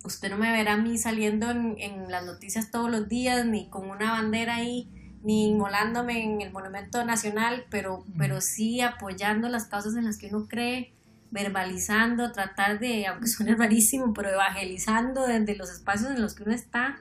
usted 0.05 0.30
no 0.30 0.38
me 0.38 0.53
verá 0.53 0.74
a 0.74 0.76
mí 0.76 0.98
saliendo 0.98 1.50
en, 1.50 1.76
en 1.78 2.11
las 2.11 2.24
noticias 2.24 2.70
todos 2.70 2.90
los 2.90 3.09
días, 3.09 3.44
ni 3.44 3.68
con 3.68 3.90
una 3.90 4.12
bandera 4.12 4.57
ahí 4.57 5.01
ni 5.23 5.49
inmolándome 5.49 6.25
en 6.25 6.41
el 6.41 6.53
Monumento 6.53 7.05
Nacional, 7.05 7.64
pero, 7.70 8.05
pero 8.18 8.41
sí 8.41 8.81
apoyando 8.81 9.49
las 9.49 9.66
causas 9.66 9.95
en 9.97 10.05
las 10.05 10.18
que 10.18 10.29
uno 10.29 10.49
cree, 10.49 10.93
verbalizando, 11.31 12.33
tratar 12.33 12.79
de, 12.79 13.07
aunque 13.07 13.27
suene 13.29 13.55
rarísimo, 13.55 14.12
pero 14.12 14.31
evangelizando 14.31 15.27
desde 15.27 15.57
los 15.57 15.70
espacios 15.70 16.11
en 16.11 16.20
los 16.20 16.35
que 16.35 16.43
uno 16.45 16.53
está, 16.53 16.99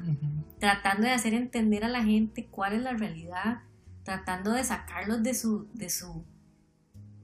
tratando 0.59 1.07
de 1.07 1.13
hacer 1.13 1.33
entender 1.33 1.83
a 1.83 1.89
la 1.89 2.03
gente 2.03 2.47
cuál 2.47 2.73
es 2.73 2.81
la 2.81 2.93
realidad, 2.93 3.59
tratando 4.03 4.51
de 4.51 4.63
sacarlos 4.63 5.21
de 5.23 5.33
su, 5.33 5.67
de 5.73 5.89
su 5.89 6.23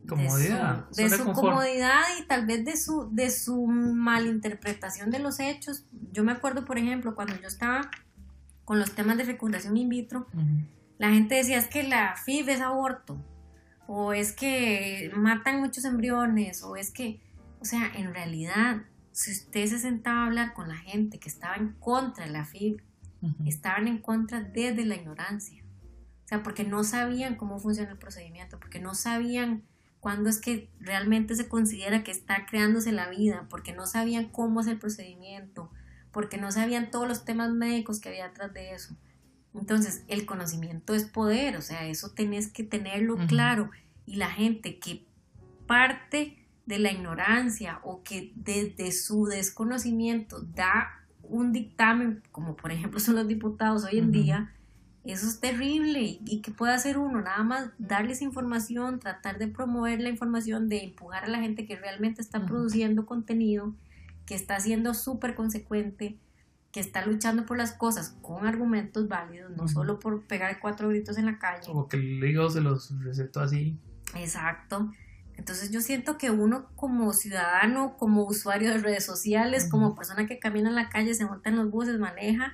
comodidad, 0.07 0.89
de 0.91 1.09
su, 1.09 1.31
comodidad 1.33 2.03
y 2.19 2.25
tal 2.27 2.45
vez 2.45 2.65
de 2.65 2.77
su, 2.77 3.09
de 3.11 3.29
su 3.29 3.67
malinterpretación 3.67 5.11
de 5.11 5.19
los 5.19 5.39
hechos. 5.39 5.85
Yo 6.11 6.23
me 6.23 6.31
acuerdo, 6.31 6.65
por 6.65 6.77
ejemplo, 6.77 7.15
cuando 7.15 7.35
yo 7.39 7.47
estaba 7.47 7.89
con 8.65 8.79
los 8.79 8.91
temas 8.93 9.17
de 9.17 9.25
fecundación 9.25 9.77
in 9.77 9.89
vitro, 9.89 10.27
la 10.97 11.11
gente 11.11 11.35
decía 11.35 11.57
es 11.57 11.67
que 11.67 11.83
la 11.83 12.15
FIV 12.15 12.49
es 12.49 12.61
aborto, 12.61 13.23
o 13.87 14.13
es 14.13 14.33
que 14.33 15.11
matan 15.15 15.59
muchos 15.59 15.85
embriones, 15.85 16.63
o 16.63 16.75
es 16.75 16.91
que, 16.91 17.21
o 17.59 17.65
sea, 17.65 17.91
en 17.95 18.13
realidad, 18.13 18.83
si 19.11 19.31
usted 19.31 19.65
se 19.67 19.79
sentaba 19.79 20.23
a 20.23 20.25
hablar 20.25 20.53
con 20.53 20.67
la 20.67 20.77
gente 20.77 21.19
que 21.19 21.29
estaba 21.29 21.55
en 21.55 21.73
contra 21.73 22.25
de 22.25 22.31
la 22.31 22.45
FIV, 22.45 22.81
estaban 23.45 23.87
en 23.87 23.97
contra 23.97 24.41
desde 24.41 24.85
la 24.85 24.95
ignorancia. 24.95 25.63
O 26.25 26.27
sea, 26.27 26.43
porque 26.43 26.63
no 26.63 26.83
sabían 26.83 27.35
cómo 27.35 27.59
funciona 27.59 27.91
el 27.91 27.97
procedimiento, 27.97 28.59
porque 28.59 28.79
no 28.79 28.93
sabían 28.93 29.63
cuándo 29.99 30.29
es 30.29 30.39
que 30.39 30.69
realmente 30.79 31.35
se 31.35 31.47
considera 31.47 32.03
que 32.03 32.11
está 32.11 32.45
creándose 32.45 32.91
la 32.91 33.09
vida, 33.09 33.47
porque 33.49 33.73
no 33.73 33.87
sabían 33.87 34.29
cómo 34.29 34.61
es 34.61 34.67
el 34.67 34.77
procedimiento, 34.77 35.71
porque 36.11 36.37
no 36.37 36.51
sabían 36.51 36.91
todos 36.91 37.07
los 37.07 37.25
temas 37.25 37.51
médicos 37.51 37.99
que 37.99 38.09
había 38.09 38.25
atrás 38.25 38.53
de 38.53 38.73
eso. 38.73 38.95
Entonces, 39.59 40.03
el 40.07 40.25
conocimiento 40.25 40.93
es 40.93 41.05
poder, 41.05 41.57
o 41.57 41.61
sea, 41.61 41.85
eso 41.85 42.11
tenés 42.11 42.47
que 42.47 42.63
tenerlo 42.63 43.17
claro. 43.27 43.69
Y 44.05 44.15
la 44.15 44.29
gente 44.29 44.79
que 44.79 45.05
parte 45.65 46.37
de 46.65 46.79
la 46.79 46.91
ignorancia 46.91 47.79
o 47.83 48.03
que 48.03 48.31
desde 48.35 48.91
su 48.91 49.25
desconocimiento 49.25 50.41
da 50.41 51.05
un 51.23 51.51
dictamen, 51.51 52.23
como 52.31 52.55
por 52.55 52.71
ejemplo 52.71 52.99
son 53.01 53.15
los 53.15 53.27
diputados 53.27 53.83
hoy 53.83 53.99
en 53.99 54.11
día, 54.11 54.53
eso 55.03 55.27
es 55.27 55.39
terrible. 55.39 56.19
¿Y 56.25 56.41
qué 56.41 56.51
puede 56.51 56.73
hacer 56.73 56.97
uno? 56.97 57.21
Nada 57.21 57.43
más 57.43 57.69
darles 57.77 58.21
información, 58.21 58.99
tratar 58.99 59.39
de 59.39 59.47
promover 59.47 60.01
la 60.01 60.09
información, 60.09 60.67
de 60.67 60.83
empujar 60.83 61.23
a 61.23 61.27
la 61.27 61.39
gente 61.39 61.65
que 61.65 61.77
realmente 61.77 62.21
está 62.21 62.45
produciendo 62.45 63.05
contenido, 63.05 63.73
que 64.25 64.35
está 64.35 64.59
siendo 64.59 64.93
súper 64.93 65.33
consecuente, 65.33 66.17
que 66.77 66.81
está 66.81 67.03
luchando 67.03 67.47
por 67.47 67.57
las 67.57 67.71
cosas 67.71 68.15
con 68.21 68.45
argumentos 68.45 69.07
válidos, 69.07 69.49
no 69.57 69.67
solo 69.67 69.97
por 69.97 70.21
pegar 70.27 70.59
cuatro 70.59 70.89
gritos 70.89 71.17
en 71.17 71.25
la 71.25 71.39
calle. 71.39 71.71
O 71.73 71.87
que 71.87 71.97
el 71.97 72.19
lío 72.19 72.51
se 72.51 72.61
los 72.61 72.93
recetó 72.99 73.39
así. 73.39 73.79
Exacto. 74.13 74.91
Entonces 75.37 75.71
yo 75.71 75.81
siento 75.81 76.19
que 76.19 76.29
uno 76.29 76.67
como 76.75 77.13
ciudadano, 77.13 77.97
como 77.97 78.25
usuario 78.25 78.69
de 78.69 78.77
redes 78.77 79.03
sociales, 79.03 79.67
como 79.71 79.95
persona 79.95 80.27
que 80.27 80.37
camina 80.37 80.69
en 80.69 80.75
la 80.75 80.89
calle, 80.89 81.15
se 81.15 81.25
monta 81.25 81.49
en 81.49 81.55
los 81.55 81.71
buses, 81.71 81.97
maneja, 81.97 82.53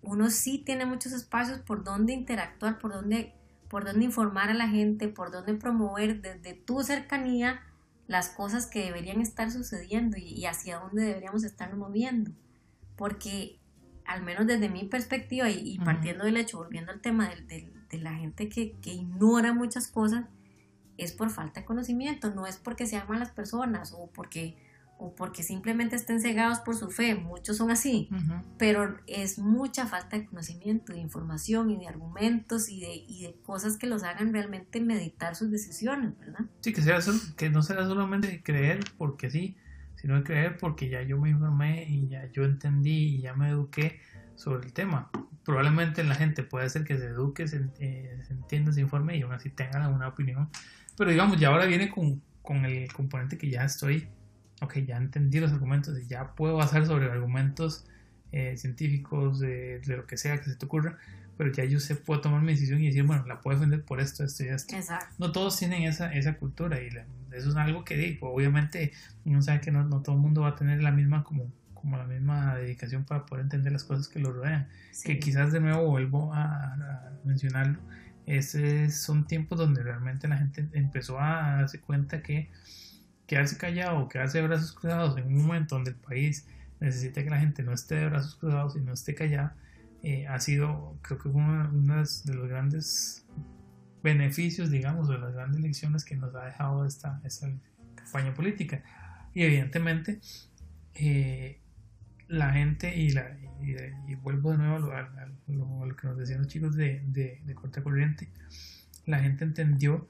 uno 0.00 0.30
sí 0.30 0.62
tiene 0.64 0.86
muchos 0.86 1.12
espacios 1.12 1.58
por 1.58 1.84
donde 1.84 2.14
interactuar, 2.14 2.78
por 2.78 2.94
donde, 2.94 3.34
por 3.68 3.84
donde 3.84 4.06
informar 4.06 4.48
a 4.48 4.54
la 4.54 4.68
gente, 4.68 5.08
por 5.08 5.30
donde 5.30 5.52
promover 5.52 6.22
desde 6.22 6.54
tu 6.54 6.82
cercanía 6.82 7.60
las 8.06 8.30
cosas 8.30 8.64
que 8.64 8.86
deberían 8.86 9.20
estar 9.20 9.50
sucediendo 9.50 10.16
y, 10.16 10.46
hacia 10.46 10.78
dónde 10.78 11.04
deberíamos 11.04 11.44
estar 11.44 11.76
moviendo. 11.76 12.30
Porque 12.96 13.58
al 14.04 14.22
menos 14.22 14.46
desde 14.46 14.68
mi 14.68 14.84
perspectiva 14.84 15.48
y, 15.50 15.78
partiendo 15.78 16.24
del 16.24 16.36
hecho, 16.36 16.58
volviendo 16.58 16.92
al 16.92 17.00
tema 17.00 17.30
de, 17.48 17.72
la 17.92 18.14
gente 18.14 18.48
que, 18.48 18.72
que 18.82 18.92
ignora 18.92 19.52
muchas 19.52 19.86
cosas, 19.86 20.24
es 20.98 21.12
por 21.12 21.30
falta 21.30 21.60
de 21.60 21.66
conocimiento, 21.66 22.34
no 22.34 22.46
es 22.46 22.56
porque 22.56 22.86
sean 22.86 23.06
malas 23.08 23.30
personas 23.30 23.92
o 23.96 24.10
porque 24.10 24.56
o 24.98 25.14
porque 25.14 25.42
simplemente 25.42 25.96
estén 25.96 26.20
cegados 26.20 26.60
por 26.60 26.76
su 26.76 26.90
fe, 26.90 27.14
muchos 27.14 27.56
son 27.56 27.70
así, 27.70 28.08
pero 28.58 28.96
es 29.06 29.38
mucha 29.38 29.86
falta 29.86 30.16
de 30.16 30.26
conocimiento, 30.26 30.92
de 30.92 31.00
información 31.00 31.70
y 31.70 31.78
de 31.78 31.88
argumentos 31.88 32.68
y 32.68 32.80
de, 32.80 32.94
y 33.08 33.22
de 33.22 33.34
cosas 33.42 33.76
que 33.76 33.86
los 33.86 34.04
hagan 34.04 34.32
realmente 34.32 34.80
meditar 34.80 35.34
sus 35.34 35.50
decisiones, 35.50 36.18
¿verdad? 36.18 36.46
Sí, 36.60 36.72
que, 36.72 36.80
sea, 36.80 36.98
que 37.36 37.50
no 37.50 37.62
sea 37.62 37.84
solamente 37.84 38.42
creer 38.42 38.80
porque 38.96 39.30
sí, 39.30 39.56
sino 40.04 40.22
creer 40.22 40.58
porque 40.58 40.90
ya 40.90 41.00
yo 41.00 41.18
me 41.18 41.30
informé 41.30 41.86
y 41.88 42.08
ya 42.08 42.30
yo 42.30 42.44
entendí 42.44 43.16
y 43.16 43.20
ya 43.22 43.32
me 43.32 43.48
eduqué 43.48 44.00
sobre 44.34 44.66
el 44.66 44.74
tema. 44.74 45.10
Probablemente 45.46 46.04
la 46.04 46.14
gente 46.14 46.42
puede 46.42 46.68
ser 46.68 46.84
que 46.84 46.98
se 46.98 47.06
eduque, 47.06 47.48
se, 47.48 47.64
eh, 47.78 48.20
se 48.26 48.34
entienda, 48.34 48.70
se 48.70 48.82
informe 48.82 49.16
y 49.16 49.22
aún 49.22 49.32
así 49.32 49.48
tenga 49.48 49.88
una 49.88 50.08
opinión 50.08 50.50
pero 50.96 51.10
digamos, 51.10 51.38
ya 51.38 51.48
ahora 51.48 51.66
viene 51.66 51.90
con, 51.90 52.22
con 52.42 52.64
el 52.64 52.92
componente 52.92 53.36
que 53.36 53.50
ya 53.50 53.64
estoy, 53.64 54.08
ok, 54.60 54.78
ya 54.86 54.96
entendí 54.96 55.40
los 55.40 55.52
argumentos 55.52 55.98
y 55.98 56.06
ya 56.06 56.34
puedo 56.34 56.56
basar 56.56 56.86
sobre 56.86 57.10
argumentos 57.10 57.86
eh, 58.32 58.56
científicos, 58.56 59.40
de, 59.40 59.80
de, 59.80 59.96
lo 59.96 60.06
que 60.06 60.16
sea 60.16 60.38
que 60.38 60.44
se 60.44 60.56
te 60.56 60.66
ocurra, 60.66 60.98
pero 61.36 61.52
ya 61.52 61.64
yo 61.64 61.80
sé, 61.80 61.96
puedo 61.96 62.20
tomar 62.20 62.42
mi 62.42 62.52
decisión 62.52 62.82
y 62.82 62.86
decir, 62.86 63.04
bueno, 63.04 63.26
la 63.26 63.40
puedo 63.40 63.58
defender 63.58 63.84
por 63.84 64.00
esto, 64.00 64.24
esto 64.24 64.44
y 64.44 64.48
esto. 64.48 64.76
Exacto. 64.76 65.14
No 65.18 65.32
todos 65.32 65.58
tienen 65.58 65.82
esa, 65.82 66.12
esa 66.12 66.34
cultura 66.36 66.80
y 66.82 66.88
eso 67.32 67.50
es 67.50 67.56
algo 67.56 67.84
que, 67.84 67.96
digo, 67.96 68.32
obviamente, 68.32 68.92
uno 69.24 69.42
sabe 69.42 69.60
que 69.60 69.70
no, 69.70 69.84
no, 69.84 70.02
todo 70.02 70.14
el 70.14 70.20
mundo 70.20 70.42
va 70.42 70.50
a 70.50 70.56
tener 70.56 70.82
la 70.82 70.92
misma 70.92 71.24
como 71.24 71.50
como 71.74 71.98
la 71.98 72.04
misma 72.04 72.56
dedicación 72.56 73.04
para 73.04 73.26
poder 73.26 73.44
entender 73.44 73.70
las 73.70 73.84
cosas 73.84 74.08
que 74.08 74.18
lo 74.18 74.32
rodean. 74.32 74.68
Que 75.04 75.18
quizás 75.18 75.52
de 75.52 75.60
nuevo 75.60 75.86
vuelvo 75.90 76.32
a, 76.32 76.72
a 76.72 77.10
mencionarlo, 77.24 77.78
ese 78.24 78.90
son 78.90 79.26
tiempos 79.26 79.58
donde 79.58 79.82
realmente 79.82 80.26
la 80.26 80.38
gente 80.38 80.66
empezó 80.72 81.20
a 81.20 81.56
darse 81.56 81.80
cuenta 81.80 82.22
que 82.22 82.50
quedarse 83.26 83.56
callado 83.56 84.08
quedarse 84.08 84.38
de 84.38 84.46
brazos 84.46 84.72
cruzados 84.72 85.16
en 85.18 85.26
un 85.26 85.46
momento 85.46 85.74
donde 85.74 85.90
el 85.90 85.96
país 85.96 86.46
necesita 86.80 87.22
que 87.22 87.30
la 87.30 87.38
gente 87.38 87.62
no 87.62 87.72
esté 87.72 87.96
de 87.96 88.06
brazos 88.06 88.34
cruzados 88.36 88.76
y 88.76 88.80
no 88.80 88.92
esté 88.92 89.14
callada, 89.14 89.56
eh, 90.04 90.26
ha 90.26 90.38
sido, 90.38 90.98
creo 91.00 91.18
que 91.18 91.28
uno, 91.28 91.72
de 91.72 92.34
los 92.34 92.48
grandes 92.48 93.26
beneficios, 94.02 94.70
digamos, 94.70 95.08
de 95.08 95.18
las 95.18 95.32
grandes 95.32 95.62
lecciones 95.62 96.04
que 96.04 96.14
nos 96.14 96.34
ha 96.34 96.44
dejado 96.44 96.84
esta, 96.84 97.22
esta 97.24 97.50
campaña 97.94 98.34
política. 98.34 98.82
Y 99.32 99.42
evidentemente, 99.44 100.20
eh, 100.94 101.58
la 102.28 102.52
gente 102.52 102.94
y, 102.94 103.10
la, 103.10 103.34
y, 103.62 104.14
vuelvo 104.16 104.52
de 104.52 104.58
nuevo 104.58 104.92
a 104.92 105.08
lo, 105.48 105.96
que 105.96 106.06
nos 106.06 106.18
decían 106.18 106.40
los 106.40 106.48
chicos 106.48 106.76
de, 106.76 107.02
de, 107.06 107.54
corte 107.54 107.82
corriente, 107.82 108.28
la 109.06 109.20
gente 109.20 109.44
entendió 109.44 110.06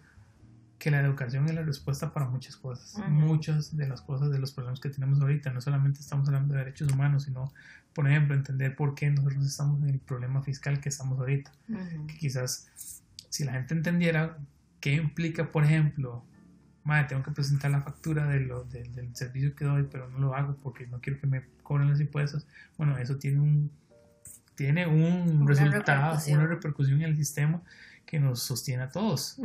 que 0.85 0.91
la 0.91 1.01
educación 1.01 1.47
es 1.47 1.55
la 1.55 1.63
respuesta 1.63 2.13
para 2.13 2.27
muchas 2.27 2.59
cosas, 2.59 3.03
muchas 3.09 3.75
de 3.75 3.89
las 3.89 4.03
cosas 4.03 4.31
de 4.31 4.39
los 4.39 4.53
problemas 4.53 4.81
que 4.81 4.91
tenemos 4.91 5.19
ahorita, 5.19 5.51
no 5.51 5.63
solamente 5.63 6.01
estamos 6.01 6.29
hablando 6.29 6.53
de 6.53 6.61
derechos 6.61 6.93
humanos, 6.93 7.23
sino, 7.23 7.55
por 7.95 8.07
ejemplo, 8.07 8.35
entender 8.35 8.77
por 8.77 8.95
qué 8.95 9.11
nosotros 9.11 9.47
estamos 9.47 9.83
en 9.83 9.89
el 9.89 9.99
problema 9.99 10.43
fiscal 10.43 10.83
que 10.83 10.91
estamos 10.91 11.19
ahorita, 11.19 11.51
que 12.07 12.19
quizás 12.19 12.69
si 13.31 13.45
la 13.45 13.53
gente 13.53 13.73
entendiera 13.73 14.37
qué 14.81 14.93
implica, 14.93 15.51
por 15.51 15.65
ejemplo, 15.65 16.23
madre, 16.83 17.07
tengo 17.09 17.23
que 17.23 17.31
presentar 17.31 17.71
la 17.71 17.81
factura 17.81 18.27
de 18.27 18.41
lo, 18.41 18.65
del 18.65 19.17
servicio 19.17 19.57
que 19.57 19.65
doy, 19.65 19.89
pero 19.91 20.11
no 20.11 20.19
lo 20.19 20.35
hago 20.35 20.55
porque 20.63 20.87
no 20.87 21.01
quiero 21.01 21.19
que 21.19 21.27
me 21.27 21.45
cobren 21.63 21.89
los 21.89 21.99
impuestos. 21.99 22.47
Bueno, 22.77 22.99
eso 22.99 23.17
tiene 23.17 23.41
un, 23.41 23.71
tiene 24.55 24.87
un 24.87 25.49
resultado, 25.49 26.21
una 26.29 26.47
repercusión. 26.47 27.01
en 27.01 27.09
el 27.09 27.17
sistema 27.17 27.63
que 28.05 28.21
nos 28.21 28.43
sostiene 28.43 28.83
a 28.83 28.91
todos. 28.91 29.39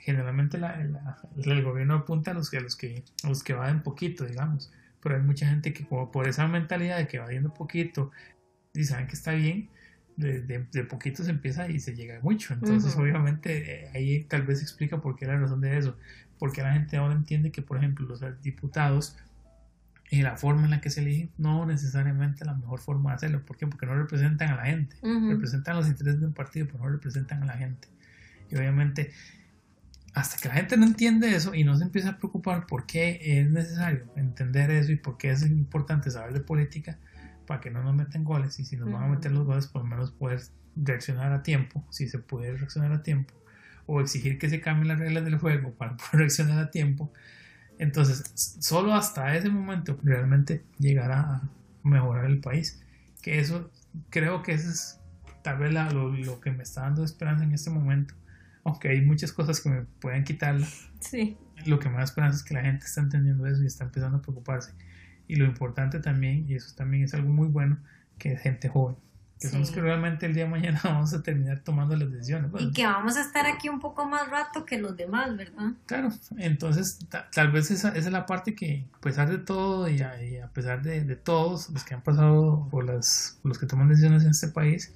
Generalmente 0.00 0.58
el 1.44 1.62
gobierno 1.62 1.94
apunta 1.94 2.30
a 2.30 2.34
los, 2.34 2.52
a 2.52 2.60
los 2.60 2.76
que 2.76 3.04
a 3.22 3.28
los 3.28 3.42
que 3.42 3.52
va 3.52 3.82
poquito, 3.82 4.24
digamos, 4.24 4.72
pero 5.02 5.16
hay 5.16 5.22
mucha 5.22 5.46
gente 5.46 5.72
que 5.72 5.84
como 5.84 6.10
por 6.10 6.28
esa 6.28 6.46
mentalidad 6.48 6.98
de 6.98 7.06
que 7.06 7.18
va 7.18 7.28
yendo 7.28 7.52
poquito 7.52 8.10
y 8.74 8.84
saben 8.84 9.06
que 9.06 9.14
está 9.14 9.32
bien, 9.32 9.68
de, 10.16 10.42
de, 10.42 10.84
poquito 10.84 11.22
se 11.24 11.30
empieza 11.30 11.68
y 11.68 11.80
se 11.80 11.94
llega 11.94 12.20
mucho. 12.20 12.52
Entonces, 12.54 12.94
obviamente, 12.96 13.84
eh, 13.84 13.90
ahí 13.94 14.24
tal 14.24 14.42
vez 14.42 14.60
explica 14.60 15.00
por 15.00 15.16
qué 15.16 15.26
la 15.26 15.38
razón 15.38 15.60
de 15.60 15.78
eso 15.78 15.96
porque 16.40 16.62
la 16.62 16.72
gente 16.72 16.96
ahora 16.96 17.14
entiende 17.14 17.52
que, 17.52 17.60
por 17.60 17.76
ejemplo, 17.76 18.06
los 18.06 18.22
diputados 18.42 19.16
y 20.10 20.22
la 20.22 20.36
forma 20.38 20.64
en 20.64 20.70
la 20.70 20.80
que 20.80 20.88
se 20.88 21.02
eligen 21.02 21.30
no 21.36 21.66
necesariamente 21.66 22.46
la 22.46 22.54
mejor 22.54 22.80
forma 22.80 23.10
de 23.10 23.16
hacerlo. 23.16 23.44
¿Por 23.44 23.58
qué? 23.58 23.66
Porque 23.66 23.84
no 23.84 23.94
representan 23.94 24.48
a 24.48 24.56
la 24.56 24.64
gente, 24.64 24.96
representan 25.02 25.76
los 25.76 25.86
intereses 25.86 26.18
de 26.18 26.26
un 26.26 26.32
partido, 26.32 26.66
pero 26.66 26.78
no 26.82 26.88
representan 26.88 27.42
a 27.42 27.46
la 27.46 27.58
gente. 27.58 27.88
Y 28.48 28.56
obviamente, 28.56 29.12
hasta 30.12 30.36
que 30.38 30.48
la 30.48 30.54
gente 30.54 30.76
no 30.76 30.86
entiende 30.86 31.34
eso 31.34 31.54
y 31.54 31.64
no 31.64 31.76
se 31.76 31.84
empieza 31.84 32.10
a 32.10 32.18
preocupar 32.18 32.66
por 32.66 32.86
qué 32.86 33.20
es 33.22 33.50
necesario 33.50 34.06
entender 34.16 34.70
eso 34.70 34.92
y 34.92 34.96
por 34.96 35.16
qué 35.16 35.30
es 35.30 35.42
importante 35.42 36.10
saber 36.10 36.32
de 36.32 36.40
política, 36.40 36.98
para 37.46 37.60
que 37.60 37.70
no 37.70 37.82
nos 37.82 37.94
metan 37.94 38.24
goles 38.24 38.58
y 38.60 38.64
si 38.64 38.76
nos 38.76 38.90
van 38.92 39.04
a 39.04 39.08
meter 39.08 39.32
los 39.32 39.46
goles, 39.46 39.66
por 39.66 39.82
lo 39.82 39.88
menos 39.88 40.10
poder 40.10 40.40
reaccionar 40.76 41.32
a 41.32 41.42
tiempo, 41.42 41.84
si 41.90 42.08
se 42.08 42.18
puede 42.18 42.56
reaccionar 42.56 42.92
a 42.92 43.02
tiempo 43.02 43.34
o 43.86 44.00
exigir 44.00 44.38
que 44.38 44.48
se 44.48 44.60
cambien 44.60 44.88
las 44.88 44.98
reglas 45.00 45.24
del 45.24 45.38
juego 45.38 45.72
para 45.72 45.96
poder 45.96 46.12
reaccionar 46.12 46.58
a 46.58 46.70
tiempo. 46.70 47.12
Entonces, 47.78 48.22
solo 48.60 48.94
hasta 48.94 49.34
ese 49.36 49.48
momento 49.48 49.98
realmente 50.02 50.64
llegará 50.78 51.20
a 51.20 51.42
mejorar 51.82 52.26
el 52.26 52.38
país. 52.40 52.80
Que 53.22 53.40
eso, 53.40 53.70
creo 54.10 54.42
que 54.42 54.52
eso 54.52 54.70
es 54.70 55.00
tal 55.42 55.58
vez 55.58 55.72
lo, 55.72 56.40
que 56.40 56.52
me 56.52 56.62
está 56.62 56.82
dando 56.82 57.04
esperanza 57.04 57.44
en 57.44 57.52
este 57.52 57.70
momento. 57.70 58.14
Aunque 58.64 58.88
hay 58.88 59.00
muchas 59.00 59.32
cosas 59.32 59.60
que 59.60 59.68
me 59.68 59.82
pueden 60.00 60.24
quitarla. 60.24 60.66
Sí. 61.00 61.36
Lo 61.66 61.78
que 61.78 61.88
da 61.88 62.02
esperanza 62.02 62.38
es 62.38 62.42
que 62.42 62.54
la 62.54 62.62
gente 62.62 62.86
está 62.86 63.00
entendiendo 63.00 63.46
eso 63.46 63.62
y 63.62 63.66
está 63.66 63.84
empezando 63.84 64.18
a 64.18 64.22
preocuparse. 64.22 64.72
Y 65.28 65.36
lo 65.36 65.44
importante 65.44 66.00
también, 66.00 66.44
y 66.48 66.54
eso 66.54 66.74
también 66.74 67.04
es 67.04 67.14
algo 67.14 67.30
muy 67.30 67.48
bueno, 67.48 67.78
que 68.18 68.32
es 68.32 68.40
gente 68.40 68.68
joven 68.68 68.96
que 69.40 69.48
somos 69.48 69.70
que 69.70 69.80
realmente 69.80 70.26
el 70.26 70.34
día 70.34 70.44
de 70.44 70.50
mañana 70.50 70.80
vamos 70.84 71.14
a 71.14 71.22
terminar 71.22 71.60
tomando 71.60 71.96
las 71.96 72.10
decisiones. 72.12 72.50
y 72.58 72.72
que 72.72 72.84
vamos 72.84 73.16
a 73.16 73.22
estar 73.22 73.46
aquí 73.46 73.68
un 73.70 73.80
poco 73.80 74.04
más 74.04 74.28
rato 74.28 74.66
que 74.66 74.78
los 74.78 74.96
demás, 74.96 75.34
¿verdad? 75.36 75.72
Claro, 75.86 76.10
entonces 76.36 76.98
tal 77.32 77.50
vez 77.50 77.70
esa, 77.70 77.88
esa, 77.88 77.98
es 77.98 78.12
la 78.12 78.26
parte 78.26 78.54
que, 78.54 78.86
a 78.92 79.00
pesar 79.00 79.30
de 79.30 79.38
todo 79.38 79.88
y 79.88 80.02
a, 80.02 80.50
pesar 80.52 80.82
de, 80.82 81.04
de, 81.04 81.16
todos 81.16 81.70
los 81.70 81.84
que 81.84 81.94
han 81.94 82.02
pasado 82.02 82.68
por, 82.70 82.84
las, 82.84 83.38
por 83.40 83.48
los 83.48 83.58
que 83.58 83.66
toman 83.66 83.88
decisiones 83.88 84.24
en 84.24 84.30
este 84.30 84.48
país, 84.48 84.92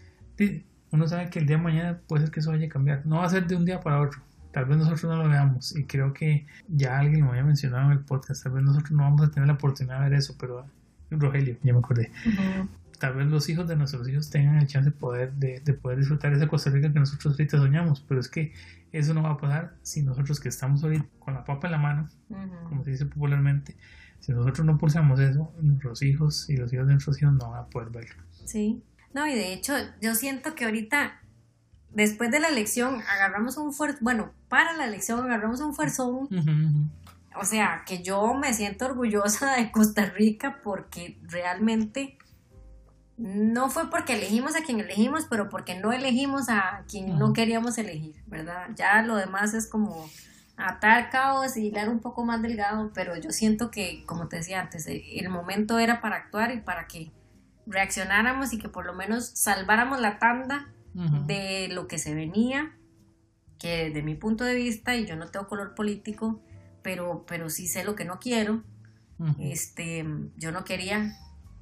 uno 0.94 1.08
sabe 1.08 1.28
que 1.30 1.38
el 1.38 1.46
día 1.46 1.56
de 1.56 1.62
mañana 1.62 2.00
puede 2.06 2.22
ser 2.22 2.30
que 2.30 2.40
eso 2.40 2.50
vaya 2.50 2.66
a 2.66 2.68
cambiar. 2.68 3.04
No 3.04 3.18
va 3.18 3.26
a 3.26 3.28
ser 3.28 3.46
de 3.46 3.56
un 3.56 3.64
día 3.64 3.80
para 3.80 4.00
otro. 4.00 4.20
Tal 4.52 4.66
vez 4.66 4.78
nosotros 4.78 5.04
no 5.04 5.16
lo 5.16 5.28
veamos 5.28 5.76
y 5.76 5.84
creo 5.84 6.12
que 6.12 6.46
ya 6.68 7.00
alguien 7.00 7.24
lo 7.24 7.30
había 7.30 7.44
mencionado 7.44 7.86
en 7.86 7.98
el 7.98 8.04
podcast. 8.04 8.44
Tal 8.44 8.52
vez 8.52 8.62
nosotros 8.62 8.92
no 8.92 9.02
vamos 9.02 9.22
a 9.22 9.30
tener 9.30 9.48
la 9.48 9.54
oportunidad 9.54 9.98
de 9.98 10.10
ver 10.10 10.14
eso, 10.14 10.36
pero 10.38 10.66
Rogelio, 11.10 11.56
ya 11.62 11.72
me 11.72 11.80
acordé 11.80 12.10
tal 12.98 13.14
vez 13.14 13.26
los 13.26 13.48
hijos 13.48 13.68
de 13.68 13.76
nuestros 13.76 14.08
hijos 14.08 14.30
tengan 14.30 14.56
el 14.56 14.66
chance 14.66 14.90
de 14.90 14.96
poder, 14.96 15.32
de, 15.34 15.60
poder 15.74 15.98
disfrutar 15.98 16.32
esa 16.32 16.46
Costa 16.46 16.70
Rica 16.70 16.92
que 16.92 16.98
nosotros 16.98 17.34
ahorita 17.34 17.58
soñamos, 17.58 18.00
pero 18.00 18.20
es 18.20 18.28
que 18.28 18.52
eso 18.92 19.12
no 19.14 19.22
va 19.22 19.32
a 19.32 19.36
pasar 19.36 19.76
si 19.82 20.02
nosotros 20.02 20.40
que 20.40 20.48
estamos 20.48 20.82
ahorita 20.82 21.04
con 21.18 21.34
la 21.34 21.44
papa 21.44 21.68
en 21.68 21.72
la 21.72 21.78
mano, 21.78 22.08
como 22.68 22.84
se 22.84 22.92
dice 22.92 23.06
popularmente, 23.06 23.76
si 24.20 24.32
nosotros 24.32 24.64
no 24.64 24.78
pulsamos 24.78 25.20
eso, 25.20 25.52
nuestros 25.60 26.02
hijos 26.02 26.48
y 26.48 26.56
los 26.56 26.72
hijos 26.72 26.86
de 26.86 26.94
nuestros 26.94 27.20
hijos 27.20 27.34
no 27.34 27.50
van 27.50 27.64
a 27.64 27.66
poder 27.66 27.90
verlo. 27.90 28.22
Sí, 28.44 28.82
no, 29.14 29.26
y 29.26 29.34
de 29.34 29.54
hecho 29.54 29.74
yo 30.02 30.14
siento 30.14 30.54
que 30.54 30.66
ahorita, 30.66 31.20
después 31.90 32.30
de 32.30 32.40
la 32.40 32.48
elección, 32.48 33.00
agarramos 33.08 33.56
un 33.56 33.72
fuerzo, 33.72 33.98
bueno, 34.02 34.32
para 34.48 34.74
la 34.74 34.84
elección 34.84 35.24
agarramos 35.24 35.60
un 35.60 35.74
fuerzón. 35.74 36.28
O 37.36 37.44
sea, 37.44 37.82
que 37.86 38.02
yo 38.02 38.34
me 38.34 38.52
siento 38.52 38.86
orgullosa 38.86 39.56
de 39.56 39.72
Costa 39.72 40.04
Rica 40.04 40.60
porque 40.62 41.18
realmente 41.22 42.18
no 43.16 43.70
fue 43.70 43.90
porque 43.90 44.14
elegimos 44.14 44.56
a 44.56 44.62
quien 44.62 44.80
elegimos, 44.80 45.26
pero 45.30 45.48
porque 45.48 45.78
no 45.78 45.92
elegimos 45.92 46.48
a 46.48 46.84
quien 46.88 47.18
no 47.18 47.32
queríamos 47.32 47.78
elegir, 47.78 48.22
¿verdad? 48.26 48.68
Ya 48.74 49.02
lo 49.02 49.16
demás 49.16 49.54
es 49.54 49.68
como 49.68 50.08
atar 50.56 51.10
cabos 51.10 51.56
y 51.56 51.66
hilar 51.66 51.88
un 51.88 52.00
poco 52.00 52.24
más 52.24 52.42
delgado, 52.42 52.90
pero 52.94 53.16
yo 53.16 53.30
siento 53.30 53.70
que, 53.70 54.04
como 54.06 54.28
te 54.28 54.36
decía 54.36 54.60
antes, 54.60 54.86
el 54.88 55.28
momento 55.28 55.78
era 55.78 56.00
para 56.00 56.16
actuar 56.16 56.52
y 56.52 56.60
para 56.60 56.86
que 56.86 57.12
reaccionáramos 57.66 58.52
y 58.52 58.58
que 58.58 58.68
por 58.68 58.86
lo 58.86 58.94
menos 58.94 59.30
salváramos 59.34 60.00
la 60.00 60.18
tanda 60.18 60.68
de 61.26 61.68
lo 61.72 61.88
que 61.88 61.98
se 61.98 62.14
venía, 62.14 62.76
que 63.58 63.86
desde 63.86 64.02
mi 64.02 64.14
punto 64.14 64.44
de 64.44 64.54
vista, 64.54 64.94
y 64.94 65.06
yo 65.06 65.16
no 65.16 65.26
tengo 65.26 65.48
color 65.48 65.74
político, 65.74 66.40
pero, 66.82 67.24
pero 67.26 67.50
sí 67.50 67.66
sé 67.66 67.82
lo 67.82 67.96
que 67.96 68.04
no 68.04 68.20
quiero, 68.20 68.62
este, 69.40 70.04
yo 70.36 70.52
no 70.52 70.64
quería 70.64 71.16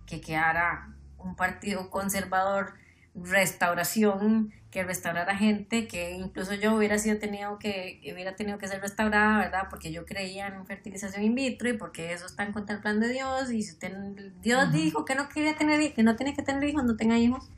que 0.07 0.21
quedara 0.21 0.95
un 1.19 1.37
partido 1.37 1.91
conservador 1.91 2.75
restauración 3.15 4.53
que 4.73 4.83
restaurara 4.83 5.37
gente 5.37 5.87
que 5.87 6.13
incluso 6.13 6.55
yo 6.55 6.75
hubiera 6.75 6.99
sido 6.99 7.19
tenido 7.19 7.59
que 7.59 8.01
hubiera 8.13 8.35
tenido 8.35 8.57
que 8.57 8.67
ser 8.67 8.81
restaurada 8.81 9.39
verdad 9.39 9.69
porque 9.69 9.93
yo 9.93 10.07
creía 10.07 10.49
en 10.49 10.67
fertilización 10.67 11.23
in 11.23 11.35
vitro 11.35 11.69
y 11.69 11.75
porque 11.75 12.13
eso 12.13 12.25
está 12.25 12.43
en 12.43 12.53
contra 12.53 12.77
del 12.77 12.83
plan 12.83 12.99
de 12.99 13.09
Dios 13.09 13.53
y 13.53 13.63
si 13.63 13.73
usted, 13.73 13.93
Dios 14.41 14.73
dijo 14.73 15.05
que 15.05 15.15
no 15.15 15.29
quería 15.29 15.57
tener 15.57 15.93
que 15.93 16.03
no 16.03 16.17
tiene 16.17 16.35
que 16.35 16.43
tener 16.43 16.67
hijos 16.67 16.85
no 16.85 16.97
tenga 16.97 17.19
hijos 17.19 17.51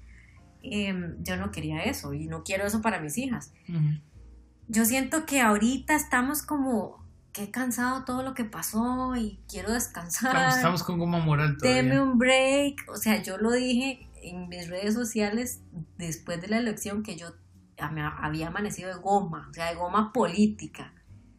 em, 0.62 1.14
yo 1.22 1.36
no 1.36 1.52
quería 1.52 1.84
eso 1.84 2.12
y 2.14 2.26
no 2.26 2.42
quiero 2.42 2.66
eso 2.66 2.82
para 2.82 2.98
mis 2.98 3.16
hijas 3.16 3.52
yo 4.66 4.84
siento 4.84 5.24
que 5.24 5.40
ahorita 5.40 5.94
estamos 5.94 6.42
como 6.42 7.04
que 7.32 7.44
he 7.44 7.50
cansado 7.50 8.04
todo 8.04 8.24
lo 8.24 8.34
que 8.34 8.44
pasó 8.44 9.16
y 9.16 9.40
quiero 9.48 9.72
descansar. 9.72 10.50
Estamos, 10.50 10.84
con 10.84 11.00
goma 11.00 11.18
moral 11.18 11.56
todavía. 11.58 11.82
Deme 11.82 12.00
un 12.00 12.16
break. 12.16 12.88
O 12.88 12.94
sea, 12.94 13.20
yo 13.24 13.38
lo 13.38 13.50
dije 13.50 14.06
en 14.28 14.48
mis 14.48 14.68
redes 14.68 14.94
sociales 14.94 15.62
después 15.98 16.40
de 16.40 16.48
la 16.48 16.58
elección 16.58 17.02
que 17.02 17.16
yo 17.16 17.34
había 17.76 18.48
amanecido 18.48 18.88
de 18.88 19.00
goma, 19.00 19.48
o 19.50 19.54
sea, 19.54 19.70
de 19.70 19.76
goma 19.76 20.12
política. 20.12 20.92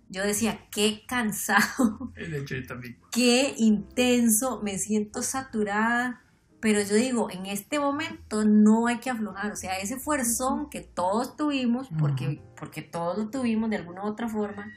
Yo 0.10 0.24
decía, 0.24 0.68
qué 0.72 1.04
cansado. 1.08 2.12
Hecho, 2.16 2.56
también. 2.68 2.98
Qué 3.12 3.56
intenso, 3.58 4.62
me 4.62 4.78
siento 4.78 5.22
saturada. 5.22 6.22
Pero 6.62 6.82
yo 6.82 6.96
digo, 6.96 7.30
en 7.30 7.46
este 7.46 7.80
momento 7.80 8.44
no 8.44 8.88
hay 8.88 8.98
que 8.98 9.10
aflojar. 9.10 9.52
O 9.52 9.56
sea, 9.56 9.78
ese 9.80 9.98
fuerzón 9.98 10.70
que 10.70 10.82
todos 10.82 11.36
tuvimos, 11.36 11.90
porque, 12.00 12.42
porque 12.58 12.82
todos 12.82 13.18
lo 13.18 13.30
tuvimos 13.30 13.70
de 13.70 13.76
alguna 13.78 14.04
u 14.04 14.08
otra 14.08 14.30
forma, 14.30 14.72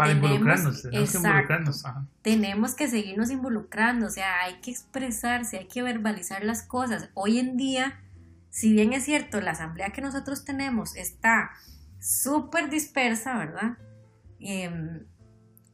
para 0.00 0.12
involucrarnos, 0.12 0.82
tenemos 0.82 1.10
que 1.10 1.18
involucrarnos. 1.18 1.84
Tenemos 2.22 2.74
que 2.74 2.88
seguirnos 2.88 3.30
involucrando, 3.30 4.06
o 4.06 4.10
sea, 4.10 4.40
hay 4.44 4.54
que 4.62 4.70
expresarse, 4.70 5.58
hay 5.58 5.68
que 5.68 5.82
verbalizar 5.82 6.42
las 6.42 6.62
cosas. 6.62 7.10
Hoy 7.12 7.38
en 7.38 7.58
día, 7.58 8.00
si 8.48 8.72
bien 8.72 8.94
es 8.94 9.04
cierto, 9.04 9.42
la 9.42 9.50
asamblea 9.50 9.90
que 9.90 10.00
nosotros 10.00 10.46
tenemos 10.46 10.96
está 10.96 11.50
súper 11.98 12.70
dispersa, 12.70 13.36
¿verdad? 13.36 13.76
Em, 14.38 15.04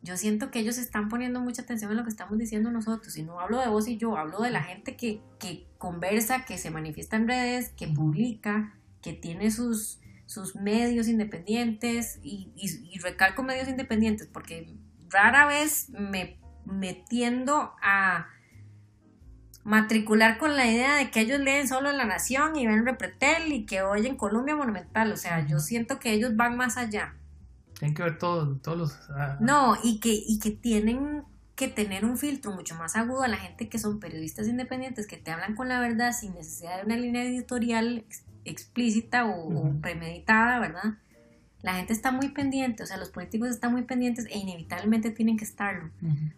yo 0.03 0.16
siento 0.16 0.51
que 0.51 0.59
ellos 0.59 0.77
están 0.77 1.09
poniendo 1.09 1.41
mucha 1.41 1.62
atención 1.62 1.93
en 1.93 1.99
lo 1.99 2.03
que 2.03 2.11
estamos 2.11 2.37
diciendo 2.37 2.72
nosotros. 2.72 3.16
Y 3.16 3.22
no 3.22 3.39
hablo 3.39 3.61
de 3.61 3.68
vos 3.68 3.87
y 3.87 3.97
yo, 3.97 4.16
hablo 4.16 4.41
de 4.41 4.51
la 4.51 4.64
gente 4.64 4.97
que, 4.97 5.20
que 5.39 5.68
conversa, 5.79 6.45
que 6.45 6.59
se 6.59 6.72
manifiesta 6.72 7.14
en 7.14 7.29
redes, 7.29 7.68
que 7.77 7.87
publica, 7.87 8.74
que 9.03 9.12
tiene 9.12 9.53
sus 9.53 10.01
sus 10.27 10.57
medios 10.57 11.09
independientes 11.09 12.18
y, 12.22 12.53
recalco 13.01 13.43
medios 13.43 13.68
independientes 13.68 14.27
porque 14.27 14.74
rara 15.09 15.47
vez 15.47 15.89
me, 15.91 16.39
metiendo 16.64 17.72
a 17.81 18.27
matricular 19.64 20.39
con 20.39 20.57
la 20.57 20.66
idea 20.66 20.97
de 20.97 21.11
que 21.11 21.20
ellos 21.20 21.41
leen 21.41 21.66
solo 21.66 21.91
La 21.93 22.05
Nación 22.05 22.57
y 22.57 22.66
ven 22.66 22.85
Repretel 22.85 23.53
y 23.53 23.66
que 23.66 23.83
oyen 23.83 24.16
Colombia 24.16 24.55
Monumental. 24.57 25.12
O 25.12 25.16
sea, 25.16 25.47
yo 25.47 25.59
siento 25.59 25.99
que 25.99 26.12
ellos 26.12 26.37
van 26.37 26.57
más 26.57 26.77
allá. 26.77 27.14
Tienen 27.79 27.95
que 27.95 28.03
ver 28.03 28.18
todos, 28.18 28.62
todos 28.62 28.79
los... 28.79 29.11
Ah, 29.11 29.37
no, 29.41 29.77
y 29.83 30.01
que, 30.01 30.11
y 30.12 30.39
que 30.39 30.51
tienen 30.51 31.24
que 31.57 31.68
tener 31.68 32.05
un 32.05 32.16
filtro 32.16 32.53
mucho 32.53 32.74
más 32.74 32.97
agudo 32.97 33.22
a 33.22 33.29
la 33.29 33.39
gente 33.39 33.68
que 33.68 33.79
son 33.79 33.99
periodistas 33.99 34.47
independientes, 34.47 35.07
que 35.07 35.16
te 35.16 35.31
hablan 35.31 35.57
con 35.57 35.68
la 35.68 35.81
verdad 35.81 36.12
sin 36.12 36.35
necesidad 36.35 36.79
de 36.79 36.85
una 36.85 36.97
línea 36.97 37.24
editorial 37.24 38.05
explícita 38.47 39.26
o, 39.26 39.74
premeditada, 39.80 40.59
¿verdad? 40.59 40.94
La 41.62 41.74
gente 41.74 41.92
está 41.92 42.12
muy 42.12 42.28
pendiente, 42.28 42.82
o 42.82 42.86
sea, 42.86 42.97
los 42.97 43.11
políticos 43.11 43.49
están 43.49 43.72
muy 43.72 43.82
pendientes 43.82 44.26
e 44.26 44.38
inevitablemente 44.38 45.11
tienen 45.11 45.36
que 45.36 45.44
estarlo, 45.44 45.90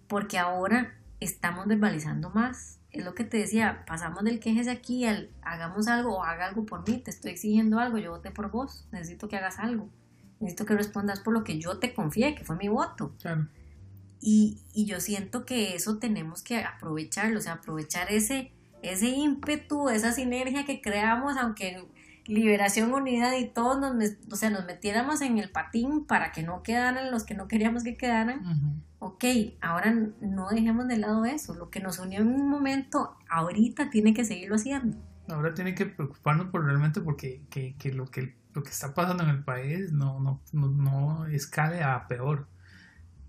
porque 0.07 0.39
ahora 0.39 0.95
estamos 1.21 1.67
verbalizando 1.67 2.31
más. 2.31 2.79
Es 2.91 3.05
lo 3.05 3.15
que 3.15 3.25
te 3.25 3.37
decía, 3.37 3.85
pasamos 3.87 4.25
del 4.25 4.41
quejes 4.41 4.67
aquí 4.67 5.05
al 5.05 5.31
hagamos 5.43 5.89
algo 5.89 6.17
o 6.17 6.25
haga 6.25 6.47
algo 6.47 6.65
por 6.65 6.89
mí, 6.89 6.99
te 6.99 7.11
estoy 7.11 7.33
exigiendo 7.33 7.79
algo, 7.79 7.99
yo 7.99 8.13
voté 8.13 8.31
por 8.31 8.51
vos, 8.51 8.89
necesito 8.93 9.29
que 9.29 9.37
hagas 9.37 9.59
algo, 9.59 9.91
necesito 10.41 10.65
que 10.65 10.75
respondas 10.75 11.21
por 11.21 11.35
lo 11.35 11.45
que 11.45 11.59
yo 11.59 11.79
te 11.79 11.93
confié, 11.93 12.35
que 12.35 12.45
fue 12.45 12.57
mi 12.57 12.69
voto. 12.69 13.13
Y, 14.21 14.63
y 14.73 14.87
yo 14.87 15.01
siento 15.01 15.45
que 15.45 15.75
eso 15.75 15.99
tenemos 15.99 16.43
que 16.43 16.65
aprovecharlo, 16.65 17.39
o 17.39 17.43
sea, 17.43 17.55
aprovechar 17.55 18.11
ese, 18.11 18.53
ese 18.83 19.09
ímpetu, 19.09 19.91
esa 19.91 20.13
sinergia 20.13 20.65
que 20.65 20.81
creamos, 20.81 21.37
aunque 21.37 21.85
Liberación 22.29 22.93
Unida 22.93 23.39
y 23.39 23.49
todos 23.49 23.81
nos, 23.81 23.95
o 24.31 24.37
sea, 24.37 24.51
nos 24.51 24.67
metiéramos 24.67 25.23
en 25.23 25.39
el 25.39 25.51
patín 25.51 26.05
para 26.05 26.31
que 26.31 26.43
no 26.43 26.63
quedaran 26.63 27.11
los 27.11 27.25
que 27.25 27.35
no 27.35 27.49
queríamos 27.49 27.85
que 27.85 27.97
quedaran. 27.97 28.85
Ok, 28.99 29.25
ahora 29.63 29.95
no 30.21 30.51
dejemos 30.51 30.87
de 30.89 30.99
lado 30.99 31.25
eso. 31.25 31.55
Lo 31.55 31.71
que 31.71 31.81
nos 31.81 31.99
unió 31.99 32.21
en 32.21 32.29
un 32.29 32.51
momento, 32.51 33.17
ahorita 33.31 33.89
tiene 33.89 34.13
que 34.13 34.27
seguirlo 34.27 34.57
haciendo. 34.57 34.99
Ahora 35.31 35.55
tiene 35.55 35.75
que 35.75 35.87
preocuparnos 35.87 36.49
por 36.49 36.65
realmente 36.65 37.01
porque 37.01 37.43
que, 37.49 37.77
que 37.77 37.95
lo 37.95 38.07
que 38.11 38.37
lo 38.53 38.63
que 38.63 38.71
está 38.71 38.93
pasando 38.93 39.23
en 39.23 39.31
el 39.31 39.45
país 39.45 39.93
no, 39.93 40.21
no, 40.21 40.43
no, 40.53 41.27
escale 41.29 41.83
a 41.83 42.07
peor. 42.09 42.47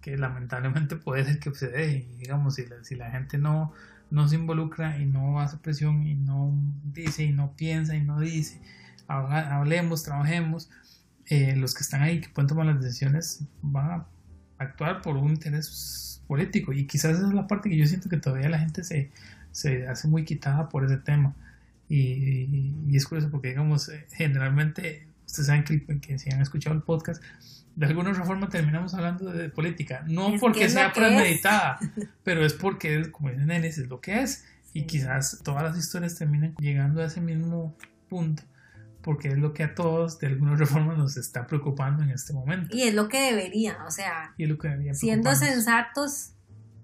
Que 0.02 0.18
lamentablemente 0.18 0.98
puede 0.98 1.24
ser 1.24 1.40
que 1.40 1.52
suceda. 1.52 1.82
Y 1.82 2.18
digamos, 2.18 2.56
si 2.56 2.66
la, 2.66 2.84
si 2.84 2.96
la 2.96 3.12
gente 3.12 3.38
no, 3.38 3.72
no 4.12 4.28
se 4.28 4.36
involucra 4.36 5.00
y 5.00 5.06
no 5.06 5.40
hace 5.40 5.56
presión 5.56 6.06
y 6.06 6.16
no 6.16 6.54
dice 6.84 7.24
y 7.24 7.32
no 7.32 7.54
piensa 7.56 7.96
y 7.96 8.04
no 8.04 8.20
dice 8.20 8.62
hablemos, 9.10 10.04
trabajemos, 10.04 10.70
eh, 11.26 11.56
los 11.56 11.74
que 11.74 11.82
están 11.82 12.02
ahí 12.02 12.22
que 12.22 12.30
pueden 12.30 12.48
tomar 12.48 12.66
las 12.66 12.82
decisiones 12.82 13.42
van 13.62 13.92
a 13.92 14.08
actuar 14.58 15.02
por 15.02 15.18
un 15.18 15.32
interés 15.32 16.22
político. 16.28 16.74
Y 16.74 16.86
quizás 16.86 17.18
esa 17.18 17.28
es 17.28 17.34
la 17.34 17.48
parte 17.48 17.70
que 17.70 17.78
yo 17.78 17.86
siento 17.86 18.10
que 18.10 18.18
todavía 18.18 18.50
la 18.50 18.60
gente 18.60 18.84
se, 18.84 19.12
se 19.52 19.88
hace 19.88 20.08
muy 20.08 20.26
quitada 20.26 20.70
por 20.70 20.86
ese 20.86 20.98
tema. 20.98 21.36
Y, 21.88 22.84
y, 22.88 22.96
es 22.96 23.08
curioso 23.08 23.32
porque 23.32 23.50
digamos 23.50 23.90
eh, 23.90 24.06
generalmente 24.12 25.08
ustedes 25.26 25.48
saben 25.48 25.64
que, 25.64 25.84
que, 26.00 26.20
si 26.20 26.30
han 26.30 26.40
escuchado 26.40 26.76
el 26.76 26.84
podcast 26.84 27.24
de 27.76 27.86
alguna 27.88 28.12
otra 28.12 28.26
forma 28.26 28.48
terminamos 28.48 28.94
hablando 28.94 29.32
de 29.32 29.50
política. 29.50 30.04
No 30.08 30.34
porque 30.40 30.70
sea 30.70 30.94
premeditada 30.94 31.80
pero 32.24 32.46
es 32.46 32.54
porque 32.54 33.10
como 33.10 33.32
dicen 33.32 33.50
es 33.50 33.80
lo 33.88 34.02
que 34.02 34.22
es 34.22 34.46
y 34.72 34.84
quizás 34.84 35.40
todas 35.44 35.64
las 35.64 35.78
historias 35.80 36.16
terminen 36.16 36.54
llegando 36.60 37.02
a 37.02 37.06
ese 37.06 37.22
mismo 37.22 37.76
punto 38.08 38.44
porque 39.02 39.30
es 39.30 39.38
lo 39.38 39.54
que 39.54 39.64
a 39.64 39.76
todos 39.76 40.20
de 40.20 40.28
alguna 40.28 40.54
otra 40.54 40.66
forma 40.66 40.96
nos 40.96 41.18
está 41.18 41.48
preocupando 41.48 42.04
en 42.04 42.10
este 42.10 42.34
momento. 42.34 42.76
Y 42.76 42.84
es 42.84 42.94
lo 42.94 43.08
que 43.08 43.22
debería, 43.22 43.78
o 43.88 43.92
sea, 43.92 44.34
siendo 44.94 45.34
sensatos, 45.36 46.34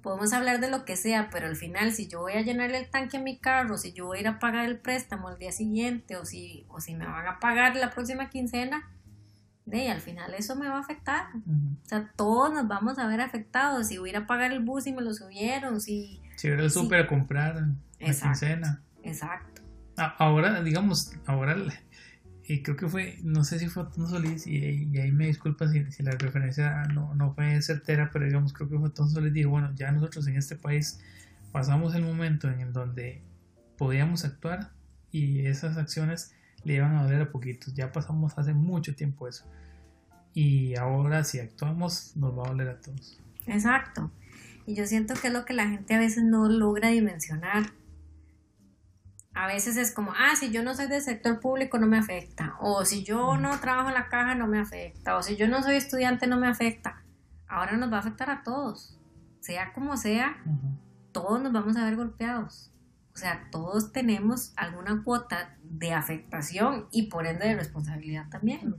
podemos 0.02 0.34
hablar 0.34 0.60
de 0.60 0.70
lo 0.70 0.86
que 0.86 0.96
sea, 0.96 1.30
pero 1.32 1.48
al 1.48 1.56
final 1.56 1.92
si 1.92 2.08
yo 2.08 2.22
voy 2.22 2.34
a 2.34 2.42
llenar 2.42 2.72
el 2.72 2.90
tanque 2.90 3.18
a 3.18 3.22
mi 3.22 3.38
carro, 3.38 3.78
si 3.78 3.92
yo 3.94 4.06
voy 4.06 4.20
a 4.20 4.22
ir 4.22 4.28
a 4.28 4.40
pagar 4.40 4.66
el 4.66 4.80
préstamo 4.80 5.30
el 5.30 5.38
día 5.38 5.52
siguiente 5.52 6.16
o 6.16 6.26
si, 6.26 6.66
o 6.70 6.80
si 6.80 6.96
me 6.96 7.06
van 7.06 7.28
a 7.28 7.40
pagar 7.40 7.76
la 7.76 7.92
próxima 7.92 8.30
quincena, 8.30 8.90
de 9.66 9.90
al 9.90 10.00
final 10.00 10.34
eso 10.36 10.56
me 10.56 10.68
va 10.68 10.78
a 10.78 10.82
afectar. 10.82 11.26
O 11.84 11.88
sea, 11.88 12.12
todos 12.16 12.54
nos 12.54 12.68
vamos 12.68 13.00
a 13.00 13.08
ver 13.08 13.20
afectados. 13.20 13.88
Si 13.88 13.98
voy 13.98 14.10
a 14.10 14.12
ir 14.12 14.18
a 14.18 14.28
pagar 14.28 14.52
el 14.52 14.64
bus 14.64 14.86
y 14.88 14.94
me 14.94 15.02
lo 15.02 15.14
subieron, 15.14 15.82
si... 15.82 16.22
Si 16.36 16.50
voy 16.50 16.60
al 16.60 16.70
súper 16.72 17.02
a 17.02 17.08
comprar 17.08 17.56
la 18.00 18.14
quincena. 18.14 18.84
Exacto. 19.04 19.64
Ahora, 19.98 20.62
digamos, 20.62 21.14
ahora 21.26 21.56
y 22.48 22.62
creo 22.62 22.78
que 22.78 22.88
fue, 22.88 23.18
no 23.24 23.44
sé 23.44 23.60
si 23.60 23.68
fue 23.68 23.84
Otón 23.84 24.08
Solís, 24.08 24.46
y, 24.48 24.98
ahí 25.00 25.12
me 25.12 25.28
disculpa 25.28 25.68
si, 25.68 25.92
si, 25.92 26.04
la 26.04 26.12
referencia 26.12 26.84
no, 26.94 27.16
no, 27.16 27.34
fue 27.34 27.62
certera, 27.62 28.10
pero 28.14 28.26
digamos, 28.26 28.54
creo 28.54 28.70
que 28.70 28.78
fue 28.78 28.88
Otón 28.88 29.10
Solís, 29.10 29.34
dijo, 29.34 29.50
bueno, 29.50 29.72
ya 29.76 29.92
nosotros 29.92 30.28
en 30.28 30.38
este 30.38 30.56
país 30.56 31.00
pasamos 31.52 31.96
el 31.96 32.04
momento 32.04 32.50
en 32.50 32.60
el 32.60 32.74
donde 32.74 33.22
podíamos 33.78 34.26
actuar 34.26 34.72
y 35.12 35.46
esas 35.46 35.78
acciones 35.78 36.34
le 36.66 36.74
iban 36.76 36.96
a 36.96 37.04
doler 37.04 37.22
a 37.22 37.32
poquitos. 37.32 37.74
Ya 37.74 37.92
pasamos 37.92 38.38
hace 38.38 38.54
mucho 38.54 38.96
tiempo 38.96 39.28
eso. 39.28 39.46
Y 40.34 40.76
ahora 40.76 41.24
si 41.24 41.40
actuamos 41.40 42.18
nos 42.18 42.38
va 42.38 42.46
a 42.46 42.50
doler 42.50 42.70
a 42.70 42.82
todos. 42.82 43.22
Exacto. 43.48 44.12
Y 44.66 44.76
yo 44.76 44.86
siento 44.86 45.14
que 45.14 45.28
es 45.28 45.34
lo 45.34 45.46
que 45.46 45.54
la 45.54 45.70
gente 45.70 45.94
a 45.94 46.00
veces 46.00 46.24
no 46.24 46.50
logra 46.50 46.90
dimensionar. 46.90 47.72
A 49.36 49.48
veces 49.48 49.76
es 49.76 49.92
como, 49.92 50.14
ah, 50.18 50.36
si 50.38 50.50
yo 50.50 50.64
no 50.64 50.74
soy 50.74 50.88
del 50.88 51.02
sector 51.02 51.42
público 51.42 51.78
no 51.78 51.88
me 51.88 51.98
afecta. 51.98 52.56
O 52.62 52.86
si 52.86 53.04
yo 53.04 53.36
no 53.36 53.60
trabajo 53.60 53.90
en 53.90 53.96
la 53.96 54.08
caja 54.08 54.34
no 54.34 54.48
me 54.48 54.60
afecta. 54.60 55.18
O 55.18 55.24
si 55.24 55.36
yo 55.36 55.50
no 55.50 55.62
soy 55.62 55.76
estudiante 55.76 56.26
no 56.26 56.38
me 56.38 56.48
afecta. 56.48 57.04
Ahora 57.48 57.76
nos 57.76 57.92
va 57.92 57.98
a 57.98 58.00
afectar 58.00 58.30
a 58.30 58.44
todos. 58.44 58.98
Sea 59.42 59.74
como 59.74 59.98
sea, 59.98 60.38
todos 61.12 61.42
nos 61.42 61.52
vamos 61.52 61.76
a 61.76 61.84
ver 61.84 61.98
golpeados. 61.98 62.72
O 63.14 63.18
sea, 63.18 63.48
todos 63.52 63.92
tenemos 63.92 64.54
alguna 64.56 65.04
cuota 65.04 65.58
de 65.64 65.94
afectación 65.94 66.88
y 66.92 67.04
por 67.04 67.28
ende 67.28 67.48
de 67.48 67.56
responsabilidad 67.56 68.30
también. 68.30 68.76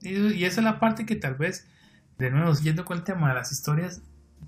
Y, 0.00 0.44
esa 0.44 0.60
es 0.60 0.64
la 0.64 0.80
parte 0.80 1.04
que 1.04 1.16
tal 1.16 1.34
vez, 1.34 1.68
de 2.18 2.30
nuevo, 2.30 2.54
siguiendo 2.54 2.86
con 2.86 2.98
el 2.98 3.04
tema 3.04 3.28
de 3.28 3.34
las 3.34 3.52
historias, 3.52 4.02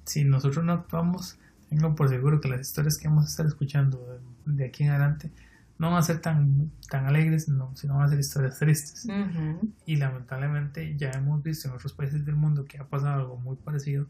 si 0.04 0.24
nosotros 0.24 0.64
no 0.64 0.72
actuamos, 0.72 1.38
tengo 1.68 1.94
por 1.94 2.08
seguro 2.08 2.40
que 2.40 2.48
las 2.48 2.62
historias 2.62 2.98
que 2.98 3.08
vamos 3.08 3.24
a 3.24 3.28
estar 3.28 3.46
escuchando 3.46 4.18
de 4.44 4.66
aquí 4.66 4.84
en 4.84 4.90
adelante 4.90 5.30
no 5.82 5.90
van 5.90 5.98
a 5.98 6.02
ser 6.02 6.20
tan, 6.20 6.70
tan 6.88 7.06
alegres, 7.06 7.48
no, 7.48 7.74
sino 7.74 7.96
van 7.96 8.04
a 8.04 8.08
ser 8.08 8.20
historias 8.20 8.56
tristes. 8.56 9.08
Y 9.84 9.96
lamentablemente 9.96 10.96
ya 10.96 11.10
hemos 11.10 11.42
visto 11.42 11.66
en 11.66 11.74
otros 11.74 11.92
países 11.92 12.24
del 12.24 12.36
mundo 12.36 12.64
que 12.64 12.78
ha 12.78 12.84
pasado 12.84 13.14
algo 13.14 13.36
muy 13.38 13.56
parecido. 13.56 14.06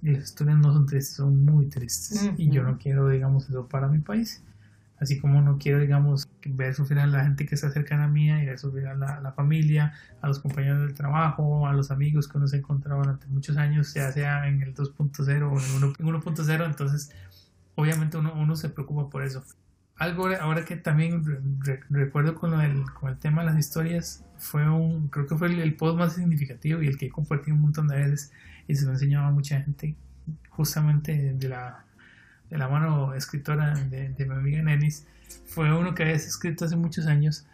Y 0.00 0.12
las 0.12 0.24
historias 0.24 0.58
no 0.58 0.72
son 0.72 0.86
tristes, 0.86 1.16
son 1.16 1.44
muy 1.44 1.66
tristes. 1.66 2.30
Y 2.36 2.50
yo 2.50 2.62
no 2.62 2.78
quiero, 2.78 3.08
digamos, 3.08 3.48
eso 3.48 3.66
para 3.66 3.88
mi 3.88 3.98
país. 3.98 4.44
Así 5.00 5.18
como 5.18 5.42
no 5.42 5.58
quiero, 5.58 5.80
digamos, 5.80 6.28
ver 6.46 6.72
sufrir 6.76 7.00
a 7.00 7.06
la 7.08 7.24
gente 7.24 7.46
que 7.46 7.56
está 7.56 7.72
cercana 7.72 8.04
a 8.04 8.08
mí 8.08 8.28
y 8.28 8.46
ver 8.46 8.60
sufrir 8.60 8.86
a 8.86 8.94
la, 8.94 9.32
familia, 9.32 9.92
a 10.20 10.28
los 10.28 10.38
compañeros 10.38 10.82
del 10.82 10.94
trabajo, 10.94 11.66
a 11.66 11.72
los 11.72 11.90
amigos 11.90 12.28
que 12.28 12.38
uno 12.38 12.46
se 12.46 12.54
ha 12.54 12.58
encontrado 12.60 13.00
durante 13.00 13.26
muchos 13.26 13.56
años, 13.56 13.92
ya 13.94 14.12
sea 14.12 14.46
en 14.46 14.62
el 14.62 14.72
2.0 14.72 15.18
o 15.18 15.26
en 15.26 16.20
1.0. 16.22 16.64
Entonces, 16.64 17.10
obviamente 17.74 18.16
uno, 18.16 18.34
uno 18.34 18.56
se 18.56 18.68
preocupa 18.68 19.08
por 19.10 19.22
eso. 19.22 19.44
Algo 19.96 20.26
ahora 20.40 20.64
que 20.64 20.76
también 20.76 21.22
recuerdo 21.90 22.34
con, 22.34 22.60
el, 22.60 22.84
con 22.92 23.10
el 23.10 23.18
tema 23.18 23.42
de 23.42 23.50
las 23.50 23.58
historias, 23.58 24.24
fue 24.38 24.68
un, 24.68 25.08
creo 25.08 25.26
que 25.26 25.36
fue 25.36 25.48
el, 25.48 25.76
post 25.76 25.96
más 25.96 26.14
significativo 26.14 26.82
y 26.82 26.88
el 26.88 26.98
que 26.98 27.06
he 27.06 27.10
compartido 27.10 27.54
un 27.54 27.62
montón 27.62 27.88
de 27.88 27.96
veces 27.96 28.32
y 28.66 28.74
se 28.74 28.84
lo 28.84 28.92
enseñaba 28.92 29.28
a 29.28 29.30
mucha 29.30 29.60
gente, 29.60 29.94
justamente 30.50 31.34
de 31.34 31.48
la 31.48 31.84
de 32.52 32.58
la 32.58 32.68
mano 32.68 33.14
escritora 33.14 33.72
de, 33.74 34.14
mi 34.18 34.34
amiga 34.34 34.62
Nenis, 34.62 35.06
fue 35.46 35.74
uno 35.74 35.94
que 35.94 36.02
habías 36.02 36.26
escrito 36.26 36.66
hace 36.66 36.76
muchos 36.76 37.06
años. 37.06 37.46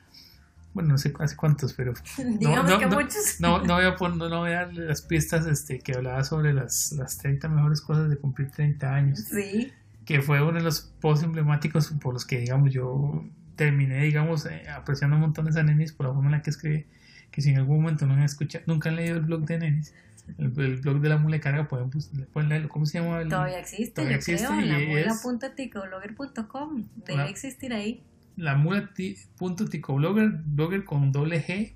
Bueno, 0.75 0.91
no 0.91 0.99
sé 0.99 1.15
hace 1.21 1.37
cuántos, 1.37 1.73
pero 1.73 1.95
no, 2.41 2.65
no, 2.65 2.79
que 2.81 2.87
muchos. 2.89 3.37
No, 3.39 3.63
no, 3.63 3.75
voy 3.75 3.85
a 3.85 3.95
poner, 3.95 4.29
no 4.29 4.41
voy 4.41 4.53
a 4.53 4.67
las 4.67 5.03
pistas 5.03 5.47
este, 5.47 5.79
que 5.79 5.95
hablaba 5.95 6.25
sobre 6.25 6.53
las, 6.53 6.91
las 6.93 7.17
30 7.19 7.49
mejores 7.49 7.81
cosas 7.81 8.11
de 8.11 8.17
cumplir 8.17 8.51
30 8.51 8.93
años. 8.93 9.21
Sí. 9.21 9.73
Que 10.09 10.23
fue 10.23 10.43
uno 10.43 10.55
de 10.55 10.63
los 10.63 10.81
posts 10.81 11.23
emblemáticos 11.23 11.89
por 12.01 12.15
los 12.15 12.25
que, 12.25 12.39
digamos, 12.39 12.73
yo 12.73 13.27
terminé, 13.57 14.05
digamos, 14.05 14.47
eh, 14.47 14.63
apreciando 14.75 15.17
un 15.17 15.21
montón 15.21 15.47
esa 15.49 15.63
Nenis 15.63 15.93
por 15.93 16.07
la 16.07 16.15
forma 16.15 16.29
en 16.29 16.33
la 16.33 16.41
que 16.41 16.49
escribe, 16.49 16.87
que 17.31 17.43
si 17.43 17.51
en 17.51 17.59
algún 17.59 17.83
momento 17.83 18.07
no 18.07 18.15
han 18.15 18.23
escuchado, 18.23 18.65
nunca 18.67 18.89
han 18.89 18.97
leído 18.97 19.17
el 19.17 19.25
blog 19.25 19.45
de 19.45 19.59
Nenis, 19.59 19.93
el, 20.39 20.49
blog 20.49 21.01
de 21.01 21.11
la 21.11 21.19
mula 21.19 21.39
carga, 21.41 21.69
pueden, 21.69 21.91
pues, 21.91 22.11
pueden 22.33 22.49
leerlo. 22.49 22.71
¿Cómo 22.71 22.87
se 22.87 23.01
llama? 23.01 23.23
todavía 23.29 23.59
existe, 23.59 23.91
todavía 23.97 24.17
yo 24.17 24.33
existe, 24.33 24.47
creo, 24.47 25.05
lamula.ticoblogger.com. 25.05 26.85
Debe 27.05 27.29
existir 27.29 27.75
ahí. 27.75 28.03
La 28.37 28.55
mula.ticoblogger, 28.57 30.31
blogger 30.47 30.85
con 30.85 31.13
doble 31.13 31.45
G, 31.45 31.75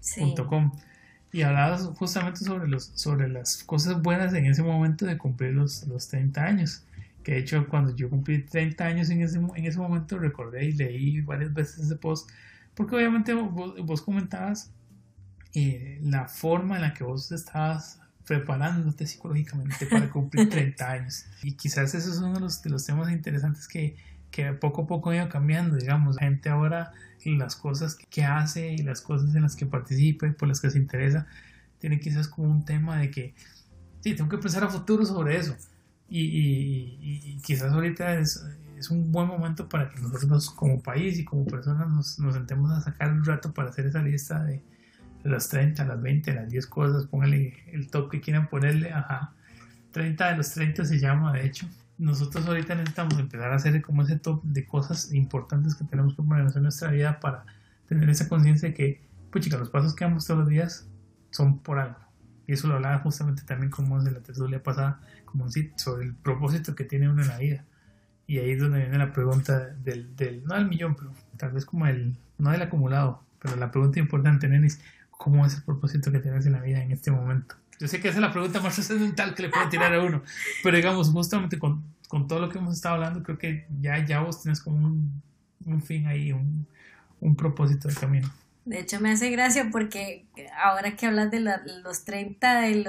Y 1.32 1.42
hablaba 1.42 1.76
justamente 1.76 2.40
sobre, 2.46 2.66
los, 2.66 2.92
sobre 2.94 3.28
las 3.28 3.62
cosas 3.64 4.00
buenas 4.00 4.32
en 4.32 4.46
ese 4.46 4.62
momento 4.62 5.04
de 5.04 5.18
cumplir 5.18 5.52
los, 5.52 5.86
los 5.86 6.08
30 6.08 6.42
años. 6.42 6.86
Que 7.22 7.32
de 7.32 7.38
hecho, 7.38 7.66
cuando 7.68 7.94
yo 7.94 8.10
cumplí 8.10 8.44
30 8.44 8.84
años 8.84 9.10
en 9.10 9.22
ese, 9.22 9.38
en 9.38 9.64
ese 9.64 9.78
momento, 9.78 10.18
recordé 10.18 10.64
y 10.66 10.72
leí 10.72 11.20
varias 11.20 11.52
veces 11.54 11.86
ese 11.86 11.96
post. 11.96 12.30
Porque 12.74 12.96
obviamente 12.96 13.34
vos, 13.34 13.74
vos 13.84 14.02
comentabas 14.02 14.72
eh, 15.54 15.98
la 16.02 16.28
forma 16.28 16.76
en 16.76 16.82
la 16.82 16.94
que 16.94 17.04
vos 17.04 17.30
estabas 17.30 18.00
preparándote 18.26 19.06
psicológicamente 19.06 19.86
para 19.86 20.08
cumplir 20.10 20.48
30 20.50 20.90
años. 20.90 21.26
Y 21.42 21.52
quizás 21.52 21.94
eso 21.94 22.10
es 22.10 22.18
uno 22.18 22.34
de 22.34 22.40
los, 22.40 22.62
de 22.62 22.70
los 22.70 22.86
temas 22.86 23.10
interesantes 23.10 23.68
que, 23.68 23.96
que 24.30 24.52
poco 24.52 24.82
a 24.82 24.86
poco 24.86 25.10
ha 25.10 25.16
ido 25.16 25.28
cambiando, 25.28 25.76
digamos. 25.76 26.16
La 26.16 26.22
gente 26.22 26.48
ahora, 26.48 26.92
las 27.24 27.56
cosas 27.56 27.96
que 27.96 28.24
hace 28.24 28.72
y 28.72 28.78
las 28.78 29.00
cosas 29.00 29.34
en 29.34 29.42
las 29.42 29.56
que 29.56 29.66
participa 29.66 30.26
y 30.26 30.32
por 30.32 30.48
las 30.48 30.60
que 30.60 30.70
se 30.70 30.78
interesa, 30.78 31.26
tiene 31.78 32.00
quizás 32.00 32.28
como 32.28 32.50
un 32.50 32.64
tema 32.64 32.98
de 32.98 33.10
que, 33.10 33.34
sí, 34.00 34.14
tengo 34.14 34.30
que 34.30 34.38
pensar 34.38 34.64
a 34.64 34.68
futuro 34.68 35.04
sobre 35.04 35.36
eso. 35.36 35.56
Y, 36.08 37.38
quizás 37.42 37.72
ahorita 37.72 38.14
es, 38.14 38.44
un 38.90 39.12
buen 39.12 39.28
momento 39.28 39.68
para 39.68 39.88
que 39.88 40.00
nosotros 40.00 40.50
como 40.50 40.82
país 40.82 41.16
y 41.18 41.24
como 41.24 41.44
personas 41.46 41.88
nos, 41.88 42.34
sentemos 42.34 42.72
a 42.72 42.80
sacar 42.80 43.12
un 43.12 43.24
rato 43.24 43.52
para 43.52 43.68
hacer 43.68 43.86
esa 43.86 44.02
lista 44.02 44.42
de, 44.42 44.62
las 45.22 45.48
30, 45.48 45.84
las 45.84 46.02
20, 46.02 46.34
las 46.34 46.50
10 46.50 46.66
cosas, 46.66 47.06
póngale 47.06 47.54
el 47.72 47.88
top 47.88 48.10
que 48.10 48.20
quieran 48.20 48.48
ponerle, 48.48 48.92
ajá. 48.92 49.32
30 49.92 50.30
de 50.32 50.36
los 50.36 50.50
30 50.50 50.84
se 50.84 50.98
llama, 50.98 51.32
de 51.32 51.46
hecho. 51.46 51.68
Nosotros 51.98 52.44
ahorita 52.46 52.74
necesitamos 52.74 53.16
empezar 53.18 53.52
a 53.52 53.56
hacer 53.56 53.80
como 53.82 54.02
ese 54.02 54.18
top 54.18 54.42
de 54.42 54.66
cosas 54.66 55.12
importantes 55.12 55.76
que 55.76 55.84
tenemos 55.84 56.16
que 56.16 56.22
poner 56.22 56.44
en 56.52 56.62
nuestra 56.62 56.90
vida 56.90 57.20
para 57.20 57.44
tener 57.86 58.10
esa 58.10 58.28
conciencia 58.28 58.70
de 58.70 58.74
que, 58.74 59.00
pues 59.30 59.44
chicas, 59.44 59.60
los 59.60 59.70
pasos 59.70 59.94
que 59.94 60.04
damos 60.04 60.26
todos 60.26 60.40
los 60.40 60.48
días 60.48 60.88
son 61.30 61.58
por 61.60 61.78
algo. 61.78 61.98
Y 62.46 62.54
eso 62.54 62.66
lo 62.66 62.74
hablaba 62.74 62.98
justamente 62.98 63.42
también 63.42 63.70
como 63.70 64.02
de 64.02 64.10
la 64.10 64.20
tertulia 64.20 64.62
pasada, 64.62 65.00
como 65.32 65.46
sobre 65.76 66.06
el 66.06 66.14
propósito 66.14 66.74
que 66.74 66.84
tiene 66.84 67.10
uno 67.10 67.22
en 67.22 67.28
la 67.28 67.38
vida. 67.38 67.64
Y 68.26 68.38
ahí 68.38 68.52
es 68.52 68.60
donde 68.60 68.78
viene 68.78 68.96
la 68.98 69.12
pregunta 69.12 69.58
del, 69.58 70.14
del 70.14 70.44
no 70.44 70.54
del 70.54 70.68
millón, 70.68 70.94
pero 70.94 71.12
tal 71.36 71.50
vez 71.52 71.64
como 71.64 71.86
el, 71.86 72.16
no 72.38 72.50
del 72.50 72.62
acumulado, 72.62 73.24
pero 73.40 73.56
la 73.56 73.72
pregunta 73.72 73.98
importante, 73.98 74.46
Nenis, 74.46 74.78
¿Cómo 75.22 75.46
es 75.46 75.54
el 75.54 75.62
propósito 75.62 76.10
que 76.10 76.18
tienes 76.18 76.46
en 76.46 76.52
la 76.52 76.60
vida 76.60 76.82
en 76.82 76.90
este 76.90 77.12
momento? 77.12 77.54
Yo 77.78 77.86
sé 77.86 78.00
que 78.00 78.08
esa 78.08 78.16
es 78.16 78.22
la 78.22 78.32
pregunta 78.32 78.60
más 78.60 78.74
trascendental 78.74 79.36
que 79.36 79.42
le 79.42 79.50
puedo 79.50 79.68
tirar 79.68 79.94
a 79.94 80.02
uno, 80.02 80.24
pero 80.64 80.76
digamos, 80.76 81.10
justamente 81.10 81.60
con, 81.60 81.84
con, 82.08 82.26
todo 82.26 82.40
lo 82.40 82.48
que 82.48 82.58
hemos 82.58 82.74
estado 82.74 82.96
hablando, 82.96 83.22
creo 83.22 83.38
que 83.38 83.68
ya, 83.80 84.04
ya 84.04 84.18
vos 84.18 84.42
tienes 84.42 84.60
como 84.60 84.84
un, 84.84 85.22
un 85.64 85.80
fin 85.80 86.08
ahí, 86.08 86.32
un, 86.32 86.66
un, 87.20 87.36
propósito 87.36 87.86
de 87.86 87.94
camino. 87.94 88.28
De 88.64 88.80
hecho, 88.80 89.00
me 89.00 89.12
hace 89.12 89.30
gracia 89.30 89.68
porque 89.70 90.26
ahora 90.60 90.96
que 90.96 91.06
hablas 91.06 91.30
de 91.30 91.38
los 91.38 92.04
30, 92.04 92.60
de, 92.62 92.84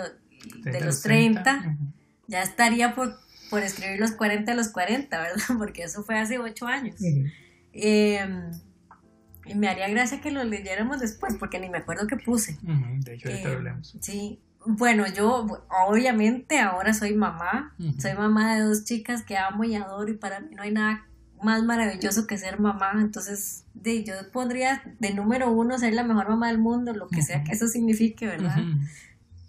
de 0.63 0.81
los 0.81 1.01
30, 1.03 1.77
ya 2.33 2.41
estaría 2.41 2.95
por, 2.95 3.15
por 3.51 3.61
escribir 3.61 3.99
los 3.99 4.11
40 4.11 4.51
de 4.51 4.57
los 4.57 4.69
40, 4.69 5.21
¿verdad? 5.21 5.37
Porque 5.57 5.83
eso 5.83 6.03
fue 6.03 6.17
hace 6.17 6.39
8 6.39 6.65
años. 6.67 6.95
Y 9.45 9.55
me 9.55 9.67
haría 9.67 9.87
gracia 9.89 10.19
que 10.19 10.31
lo 10.31 10.43
leyéramos 10.43 10.99
después, 11.01 11.35
porque 11.37 11.59
ni 11.59 11.69
me 11.69 11.79
acuerdo 11.79 12.07
qué 12.07 12.15
puse. 12.15 12.57
de 12.61 13.13
hecho, 13.13 13.29
ahorita 13.29 13.49
eh, 13.51 13.75
Sí. 13.99 14.39
Bueno, 14.65 15.05
yo 15.13 15.45
obviamente 15.87 16.59
ahora 16.59 16.93
soy 16.93 17.13
mamá. 17.13 17.75
Soy 17.99 18.13
mamá 18.13 18.55
de 18.55 18.61
dos 18.61 18.85
chicas 18.85 19.21
que 19.23 19.37
amo 19.37 19.65
y 19.65 19.75
adoro 19.75 20.09
y 20.09 20.15
para 20.15 20.39
mí 20.39 20.55
no 20.55 20.63
hay 20.63 20.71
nada 20.71 21.05
más 21.43 21.61
maravilloso 21.63 22.25
que 22.25 22.37
ser 22.37 22.61
mamá. 22.61 22.93
Entonces, 23.01 23.65
de, 23.73 24.05
yo 24.05 24.13
pondría 24.31 24.81
de 24.99 25.13
número 25.13 25.51
uno 25.51 25.77
ser 25.77 25.93
la 25.93 26.05
mejor 26.05 26.29
mamá 26.29 26.47
del 26.47 26.59
mundo, 26.59 26.93
lo 26.93 27.09
que 27.09 27.21
sea 27.21 27.43
que 27.43 27.51
eso 27.51 27.67
signifique, 27.67 28.25
¿verdad? 28.25 28.63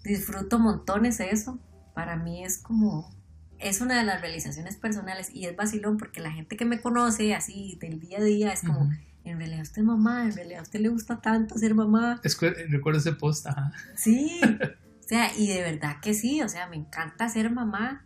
Disfruto 0.02 0.58
montones 0.58 1.20
eso. 1.20 1.60
Para 1.94 2.16
mí 2.16 2.44
es 2.44 2.58
como, 2.58 3.10
es 3.58 3.80
una 3.80 3.96
de 3.98 4.04
las 4.04 4.20
realizaciones 4.20 4.76
personales 4.76 5.30
y 5.32 5.46
es 5.46 5.56
vacilón 5.56 5.96
porque 5.96 6.20
la 6.20 6.32
gente 6.32 6.56
que 6.56 6.64
me 6.64 6.80
conoce 6.80 7.34
así 7.34 7.78
del 7.80 8.00
día 8.00 8.18
a 8.18 8.22
día 8.22 8.52
es 8.52 8.60
como 8.60 8.90
en 9.24 9.38
realidad 9.38 9.62
usted 9.62 9.78
es 9.78 9.86
mamá, 9.86 10.24
en 10.24 10.34
realidad 10.34 10.60
a 10.60 10.62
usted 10.62 10.80
le 10.80 10.88
gusta 10.88 11.20
tanto 11.20 11.56
ser 11.56 11.74
mamá. 11.74 12.20
recuerdo 12.68 12.98
ese 13.00 13.12
post, 13.12 13.46
ajá. 13.46 13.72
Sí, 13.96 14.40
o 15.00 15.08
sea, 15.08 15.34
y 15.36 15.46
de 15.46 15.62
verdad 15.62 15.96
que 16.00 16.14
sí, 16.14 16.42
o 16.42 16.48
sea, 16.48 16.66
me 16.66 16.76
encanta 16.76 17.28
ser 17.28 17.50
mamá 17.50 18.04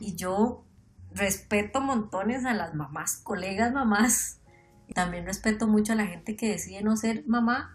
y 0.00 0.14
yo 0.14 0.64
respeto 1.12 1.80
montones 1.80 2.44
a 2.44 2.54
las 2.54 2.74
mamás, 2.74 3.16
colegas 3.16 3.72
mamás, 3.72 4.40
y 4.88 4.94
también 4.94 5.26
respeto 5.26 5.68
mucho 5.68 5.92
a 5.92 5.96
la 5.96 6.06
gente 6.06 6.34
que 6.36 6.48
decide 6.48 6.82
no 6.82 6.96
ser 6.96 7.24
mamá, 7.26 7.73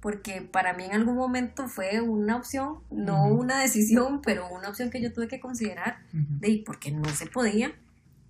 porque 0.00 0.40
para 0.40 0.72
mí 0.72 0.84
en 0.84 0.92
algún 0.92 1.16
momento 1.16 1.68
fue 1.68 2.00
una 2.00 2.36
opción, 2.36 2.78
no 2.90 3.26
una 3.26 3.60
decisión, 3.60 4.22
pero 4.22 4.48
una 4.48 4.68
opción 4.68 4.90
que 4.90 5.00
yo 5.00 5.12
tuve 5.12 5.28
que 5.28 5.40
considerar, 5.40 5.98
de 6.12 6.62
porque 6.64 6.90
no 6.90 7.08
se 7.10 7.26
podía, 7.26 7.72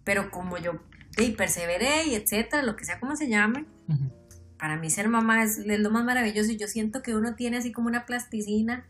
pero 0.04 0.30
como 0.30 0.58
yo 0.58 0.80
y 1.16 1.30
perseveré 1.32 2.06
y 2.06 2.14
etcétera, 2.14 2.62
lo 2.62 2.76
que 2.76 2.84
sea 2.84 2.98
como 2.98 3.16
se 3.16 3.28
llame. 3.28 3.66
Para 4.58 4.76
mí 4.76 4.90
ser 4.90 5.08
mamá 5.08 5.44
es, 5.44 5.64
lo 5.64 5.90
más 5.90 6.04
maravilloso 6.04 6.50
y 6.50 6.56
yo 6.56 6.66
siento 6.66 7.02
que 7.02 7.14
uno 7.14 7.34
tiene 7.34 7.58
así 7.58 7.72
como 7.72 7.88
una 7.88 8.04
plasticina 8.04 8.86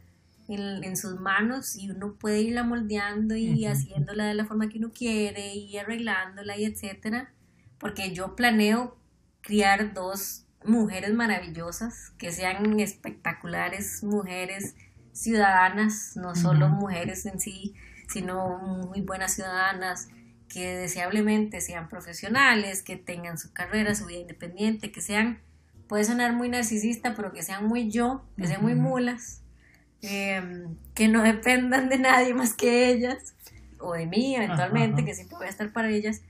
en, 0.48 0.96
sus 0.96 1.20
manos 1.20 1.76
y 1.76 1.90
uno 1.90 2.14
puede 2.14 2.40
irla 2.40 2.64
moldeando 2.64 3.36
y 3.36 3.66
haciéndola 3.66 4.24
de 4.24 4.34
la 4.34 4.46
forma 4.46 4.68
que 4.68 4.78
uno 4.78 4.90
quiere 4.90 5.54
y 5.54 5.76
arreglándola 5.76 6.56
y 6.56 6.64
etcétera. 6.64 7.32
Porque 7.78 8.12
yo 8.12 8.34
planeo 8.36 8.96
criar 9.42 9.94
dos 9.94 10.46
mujeres 10.64 11.12
maravillosas, 11.12 12.10
que 12.18 12.32
sean 12.32 12.78
espectaculares 12.80 14.02
mujeres 14.02 14.74
ciudadanas, 15.12 16.16
no 16.16 16.34
solo 16.34 16.68
mujeres 16.68 17.26
en 17.26 17.40
sí, 17.40 17.74
sino 18.08 18.58
muy 18.58 19.00
buenas 19.00 19.34
ciudadanas, 19.34 20.08
que 20.48 20.76
deseablemente 20.76 21.60
sean 21.60 21.88
profesionales, 21.88 22.82
que 22.82 22.96
tengan 22.96 23.38
su 23.38 23.52
carrera, 23.52 23.94
su 23.94 24.06
vida 24.06 24.18
independiente, 24.18 24.90
que 24.90 25.00
sean, 25.00 25.40
puede 25.88 26.04
sonar 26.04 26.32
muy 26.32 26.48
narcisista, 26.48 27.14
pero 27.14 27.32
que 27.32 27.42
sean 27.42 27.66
muy 27.66 27.90
yo, 27.90 28.24
que 28.36 28.46
sean 28.46 28.62
muy 28.62 28.74
mulas, 28.74 29.42
em, 30.02 30.76
que 30.94 31.08
no 31.08 31.22
dependan 31.22 31.88
de 31.88 31.98
nadie 31.98 32.34
más 32.34 32.54
que 32.54 32.90
ellas, 32.90 33.34
o 33.78 33.94
de 33.94 34.06
mí 34.06 34.36
eventualmente, 34.36 35.04
que 35.04 35.14
siempre 35.14 35.38
voy 35.38 35.46
a 35.46 35.50
estar 35.50 35.72
para 35.72 35.88
ellas, 35.88 36.20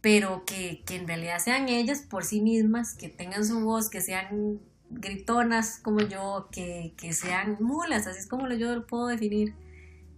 pero 0.00 0.44
que, 0.44 0.82
que, 0.86 0.96
en 0.96 1.06
realidad 1.06 1.38
sean 1.38 1.68
ellas 1.68 2.02
por 2.02 2.24
sí 2.24 2.40
mismas, 2.40 2.94
que 2.94 3.08
tengan 3.08 3.44
su 3.44 3.60
voz, 3.60 3.90
que 3.90 4.00
sean 4.00 4.60
gritonas 4.90 5.78
como 5.78 6.00
yo, 6.00 6.48
que, 6.52 6.94
que 6.96 7.12
sean 7.12 7.56
mulas, 7.60 8.06
así 8.06 8.20
es 8.20 8.26
como 8.26 8.48
yo 8.48 8.74
lo 8.74 8.86
puedo 8.86 9.08
definir. 9.08 9.54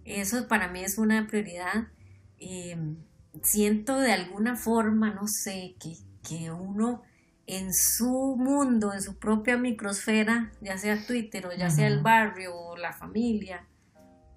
Eso 0.05 0.47
para 0.47 0.67
mí 0.67 0.83
es 0.83 0.97
una 0.97 1.27
prioridad. 1.27 1.87
Em, 2.39 2.97
siento 3.43 3.97
de 3.97 4.13
alguna 4.13 4.55
forma, 4.55 5.11
no 5.11 5.27
sé, 5.27 5.75
que, 5.79 5.95
que 6.27 6.51
uno 6.51 7.03
en 7.47 7.73
su 7.73 8.35
mundo, 8.37 8.93
en 8.93 9.01
su 9.01 9.17
propia 9.17 9.57
microsfera, 9.57 10.51
ya 10.61 10.77
sea 10.77 11.05
Twitter 11.05 11.45
o 11.47 11.53
ya 11.53 11.69
sea 11.69 11.87
el 11.87 12.01
barrio 12.01 12.55
o 12.55 12.77
la 12.77 12.93
familia, 12.93 13.67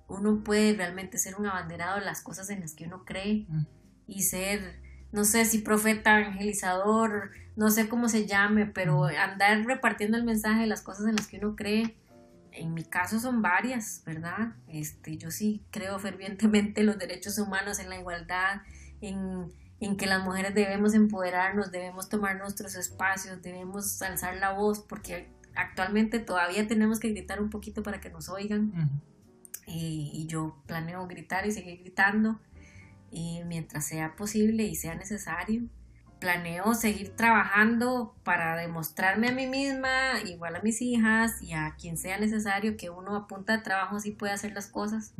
uno 0.09 0.43
puede 0.43 0.75
realmente 0.75 1.19
ser 1.19 1.37
un 1.37 1.47
abanderado 1.47 1.99
de 1.99 2.05
las 2.05 2.23
cosas 2.23 2.51
en 2.51 2.61
las 2.61 2.75
que 2.75 2.87
uno 2.87 3.05
cree 3.05 3.47
y 4.07 4.23
ser, 4.23 4.81
no 5.15 5.24
sé 5.24 5.45
si 5.45 5.59
profeta, 5.59 6.20
evangelizador, 6.20 7.31
no 7.55 7.70
sé 7.70 7.89
cómo 7.89 8.09
se 8.09 8.27
llame, 8.27 8.66
pero 8.66 9.05
andar 9.05 9.65
repartiendo 9.65 10.16
el 10.16 10.24
mensaje 10.24 10.62
de 10.62 10.66
las 10.66 10.82
cosas 10.82 11.07
en 11.07 11.15
las 11.15 11.28
que 11.28 11.39
uno 11.39 11.55
cree. 11.55 11.97
En 12.51 12.74
mi 12.74 12.82
caso 12.82 13.20
son 13.20 13.41
varias, 13.41 14.03
¿verdad? 14.05 14.55
Este, 14.66 15.16
yo 15.16 15.31
sí 15.31 15.62
creo 15.70 16.01
fervientemente 16.01 16.81
en 16.81 16.89
los 16.89 16.99
derechos 16.99 17.39
humanos, 17.39 17.78
en 17.78 17.91
la 17.91 18.01
igualdad, 18.01 18.62
en, 19.01 19.53
que 19.97 20.07
las 20.07 20.24
mujeres 20.24 20.53
debemos 20.53 20.95
empoderarnos, 20.95 21.70
debemos 21.70 22.09
tomar 22.09 22.36
nuestros 22.36 22.74
espacios, 22.74 23.41
debemos 23.41 24.03
alzar 24.03 24.35
la 24.39 24.51
voz, 24.51 24.81
porque 24.81 25.31
actualmente 25.55 26.19
todavía 26.19 26.66
tenemos 26.66 26.99
que 26.99 27.11
gritar 27.11 27.41
un 27.41 27.51
poquito 27.51 27.85
para 27.85 28.01
que 28.01 28.11
nos 28.11 28.28
oigan. 28.28 29.01
y, 29.65 30.27
yo 30.27 30.61
planeo 30.66 31.07
gritar 31.07 31.47
y 31.47 31.53
seguir 31.53 31.78
gritando 31.78 32.41
y 33.15 33.43
mientras 33.47 33.86
sea 33.86 34.16
posible 34.16 34.65
y 34.65 34.74
sea 34.74 34.95
necesario. 34.95 35.62
Planeo 36.20 36.74
seguir 36.74 37.16
trabajando 37.16 38.15
para 38.24 38.57
demostrarme 38.57 39.28
a 39.28 39.32
mí 39.32 39.47
misma, 39.47 40.20
igual 40.27 40.57
a 40.57 40.62
mis 40.62 40.82
hijas 40.82 41.41
y 41.41 41.53
a 41.53 41.74
quien 41.78 41.97
sea 41.97 42.19
necesario 42.19 42.77
que 42.77 42.91
uno 42.91 43.16
apunta 43.16 43.57
de 43.57 43.62
trabajo 43.62 44.01
sí 44.01 44.11
puede 44.11 44.32
hacer 44.32 44.53
las 44.53 44.66
cosas 44.66 45.15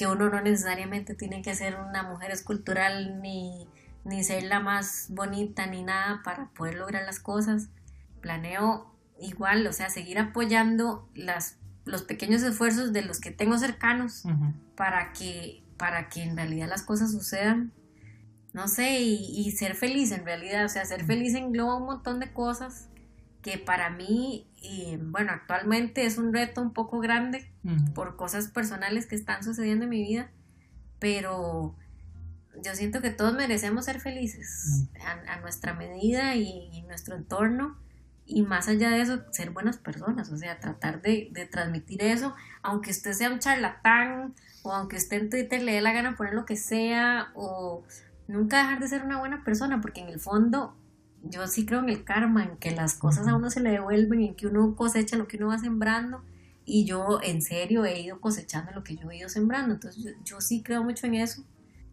que 0.00 0.06
uno 0.06 0.30
no 0.30 0.40
necesariamente 0.40 1.14
tiene 1.14 1.42
que 1.42 1.54
ser 1.54 1.76
una 1.76 2.02
mujer 2.02 2.30
escultural 2.30 3.20
ni, 3.20 3.68
ni 4.02 4.24
ser 4.24 4.44
la 4.44 4.58
más 4.58 5.08
bonita 5.10 5.66
ni 5.66 5.82
nada 5.82 6.22
para 6.24 6.48
poder 6.52 6.76
lograr 6.76 7.04
las 7.04 7.20
cosas. 7.20 7.68
Planeo 8.22 8.90
igual, 9.20 9.66
o 9.66 9.74
sea, 9.74 9.90
seguir 9.90 10.18
apoyando 10.18 11.06
las, 11.14 11.58
los 11.84 12.02
pequeños 12.02 12.42
esfuerzos 12.42 12.94
de 12.94 13.02
los 13.02 13.20
que 13.20 13.30
tengo 13.30 13.58
cercanos 13.58 14.22
para, 14.74 15.12
que, 15.12 15.64
para 15.80 16.10
que 16.10 16.22
en 16.22 16.36
realidad 16.36 16.68
las 16.68 16.82
cosas 16.82 17.10
sucedan. 17.10 17.72
No 18.52 18.68
sé, 18.68 19.00
y, 19.00 19.40
y, 19.40 19.50
ser 19.52 19.74
feliz 19.74 20.12
en 20.12 20.26
realidad, 20.26 20.66
o 20.66 20.68
sea, 20.68 20.84
ser 20.84 21.04
feliz 21.04 21.34
engloba 21.34 21.76
un 21.76 21.86
montón 21.86 22.20
de 22.20 22.32
cosas 22.32 22.90
que 23.40 23.56
para 23.56 23.88
mí, 23.88 24.46
y, 24.56 24.96
bueno, 24.96 25.32
actualmente 25.32 26.04
es 26.04 26.18
un 26.18 26.34
reto 26.34 26.60
un 26.60 26.74
poco 26.74 27.00
grande 27.00 27.50
por 27.94 28.16
cosas 28.16 28.48
personales 28.48 29.06
que 29.06 29.14
están 29.14 29.42
sucediendo 29.42 29.84
en 29.84 29.90
mi 29.90 30.02
vida, 30.02 30.30
pero 30.98 31.74
yo 32.62 32.74
siento 32.74 33.00
que 33.00 33.10
todos 33.10 33.32
merecemos 33.34 33.86
ser 33.86 34.00
felices 34.00 34.88
a, 35.26 35.40
nuestra 35.40 35.72
medida 35.72 36.34
y, 36.36 36.82
nuestro 36.82 37.16
entorno. 37.16 37.78
Y 38.26 38.42
más 38.42 38.68
allá 38.68 38.90
de 38.90 39.00
eso, 39.00 39.22
ser 39.32 39.50
buenas 39.50 39.78
personas, 39.78 40.30
o 40.30 40.36
sea, 40.36 40.60
tratar 40.60 41.00
de, 41.00 41.30
de 41.32 41.46
transmitir 41.46 42.02
eso, 42.02 42.34
aunque 42.62 42.90
usted 42.90 43.12
sea 43.12 43.30
un 43.30 43.38
charlatán, 43.38 44.34
o 44.62 44.72
aunque 44.72 44.96
usted 44.96 45.22
en 45.22 45.30
Twitter 45.30 45.62
le 45.62 45.72
dé 45.72 45.80
la 45.80 45.92
gana 45.92 46.16
poner 46.16 46.34
lo 46.34 46.44
que 46.44 46.56
sea, 46.56 47.30
o 47.34 47.82
nunca 48.28 48.58
dejar 48.58 48.80
de 48.80 48.88
ser 48.88 49.04
una 49.04 49.18
buena 49.18 49.44
persona, 49.44 49.80
porque 49.80 50.00
en 50.00 50.08
el 50.08 50.20
fondo 50.20 50.76
yo 51.22 51.46
sí 51.46 51.66
creo 51.66 51.80
en 51.80 51.88
el 51.88 52.04
karma, 52.04 52.44
en 52.44 52.56
que 52.56 52.70
las 52.70 52.94
cosas 52.94 53.28
a 53.28 53.34
uno 53.34 53.50
se 53.50 53.60
le 53.60 53.70
devuelven, 53.70 54.22
en 54.22 54.34
que 54.34 54.46
uno 54.46 54.74
cosecha 54.74 55.16
lo 55.16 55.28
que 55.28 55.36
uno 55.36 55.48
va 55.48 55.58
sembrando 55.58 56.22
y 56.64 56.84
yo 56.84 57.20
en 57.22 57.42
serio 57.42 57.84
he 57.84 58.00
ido 58.00 58.20
cosechando 58.20 58.70
lo 58.72 58.84
que 58.84 58.96
yo 58.96 59.10
he 59.10 59.16
ido 59.18 59.28
sembrando, 59.28 59.74
entonces 59.74 60.14
yo, 60.24 60.40
sí 60.40 60.62
creo 60.62 60.84
mucho 60.84 61.06
en 61.06 61.14
eso, 61.14 61.44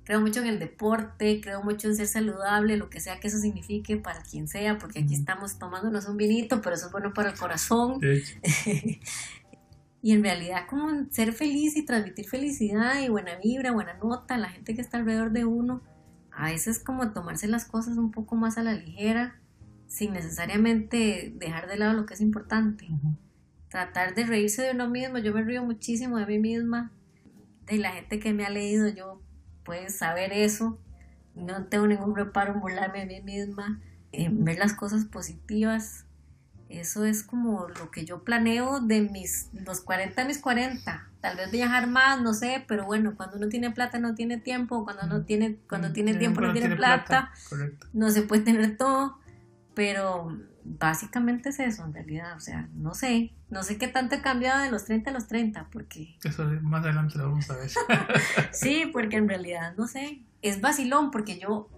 creo 0.03 0.21
mucho 0.21 0.39
en 0.41 0.47
el 0.47 0.59
deporte, 0.59 1.41
creo 1.41 1.63
mucho 1.63 1.87
en 1.87 1.95
ser 1.95 2.07
saludable, 2.07 2.77
lo 2.77 2.89
que 2.89 2.99
sea 2.99 3.19
que 3.19 3.27
eso 3.27 3.39
signifique 3.39 3.97
para 3.97 4.21
quien 4.21 4.47
sea, 4.47 4.77
porque 4.77 4.99
aquí 4.99 5.15
estamos 5.15 5.57
tomándonos 5.57 6.07
un 6.07 6.17
vinito, 6.17 6.61
pero 6.61 6.75
eso 6.75 6.87
es 6.87 6.91
bueno 6.91 7.13
para 7.13 7.31
el 7.31 7.37
corazón. 7.37 7.99
y 10.01 10.13
en 10.13 10.23
realidad 10.23 10.67
como 10.69 10.89
ser 11.09 11.33
feliz 11.33 11.75
y 11.75 11.85
transmitir 11.85 12.27
felicidad 12.27 13.01
y 13.01 13.09
buena 13.09 13.35
vibra, 13.43 13.71
buena 13.71 13.95
nota 13.95 14.35
a 14.35 14.37
la 14.37 14.49
gente 14.49 14.75
que 14.75 14.81
está 14.81 14.97
alrededor 14.97 15.31
de 15.31 15.45
uno 15.45 15.81
a 16.37 16.51
veces 16.51 16.77
como 16.77 17.11
tomarse 17.13 17.47
las 17.47 17.65
cosas 17.65 17.97
un 17.97 18.11
poco 18.11 18.35
más 18.35 18.59
a 18.59 18.63
la 18.63 18.73
ligera, 18.73 19.39
sin 19.87 20.13
necesariamente 20.13 21.33
dejar 21.35 21.67
de 21.67 21.77
lado 21.77 21.93
lo 21.93 22.05
que 22.05 22.13
es 22.13 22.21
importante. 22.21 22.87
Tratar 23.69 24.13
de 24.13 24.23
reírse 24.23 24.61
de 24.61 24.71
uno 24.71 24.87
mismo, 24.87 25.17
yo 25.17 25.33
me 25.33 25.41
río 25.41 25.63
muchísimo 25.63 26.19
de 26.19 26.27
mí 26.27 26.37
misma, 26.37 26.91
de 27.65 27.77
la 27.79 27.89
gente 27.89 28.19
que 28.19 28.33
me 28.33 28.45
ha 28.45 28.51
leído, 28.51 28.87
yo 28.87 29.19
puedo 29.65 29.89
saber 29.89 30.31
eso, 30.31 30.79
no 31.33 31.65
tengo 31.65 31.87
ningún 31.87 32.15
reparo 32.15 32.53
en 32.53 32.59
burlarme 32.59 33.07
de 33.07 33.19
mí 33.19 33.21
misma, 33.21 33.81
en 34.11 34.45
ver 34.45 34.59
las 34.59 34.73
cosas 34.73 35.05
positivas, 35.05 36.05
eso 36.69 37.05
es 37.05 37.23
como 37.23 37.67
lo 37.67 37.91
que 37.91 38.05
yo 38.05 38.23
planeo 38.23 38.79
de 38.79 39.01
mis 39.01 39.49
los 39.53 39.81
40 39.81 40.21
a 40.21 40.25
mis 40.25 40.39
40. 40.39 41.09
Tal 41.21 41.37
vez 41.37 41.51
viajar 41.51 41.87
más, 41.87 42.21
no 42.21 42.33
sé, 42.33 42.63
pero 42.67 42.85
bueno, 42.85 43.15
cuando 43.15 43.37
uno 43.37 43.49
tiene 43.49 43.71
plata 43.71 43.99
no 43.99 44.15
tiene 44.15 44.37
tiempo, 44.37 44.83
cuando 44.83 45.07
no 45.07 45.23
tiene 45.25 45.57
cuando 45.67 45.91
tiene 45.93 46.13
tiempo 46.15 46.41
no 46.41 46.53
tiene, 46.53 46.75
plata. 46.75 47.31
no 47.93 48.09
se 48.09 48.21
puede 48.21 48.43
tener 48.43 48.77
todo, 48.77 49.17
pero 49.73 50.37
básicamente 50.63 51.49
es 51.49 51.59
eso 51.59 51.85
en 51.85 51.93
realidad, 51.93 52.35
o 52.35 52.39
sea, 52.39 52.69
no 52.73 52.93
sé, 52.93 53.33
no 53.49 53.63
sé 53.63 53.77
qué 53.77 53.87
tanto 53.87 54.15
he 54.15 54.21
cambiado 54.21 54.61
de 54.61 54.69
los 54.69 54.85
30 54.85 55.09
a 55.09 55.13
los 55.13 55.27
30, 55.27 55.69
porque... 55.71 56.17
Eso 56.23 56.43
más 56.61 56.83
adelante 56.83 57.17
lo 57.17 57.29
vamos 57.29 57.49
a 57.49 57.55
ver. 57.55 57.69
sí, 58.51 58.89
porque 58.91 59.15
en 59.15 59.29
realidad, 59.29 59.75
no 59.77 59.87
sé, 59.87 60.23
es 60.41 60.59
vacilón, 60.59 61.09
porque 61.09 61.39
yo, 61.39 61.69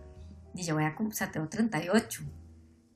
y 0.56 0.64
yo 0.64 0.74
voy 0.76 0.86
a, 0.86 0.96
o 0.98 1.12
sea, 1.12 1.32
tengo 1.32 1.48
38, 1.48 2.24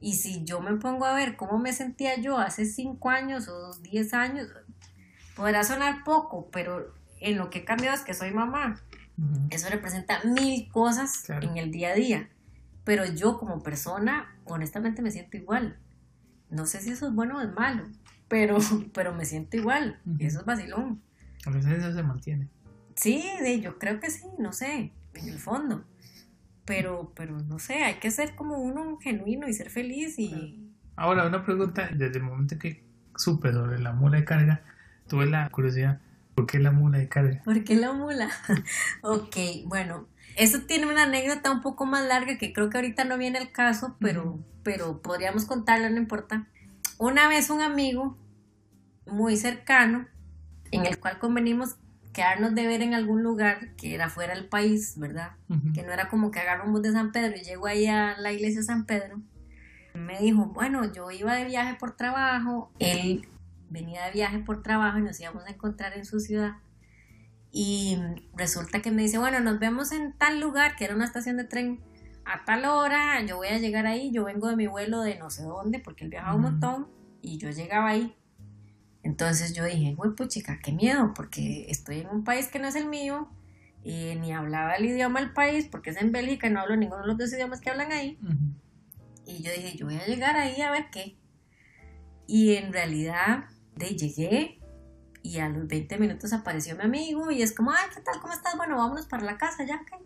y 0.04 0.16
si 0.16 0.44
yo 0.44 0.60
me 0.60 0.76
pongo 0.76 1.06
a 1.06 1.14
ver 1.14 1.38
cómo 1.38 1.58
me 1.58 1.72
sentía 1.72 2.20
yo 2.20 2.38
hace 2.38 2.66
5 2.66 3.10
años 3.10 3.48
o 3.48 3.74
10 3.74 4.14
años, 4.14 4.50
podrá 5.34 5.64
sonar 5.64 6.04
poco, 6.04 6.50
pero 6.52 6.94
en 7.22 7.38
lo 7.38 7.50
que 7.50 7.60
he 7.60 7.64
cambiado 7.64 7.96
es 7.96 8.04
que 8.04 8.14
soy 8.14 8.32
mamá. 8.32 8.82
Eso 9.50 9.70
representa 9.70 10.22
mil 10.26 10.70
cosas 10.70 11.30
en 11.30 11.56
el 11.56 11.72
día 11.72 11.92
a 11.92 11.94
día. 11.94 12.30
Pero 12.84 13.06
yo 13.06 13.40
como 13.40 13.64
persona, 13.64 14.36
honestamente 14.44 15.02
me 15.02 15.10
siento 15.10 15.38
igual. 15.38 15.80
No 16.50 16.66
sé 16.66 16.82
si 16.82 16.92
eso 16.92 17.08
es 17.08 17.14
bueno 17.14 17.38
o 17.38 17.42
es 17.42 17.54
malo, 17.54 17.88
pero, 18.28 18.58
pero 18.94 19.14
me 19.14 19.24
siento 19.24 19.56
igual. 19.56 20.02
Eso 20.20 20.42
es 20.42 20.46
vacilón. 20.46 21.02
A 21.46 21.50
veces 21.50 21.80
eso 21.80 21.94
se 21.94 22.04
mantiene. 22.04 22.50
Sí, 22.96 23.24
yo 23.62 23.80
creo 23.80 24.02
que 24.02 24.12
sí, 24.12 24.26
no 24.38 24.52
sé, 24.52 24.92
en 25.14 25.30
el 25.30 25.40
fondo 25.40 25.86
pero, 26.66 27.12
pero 27.16 27.40
no 27.40 27.60
sé, 27.60 27.84
hay 27.84 27.96
que 27.96 28.12
ser 28.12 28.36
como 28.36 28.58
uno 28.58 28.98
genuino 29.00 29.48
y 29.48 29.54
ser 29.54 29.70
feliz 29.70 30.18
y... 30.18 30.70
Ahora, 30.96 31.26
una 31.26 31.44
pregunta, 31.44 31.90
desde 31.94 32.18
el 32.18 32.24
momento 32.24 32.58
que 32.60 32.84
supe 33.16 33.52
sobre 33.52 33.80
la 33.80 33.94
mula 33.94 34.18
de 34.18 34.26
carga, 34.26 34.62
tuve 35.08 35.26
la 35.26 35.50
curiosidad, 35.50 36.00
¿por 36.36 36.46
qué 36.46 36.60
la 36.60 36.72
mula 36.72 37.00
de 37.00 37.10
carga? 37.10 37.42
¿Por 37.44 37.64
qué 37.64 37.76
la 37.76 37.94
mula? 37.94 38.30
ok, 39.02 39.36
bueno, 39.66 40.08
eso 40.36 40.62
tiene 40.62 40.88
una 40.88 41.04
anécdota 41.04 41.52
un 41.52 41.62
poco 41.62 41.86
más 41.86 42.06
larga 42.08 42.38
que 42.38 42.54
creo 42.54 42.70
que 42.70 42.78
ahorita 42.78 43.06
no 43.06 43.18
viene 43.18 43.40
el 43.40 43.52
caso, 43.52 43.98
pero, 44.00 44.40
pero 44.64 45.02
podríamos 45.02 45.46
contarla, 45.46 45.90
no 45.90 45.98
importa. 45.98 46.48
Una 46.98 47.28
vez 47.28 47.50
un 47.50 47.62
amigo 47.62 48.18
muy 49.06 49.36
cercano, 49.38 50.08
en 50.72 50.86
el 50.86 51.00
cual 51.00 51.20
convenimos 51.20 51.76
quedarnos 52.14 52.56
de 52.56 52.68
ver 52.68 52.82
en 52.82 52.94
algún 52.94 53.24
lugar 53.24 53.76
que 53.76 53.96
era 53.96 54.10
fuera 54.10 54.36
del 54.36 54.48
país, 54.48 54.94
¿verdad? 54.98 55.32
Que 55.74 55.84
no 55.84 55.92
era 55.92 56.08
como 56.10 56.32
que 56.32 56.40
agarro 56.40 56.66
un 56.66 56.72
bus 56.72 56.82
de 56.84 56.92
San 56.92 57.12
Pedro 57.12 57.36
y 57.36 57.44
llego 57.44 57.68
ahí 57.68 57.88
a 57.88 58.16
la 58.18 58.32
iglesia 58.32 58.62
de 58.62 58.66
San 58.66 58.86
Pedro. 58.86 59.22
Me 59.94 60.20
dijo, 60.20 60.46
bueno, 60.48 60.92
yo 60.92 61.12
iba 61.12 61.36
de 61.36 61.46
viaje 61.46 61.76
por 61.76 61.96
trabajo, 61.96 62.72
él 62.80 63.28
venía 63.70 64.06
de 64.06 64.12
viaje 64.12 64.40
por 64.40 64.64
trabajo 64.64 65.00
y 65.00 65.02
nos 65.02 65.20
íbamos 65.20 65.46
a 65.46 65.50
encontrar 65.50 65.98
en 65.98 66.06
su 66.06 66.20
ciudad. 66.20 66.54
Y 67.52 68.00
resulta 68.36 68.82
que 68.82 68.92
me 68.92 69.04
dice, 69.04 69.18
bueno, 69.18 69.40
nos 69.40 69.60
vemos 69.60 69.92
en 69.92 70.14
tal 70.14 70.40
lugar, 70.40 70.76
que 70.76 70.86
era 70.86 70.96
una 70.96 71.06
estación 71.06 71.38
de 71.38 71.44
tren, 71.44 71.82
a 72.26 72.46
tal 72.46 72.66
hora 72.66 73.22
yo 73.26 73.38
voy 73.38 73.50
a 73.50 73.58
llegar 73.58 73.86
ahí, 73.86 74.12
yo 74.12 74.24
vengo 74.24 74.48
de 74.48 74.56
mi 74.56 74.68
vuelo 74.68 75.02
de 75.02 75.20
no 75.20 75.30
sé 75.30 75.44
dónde, 75.44 75.80
porque 75.80 76.04
él 76.04 76.10
viajaba 76.10 76.36
un 76.36 76.42
montón, 76.42 76.88
y 77.22 77.38
yo 77.38 77.50
llegaba 77.50 77.90
ahí. 77.90 78.16
Entonces 79.04 79.54
yo 79.54 79.66
dije, 79.66 79.94
güey, 79.96 80.12
pues 80.16 80.30
chica, 80.30 80.60
qué 80.64 80.72
miedo, 80.72 81.14
porque 81.14 81.66
estoy 81.70 82.00
en 82.00 82.10
un 82.10 82.24
país 82.24 82.48
que 82.48 82.60
no 82.60 82.68
es 82.68 82.76
el 82.76 82.88
mío, 82.88 83.30
y 83.84 84.16
ni 84.16 84.32
hablaba 84.32 84.76
el 84.76 84.86
idioma 84.86 85.20
del 85.20 85.34
país, 85.34 85.68
porque 85.70 85.90
es 85.90 85.98
en 85.98 86.12
Bélgica 86.12 86.48
y 86.48 86.52
no 86.52 86.62
hablo 86.62 86.78
ninguno 86.78 87.02
de 87.02 87.08
los 87.08 87.18
dos 87.18 87.34
idiomas 87.34 87.60
que 87.60 87.70
hablan 87.70 87.92
ahí. 87.92 88.18
Y 89.26 89.44
yo 89.44 89.52
dije, 89.52 89.76
yo 89.78 89.86
voy 89.86 89.96
a 89.96 90.06
llegar 90.06 90.38
ahí 90.38 90.62
a 90.62 90.72
ver 90.72 90.86
qué. 90.92 91.18
Y 92.28 92.56
en 92.56 92.72
realidad, 92.72 93.46
de 93.76 93.88
llegué 93.96 94.60
y 95.22 95.40
a 95.40 95.50
los 95.50 95.68
20 95.68 95.98
minutos 95.98 96.32
apareció 96.32 96.76
mi 96.76 96.84
amigo 96.84 97.30
y 97.32 97.42
es 97.42 97.54
como, 97.54 97.72
ay, 97.72 97.90
¿qué 97.94 98.02
tal? 98.02 98.22
¿Cómo 98.22 98.34
estás? 98.34 98.56
Bueno, 98.56 98.78
vámonos 98.78 99.06
para 99.08 99.24
la 99.24 99.38
casa 99.38 99.66
ya, 99.66 99.82
¿qué? 99.86 99.98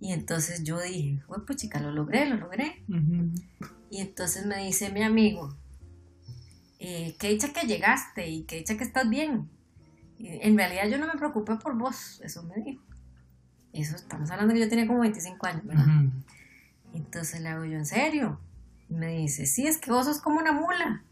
Y 0.00 0.12
entonces 0.12 0.64
yo 0.64 0.80
dije, 0.80 1.22
"Uy, 1.28 1.38
pues 1.46 1.58
chica, 1.58 1.80
lo 1.80 1.92
logré, 1.92 2.26
lo 2.26 2.36
logré. 2.36 2.84
Y 3.90 4.00
entonces 4.00 4.46
me 4.46 4.64
dice 4.64 4.90
mi 4.90 5.02
amigo, 5.02 5.56
eh, 6.84 7.14
qué 7.18 7.28
dicha 7.28 7.52
que 7.52 7.66
llegaste 7.66 8.28
y 8.28 8.42
qué 8.44 8.56
dicha 8.56 8.76
que 8.76 8.82
estás 8.84 9.08
bien. 9.08 9.48
Y 10.18 10.28
en 10.28 10.56
realidad 10.56 10.88
yo 10.88 10.98
no 10.98 11.06
me 11.06 11.18
preocupé 11.18 11.56
por 11.56 11.76
vos, 11.78 12.20
eso 12.24 12.42
me 12.42 12.56
dijo. 12.56 12.82
Eso 13.72 13.96
estamos 13.96 14.30
hablando 14.30 14.52
que 14.52 14.60
yo 14.60 14.68
tenía 14.68 14.86
como 14.86 15.00
25 15.00 15.46
años, 15.46 15.64
¿verdad? 15.64 15.86
Ujú. 15.86 16.10
Entonces 16.94 17.40
le 17.40 17.48
hago 17.48 17.64
yo, 17.64 17.78
¿en 17.78 17.86
serio? 17.86 18.40
Y 18.88 18.94
me 18.94 19.08
dice, 19.16 19.46
sí, 19.46 19.66
es 19.66 19.78
que 19.78 19.90
vos 19.92 20.06
sos 20.06 20.20
como 20.20 20.40
una 20.40 20.52
mula. 20.52 21.04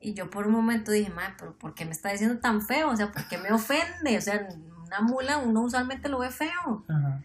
Y 0.00 0.12
yo 0.14 0.28
por 0.28 0.46
un 0.46 0.52
momento 0.52 0.90
dije, 0.90 1.10
madre, 1.10 1.34
pero 1.38 1.56
¿por 1.56 1.74
qué 1.74 1.84
me 1.84 1.92
está 1.92 2.10
diciendo 2.10 2.38
tan 2.38 2.60
feo? 2.60 2.90
O 2.90 2.96
sea, 2.96 3.12
¿por 3.12 3.26
qué 3.28 3.38
me 3.38 3.50
ofende? 3.52 4.18
O 4.18 4.20
sea, 4.20 4.46
una 4.84 5.00
mula 5.00 5.38
uno 5.38 5.62
usualmente 5.62 6.08
lo 6.08 6.18
ve 6.18 6.30
feo. 6.30 6.84
Ajá. 6.88 7.24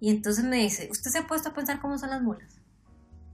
Y 0.00 0.10
entonces 0.10 0.44
me 0.44 0.56
dice, 0.58 0.88
¿usted 0.90 1.10
se 1.10 1.18
ha 1.18 1.26
puesto 1.26 1.48
a 1.48 1.54
pensar 1.54 1.80
cómo 1.80 1.96
son 1.98 2.10
las 2.10 2.22
mulas? 2.22 2.60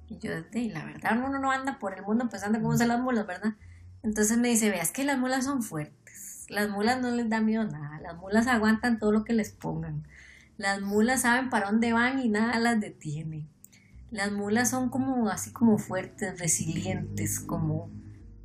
Y 0.09 0.19
yo, 0.19 0.31
"Sí, 0.53 0.71
la 0.71 0.85
verdad, 0.85 1.19
uno 1.19 1.39
no 1.39 1.51
anda 1.51 1.79
por 1.79 1.95
el 1.95 2.03
mundo 2.03 2.29
pensando 2.29 2.61
cómo 2.61 2.77
son 2.77 2.89
las 2.89 3.01
mulas, 3.01 3.27
¿verdad? 3.27 3.55
Entonces 4.03 4.39
me 4.39 4.49
dice, 4.49 4.71
veas 4.71 4.93
que 4.93 5.05
las 5.05 5.19
mulas 5.19 5.45
son 5.45 5.63
fuertes. 5.63 6.47
Las 6.49 6.71
mulas 6.71 7.01
no 7.01 7.11
les 7.11 7.29
da 7.29 7.41
miedo 7.41 7.65
nada. 7.65 8.01
Las 8.01 8.17
mulas 8.17 8.47
aguantan 8.47 8.99
todo 8.99 9.13
lo 9.13 9.25
que 9.25 9.33
les 9.33 9.51
pongan. 9.51 10.07
Las 10.57 10.81
mulas 10.81 11.23
saben 11.23 11.51
para 11.51 11.67
dónde 11.71 11.93
van 11.93 12.19
y 12.19 12.29
nada 12.29 12.59
las 12.59 12.81
detiene. 12.81 13.47
Las 14.11 14.33
mulas 14.33 14.71
son 14.71 14.89
como 14.89 15.29
así 15.29 15.53
como 15.53 15.79
fuertes, 15.79 16.39
resilientes, 16.41 17.41
como, 17.41 17.91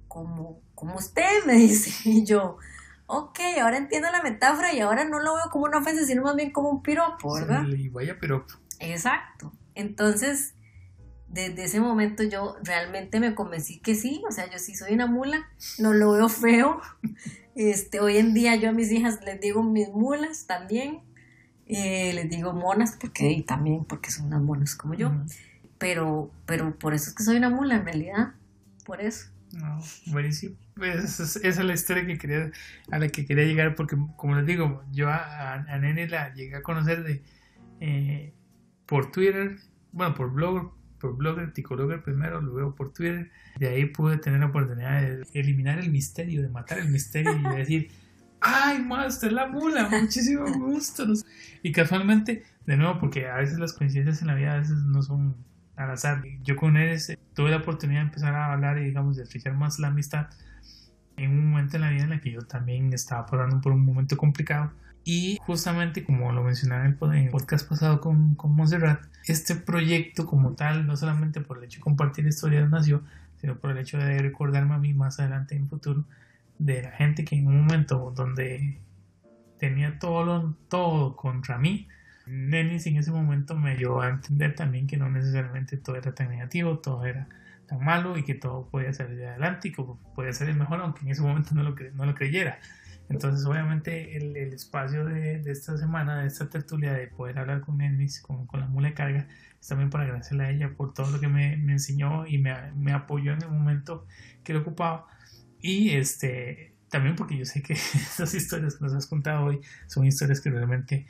como, 0.08 0.60
como 0.76 0.96
usted 0.96 1.24
me 1.48 1.54
dice. 1.54 2.10
Y 2.10 2.26
yo, 2.26 2.58
ok, 3.08 3.40
ahora 3.62 3.78
entiendo 3.78 4.12
la 4.12 4.22
metáfora 4.22 4.74
y 4.74 4.80
ahora 4.82 5.06
no 5.06 5.20
lo 5.20 5.36
veo 5.36 5.46
como 5.52 5.66
una 5.66 5.80
ofensa, 5.80 6.06
sino 6.06 6.24
más 6.24 6.36
bien 6.36 6.52
como 6.52 6.70
un 6.70 6.84
piropo, 6.84 7.34
¿verdad? 7.34 7.64
Sí, 7.66 7.84
Y 7.84 7.90
vaya, 7.90 8.18
pero 8.20 8.46
Exacto. 8.80 9.54
Entonces, 9.76 10.56
desde 11.34 11.64
ese 11.64 11.80
momento 11.80 12.22
yo 12.24 12.56
realmente 12.64 13.20
me 13.20 13.34
convencí 13.34 13.80
que 13.80 13.96
sí, 13.96 14.22
o 14.30 14.32
sea, 14.32 14.50
yo 14.52 14.60
sí 14.60 14.76
soy 14.76 14.94
una 14.94 15.08
mula, 15.08 15.50
no 15.80 15.94
lo 15.94 16.12
veo 16.14 16.30
feo. 16.30 16.80
Este, 17.56 18.00
hoy 18.00 18.18
en 18.18 18.34
día 18.34 18.56
yo 18.56 18.70
a 18.70 18.72
mis 18.72 18.92
hijas 18.92 19.20
les 19.24 19.40
digo 19.40 19.62
mis 19.62 19.88
mulas 19.90 20.48
también, 20.48 21.02
eh, 21.68 22.12
les 22.16 22.28
digo 22.28 22.52
monas 22.52 22.98
porque 23.00 23.30
y 23.32 23.44
también 23.44 23.86
porque 23.86 24.10
son 24.10 24.26
unas 24.26 24.42
monas 24.42 24.74
como 24.76 24.96
yo, 24.96 25.12
pero, 25.78 26.32
pero 26.48 26.76
por 26.80 26.96
eso 26.96 27.12
es 27.12 27.16
que 27.16 27.24
soy 27.24 27.38
una 27.38 27.52
mula 27.52 27.76
en 27.76 27.86
realidad, 27.86 28.34
por 28.88 29.02
eso. 29.02 29.28
No, 29.52 29.80
buenísimo. 30.08 30.56
Pues 30.76 30.96
esa, 30.96 31.24
es- 31.26 31.36
esa 31.36 31.62
es 31.62 31.66
la 31.68 31.74
historia 31.76 32.08
que 32.08 32.18
quería, 32.18 32.50
a 32.90 32.98
la 32.98 33.08
que 33.10 33.24
quería 33.24 33.44
llegar, 33.46 33.76
porque 33.76 33.96
como 34.18 34.34
les 34.36 34.48
digo, 34.48 34.84
yo 34.92 35.10
a, 35.12 35.64
Nene 35.80 36.08
la 36.08 36.34
llegué 36.34 36.56
a 36.56 36.64
conocer 36.64 37.04
de 37.04 37.22
eh, 37.82 38.34
por 38.88 39.12
Twitter, 39.12 39.58
bueno, 39.92 40.16
por 40.16 40.32
blogger, 40.34 40.72
por 41.04 41.18
blogger, 41.18 41.52
Ticologger 41.52 42.02
primero, 42.02 42.40
luego 42.40 42.74
por 42.76 42.94
Twitter. 42.94 43.30
De 43.60 43.68
ahí 43.68 43.86
pude 43.88 44.18
tener 44.18 44.40
la 44.40 44.46
oportunidad 44.46 45.02
de 45.02 45.28
eliminar 45.34 45.78
el 45.78 45.92
misterio, 45.92 46.42
de 46.42 46.48
matar 46.48 46.80
el 46.80 46.88
misterio 46.88 47.38
y 47.38 47.44
de 47.44 47.56
decir, 47.58 47.92
¡ay, 48.40 48.82
Master, 48.82 49.34
la 49.34 49.48
mula! 49.48 49.90
Muchísimo 49.90 50.46
gusto. 50.54 51.04
Y 51.62 51.74
casualmente, 51.74 52.44
de 52.66 52.78
nuevo, 52.78 53.02
porque 53.02 53.28
a 53.28 53.36
veces 53.36 53.60
las 53.60 53.74
coincidencias 53.74 54.22
en 54.22 54.28
la 54.28 54.36
vida 54.36 54.54
a 54.54 54.60
veces 54.60 54.78
no 54.78 55.02
son 55.02 55.36
al 55.76 55.92
azar. 55.92 56.24
Yo 56.42 56.56
con 56.56 56.78
él 56.78 56.92
este, 56.92 57.20
tuve 57.34 57.52
la 57.52 57.58
oportunidad 57.58 58.00
de 58.00 58.08
empezar 58.08 58.34
a 58.34 58.54
hablar 58.54 58.78
y, 58.78 58.86
digamos, 58.86 59.18
de 59.18 59.26
fijar 59.26 59.56
más 59.56 59.80
la 59.80 59.90
amistad 59.90 60.28
en 61.18 61.32
un 61.32 61.50
momento 61.50 61.76
en 61.76 61.82
la 61.82 61.90
vida 61.90 62.04
en 62.04 62.12
la 62.12 62.22
que 62.22 62.32
yo 62.32 62.44
también 62.44 62.94
estaba 62.94 63.26
pasando 63.26 63.60
por 63.60 63.74
un 63.74 63.84
momento 63.84 64.16
complicado. 64.16 64.72
Y 65.04 65.38
justamente, 65.42 66.06
como 66.06 66.32
lo 66.32 66.44
mencionaba 66.44 66.86
en 66.86 66.98
el 67.14 67.30
podcast 67.30 67.68
pasado 67.68 68.00
con, 68.00 68.36
con 68.36 68.56
Montserrat, 68.56 69.04
este 69.28 69.56
proyecto 69.56 70.26
como 70.26 70.56
tal, 70.56 70.86
no 70.88 70.98
solamente 70.98 71.42
por 71.42 71.58
el 71.60 71.66
hecho 71.66 71.80
de 71.80 71.84
compartir 71.84 72.26
historias 72.28 72.70
nació, 72.70 73.04
sino 73.38 73.58
por 73.60 73.72
el 73.72 73.78
hecho 73.80 73.98
de 73.98 74.20
recordarme 74.22 74.76
a 74.76 74.78
mí 74.80 74.94
más 74.94 75.20
adelante 75.20 75.56
en 75.56 75.68
futuro 75.70 76.06
de 76.58 76.84
la 76.84 76.92
gente 76.92 77.26
que 77.26 77.36
en 77.38 77.48
un 77.48 77.62
momento 77.62 78.12
donde 78.16 78.82
tenía 79.58 80.00
todo, 80.00 80.24
lo- 80.26 80.58
todo 80.70 81.16
contra 81.16 81.58
mí, 81.58 81.88
Nenis 82.26 82.88
en 82.88 82.98
ese 82.98 83.12
momento 83.12 83.56
me 83.56 83.72
ayudó 83.72 84.02
a 84.02 84.10
entender 84.10 84.56
también 84.56 84.88
que 84.88 84.98
no 84.98 85.10
necesariamente 85.10 85.78
todo 85.78 85.96
era 85.98 86.14
tan 86.16 86.30
negativo, 86.30 86.80
todo 86.80 87.06
era 87.06 87.28
tan 87.66 87.84
malo 87.84 88.18
y 88.18 88.24
que 88.24 88.36
todo 88.36 88.70
podía 88.70 88.94
salir 88.94 89.18
de 89.18 89.28
adelante 89.30 89.70
y 89.70 89.72
que 89.74 89.84
podía 90.14 90.34
salir 90.34 90.56
mejor, 90.56 90.80
aunque 90.82 91.02
en 91.06 91.12
ese 91.12 91.22
momento 91.22 91.54
no 91.56 91.64
lo, 91.64 91.76
no 91.94 92.06
lo 92.06 92.16
creyera. 92.16 92.60
Entonces, 93.14 93.46
obviamente, 93.46 94.18
el, 94.18 94.36
el 94.36 94.54
espacio 94.54 95.06
de, 95.06 95.40
de 95.40 95.52
esta 95.52 95.78
semana, 95.78 96.22
de 96.22 96.28
esta 96.28 96.50
tertulia, 96.50 96.94
de 96.94 97.08
poder 97.08 97.38
hablar 97.40 97.62
con 97.62 97.78
Nenis, 97.78 98.22
con, 98.22 98.48
con 98.48 98.60
la 98.60 98.68
mula 98.68 98.90
de 98.90 98.94
carga, 98.94 99.28
es 99.60 99.68
también 99.68 99.90
para 99.90 100.06
agradecerle 100.06 100.46
a 100.46 100.50
ella 100.50 100.74
por 100.76 100.94
todo 100.94 101.12
lo 101.12 101.20
que 101.20 101.28
me, 101.28 101.58
me 101.58 101.74
enseñó 101.74 102.26
y 102.26 102.38
me, 102.38 102.54
me 102.74 102.92
apoyó 102.92 103.34
en 103.34 103.44
el 103.44 103.50
momento 103.50 104.06
que 104.44 104.54
lo 104.54 104.62
ocupaba. 104.62 105.08
Y 105.60 105.92
este 105.92 106.74
también 106.90 107.16
porque 107.16 107.36
yo 107.36 107.46
sé 107.46 107.64
que 107.64 107.74
estas 107.94 108.34
historias 108.36 108.76
que 108.76 108.84
nos 108.84 108.94
has 108.94 109.08
contado 109.08 109.46
hoy 109.46 109.62
son 109.88 110.06
historias 110.06 110.42
que 110.42 110.52
realmente 110.52 111.08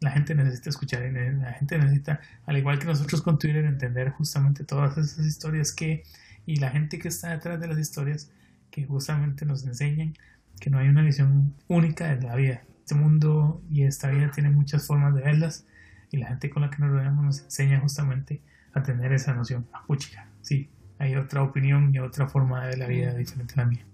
la 0.00 0.10
gente 0.10 0.34
necesita 0.34 0.68
escuchar 0.68 1.02
la 1.10 1.52
gente 1.54 1.78
necesita, 1.78 2.20
al 2.44 2.58
igual 2.58 2.78
que 2.78 2.84
nosotros 2.84 3.22
con 3.22 3.38
Twitter, 3.38 3.64
entender 3.64 4.10
justamente 4.10 4.64
todas 4.64 4.98
esas 4.98 5.24
historias 5.24 5.72
que, 5.72 6.02
y 6.44 6.56
la 6.56 6.70
gente 6.70 6.98
que 6.98 7.08
está 7.08 7.30
detrás 7.30 7.58
de 7.58 7.66
las 7.66 7.78
historias 7.78 8.30
que 8.70 8.84
justamente 8.84 9.46
nos 9.46 9.64
enseñan 9.64 10.14
que 10.60 10.70
no 10.70 10.78
hay 10.78 10.88
una 10.88 11.02
visión 11.02 11.54
única 11.68 12.14
de 12.14 12.26
la 12.26 12.34
vida. 12.36 12.62
Este 12.80 12.94
mundo 12.94 13.62
y 13.70 13.82
esta 13.82 14.10
vida 14.10 14.30
tiene 14.30 14.50
muchas 14.50 14.86
formas 14.86 15.14
de 15.14 15.22
verlas 15.22 15.66
y 16.10 16.18
la 16.18 16.28
gente 16.28 16.50
con 16.50 16.62
la 16.62 16.70
que 16.70 16.78
nos 16.78 16.90
rodeamos 16.90 17.24
nos 17.24 17.42
enseña 17.42 17.80
justamente 17.80 18.40
a 18.72 18.82
tener 18.82 19.12
esa 19.12 19.34
noción. 19.34 19.66
Ah, 19.72 19.82
puchica, 19.86 20.28
sí, 20.42 20.70
hay 20.98 21.16
otra 21.16 21.42
opinión 21.42 21.94
y 21.94 21.98
otra 21.98 22.28
forma 22.28 22.62
de 22.62 22.68
ver 22.68 22.78
la 22.78 22.86
vida 22.86 23.14
diferente 23.14 23.54
a 23.54 23.64
la 23.64 23.66
mía. 23.66 23.84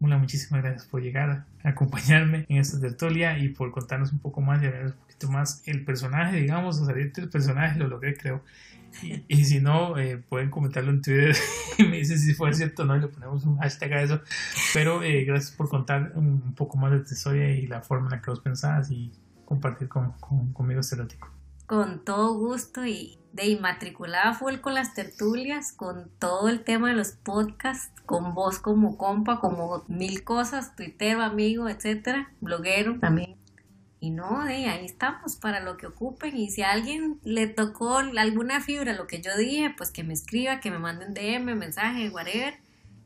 Mula, 0.00 0.18
muchísimas 0.18 0.62
gracias 0.62 0.86
por 0.86 1.00
llegar 1.00 1.30
a 1.30 1.68
acompañarme 1.68 2.46
en 2.48 2.58
esta 2.58 2.80
tertulia 2.80 3.38
y 3.38 3.50
por 3.50 3.70
contarnos 3.70 4.12
un 4.12 4.18
poco 4.18 4.40
más 4.40 4.62
y 4.62 4.66
hablar 4.66 4.86
un 4.86 4.92
más 5.30 5.62
el 5.66 5.84
personaje, 5.84 6.38
digamos, 6.38 6.80
o 6.80 6.86
salir 6.86 7.12
del 7.12 7.28
personaje, 7.28 7.78
lo 7.78 7.88
logré, 7.88 8.16
creo. 8.16 8.42
Y, 9.02 9.24
y 9.28 9.44
si 9.44 9.60
no, 9.60 9.96
eh, 9.98 10.18
pueden 10.18 10.50
comentarlo 10.50 10.90
en 10.90 11.00
Twitter 11.00 11.34
y 11.78 11.84
me 11.84 11.98
dicen 11.98 12.18
si 12.18 12.34
fue 12.34 12.52
cierto 12.52 12.82
o 12.82 12.84
no, 12.86 12.96
y 12.96 13.00
le 13.00 13.08
ponemos 13.08 13.44
un 13.44 13.58
hashtag 13.58 13.92
a 13.94 14.02
eso. 14.02 14.20
Pero 14.74 15.02
eh, 15.02 15.24
gracias 15.24 15.52
por 15.56 15.68
contar 15.68 16.12
un, 16.14 16.42
un 16.44 16.54
poco 16.54 16.76
más 16.76 16.92
de 16.92 17.00
tu 17.00 17.14
historia 17.14 17.50
y 17.50 17.66
la 17.66 17.80
forma 17.80 18.06
en 18.06 18.12
la 18.12 18.22
que 18.22 18.30
vos 18.30 18.40
pensabas 18.40 18.90
y 18.90 19.12
compartir 19.44 19.88
con, 19.88 20.12
con, 20.12 20.52
conmigo 20.52 20.80
este 20.80 20.94
erótico. 20.94 21.30
Con 21.66 22.04
todo 22.04 22.34
gusto 22.34 22.84
y 22.84 23.18
de 23.32 23.46
inmatriculada 23.46 24.34
full 24.34 24.56
con 24.56 24.74
las 24.74 24.94
tertulias, 24.94 25.72
con 25.72 26.10
todo 26.18 26.48
el 26.48 26.64
tema 26.64 26.90
de 26.90 26.96
los 26.96 27.12
podcasts, 27.12 27.92
con 28.04 28.34
vos 28.34 28.58
como 28.58 28.96
compa, 28.96 29.40
como 29.40 29.84
mil 29.88 30.24
cosas, 30.24 30.76
tuitero, 30.76 31.22
amigo, 31.22 31.68
etcétera, 31.68 32.30
bloguero 32.40 32.98
también. 32.98 33.36
Y 34.04 34.10
no, 34.10 34.44
de 34.44 34.66
ahí 34.68 34.84
estamos 34.84 35.36
para 35.36 35.60
lo 35.60 35.76
que 35.76 35.86
ocupen. 35.86 36.36
Y 36.36 36.50
si 36.50 36.62
a 36.62 36.72
alguien 36.72 37.20
le 37.22 37.46
tocó 37.46 37.98
alguna 37.98 38.60
fibra, 38.60 38.94
lo 38.94 39.06
que 39.06 39.22
yo 39.22 39.30
dije, 39.38 39.72
pues 39.76 39.92
que 39.92 40.02
me 40.02 40.12
escriba, 40.12 40.58
que 40.58 40.72
me 40.72 40.78
manden 40.80 41.14
DM, 41.14 41.54
mensaje, 41.54 42.10
whatever. 42.10 42.54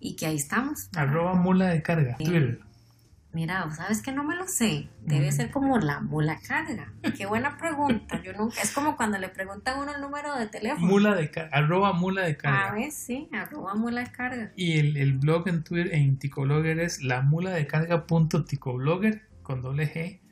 Y 0.00 0.16
que 0.16 0.24
ahí 0.24 0.36
estamos. 0.36 0.88
Arroba 0.96 1.34
mula 1.34 1.66
de 1.68 1.82
carga, 1.82 2.16
Twitter. 2.16 2.60
Mira, 3.34 3.70
¿sabes 3.72 4.00
que 4.00 4.10
no 4.12 4.24
me 4.24 4.36
lo 4.36 4.48
sé? 4.48 4.88
Debe 5.02 5.28
Mm. 5.28 5.32
ser 5.32 5.50
como 5.50 5.78
la 5.78 6.00
mula 6.00 6.38
carga. 6.48 6.90
Qué 7.14 7.26
buena 7.26 7.58
pregunta. 7.58 8.22
Yo 8.22 8.32
nunca, 8.32 8.62
es 8.62 8.72
como 8.72 8.96
cuando 8.96 9.18
le 9.18 9.28
preguntan 9.28 9.76
a 9.78 9.82
uno 9.82 9.94
el 9.94 10.00
número 10.00 10.34
de 10.38 10.46
teléfono. 10.46 10.86
Mula 10.86 11.14
de 11.14 11.30
carga, 11.30 11.54
arroba 11.54 11.92
mula 11.92 12.22
de 12.22 12.32
A 12.32 12.36
carga. 12.38 12.72
ver, 12.72 12.90
sí, 12.90 13.28
arroba 13.32 13.74
mula 13.74 14.00
de 14.04 14.10
carga. 14.12 14.52
Y 14.56 14.78
el, 14.78 14.96
el 14.96 15.12
blog 15.18 15.46
en 15.48 15.62
Twitter, 15.62 15.94
en 15.94 16.18
Ticoblogger 16.18 16.80
es 16.80 17.02
la 17.02 17.20
mula 17.20 17.50
de 17.50 17.66
carga.ticoblogger 17.66 19.28
con 19.42 19.60
doble 19.60 19.92
G 19.92 20.20
punto 20.20 20.25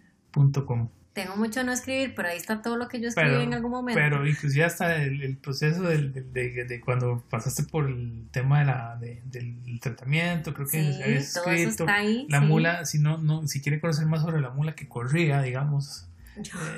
com. 0.66 0.89
Tengo 1.12 1.36
mucho 1.36 1.62
no 1.62 1.73
escribir, 1.73 2.12
pero 2.16 2.28
ahí 2.28 2.36
está 2.36 2.61
todo 2.61 2.77
lo 2.77 2.89
que 2.89 3.01
yo 3.01 3.06
escribí 3.09 3.31
Pero, 3.31 3.40
en 3.43 3.55
algún 3.55 3.70
momento. 3.70 4.01
pero 4.01 4.27
inclusive 4.27 4.65
hasta 4.65 4.97
el, 4.97 5.23
el 5.23 5.36
proceso 5.36 5.82
del- 5.82 6.12
del- 6.12 6.32
de, 6.32 6.65
de 6.65 6.81
cuando 6.81 7.23
pasaste 7.31 7.62
por 7.62 7.89
el 7.89 8.27
tema 8.32 8.59
de 8.59 8.65
la, 8.65 8.97
de- 9.01 9.23
del 9.27 9.78
tratamiento, 9.81 10.52
creo 10.52 10.66
que 10.66 10.93
sí, 10.93 11.02
habías 11.02 11.32
todo 11.32 11.44
eso 11.52 11.52
escrito 11.69 11.85
está 11.85 11.94
ahí. 11.94 12.27
la 12.28 12.40
sí. 12.40 12.47
mula, 12.47 12.85
si 12.85 12.98
no, 12.98 13.19
no, 13.19 13.47
si 13.47 13.61
quiere 13.62 13.78
conocer 13.81 14.06
más 14.06 14.23
sobre 14.23 14.40
la 14.40 14.51
mula 14.51 14.74
que 14.74 14.89
corría, 14.89 15.40
digamos, 15.40 16.09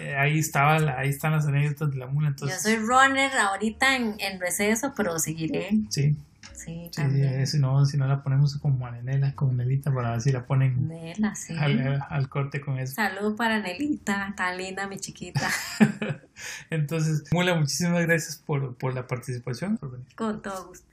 eh, 0.00 0.14
ahí 0.18 0.38
estaba, 0.38 0.76
ahí 0.98 1.08
están 1.08 1.32
las 1.32 1.46
anécdotas 1.46 1.90
de 1.92 1.96
la 1.96 2.06
mula. 2.06 2.28
Entonces, 2.28 2.62
Yo 2.62 2.70
soy 2.70 2.76
runner 2.86 3.32
ahorita 3.38 3.96
en, 3.96 4.16
en 4.18 4.38
receso, 4.38 4.92
pero 4.94 5.18
seguiré. 5.18 5.70
Sí. 5.88 6.14
Sí, 6.56 6.90
también. 6.94 7.40
eh, 7.40 7.46
si 7.46 7.58
no, 7.58 7.84
si 7.86 7.96
no 7.96 8.06
la 8.08 8.22
ponemos 8.22 8.56
como 8.58 8.86
a 8.86 8.90
Nenela, 8.90 9.34
como 9.34 9.52
Nelita, 9.52 9.92
para 9.94 10.12
ver 10.12 10.20
si 10.20 10.32
la 10.32 10.46
ponen 10.46 10.88
Nela, 10.88 11.34
sí. 11.34 11.54
al, 11.56 12.02
al 12.08 12.28
corte 12.28 12.60
con 12.60 12.78
eso. 12.78 12.94
Salud 12.94 13.36
para 13.36 13.60
Nelita, 13.60 14.34
tan 14.36 14.56
linda 14.56 14.86
mi 14.88 14.98
chiquita, 14.98 15.48
Entonces, 16.70 17.24
Mula, 17.32 17.54
muchísimas 17.54 18.04
gracias 18.06 18.36
por, 18.36 18.76
por 18.76 18.94
la 18.94 19.06
participación. 19.06 19.76
por 19.78 19.92
venir. 19.92 20.06
con 20.16 20.42
todo 20.42 20.68
gusto. 20.68 20.86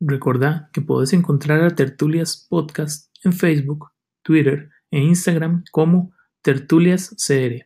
Recordá 0.00 0.68
que 0.72 0.80
podés 0.80 1.12
encontrar 1.12 1.62
a 1.62 1.74
Tertulias 1.74 2.46
Podcast 2.48 3.14
en 3.24 3.32
Facebook, 3.32 3.90
Twitter 4.22 4.70
e 4.90 4.98
Instagram 5.00 5.64
como 5.70 6.12
Tertulias 6.42 7.14
CR 7.24 7.64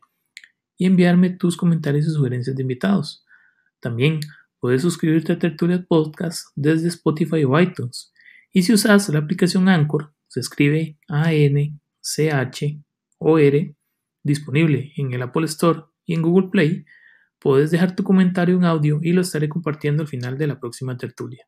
y 0.76 0.84
enviarme 0.86 1.30
tus 1.30 1.56
comentarios 1.56 2.06
y 2.06 2.10
sugerencias 2.10 2.54
de 2.54 2.60
invitados. 2.62 3.24
También 3.80 4.20
puedes 4.66 4.82
suscribirte 4.82 5.32
a 5.32 5.38
Tertulias 5.38 5.86
Podcast 5.86 6.48
desde 6.56 6.88
Spotify 6.88 7.44
o 7.44 7.56
iTunes. 7.60 8.12
Y 8.52 8.62
si 8.62 8.72
usas 8.72 9.08
la 9.10 9.20
aplicación 9.20 9.68
Anchor, 9.68 10.12
se 10.26 10.40
escribe 10.40 10.98
A-N-C-H-O-R, 11.06 11.76
disponible 14.24 14.92
en 14.96 15.14
el 15.14 15.22
Apple 15.22 15.44
Store 15.44 15.82
y 16.04 16.14
en 16.14 16.22
Google 16.22 16.48
Play, 16.48 16.84
puedes 17.38 17.70
dejar 17.70 17.94
tu 17.94 18.02
comentario 18.02 18.56
en 18.56 18.64
audio 18.64 18.98
y 19.00 19.12
lo 19.12 19.20
estaré 19.20 19.48
compartiendo 19.48 20.02
al 20.02 20.08
final 20.08 20.36
de 20.36 20.48
la 20.48 20.58
próxima 20.58 20.96
tertulia. 20.96 21.46